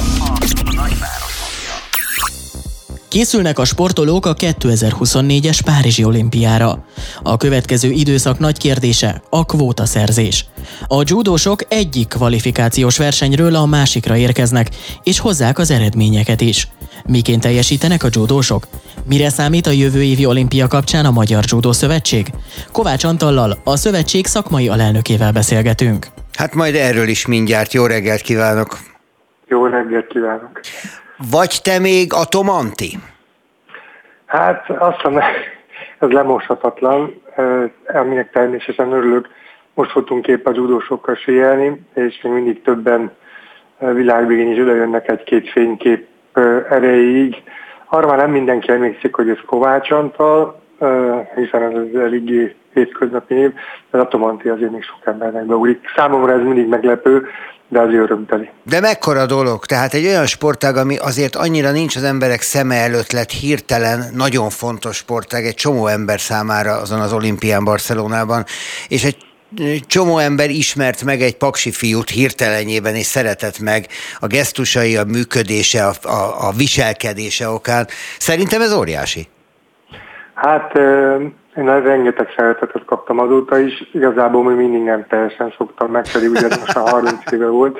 Készülnek 3.08 3.58
a 3.58 3.64
sportolók 3.64 4.26
a 4.26 4.34
2024-es 4.34 5.60
Párizsi 5.64 6.04
olimpiára. 6.04 6.84
A 7.22 7.36
következő 7.36 7.90
időszak 7.90 8.38
nagy 8.38 8.58
kérdése 8.58 9.22
a 9.30 9.44
kvóta 9.44 9.84
szerzés. 9.84 10.46
A 10.86 11.02
judósok 11.06 11.60
egyik 11.68 12.08
kvalifikációs 12.08 12.98
versenyről 12.98 13.54
a 13.54 13.66
másikra 13.66 14.16
érkeznek, 14.16 14.68
és 15.02 15.18
hozzák 15.18 15.58
az 15.58 15.70
eredményeket 15.70 16.40
is. 16.40 16.68
Miként 17.06 17.42
teljesítenek 17.42 18.02
a 18.02 18.08
judósok? 18.10 18.66
Mire 19.08 19.28
számít 19.28 19.66
a 19.66 19.70
jövő 19.70 20.02
évi 20.02 20.26
olimpia 20.26 20.66
kapcsán 20.66 21.04
a 21.04 21.10
Magyar 21.10 21.44
Judó 21.46 21.72
Szövetség? 21.72 22.26
Kovács 22.72 23.04
Antallal, 23.04 23.58
a 23.64 23.76
szövetség 23.76 24.26
szakmai 24.26 24.68
alelnökével 24.68 25.32
beszélgetünk. 25.32 26.06
Hát 26.32 26.54
majd 26.54 26.74
erről 26.74 27.08
is 27.08 27.26
mindjárt. 27.26 27.72
Jó 27.72 27.86
reggelt 27.86 28.20
kívánok! 28.20 28.78
Jó 29.48 29.66
reggelt 29.66 30.06
kívánok! 30.06 30.60
Vagy 31.30 31.60
te 31.62 31.78
még 31.78 32.12
a 32.12 32.24
Tomanti? 32.24 32.98
Hát 34.26 34.70
azt 34.70 35.02
mondom, 35.02 35.22
ez 35.98 36.10
lemoshatatlan, 36.10 37.22
aminek 37.94 38.30
természetesen 38.30 38.92
örülök. 38.92 39.28
Most 39.74 39.92
voltunk 39.92 40.26
épp 40.26 40.46
a 40.46 40.52
judósokkal 40.54 41.14
síelni, 41.14 41.80
és 41.94 42.20
még 42.22 42.32
mindig 42.32 42.62
többen 42.62 43.10
világvégén 43.78 44.50
is 44.50 44.56
jönnek 44.56 45.08
egy-két 45.08 45.50
fénykép 45.50 46.06
erejéig. 46.70 47.42
Arra 47.88 48.06
már 48.06 48.16
nem 48.16 48.30
mindenki 48.30 48.70
emlékszik, 48.70 49.14
hogy 49.14 49.28
ez 49.28 49.36
Kovács 49.46 49.90
Antal, 49.90 50.60
hiszen 51.34 51.62
ez 51.62 52.00
eléggé 52.00 52.54
hétköznapi 52.72 53.34
név, 53.34 53.52
de 53.90 53.98
a 53.98 54.08
azért 54.50 54.70
még 54.70 54.82
sok 54.82 55.00
embernek 55.04 55.46
beúlik. 55.46 55.80
Számomra 55.96 56.32
ez 56.32 56.42
mindig 56.42 56.68
meglepő, 56.68 57.26
de 57.68 57.80
azért 57.80 58.02
örömteli. 58.02 58.50
De 58.62 58.80
mekkora 58.80 59.26
dolog? 59.26 59.64
Tehát 59.64 59.94
egy 59.94 60.06
olyan 60.06 60.26
sportág, 60.26 60.76
ami 60.76 60.96
azért 60.96 61.36
annyira 61.36 61.70
nincs 61.70 61.96
az 61.96 62.02
emberek 62.02 62.40
szeme 62.40 62.74
előtt 62.74 63.12
lett 63.12 63.30
hirtelen, 63.30 64.04
nagyon 64.14 64.50
fontos 64.50 64.96
sportág 64.96 65.44
egy 65.44 65.54
csomó 65.54 65.86
ember 65.86 66.20
számára 66.20 66.72
azon 66.80 67.00
az 67.00 67.12
olimpián 67.12 67.64
Barcelonában, 67.64 68.44
és 68.88 69.04
egy 69.04 69.25
csomó 69.86 70.18
ember 70.18 70.50
ismert 70.50 71.04
meg 71.04 71.20
egy 71.20 71.36
paksi 71.36 71.70
fiút 71.70 72.10
hirtelenjében, 72.10 72.94
és 72.94 73.04
szeretett 73.04 73.58
meg 73.58 73.86
a 74.20 74.26
gesztusai, 74.26 74.96
a 74.96 75.04
működése, 75.04 75.86
a, 75.86 76.08
a, 76.08 76.48
a 76.48 76.50
viselkedése 76.56 77.48
okán. 77.48 77.86
Szerintem 78.18 78.60
ez 78.60 78.72
óriási. 78.72 79.28
Hát 80.34 80.78
én 81.56 81.82
rengeteg 81.82 82.28
szeretetet 82.36 82.84
kaptam 82.84 83.18
azóta 83.18 83.58
is, 83.58 83.88
igazából 83.92 84.44
még 84.44 84.56
mindig 84.56 84.82
nem 84.82 85.06
teljesen 85.08 85.54
szoktam 85.56 85.90
meg, 85.90 86.12
pedig 86.12 86.30
ugye 86.30 86.48
most 86.48 86.74
már 86.74 86.88
30 86.88 87.32
éve 87.32 87.46
volt, 87.46 87.78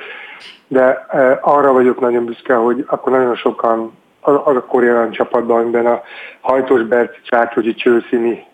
de 0.67 1.05
arra 1.41 1.71
vagyok 1.71 1.99
nagyon 1.99 2.25
büszke, 2.25 2.53
hogy 2.53 2.85
akkor 2.87 3.11
nagyon 3.11 3.35
sokan 3.35 3.91
az, 4.21 4.35
az 4.43 4.55
a 4.55 4.65
koreai 4.65 5.09
csapatban, 5.09 5.59
amiben 5.59 5.85
a 5.85 6.01
Hajtos 6.41 6.83
Berci 6.83 7.19
Csácsogyi 7.23 7.73
Csőszini 7.73 8.45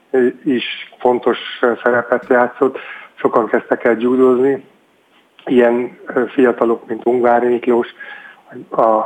is 0.44 0.64
fontos 0.99 1.38
szerepet 1.84 2.26
játszott, 2.30 2.77
sokan 3.23 3.47
kezdtek 3.47 3.83
el 3.83 3.95
gyúdozni, 3.95 4.65
ilyen 5.45 5.97
fiatalok, 6.33 6.87
mint 6.87 7.05
Ungvári 7.05 7.47
Miklós, 7.47 7.87
a 8.71 9.01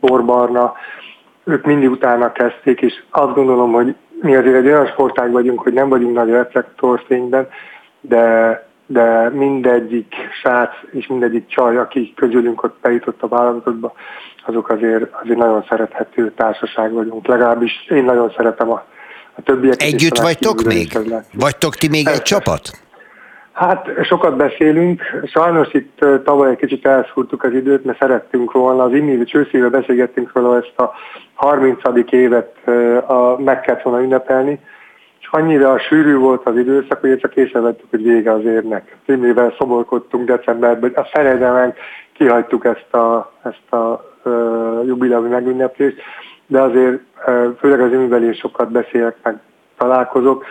Borbarna, 0.00 0.74
ők 1.44 1.64
mindig 1.64 1.90
utána 1.90 2.32
kezdték, 2.32 2.80
és 2.80 3.02
azt 3.10 3.34
gondolom, 3.34 3.72
hogy 3.72 3.94
mi 4.20 4.36
azért 4.36 4.56
egy 4.56 4.66
olyan 4.66 4.86
sportág 4.86 5.30
vagyunk, 5.30 5.60
hogy 5.60 5.72
nem 5.72 5.88
vagyunk 5.88 6.14
nagy 6.14 6.28
reflektorfényben, 6.28 7.48
de, 8.00 8.66
de 8.86 9.28
mindegyik 9.28 10.14
srác 10.40 10.70
és 10.90 11.06
mindegyik 11.06 11.46
csaj, 11.46 11.76
aki 11.76 12.12
közülünk 12.16 12.62
ott 12.62 12.78
bejutott 12.82 13.22
a 13.22 13.28
vállalatotba, 13.28 13.92
azok 14.46 14.68
azért, 14.68 15.14
azért 15.22 15.38
nagyon 15.38 15.64
szerethető 15.68 16.32
társaság 16.36 16.92
vagyunk. 16.92 17.26
Legalábbis 17.26 17.86
én 17.88 18.04
nagyon 18.04 18.32
szeretem 18.36 18.70
a, 18.70 18.84
a 19.34 19.42
többieket. 19.42 19.82
Együtt 19.82 20.18
vagytok 20.18 20.62
még? 20.62 20.98
Vagytok 21.34 21.74
ti 21.74 21.88
még 21.88 22.04
Persze. 22.04 22.18
egy 22.18 22.24
csapat? 22.24 22.85
Hát 23.56 23.88
sokat 24.02 24.36
beszélünk, 24.36 25.02
sajnos 25.24 25.72
itt 25.72 26.04
tavaly 26.24 26.50
egy 26.50 26.56
kicsit 26.56 26.86
elszúrtuk 26.86 27.42
az 27.42 27.52
időt, 27.52 27.84
mert 27.84 27.98
szerettünk 27.98 28.52
volna, 28.52 28.82
az 28.82 28.92
Inni 28.92 29.24
Csőszével 29.24 29.70
beszélgettünk 29.70 30.30
róla 30.34 30.56
ezt 30.56 30.78
a 30.78 30.92
30. 31.34 31.80
évet 32.10 32.56
a, 33.06 33.40
meg 33.42 33.60
kellett 33.60 33.82
volna 33.82 34.02
ünnepelni, 34.02 34.60
és 35.20 35.28
annyira 35.30 35.78
sűrű 35.78 36.16
volt 36.16 36.46
az 36.46 36.56
időszak, 36.56 37.00
hogy 37.00 37.18
csak 37.18 37.36
észrevettük, 37.36 37.90
hogy 37.90 38.02
vége 38.02 38.32
az 38.32 38.44
évnek. 38.44 38.96
Immivel 39.06 39.54
szomorkodtunk 39.58 40.26
decemberben, 40.28 40.92
a 40.94 41.04
feredemen 41.04 41.74
kihagytuk 42.12 42.64
ezt 42.64 42.94
a, 42.94 43.32
ezt 43.42 43.72
a 43.72 44.04
uh, 44.24 44.86
jubileumi 44.86 45.28
megünneplést, 45.28 45.96
de 46.46 46.60
azért 46.60 47.00
uh, 47.26 47.56
főleg 47.58 47.80
az 47.80 47.92
imivel 47.92 48.22
is 48.22 48.38
sokat 48.38 48.70
beszélek, 48.70 49.16
meg 49.22 49.38
találkozok, 49.76 50.44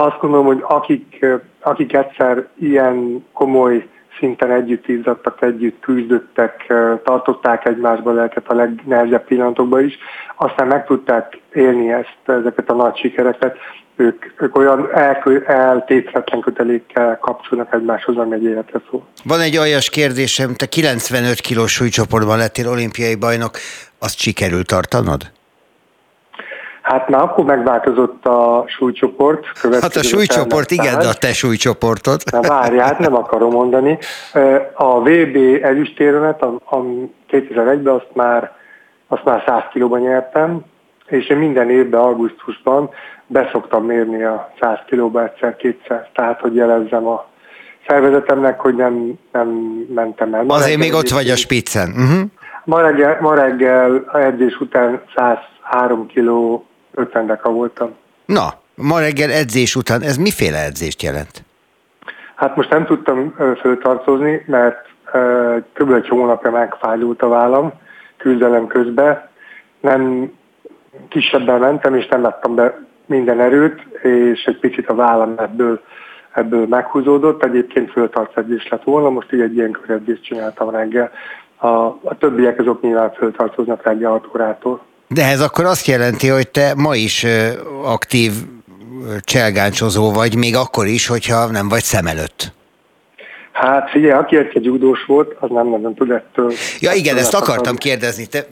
azt 0.00 0.20
gondolom, 0.20 0.46
hogy 0.46 0.62
akik, 0.62 1.26
akik 1.60 1.92
egyszer 1.92 2.46
ilyen 2.58 3.24
komoly 3.32 3.88
szinten 4.18 4.50
együtt 4.50 4.88
izzadtak, 4.88 5.42
együtt 5.42 5.80
küzdöttek, 5.80 6.66
tartották 7.04 7.64
egymásba 7.64 8.12
lelket 8.12 8.48
a 8.48 8.54
legnehezebb 8.54 9.24
pillanatokban 9.24 9.84
is, 9.84 9.98
aztán 10.36 10.66
meg 10.66 10.86
tudták 10.86 11.40
élni 11.52 11.92
ezt, 11.92 12.18
ezeket 12.24 12.70
a 12.70 12.74
nagy 12.74 12.96
sikereket, 12.96 13.56
ők, 13.96 14.24
ők 14.40 14.56
olyan 14.56 14.88
el, 14.94 15.22
eltétletlen 15.46 16.40
kötelékkel 16.40 17.18
kapcsolnak 17.18 17.74
egymáshoz, 17.74 18.16
ami 18.16 18.34
egy 18.34 18.44
életre 18.44 18.80
szól. 18.90 19.06
Van 19.24 19.40
egy 19.40 19.56
aljas 19.56 19.90
kérdésem, 19.90 20.54
te 20.54 20.66
95 20.66 21.40
kilós 21.40 21.72
súlycsoportban 21.72 22.38
lettél 22.38 22.68
olimpiai 22.68 23.14
bajnok, 23.14 23.50
azt 23.98 24.18
sikerült 24.18 24.66
tartanod? 24.66 25.37
Hát 26.88 27.08
már 27.08 27.22
akkor 27.22 27.44
megváltozott 27.44 28.26
a 28.26 28.64
súlycsoport. 28.66 29.44
Hát 29.80 29.96
a 29.96 30.02
súlycsoport, 30.02 30.70
igen, 30.70 30.98
de 30.98 31.08
a 31.08 31.12
te 31.12 31.32
súlycsoportod. 31.32 32.22
Na 32.32 32.40
várj, 32.40 32.78
hát 32.78 32.98
nem 32.98 33.14
akarom 33.14 33.52
mondani. 33.52 33.98
A 34.74 35.00
VB 35.00 35.36
ezüstéremet, 35.62 36.42
a, 36.42 36.54
a 36.64 36.76
2001-ben 37.30 37.94
azt 37.94 38.10
már, 38.12 38.52
azt 39.08 39.24
már 39.24 39.42
100 39.46 39.62
kilóban 39.72 40.00
nyertem, 40.00 40.60
és 41.06 41.28
én 41.28 41.36
minden 41.36 41.70
évben, 41.70 42.00
augusztusban 42.00 42.90
beszoktam 43.26 43.84
mérni 43.84 44.22
a 44.22 44.52
100 44.60 44.78
kilóba 44.86 45.24
egyszer-kétszer, 45.24 46.08
tehát 46.14 46.40
hogy 46.40 46.54
jelezzem 46.54 47.06
a 47.06 47.26
szervezetemnek, 47.88 48.60
hogy 48.60 48.74
nem, 48.74 49.18
nem 49.32 49.48
mentem 49.94 50.34
el. 50.34 50.42
Ma 50.42 50.54
Azért 50.54 50.78
még 50.78 50.94
ott 50.94 51.08
vagy 51.08 51.30
a 51.30 51.36
spiccen. 51.36 51.88
Uh-huh. 51.88 52.30
Ma 52.64 52.80
reggel, 52.80 53.18
ma 53.20 53.34
reggel 53.34 54.10
edzés 54.12 54.60
után 54.60 55.02
103 55.14 56.06
kiló 56.06 56.67
50 56.98 57.26
deka 57.26 57.50
voltam. 57.50 57.94
Na, 58.24 58.46
ma 58.74 59.00
reggel 59.00 59.30
edzés 59.30 59.76
után, 59.76 60.02
ez 60.02 60.16
miféle 60.16 60.64
edzést 60.64 61.02
jelent? 61.02 61.44
Hát 62.34 62.56
most 62.56 62.70
nem 62.70 62.84
tudtam 62.84 63.34
föltartozni, 63.60 64.44
mert 64.46 64.88
kb. 65.72 65.92
egy 65.92 66.08
hónapja 66.08 66.50
megfájdult 66.50 67.22
a 67.22 67.28
vállam 67.28 67.72
küzdelem 68.16 68.66
közben. 68.66 69.28
Nem 69.80 70.32
kisebben 71.08 71.60
mentem, 71.60 71.94
és 71.94 72.08
nem 72.08 72.22
láttam 72.22 72.54
be 72.54 72.78
minden 73.06 73.40
erőt, 73.40 73.80
és 74.02 74.44
egy 74.44 74.58
picit 74.58 74.88
a 74.88 74.94
vállam 74.94 75.34
ebből, 75.36 75.80
ebből 76.32 76.66
meghúzódott. 76.66 77.44
Egyébként 77.44 77.90
föltartszedzés 77.90 78.68
lett 78.68 78.82
volna, 78.82 79.10
most 79.10 79.32
így 79.32 79.40
egy 79.40 79.56
ilyen 79.56 79.70
köredzést 79.70 80.22
csináltam 80.22 80.70
reggel. 80.70 81.10
A, 81.56 81.68
a 81.86 82.16
többiek 82.18 82.58
azok 82.60 82.82
nyilván 82.82 83.12
föltartoznak 83.12 83.82
reggel 83.82 84.10
6 84.10 84.28
órától. 84.34 84.80
De 85.08 85.24
ez 85.24 85.40
akkor 85.40 85.64
azt 85.64 85.86
jelenti, 85.86 86.28
hogy 86.28 86.48
te 86.48 86.72
ma 86.76 86.94
is 86.94 87.26
aktív 87.82 88.32
cselgáncsozó 89.20 90.12
vagy, 90.12 90.36
még 90.36 90.56
akkor 90.56 90.86
is, 90.86 91.06
hogyha 91.06 91.46
nem 91.46 91.68
vagy 91.68 91.82
szem 91.82 92.06
előtt. 92.06 92.52
Hát 93.52 93.90
figyelj, 93.90 94.12
aki 94.12 94.36
egy 94.36 94.64
judós 94.64 95.04
volt, 95.04 95.36
az 95.40 95.50
nem 95.50 95.68
nagyon 95.68 95.94
tud 95.94 96.10
ettől. 96.10 96.52
Ja 96.80 96.92
igen, 96.92 97.16
ezt 97.16 97.34
akartam 97.34 97.76
kérdezni. 97.76 98.26
Te 98.26 98.46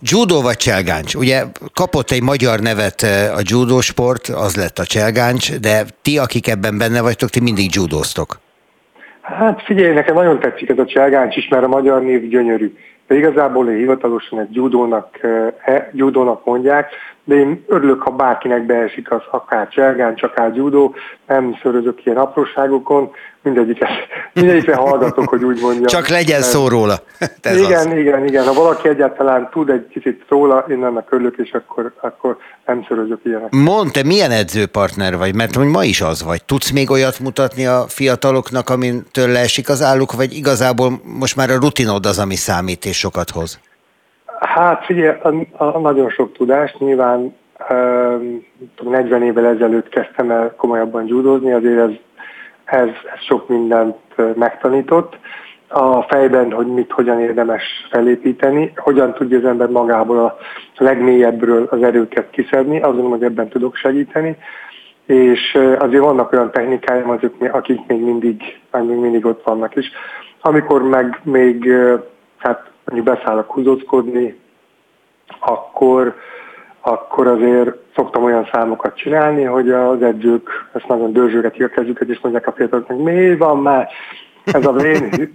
judo 0.00 0.40
vagy 0.40 0.56
cselgáncs? 0.56 1.14
Ugye 1.14 1.44
kapott 1.74 2.10
egy 2.10 2.22
magyar 2.22 2.60
nevet 2.60 3.02
a 3.34 3.40
judo 3.42 3.80
sport, 3.80 4.28
az 4.28 4.56
lett 4.56 4.78
a 4.78 4.84
cselgáncs, 4.84 5.52
de 5.52 5.84
ti, 6.02 6.18
akik 6.18 6.48
ebben 6.48 6.78
benne 6.78 7.00
vagytok, 7.00 7.30
ti 7.30 7.40
mindig 7.40 7.74
judóztok. 7.74 8.40
Hát 9.22 9.62
figyelj, 9.62 9.94
nekem 9.94 10.14
nagyon 10.14 10.40
tetszik 10.40 10.68
ez 10.68 10.78
a 10.78 10.86
cselgáncs 10.86 11.36
is, 11.36 11.48
mert 11.48 11.64
a 11.64 11.68
magyar 11.68 12.02
név 12.02 12.28
gyönyörű. 12.28 12.72
De 13.10 13.16
igazából 13.16 13.68
én 13.68 13.76
hivatalosan 13.76 14.40
egy 14.40 14.54
judónak, 14.54 15.22
e, 15.64 15.90
judónak 15.92 16.44
mondják, 16.44 16.92
de 17.24 17.34
én 17.34 17.64
örülök, 17.66 18.02
ha 18.02 18.10
bárkinek 18.10 18.66
beesik 18.66 19.10
az 19.10 19.22
akár 19.30 19.68
cselgáncs, 19.68 20.22
akár 20.22 20.54
judó, 20.54 20.94
nem 21.26 21.58
szörözök 21.62 22.04
ilyen 22.04 22.18
apróságokon, 22.18 23.10
mindegyiket, 23.42 23.88
mindegyikre 24.34 24.74
hallgatok, 24.74 25.28
hogy 25.28 25.44
úgy 25.44 25.60
mondjam. 25.60 25.86
Csak 25.86 26.08
legyen 26.08 26.42
szó 26.42 26.68
róla. 26.68 26.94
Ez 27.40 27.56
igen, 27.56 27.86
az. 27.90 27.96
igen, 27.96 28.26
igen. 28.26 28.44
Ha 28.44 28.52
valaki 28.52 28.88
egyáltalán 28.88 29.48
tud 29.52 29.68
egy 29.68 29.86
kicsit 29.88 30.22
róla, 30.28 30.64
én 30.68 30.84
ennek 30.84 31.06
örülök, 31.10 31.36
és 31.36 31.52
akkor, 31.52 31.92
akkor 32.00 32.36
nem 32.66 32.84
szörözök 32.88 33.20
ilyenek. 33.22 33.50
Mondd, 33.50 33.90
te 33.90 34.04
milyen 34.04 34.30
edzőpartner 34.30 35.16
vagy? 35.16 35.34
Mert 35.34 35.54
hogy 35.54 35.66
ma 35.66 35.84
is 35.84 36.00
az 36.00 36.22
vagy. 36.22 36.44
Tudsz 36.44 36.70
még 36.70 36.90
olyat 36.90 37.18
mutatni 37.18 37.66
a 37.66 37.84
fiataloknak, 37.88 38.70
amintől 38.70 39.28
leesik 39.28 39.68
az 39.68 39.82
álluk, 39.82 40.12
vagy 40.12 40.32
igazából 40.32 41.00
most 41.18 41.36
már 41.36 41.50
a 41.50 41.58
rutinod 41.60 42.06
az, 42.06 42.18
ami 42.18 42.34
számít 42.34 42.84
és 42.84 42.98
sokat 42.98 43.30
hoz? 43.30 43.60
Hát 44.40 44.84
figyelj, 44.84 45.16
a, 45.22 45.64
a 45.64 45.78
nagyon 45.78 46.10
sok 46.10 46.32
tudás, 46.32 46.74
nyilván 46.78 47.36
um, 47.70 48.44
40 48.82 49.22
évvel 49.22 49.46
ezelőtt 49.46 49.88
kezdtem 49.88 50.30
el 50.30 50.54
komolyabban 50.56 51.04
gyúdozni, 51.04 51.52
azért 51.52 51.78
ez, 51.78 51.90
ez, 52.64 52.88
ez 52.88 53.20
sok 53.26 53.48
mindent 53.48 53.96
megtanított. 54.36 55.18
A 55.68 56.02
fejben, 56.02 56.52
hogy 56.52 56.66
mit, 56.66 56.90
hogyan 56.90 57.20
érdemes 57.20 57.62
felépíteni, 57.90 58.72
hogyan 58.76 59.14
tudja 59.14 59.38
az 59.38 59.44
ember 59.44 59.68
magából 59.68 60.18
a 60.18 60.36
legmélyebbről 60.76 61.66
az 61.70 61.82
erőket 61.82 62.30
kiszedni, 62.30 62.78
gondolom, 62.78 63.10
hogy 63.10 63.22
ebben 63.22 63.48
tudok 63.48 63.76
segíteni 63.76 64.36
és 65.10 65.58
azért 65.78 66.02
vannak 66.02 66.32
olyan 66.32 66.50
technikáim, 66.50 67.10
azok, 67.10 67.34
akik 67.52 67.80
még 67.86 68.00
mindig, 68.00 68.60
még 68.72 68.96
mindig 68.96 69.26
ott 69.26 69.44
vannak 69.44 69.76
is. 69.76 69.90
Amikor 70.40 70.82
meg 70.82 71.20
még 71.22 71.72
hát 72.36 72.70
mondjuk 72.90 73.16
beszállok 73.16 73.52
húzózkodni, 73.52 74.40
akkor, 75.38 76.14
akkor 76.80 77.26
azért 77.26 77.76
szoktam 77.94 78.24
olyan 78.24 78.48
számokat 78.52 78.96
csinálni, 78.96 79.42
hogy 79.42 79.70
az 79.70 80.02
edzők 80.02 80.68
ezt 80.72 80.88
nagyon 80.88 81.12
dörzsögetik 81.12 81.64
a 81.64 81.68
kezüket, 81.68 82.08
és 82.08 82.20
mondják 82.20 82.46
a 82.46 82.52
fiataloknak, 82.52 82.98
mi 82.98 83.36
van 83.36 83.58
már, 83.58 83.88
ez 84.44 84.66
a 84.66 84.72
vén 84.72 85.30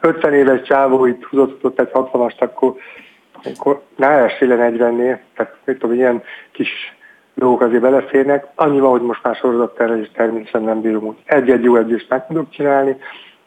50 0.00 0.34
éves 0.34 0.62
csávó 0.62 1.06
itt 1.06 1.24
húzózkodott 1.24 1.80
egy 1.80 1.90
60-ast, 1.92 2.38
akkor, 2.38 2.74
akkor 3.54 3.82
ne 3.96 4.06
essél 4.06 4.48
40-nél, 4.48 5.18
tehát 5.36 5.56
mit 5.64 5.78
tudom, 5.78 5.96
ilyen 5.96 6.22
kis 6.52 6.96
dolgok 7.34 7.60
azért 7.60 7.82
beleférnek. 7.82 8.46
Annyi 8.54 8.80
van, 8.80 8.90
hogy 8.90 9.02
most 9.02 9.22
már 9.22 9.34
sorozattervezés 9.34 10.10
természetesen 10.14 10.62
nem 10.62 10.80
bírom 10.80 11.04
úgy. 11.04 11.16
Egy-egy 11.24 11.62
jó 11.62 11.76
edzést 11.76 12.08
meg 12.08 12.26
tudok 12.26 12.50
csinálni, 12.50 12.96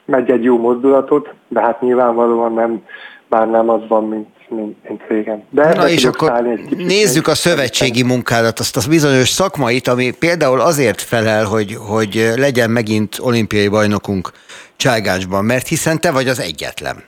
egy-egy 0.05 0.43
jó 0.43 0.57
mozdulatot, 0.57 1.33
de 1.47 1.61
hát 1.61 1.81
nyilvánvalóan 1.81 2.53
nem, 2.53 2.83
bár 3.29 3.47
nem 3.47 3.69
az 3.69 3.87
van, 3.87 4.03
mint 4.03 4.27
mint, 4.49 4.89
mint 4.89 5.01
régen. 5.07 5.43
De 5.49 5.73
Na 5.73 5.89
és 5.89 6.05
akkor 6.05 6.59
nézzük 6.77 7.27
a 7.27 7.35
szövetségi 7.35 8.03
munkádat, 8.03 8.59
azt 8.59 8.77
a 8.77 8.81
bizonyos 8.89 9.29
szakmait, 9.29 9.87
ami 9.87 10.11
például 10.11 10.61
azért 10.61 11.01
felel, 11.01 11.45
hogy, 11.45 11.77
hogy 11.87 12.31
legyen 12.35 12.69
megint 12.69 13.17
olimpiai 13.19 13.67
bajnokunk 13.67 14.31
Cságácsban, 14.75 15.45
mert 15.45 15.67
hiszen 15.67 16.01
te 16.01 16.11
vagy 16.11 16.27
az 16.27 16.39
egyetlen. 16.39 17.03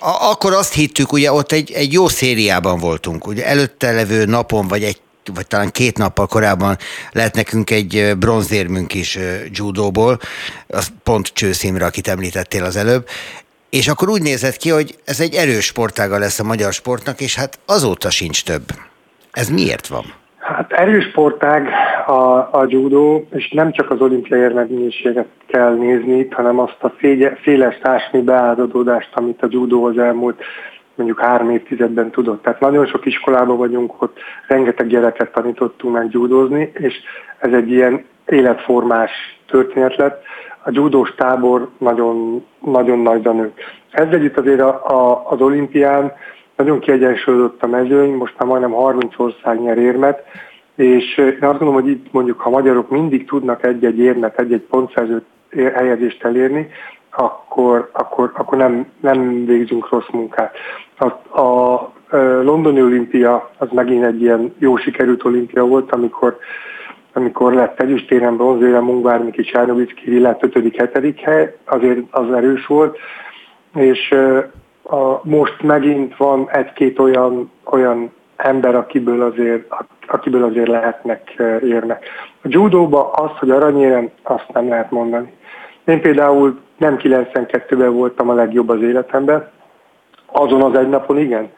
Akkor 0.00 0.52
azt 0.52 0.74
hittük, 0.74 1.12
ugye 1.12 1.32
ott 1.32 1.52
egy, 1.52 1.72
egy 1.72 1.92
jó 1.92 2.08
szériában 2.08 2.78
voltunk, 2.78 3.26
ugye 3.26 3.46
előtte 3.46 3.92
levő 3.92 4.24
napon, 4.24 4.68
vagy 4.68 4.82
egy 4.82 5.00
vagy 5.34 5.46
talán 5.46 5.70
két 5.70 5.98
nappal 5.98 6.26
korábban 6.26 6.76
lett 7.12 7.34
nekünk 7.34 7.70
egy 7.70 8.12
bronzérmünk 8.18 8.94
is 8.94 9.18
judóból, 9.52 10.18
az 10.68 10.88
pont 11.02 11.26
Csőszimre, 11.26 11.84
akit 11.84 12.08
említettél 12.08 12.64
az 12.64 12.76
előbb, 12.76 13.08
és 13.70 13.88
akkor 13.88 14.08
úgy 14.08 14.22
nézett 14.22 14.56
ki, 14.56 14.70
hogy 14.70 14.98
ez 15.04 15.20
egy 15.20 15.34
erős 15.34 15.64
sportága 15.64 16.18
lesz 16.18 16.40
a 16.40 16.44
magyar 16.44 16.72
sportnak, 16.72 17.20
és 17.20 17.36
hát 17.36 17.58
azóta 17.66 18.10
sincs 18.10 18.44
több. 18.44 18.64
Ez 19.32 19.48
miért 19.48 19.86
van? 19.86 20.04
Hát 20.38 20.72
erős 20.72 21.04
sportág 21.04 21.68
a, 22.06 22.36
a 22.36 22.66
judó, 22.68 23.28
és 23.32 23.50
nem 23.50 23.72
csak 23.72 23.90
az 23.90 24.00
olimpiai 24.00 24.40
érmedménységet 24.40 25.26
kell 25.46 25.74
nézni, 25.74 26.26
hanem 26.30 26.58
azt 26.58 26.78
a 26.80 26.88
félye, 26.88 27.38
féles 27.42 27.78
társadalmi 27.82 28.26
beáldozódást, 28.26 29.10
amit 29.12 29.42
a 29.42 29.46
judó 29.50 29.84
az 29.84 29.98
elmúlt 29.98 30.42
mondjuk 30.94 31.20
három 31.20 31.50
évtizedben 31.50 32.10
tudott. 32.10 32.42
Tehát 32.42 32.60
nagyon 32.60 32.86
sok 32.86 33.06
iskolában 33.06 33.56
vagyunk, 33.56 34.02
ott 34.02 34.18
rengeteg 34.46 34.86
gyereket 34.86 35.32
tanítottunk 35.32 35.94
meg 35.94 36.08
judózni, 36.10 36.70
és 36.74 36.94
ez 37.38 37.52
egy 37.52 37.70
ilyen 37.70 38.04
életformás 38.26 39.10
történet 39.46 39.96
lett 39.96 40.22
a 40.62 40.70
judós 40.72 41.14
tábor 41.14 41.68
nagyon, 41.78 42.44
nagyon 42.64 42.98
nagyra 42.98 43.32
nő. 43.32 43.52
Ez 43.90 44.06
együtt 44.10 44.36
azért 44.38 44.60
a, 44.60 44.86
a, 44.86 45.30
az 45.30 45.40
olimpián 45.40 46.12
nagyon 46.56 46.78
kiegyensúlyozott 46.78 47.62
a 47.62 47.66
mezőny, 47.66 48.12
most 48.12 48.34
már 48.38 48.48
majdnem 48.48 48.72
30 48.72 49.18
ország 49.18 49.60
nyer 49.60 49.78
érmet, 49.78 50.22
és 50.74 51.16
én 51.16 51.26
azt 51.26 51.58
gondolom, 51.58 51.74
hogy 51.74 51.88
itt 51.88 52.12
mondjuk, 52.12 52.40
ha 52.40 52.50
magyarok 52.50 52.90
mindig 52.90 53.26
tudnak 53.26 53.64
egy-egy 53.64 53.98
érmet, 53.98 54.38
egy-egy 54.38 54.66
pontszerző 54.70 55.24
helyezést 55.74 56.24
elérni, 56.24 56.68
akkor, 57.10 57.90
akkor, 57.92 58.32
akkor 58.34 58.58
nem, 58.58 58.86
nem 59.00 59.44
végzünk 59.46 59.88
rossz 59.90 60.08
munkát. 60.12 60.56
A, 60.98 61.40
a 61.40 61.92
londoni 62.42 62.82
olimpia 62.82 63.50
az 63.58 63.68
megint 63.72 64.04
egy 64.04 64.22
ilyen 64.22 64.54
jó 64.58 64.76
sikerült 64.76 65.24
olimpia 65.24 65.64
volt, 65.64 65.92
amikor 65.92 66.38
amikor 67.18 67.52
lett 67.52 67.80
ezüstérem, 67.80 68.36
bronzérem, 68.36 68.84
Mungvár, 68.84 69.22
Miki 69.24 69.42
Csárnovicki 69.42 70.20
lett 70.20 70.40
5.-7. 70.42 71.14
hely, 71.22 71.56
azért 71.64 71.98
az 72.10 72.32
erős 72.32 72.66
volt, 72.66 72.98
és 73.74 74.14
a, 74.82 75.20
most 75.22 75.62
megint 75.62 76.16
van 76.16 76.48
egy-két 76.50 76.98
olyan, 76.98 77.50
olyan 77.64 78.12
ember, 78.36 78.74
akiből 78.74 79.22
azért, 79.22 79.74
akiből 80.06 80.44
azért 80.44 80.68
lehetnek 80.68 81.42
érnek. 81.62 82.04
A 82.42 82.48
judóba 82.48 83.10
az, 83.10 83.30
hogy 83.38 83.50
aranyérem, 83.50 84.10
azt 84.22 84.52
nem 84.52 84.68
lehet 84.68 84.90
mondani. 84.90 85.32
Én 85.84 86.00
például 86.00 86.60
nem 86.76 86.96
92-ben 86.98 87.92
voltam 87.92 88.28
a 88.28 88.34
legjobb 88.34 88.68
az 88.68 88.82
életemben, 88.82 89.50
azon 90.26 90.62
az 90.62 90.78
egy 90.78 90.88
napon 90.88 91.18
igen, 91.18 91.50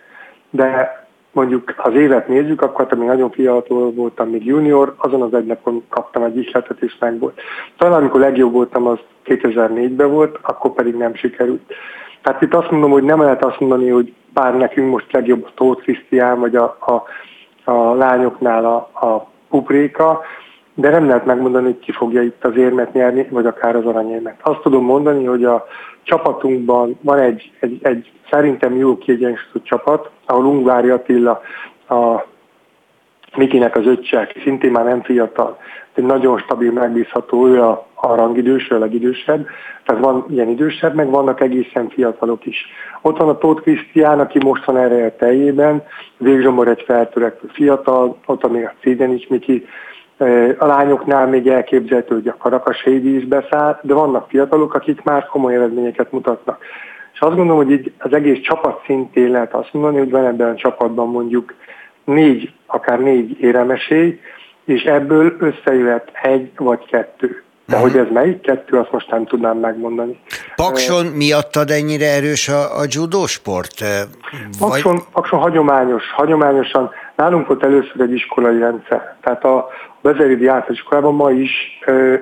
de 0.51 1.00
mondjuk 1.33 1.75
az 1.77 1.95
évet 1.95 2.29
nézzük, 2.29 2.63
akkor 2.63 2.87
még 2.97 3.09
nagyon 3.09 3.31
fiatal 3.31 3.91
voltam, 3.93 4.29
még 4.29 4.47
junior, 4.47 4.95
azon 4.97 5.23
az 5.23 5.35
egy 5.35 5.47
napon 5.47 5.83
kaptam 5.89 6.23
egy 6.23 6.37
ihletet, 6.37 6.83
és 6.83 6.97
meg 6.99 7.19
volt. 7.19 7.41
Talán 7.77 8.01
amikor 8.01 8.21
legjobb 8.21 8.53
voltam, 8.53 8.87
az 8.87 8.99
2004-ben 9.25 10.11
volt, 10.11 10.39
akkor 10.43 10.73
pedig 10.73 10.95
nem 10.95 11.15
sikerült. 11.15 11.73
Tehát 12.23 12.43
itt 12.43 12.55
azt 12.55 12.71
mondom, 12.71 12.91
hogy 12.91 13.03
nem 13.03 13.21
lehet 13.21 13.45
azt 13.45 13.61
mondani, 13.61 13.89
hogy 13.89 14.15
bár 14.33 14.57
nekünk 14.57 14.91
most 14.91 15.13
legjobb 15.13 15.45
a 15.45 15.51
Tóth 15.55 15.83
Krisztián, 15.83 16.41
vagy 16.41 16.57
a, 16.57 16.77
a, 16.81 17.03
a 17.71 17.95
lányoknál 17.95 18.65
a, 18.65 19.07
a 19.07 19.29
Pupréka, 19.49 20.21
de 20.81 20.91
nem 20.91 21.07
lehet 21.07 21.27
megmondani, 21.27 21.65
hogy 21.65 21.79
ki 21.79 21.93
fogja 21.93 22.23
itt 22.23 22.45
az 22.45 22.57
érmet 22.57 22.93
nyerni, 22.93 23.27
vagy 23.31 23.47
akár 23.47 23.77
az 23.77 23.87
aranyérmet. 23.87 24.39
Azt 24.43 24.61
tudom 24.61 24.85
mondani, 24.85 25.25
hogy 25.25 25.45
a 25.45 25.67
csapatunkban 26.03 26.99
van 27.01 27.19
egy, 27.19 27.53
egy, 27.61 27.79
egy 27.83 28.11
szerintem 28.31 28.77
jó 28.77 28.99
kiegyensúlyozott 28.99 29.65
csapat, 29.65 30.11
ahol 30.27 30.45
Ungvári 30.45 30.89
Attila 30.89 31.41
a 31.89 32.29
Mikinek 33.37 33.77
az 33.77 33.87
öccse, 33.87 34.19
aki 34.21 34.41
szintén 34.41 34.71
már 34.71 34.85
nem 34.85 35.03
fiatal, 35.03 35.59
egy 35.95 36.05
nagyon 36.05 36.39
stabil, 36.39 36.73
megbízható, 36.73 37.47
ő 37.47 37.63
a, 37.63 37.87
a 37.95 38.15
rangidős, 38.15 38.71
a 38.71 38.79
legidősebb, 38.79 39.47
tehát 39.85 40.03
van 40.03 40.25
ilyen 40.29 40.49
idősebb, 40.49 40.95
meg 40.95 41.11
vannak 41.11 41.41
egészen 41.41 41.89
fiatalok 41.89 42.47
is. 42.47 42.67
Ott 43.03 43.19
van 43.19 43.29
a 43.29 43.39
Tóth 43.39 43.63
Krisztián, 43.63 44.21
aki 44.21 44.39
most 44.39 44.65
van 44.65 44.77
erre 44.77 45.07
a 45.07 45.17
teljében, 45.17 45.83
Végzsombor 46.17 46.69
egy 46.69 46.83
feltörekvő 46.87 47.49
fiatal, 47.53 48.17
ott 48.27 48.43
van 48.43 48.51
még 48.51 48.65
a 48.65 48.75
Cédenics 48.81 49.29
Miki, 49.29 49.67
a 50.59 50.67
lányoknál 50.67 51.27
még 51.27 51.47
elképzelhető, 51.47 52.15
hogy 52.15 52.29
a 52.29 52.37
Karakas 52.39 52.83
Hédi 52.83 53.17
is 53.17 53.25
beszáll, 53.25 53.79
de 53.83 53.95
vannak 53.95 54.29
fiatalok, 54.29 54.75
akik 54.75 55.03
már 55.03 55.27
komoly 55.27 55.55
eredményeket 55.55 56.13
mutatnak. 56.13 56.65
És 57.13 57.21
azt 57.21 57.37
gondolom, 57.37 57.65
hogy 57.65 57.71
így 57.73 57.93
az 57.99 58.13
egész 58.13 58.41
csapat 58.41 58.83
szintén 58.87 59.31
lehet 59.31 59.55
azt 59.55 59.73
mondani, 59.73 59.99
hogy 59.99 60.11
van 60.11 60.25
ebben 60.25 60.49
a 60.49 60.55
csapatban 60.55 61.09
mondjuk 61.09 61.55
négy, 62.05 62.53
akár 62.67 63.01
négy 63.01 63.41
éremesély, 63.41 64.21
és 64.65 64.83
ebből 64.83 65.37
összejöhet 65.39 66.11
egy 66.23 66.51
vagy 66.57 66.87
kettő. 66.87 67.43
De 67.67 67.77
uh-huh. 67.77 67.91
hogy 67.91 68.01
ez 68.01 68.13
melyik 68.13 68.41
kettő, 68.41 68.79
azt 68.79 68.93
most 68.93 69.11
nem 69.11 69.27
tudnám 69.27 69.59
megmondani. 69.59 70.21
Pakson 70.57 71.07
miattad 71.07 71.71
ennyire 71.71 72.07
erős 72.07 72.49
a, 72.49 72.79
a 72.79 72.85
judo 72.89 73.27
sport? 73.27 73.85
Pakson, 74.59 74.95
vagy... 74.95 75.03
Pakson 75.13 75.39
hagyományos, 75.39 76.03
hagyományosan. 76.13 76.91
Nálunk 77.21 77.47
volt 77.47 77.65
először 77.65 78.01
egy 78.01 78.13
iskolai 78.13 78.59
rendszer. 78.59 79.17
Tehát 79.21 79.45
a 79.45 79.69
Bezeridi 80.01 80.47
általánosiskolában 80.47 81.15
ma 81.15 81.31
is 81.31 81.53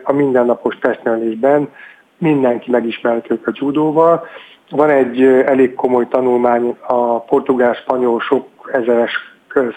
a 0.02 0.12
mindennapos 0.12 0.78
testnevelésben 0.78 1.68
mindenki 2.16 2.70
megismerhető 2.70 3.40
a 3.44 3.50
judóval. 3.52 4.26
Van 4.70 4.90
egy 4.90 5.22
elég 5.22 5.74
komoly 5.74 6.08
tanulmány, 6.08 6.76
a 6.86 7.20
portugál-spanyol 7.20 8.20
sok 8.20 8.46
ezeres 8.72 9.12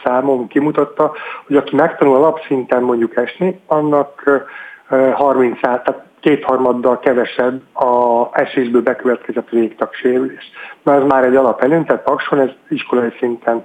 számom 0.04 0.48
kimutatta, 0.48 1.12
hogy 1.48 1.56
aki 1.56 1.76
megtanul 1.76 2.16
alapszinten 2.16 2.84
mondjuk 2.84 3.16
esni, 3.16 3.60
annak 3.68 4.42
30 5.14 5.60
tehát 5.60 6.04
kétharmaddal 6.20 7.00
kevesebb 7.00 7.62
a 7.76 8.28
esésből 8.32 8.82
bekövetkezett 8.82 9.50
végtagsérülés. 9.50 10.52
Na 10.84 10.94
ez 10.94 11.04
már 11.04 11.24
egy 11.24 11.36
alapelőn, 11.36 11.86
tehát 11.86 12.04
Pakson 12.04 12.40
ez 12.40 12.50
iskolai 12.70 13.14
szinten 13.20 13.64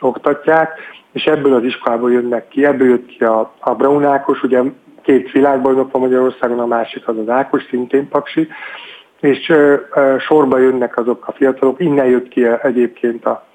oktatják, 0.00 0.96
és 1.12 1.24
ebből 1.24 1.54
az 1.54 1.64
iskolából 1.64 2.12
jönnek 2.12 2.48
ki, 2.48 2.64
ebből 2.64 2.88
jött 2.88 3.06
ki 3.06 3.24
a, 3.24 3.52
a 3.60 3.74
Braun 3.74 4.04
Ákos, 4.04 4.42
ugye 4.42 4.62
két 5.02 5.30
világbajnok 5.30 5.92
van 5.92 6.02
Magyarországon, 6.02 6.58
a 6.58 6.66
másik 6.66 7.08
az 7.08 7.18
az 7.18 7.28
Ákos, 7.28 7.62
szintén 7.70 8.08
Paksi, 8.08 8.48
és 9.20 9.48
ö, 9.48 9.74
ö, 9.94 10.16
sorba 10.18 10.58
jönnek 10.58 10.98
azok 10.98 11.28
a 11.28 11.32
fiatalok, 11.32 11.80
innen 11.80 12.06
jött 12.06 12.28
ki 12.28 12.46
egyébként 12.62 13.24
a, 13.24 13.46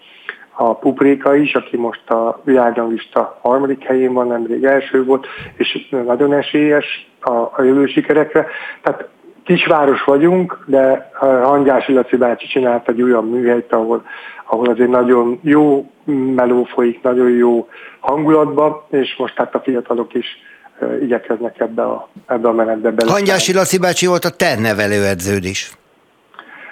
a 0.55 0.75
Pupréka 0.75 1.35
is, 1.35 1.55
aki 1.55 1.77
most 1.77 2.09
a 2.09 2.41
világranglista 2.43 3.39
harmadik 3.41 3.83
helyén 3.83 4.13
van, 4.13 4.27
nemrég 4.27 4.63
első 4.63 5.03
volt, 5.03 5.27
és 5.55 5.87
nagyon 6.05 6.33
esélyes 6.33 7.09
a, 7.19 7.31
a 7.31 7.61
jövő 7.61 7.85
sikerekre. 7.85 8.47
Tehát 8.81 9.07
kisváros 9.43 10.03
vagyunk, 10.03 10.63
de 10.65 11.09
Hangyási 11.43 11.93
Laci 11.93 12.17
bácsi 12.17 12.47
csinált 12.47 12.89
egy 12.89 13.01
olyan 13.01 13.29
műhelyt, 13.29 13.73
ahol, 13.73 14.03
ahol 14.45 14.69
azért 14.69 14.89
nagyon 14.89 15.39
jó 15.41 15.91
meló 16.35 16.63
folyik, 16.63 17.01
nagyon 17.01 17.29
jó 17.29 17.67
hangulatban, 17.99 18.81
és 18.89 19.15
most 19.17 19.35
hát 19.35 19.55
a 19.55 19.59
fiatalok 19.59 20.13
is 20.13 20.25
igyekeznek 21.01 21.59
ebbe 21.59 21.83
a, 21.83 22.09
ebbe 22.27 22.47
a 22.47 22.51
menetbe 22.51 22.91
bele. 22.91 23.11
Hangyási 23.11 23.53
Laci 23.53 23.77
bácsi 23.77 24.05
volt 24.05 24.25
a 24.25 24.29
te 24.29 24.59
nevelőedződ 24.59 25.43
is. 25.43 25.71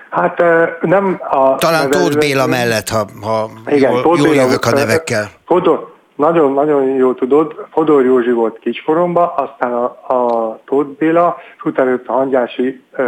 Hát 0.09 0.43
nem 0.81 1.19
a... 1.29 1.55
Talán 1.55 1.89
Tóth 1.89 2.17
Béla 2.17 2.47
mellett, 2.47 2.89
ha, 2.89 3.05
ha 3.21 3.49
igen, 3.67 3.91
jól, 3.91 4.17
jól 4.17 4.35
jövök 4.35 4.65
a 4.65 4.71
nevekkel. 4.71 5.29
Fodor, 5.45 5.93
nagyon, 6.15 6.53
nagyon 6.53 6.83
jó 6.83 7.13
tudod, 7.13 7.65
Fodor 7.71 8.05
Józsi 8.05 8.31
volt 8.31 8.59
kiskoromban, 8.59 9.31
aztán 9.35 9.73
a, 9.73 9.83
a 10.13 10.59
Tóth 10.65 10.89
Béla, 10.89 11.37
és 11.57 11.63
utána 11.63 11.89
jött 11.89 12.07
a 12.07 12.11
Hangyási 12.11 12.81
uh, 12.97 13.05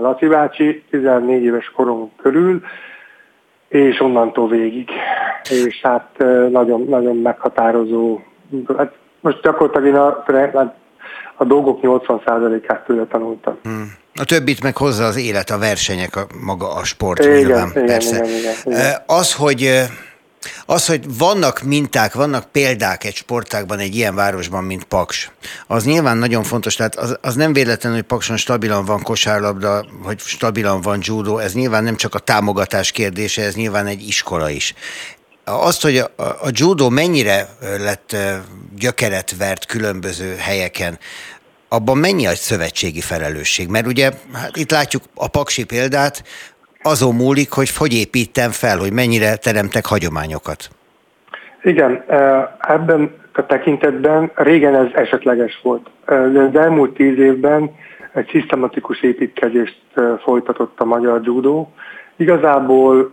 Laci 0.00 0.26
bácsi, 0.26 0.84
14 0.90 1.42
éves 1.42 1.72
korom 1.76 2.12
körül, 2.22 2.62
és 3.68 4.00
onnantól 4.00 4.48
végig. 4.48 4.88
És 5.50 5.80
hát 5.82 6.08
nagyon, 6.50 6.84
nagyon 6.88 7.16
meghatározó, 7.16 8.20
hát 8.76 8.92
most 9.20 9.42
gyakorlatilag 9.42 9.86
én 9.86 9.94
a, 9.94 10.74
a 11.36 11.44
dolgok 11.44 11.80
80%-át 11.82 12.84
tőle 12.84 13.04
tanultam. 13.04 13.58
Hmm. 13.62 13.92
A 14.14 14.24
többit 14.24 14.62
meg 14.62 14.76
hozza 14.76 15.04
az 15.04 15.16
élet, 15.16 15.50
a 15.50 15.58
versenyek, 15.58 16.16
a 16.16 16.26
maga 16.44 16.74
a 16.74 16.84
sport 16.84 17.24
igen, 17.24 17.36
nyilván, 17.36 17.70
igen, 17.70 17.86
persze. 17.86 18.16
Igen, 18.16 18.28
igen, 18.28 18.54
igen. 18.64 18.94
Az, 19.06 19.34
hogy 19.34 19.86
Az, 20.66 20.86
hogy 20.86 21.16
vannak 21.18 21.62
minták, 21.62 22.14
vannak 22.14 22.50
példák 22.52 23.04
egy 23.04 23.14
sportákban, 23.14 23.78
egy 23.78 23.94
ilyen 23.94 24.14
városban, 24.14 24.64
mint 24.64 24.84
Paks, 24.84 25.30
az 25.66 25.84
nyilván 25.84 26.16
nagyon 26.16 26.42
fontos, 26.42 26.74
tehát 26.74 26.96
az, 26.96 27.18
az 27.20 27.34
nem 27.34 27.52
véletlenül, 27.52 27.98
hogy 27.98 28.06
Pakson 28.06 28.36
stabilan 28.36 28.84
van 28.84 29.02
kosárlabda, 29.02 29.86
hogy 30.02 30.20
stabilan 30.20 30.80
van 30.80 30.98
judo, 31.02 31.38
ez 31.38 31.52
nyilván 31.52 31.84
nem 31.84 31.96
csak 31.96 32.14
a 32.14 32.18
támogatás 32.18 32.90
kérdése, 32.92 33.42
ez 33.42 33.54
nyilván 33.54 33.86
egy 33.86 34.08
iskola 34.08 34.50
is. 34.50 34.74
Azt, 35.44 35.82
hogy 35.82 35.98
a, 35.98 36.10
a 36.22 36.48
judo 36.50 36.88
mennyire 36.88 37.48
lett 37.60 38.16
gyökeret 38.76 39.36
vert 39.38 39.66
különböző 39.66 40.36
helyeken, 40.36 40.98
abban 41.68 41.98
mennyi 41.98 42.26
a 42.26 42.34
szövetségi 42.34 43.00
felelősség? 43.00 43.68
Mert 43.68 43.86
ugye 43.86 44.10
hát 44.32 44.56
itt 44.56 44.70
látjuk 44.70 45.02
a 45.14 45.28
paksi 45.28 45.64
példát, 45.64 46.22
azon 46.86 47.14
múlik, 47.14 47.50
hogy 47.50 47.76
hogy 47.76 47.94
építem 47.94 48.50
fel, 48.50 48.78
hogy 48.78 48.92
mennyire 48.92 49.36
teremtek 49.36 49.86
hagyományokat. 49.86 50.68
Igen, 51.62 52.04
ebben 52.60 53.14
a 53.32 53.46
tekintetben 53.46 54.30
régen 54.34 54.74
ez 54.74 54.86
esetleges 54.94 55.60
volt. 55.62 55.90
De 56.06 56.40
az 56.40 56.56
elmúlt 56.56 56.94
tíz 56.94 57.18
évben 57.18 57.70
egy 58.14 58.28
szisztematikus 58.30 59.02
építkezést 59.02 59.80
folytatott 60.22 60.80
a 60.80 60.84
magyar 60.84 61.20
judo. 61.24 61.66
Igazából 62.16 63.12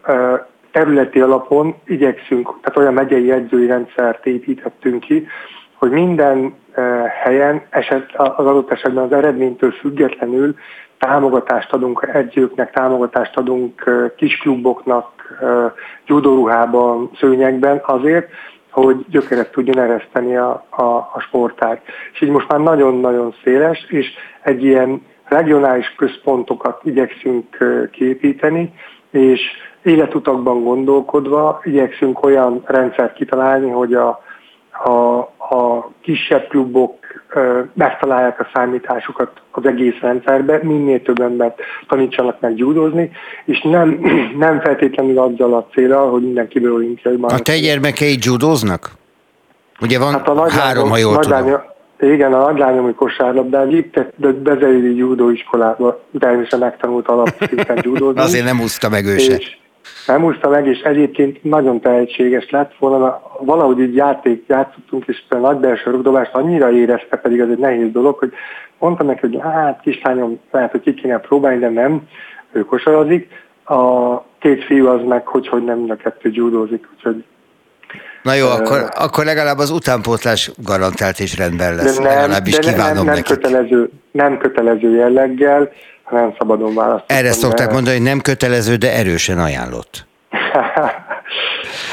területi 0.72 1.20
alapon 1.20 1.76
igyekszünk, 1.86 2.54
tehát 2.62 2.78
olyan 2.78 2.94
megyei 2.94 3.32
edzői 3.32 3.68
rendszert 3.68 4.26
építettünk 4.26 5.00
ki, 5.04 5.28
hogy 5.84 5.92
minden 5.92 6.54
helyen 7.24 7.62
eset, 7.70 8.12
az 8.16 8.46
adott 8.46 8.72
esetben 8.72 9.04
az 9.04 9.12
eredménytől 9.12 9.72
függetlenül 9.72 10.56
támogatást 10.98 11.74
adunk 11.74 12.10
edzőknek, 12.14 12.72
támogatást 12.72 13.38
adunk 13.38 13.84
kiskluboknak, 14.16 15.08
judoruhában, 16.06 17.10
szőnyegben 17.20 17.82
azért, 17.86 18.30
hogy 18.72 19.06
gyökeret 19.10 19.52
tudjon 19.52 19.80
ereszteni 19.80 20.36
a, 20.36 20.66
a, 20.70 20.84
a 20.84 21.20
sportág. 21.20 21.82
És 22.14 22.22
így 22.22 22.30
most 22.30 22.48
már 22.48 22.60
nagyon-nagyon 22.60 23.36
széles, 23.44 23.86
és 23.90 24.08
egy 24.42 24.64
ilyen 24.64 25.06
regionális 25.24 25.96
központokat 25.98 26.80
igyekszünk 26.84 27.58
képíteni, 27.92 28.74
és 29.12 29.42
életutakban 29.82 30.64
gondolkodva 30.64 31.60
igyekszünk 31.64 32.26
olyan 32.26 32.62
rendszert 32.66 33.14
kitalálni, 33.14 33.70
hogy 33.70 33.94
a, 33.94 34.24
a, 34.84 35.18
a 35.56 35.92
kisebb 36.02 36.48
klubok 36.48 37.04
megtalálják 37.74 38.40
a 38.40 38.50
számításukat 38.54 39.32
az 39.52 39.66
egész 39.66 40.00
rendszerbe, 40.02 40.60
minél 40.62 41.02
több 41.02 41.22
embert 41.22 41.60
tanítsanak 41.88 42.40
meg 42.40 42.56
gyúdozni, 42.56 43.12
és 43.46 43.62
nem, 43.62 44.00
nem 44.38 44.60
feltétlenül 44.60 45.20
azzal 45.20 45.54
a 45.54 45.68
célral, 45.74 46.12
hogy 46.12 46.22
mindenkiből 46.22 46.74
olimpiai 46.74 47.18
A 47.22 47.40
te 47.40 47.60
gyermekei 47.60 48.18
judóznak? 48.22 48.92
Ugye 49.82 50.00
van 50.00 50.12
hát 50.12 50.28
a 50.28 50.50
három, 50.50 50.90
ha 50.90 50.98
jól 50.98 51.20
tudom. 51.20 51.62
Igen, 52.00 52.34
a 52.34 52.38
nagylányom 52.38 52.96
kosárlabdán 52.96 53.70
vitt 53.70 54.00
Bezeli 54.44 54.96
judóiskolába, 54.96 56.00
természetesen 56.20 56.60
megtanult 56.60 57.08
alapszinten 57.08 57.80
judózni. 57.86 58.22
Azért 58.22 58.46
nem 58.46 58.62
úszta 58.62 58.90
meg 58.90 59.06
ő 59.06 59.18
se. 59.18 59.36
És, 59.36 59.46
nem 59.46 59.63
úszta 60.22 60.50
meg, 60.50 60.68
és 60.68 60.80
egyébként 60.80 61.44
nagyon 61.44 61.80
tehetséges 61.80 62.50
lett 62.50 62.74
volna, 62.80 63.22
valahogy 63.40 63.80
így 63.80 63.96
játék 63.96 64.44
játszottunk, 64.48 65.08
és 65.08 65.24
a 65.30 65.36
nagy 65.36 65.58
belső 65.58 65.92
rugdobást 65.92 66.34
annyira 66.34 66.72
érezte, 66.72 67.18
pedig 67.18 67.40
ez 67.40 67.50
egy 67.50 67.58
nehéz 67.58 67.92
dolog, 67.92 68.18
hogy 68.18 68.34
mondtam 68.80 69.08
neki, 69.08 69.20
hogy 69.20 69.40
hát 69.42 69.80
kislányom, 69.82 70.40
lehet, 70.52 70.72
hogy 70.72 70.82
ki 70.82 70.94
kéne 70.94 71.18
próbálni, 71.18 71.60
de 71.60 71.70
nem, 71.70 72.02
ő 72.52 72.66
kosarazik. 72.66 73.30
A 73.66 74.18
két 74.40 74.64
fiú 74.64 74.88
az 74.88 75.02
meg, 75.08 75.28
hogy, 75.28 75.48
hogy 75.48 75.64
nem 75.64 75.86
a 75.90 75.96
kettő 75.96 76.30
gyúdózik, 76.30 76.88
úgyhogy 76.96 77.24
Na 78.24 78.34
jó, 78.34 78.48
akkor, 78.48 78.90
akkor 78.96 79.26
legalább 79.26 79.58
az 79.58 79.70
utánpótlás 79.70 80.52
garantált 80.58 81.20
és 81.20 81.38
rendben 81.38 81.76
lesz. 81.76 81.98
De 81.98 82.04
nem, 82.04 82.14
legalábbis 82.18 82.58
de 82.58 82.72
kívánom 82.72 82.96
nem, 82.96 83.06
nem, 83.06 83.16
nekik. 83.16 83.26
Kötelező, 83.26 83.90
nem 84.12 84.38
kötelező 84.38 84.96
jelleggel, 84.96 85.72
nem 86.10 86.36
szabadon 86.38 86.76
választani. 86.76 87.20
Erre 87.20 87.32
szokták 87.32 87.72
mondani, 87.72 87.96
hogy 87.96 88.06
nem 88.06 88.22
kötelező, 88.22 88.76
de 88.76 88.92
erősen 88.94 89.40
ajánlott. 89.40 90.06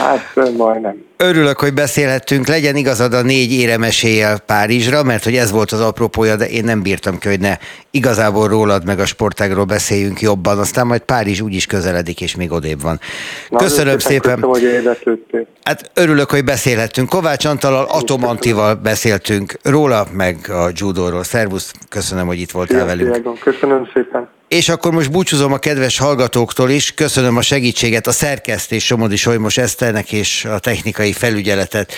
hát 0.00 0.52
majdnem. 0.56 1.08
Örülök, 1.16 1.58
hogy 1.58 1.74
beszélhettünk. 1.74 2.46
Legyen 2.46 2.76
igazad 2.76 3.14
a 3.14 3.22
négy 3.22 3.52
éremeséjel 3.52 4.38
Párizsra, 4.38 5.02
mert 5.02 5.24
hogy 5.24 5.36
ez 5.36 5.50
volt 5.50 5.70
az 5.70 5.80
apropója, 5.80 6.36
de 6.36 6.48
én 6.48 6.64
nem 6.64 6.82
bírtam 6.82 7.18
ki, 7.18 7.28
hogy 7.28 7.40
ne 7.40 7.56
igazából 7.90 8.48
rólad 8.48 8.84
meg 8.84 8.98
a 8.98 9.04
sportágról 9.04 9.64
beszéljünk 9.64 10.20
jobban. 10.20 10.58
Aztán 10.58 10.86
majd 10.86 11.00
Párizs 11.00 11.40
úgyis 11.40 11.66
közeledik, 11.66 12.20
és 12.20 12.36
még 12.36 12.52
odébb 12.52 12.82
van. 12.82 13.00
Na, 13.48 13.58
köszönöm 13.58 13.98
szépen. 13.98 14.40
Köszönöm, 14.40 14.86
hogy 15.30 15.46
hát 15.62 15.90
örülök, 15.94 16.30
hogy 16.30 16.44
beszélhettünk. 16.44 17.08
Kovács 17.08 17.44
Antalal, 17.44 17.86
Atomantival 17.90 18.74
beszéltünk 18.74 19.54
róla, 19.62 20.06
meg 20.12 20.36
a 20.48 20.70
judóról. 20.74 21.24
Szervusz, 21.24 21.72
köszönöm, 21.88 22.26
hogy 22.26 22.40
itt 22.40 22.50
voltál 22.50 22.78
Szia, 22.78 22.86
velünk. 22.86 23.38
Köszönöm 23.38 23.90
szépen. 23.94 24.28
És 24.54 24.68
akkor 24.68 24.92
most 24.92 25.10
búcsúzom 25.10 25.52
a 25.52 25.58
kedves 25.58 25.98
hallgatóktól 25.98 26.70
is. 26.70 26.92
Köszönöm 26.94 27.36
a 27.36 27.42
segítséget 27.42 28.06
a 28.06 28.12
szerkesztés 28.12 28.84
Somodi 28.84 29.16
Solymos 29.16 29.56
Eszternek 29.56 30.12
és 30.12 30.44
a 30.44 30.58
technikai 30.58 31.12
felügyeletet 31.12 31.92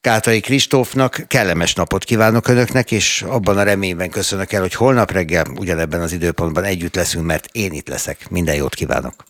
Kátai 0.00 0.40
Kristófnak. 0.40 1.24
Kellemes 1.28 1.74
napot 1.74 2.04
kívánok 2.04 2.48
Önöknek, 2.48 2.90
és 2.90 3.24
abban 3.26 3.58
a 3.58 3.62
reményben 3.62 4.10
köszönök 4.10 4.52
el, 4.52 4.60
hogy 4.60 4.74
holnap 4.74 5.10
reggel 5.10 5.46
ugyanebben 5.58 6.00
az 6.00 6.12
időpontban 6.12 6.64
együtt 6.64 6.94
leszünk, 6.94 7.24
mert 7.24 7.48
én 7.52 7.72
itt 7.72 7.88
leszek. 7.88 8.30
Minden 8.30 8.54
jót 8.54 8.74
kívánok! 8.74 9.24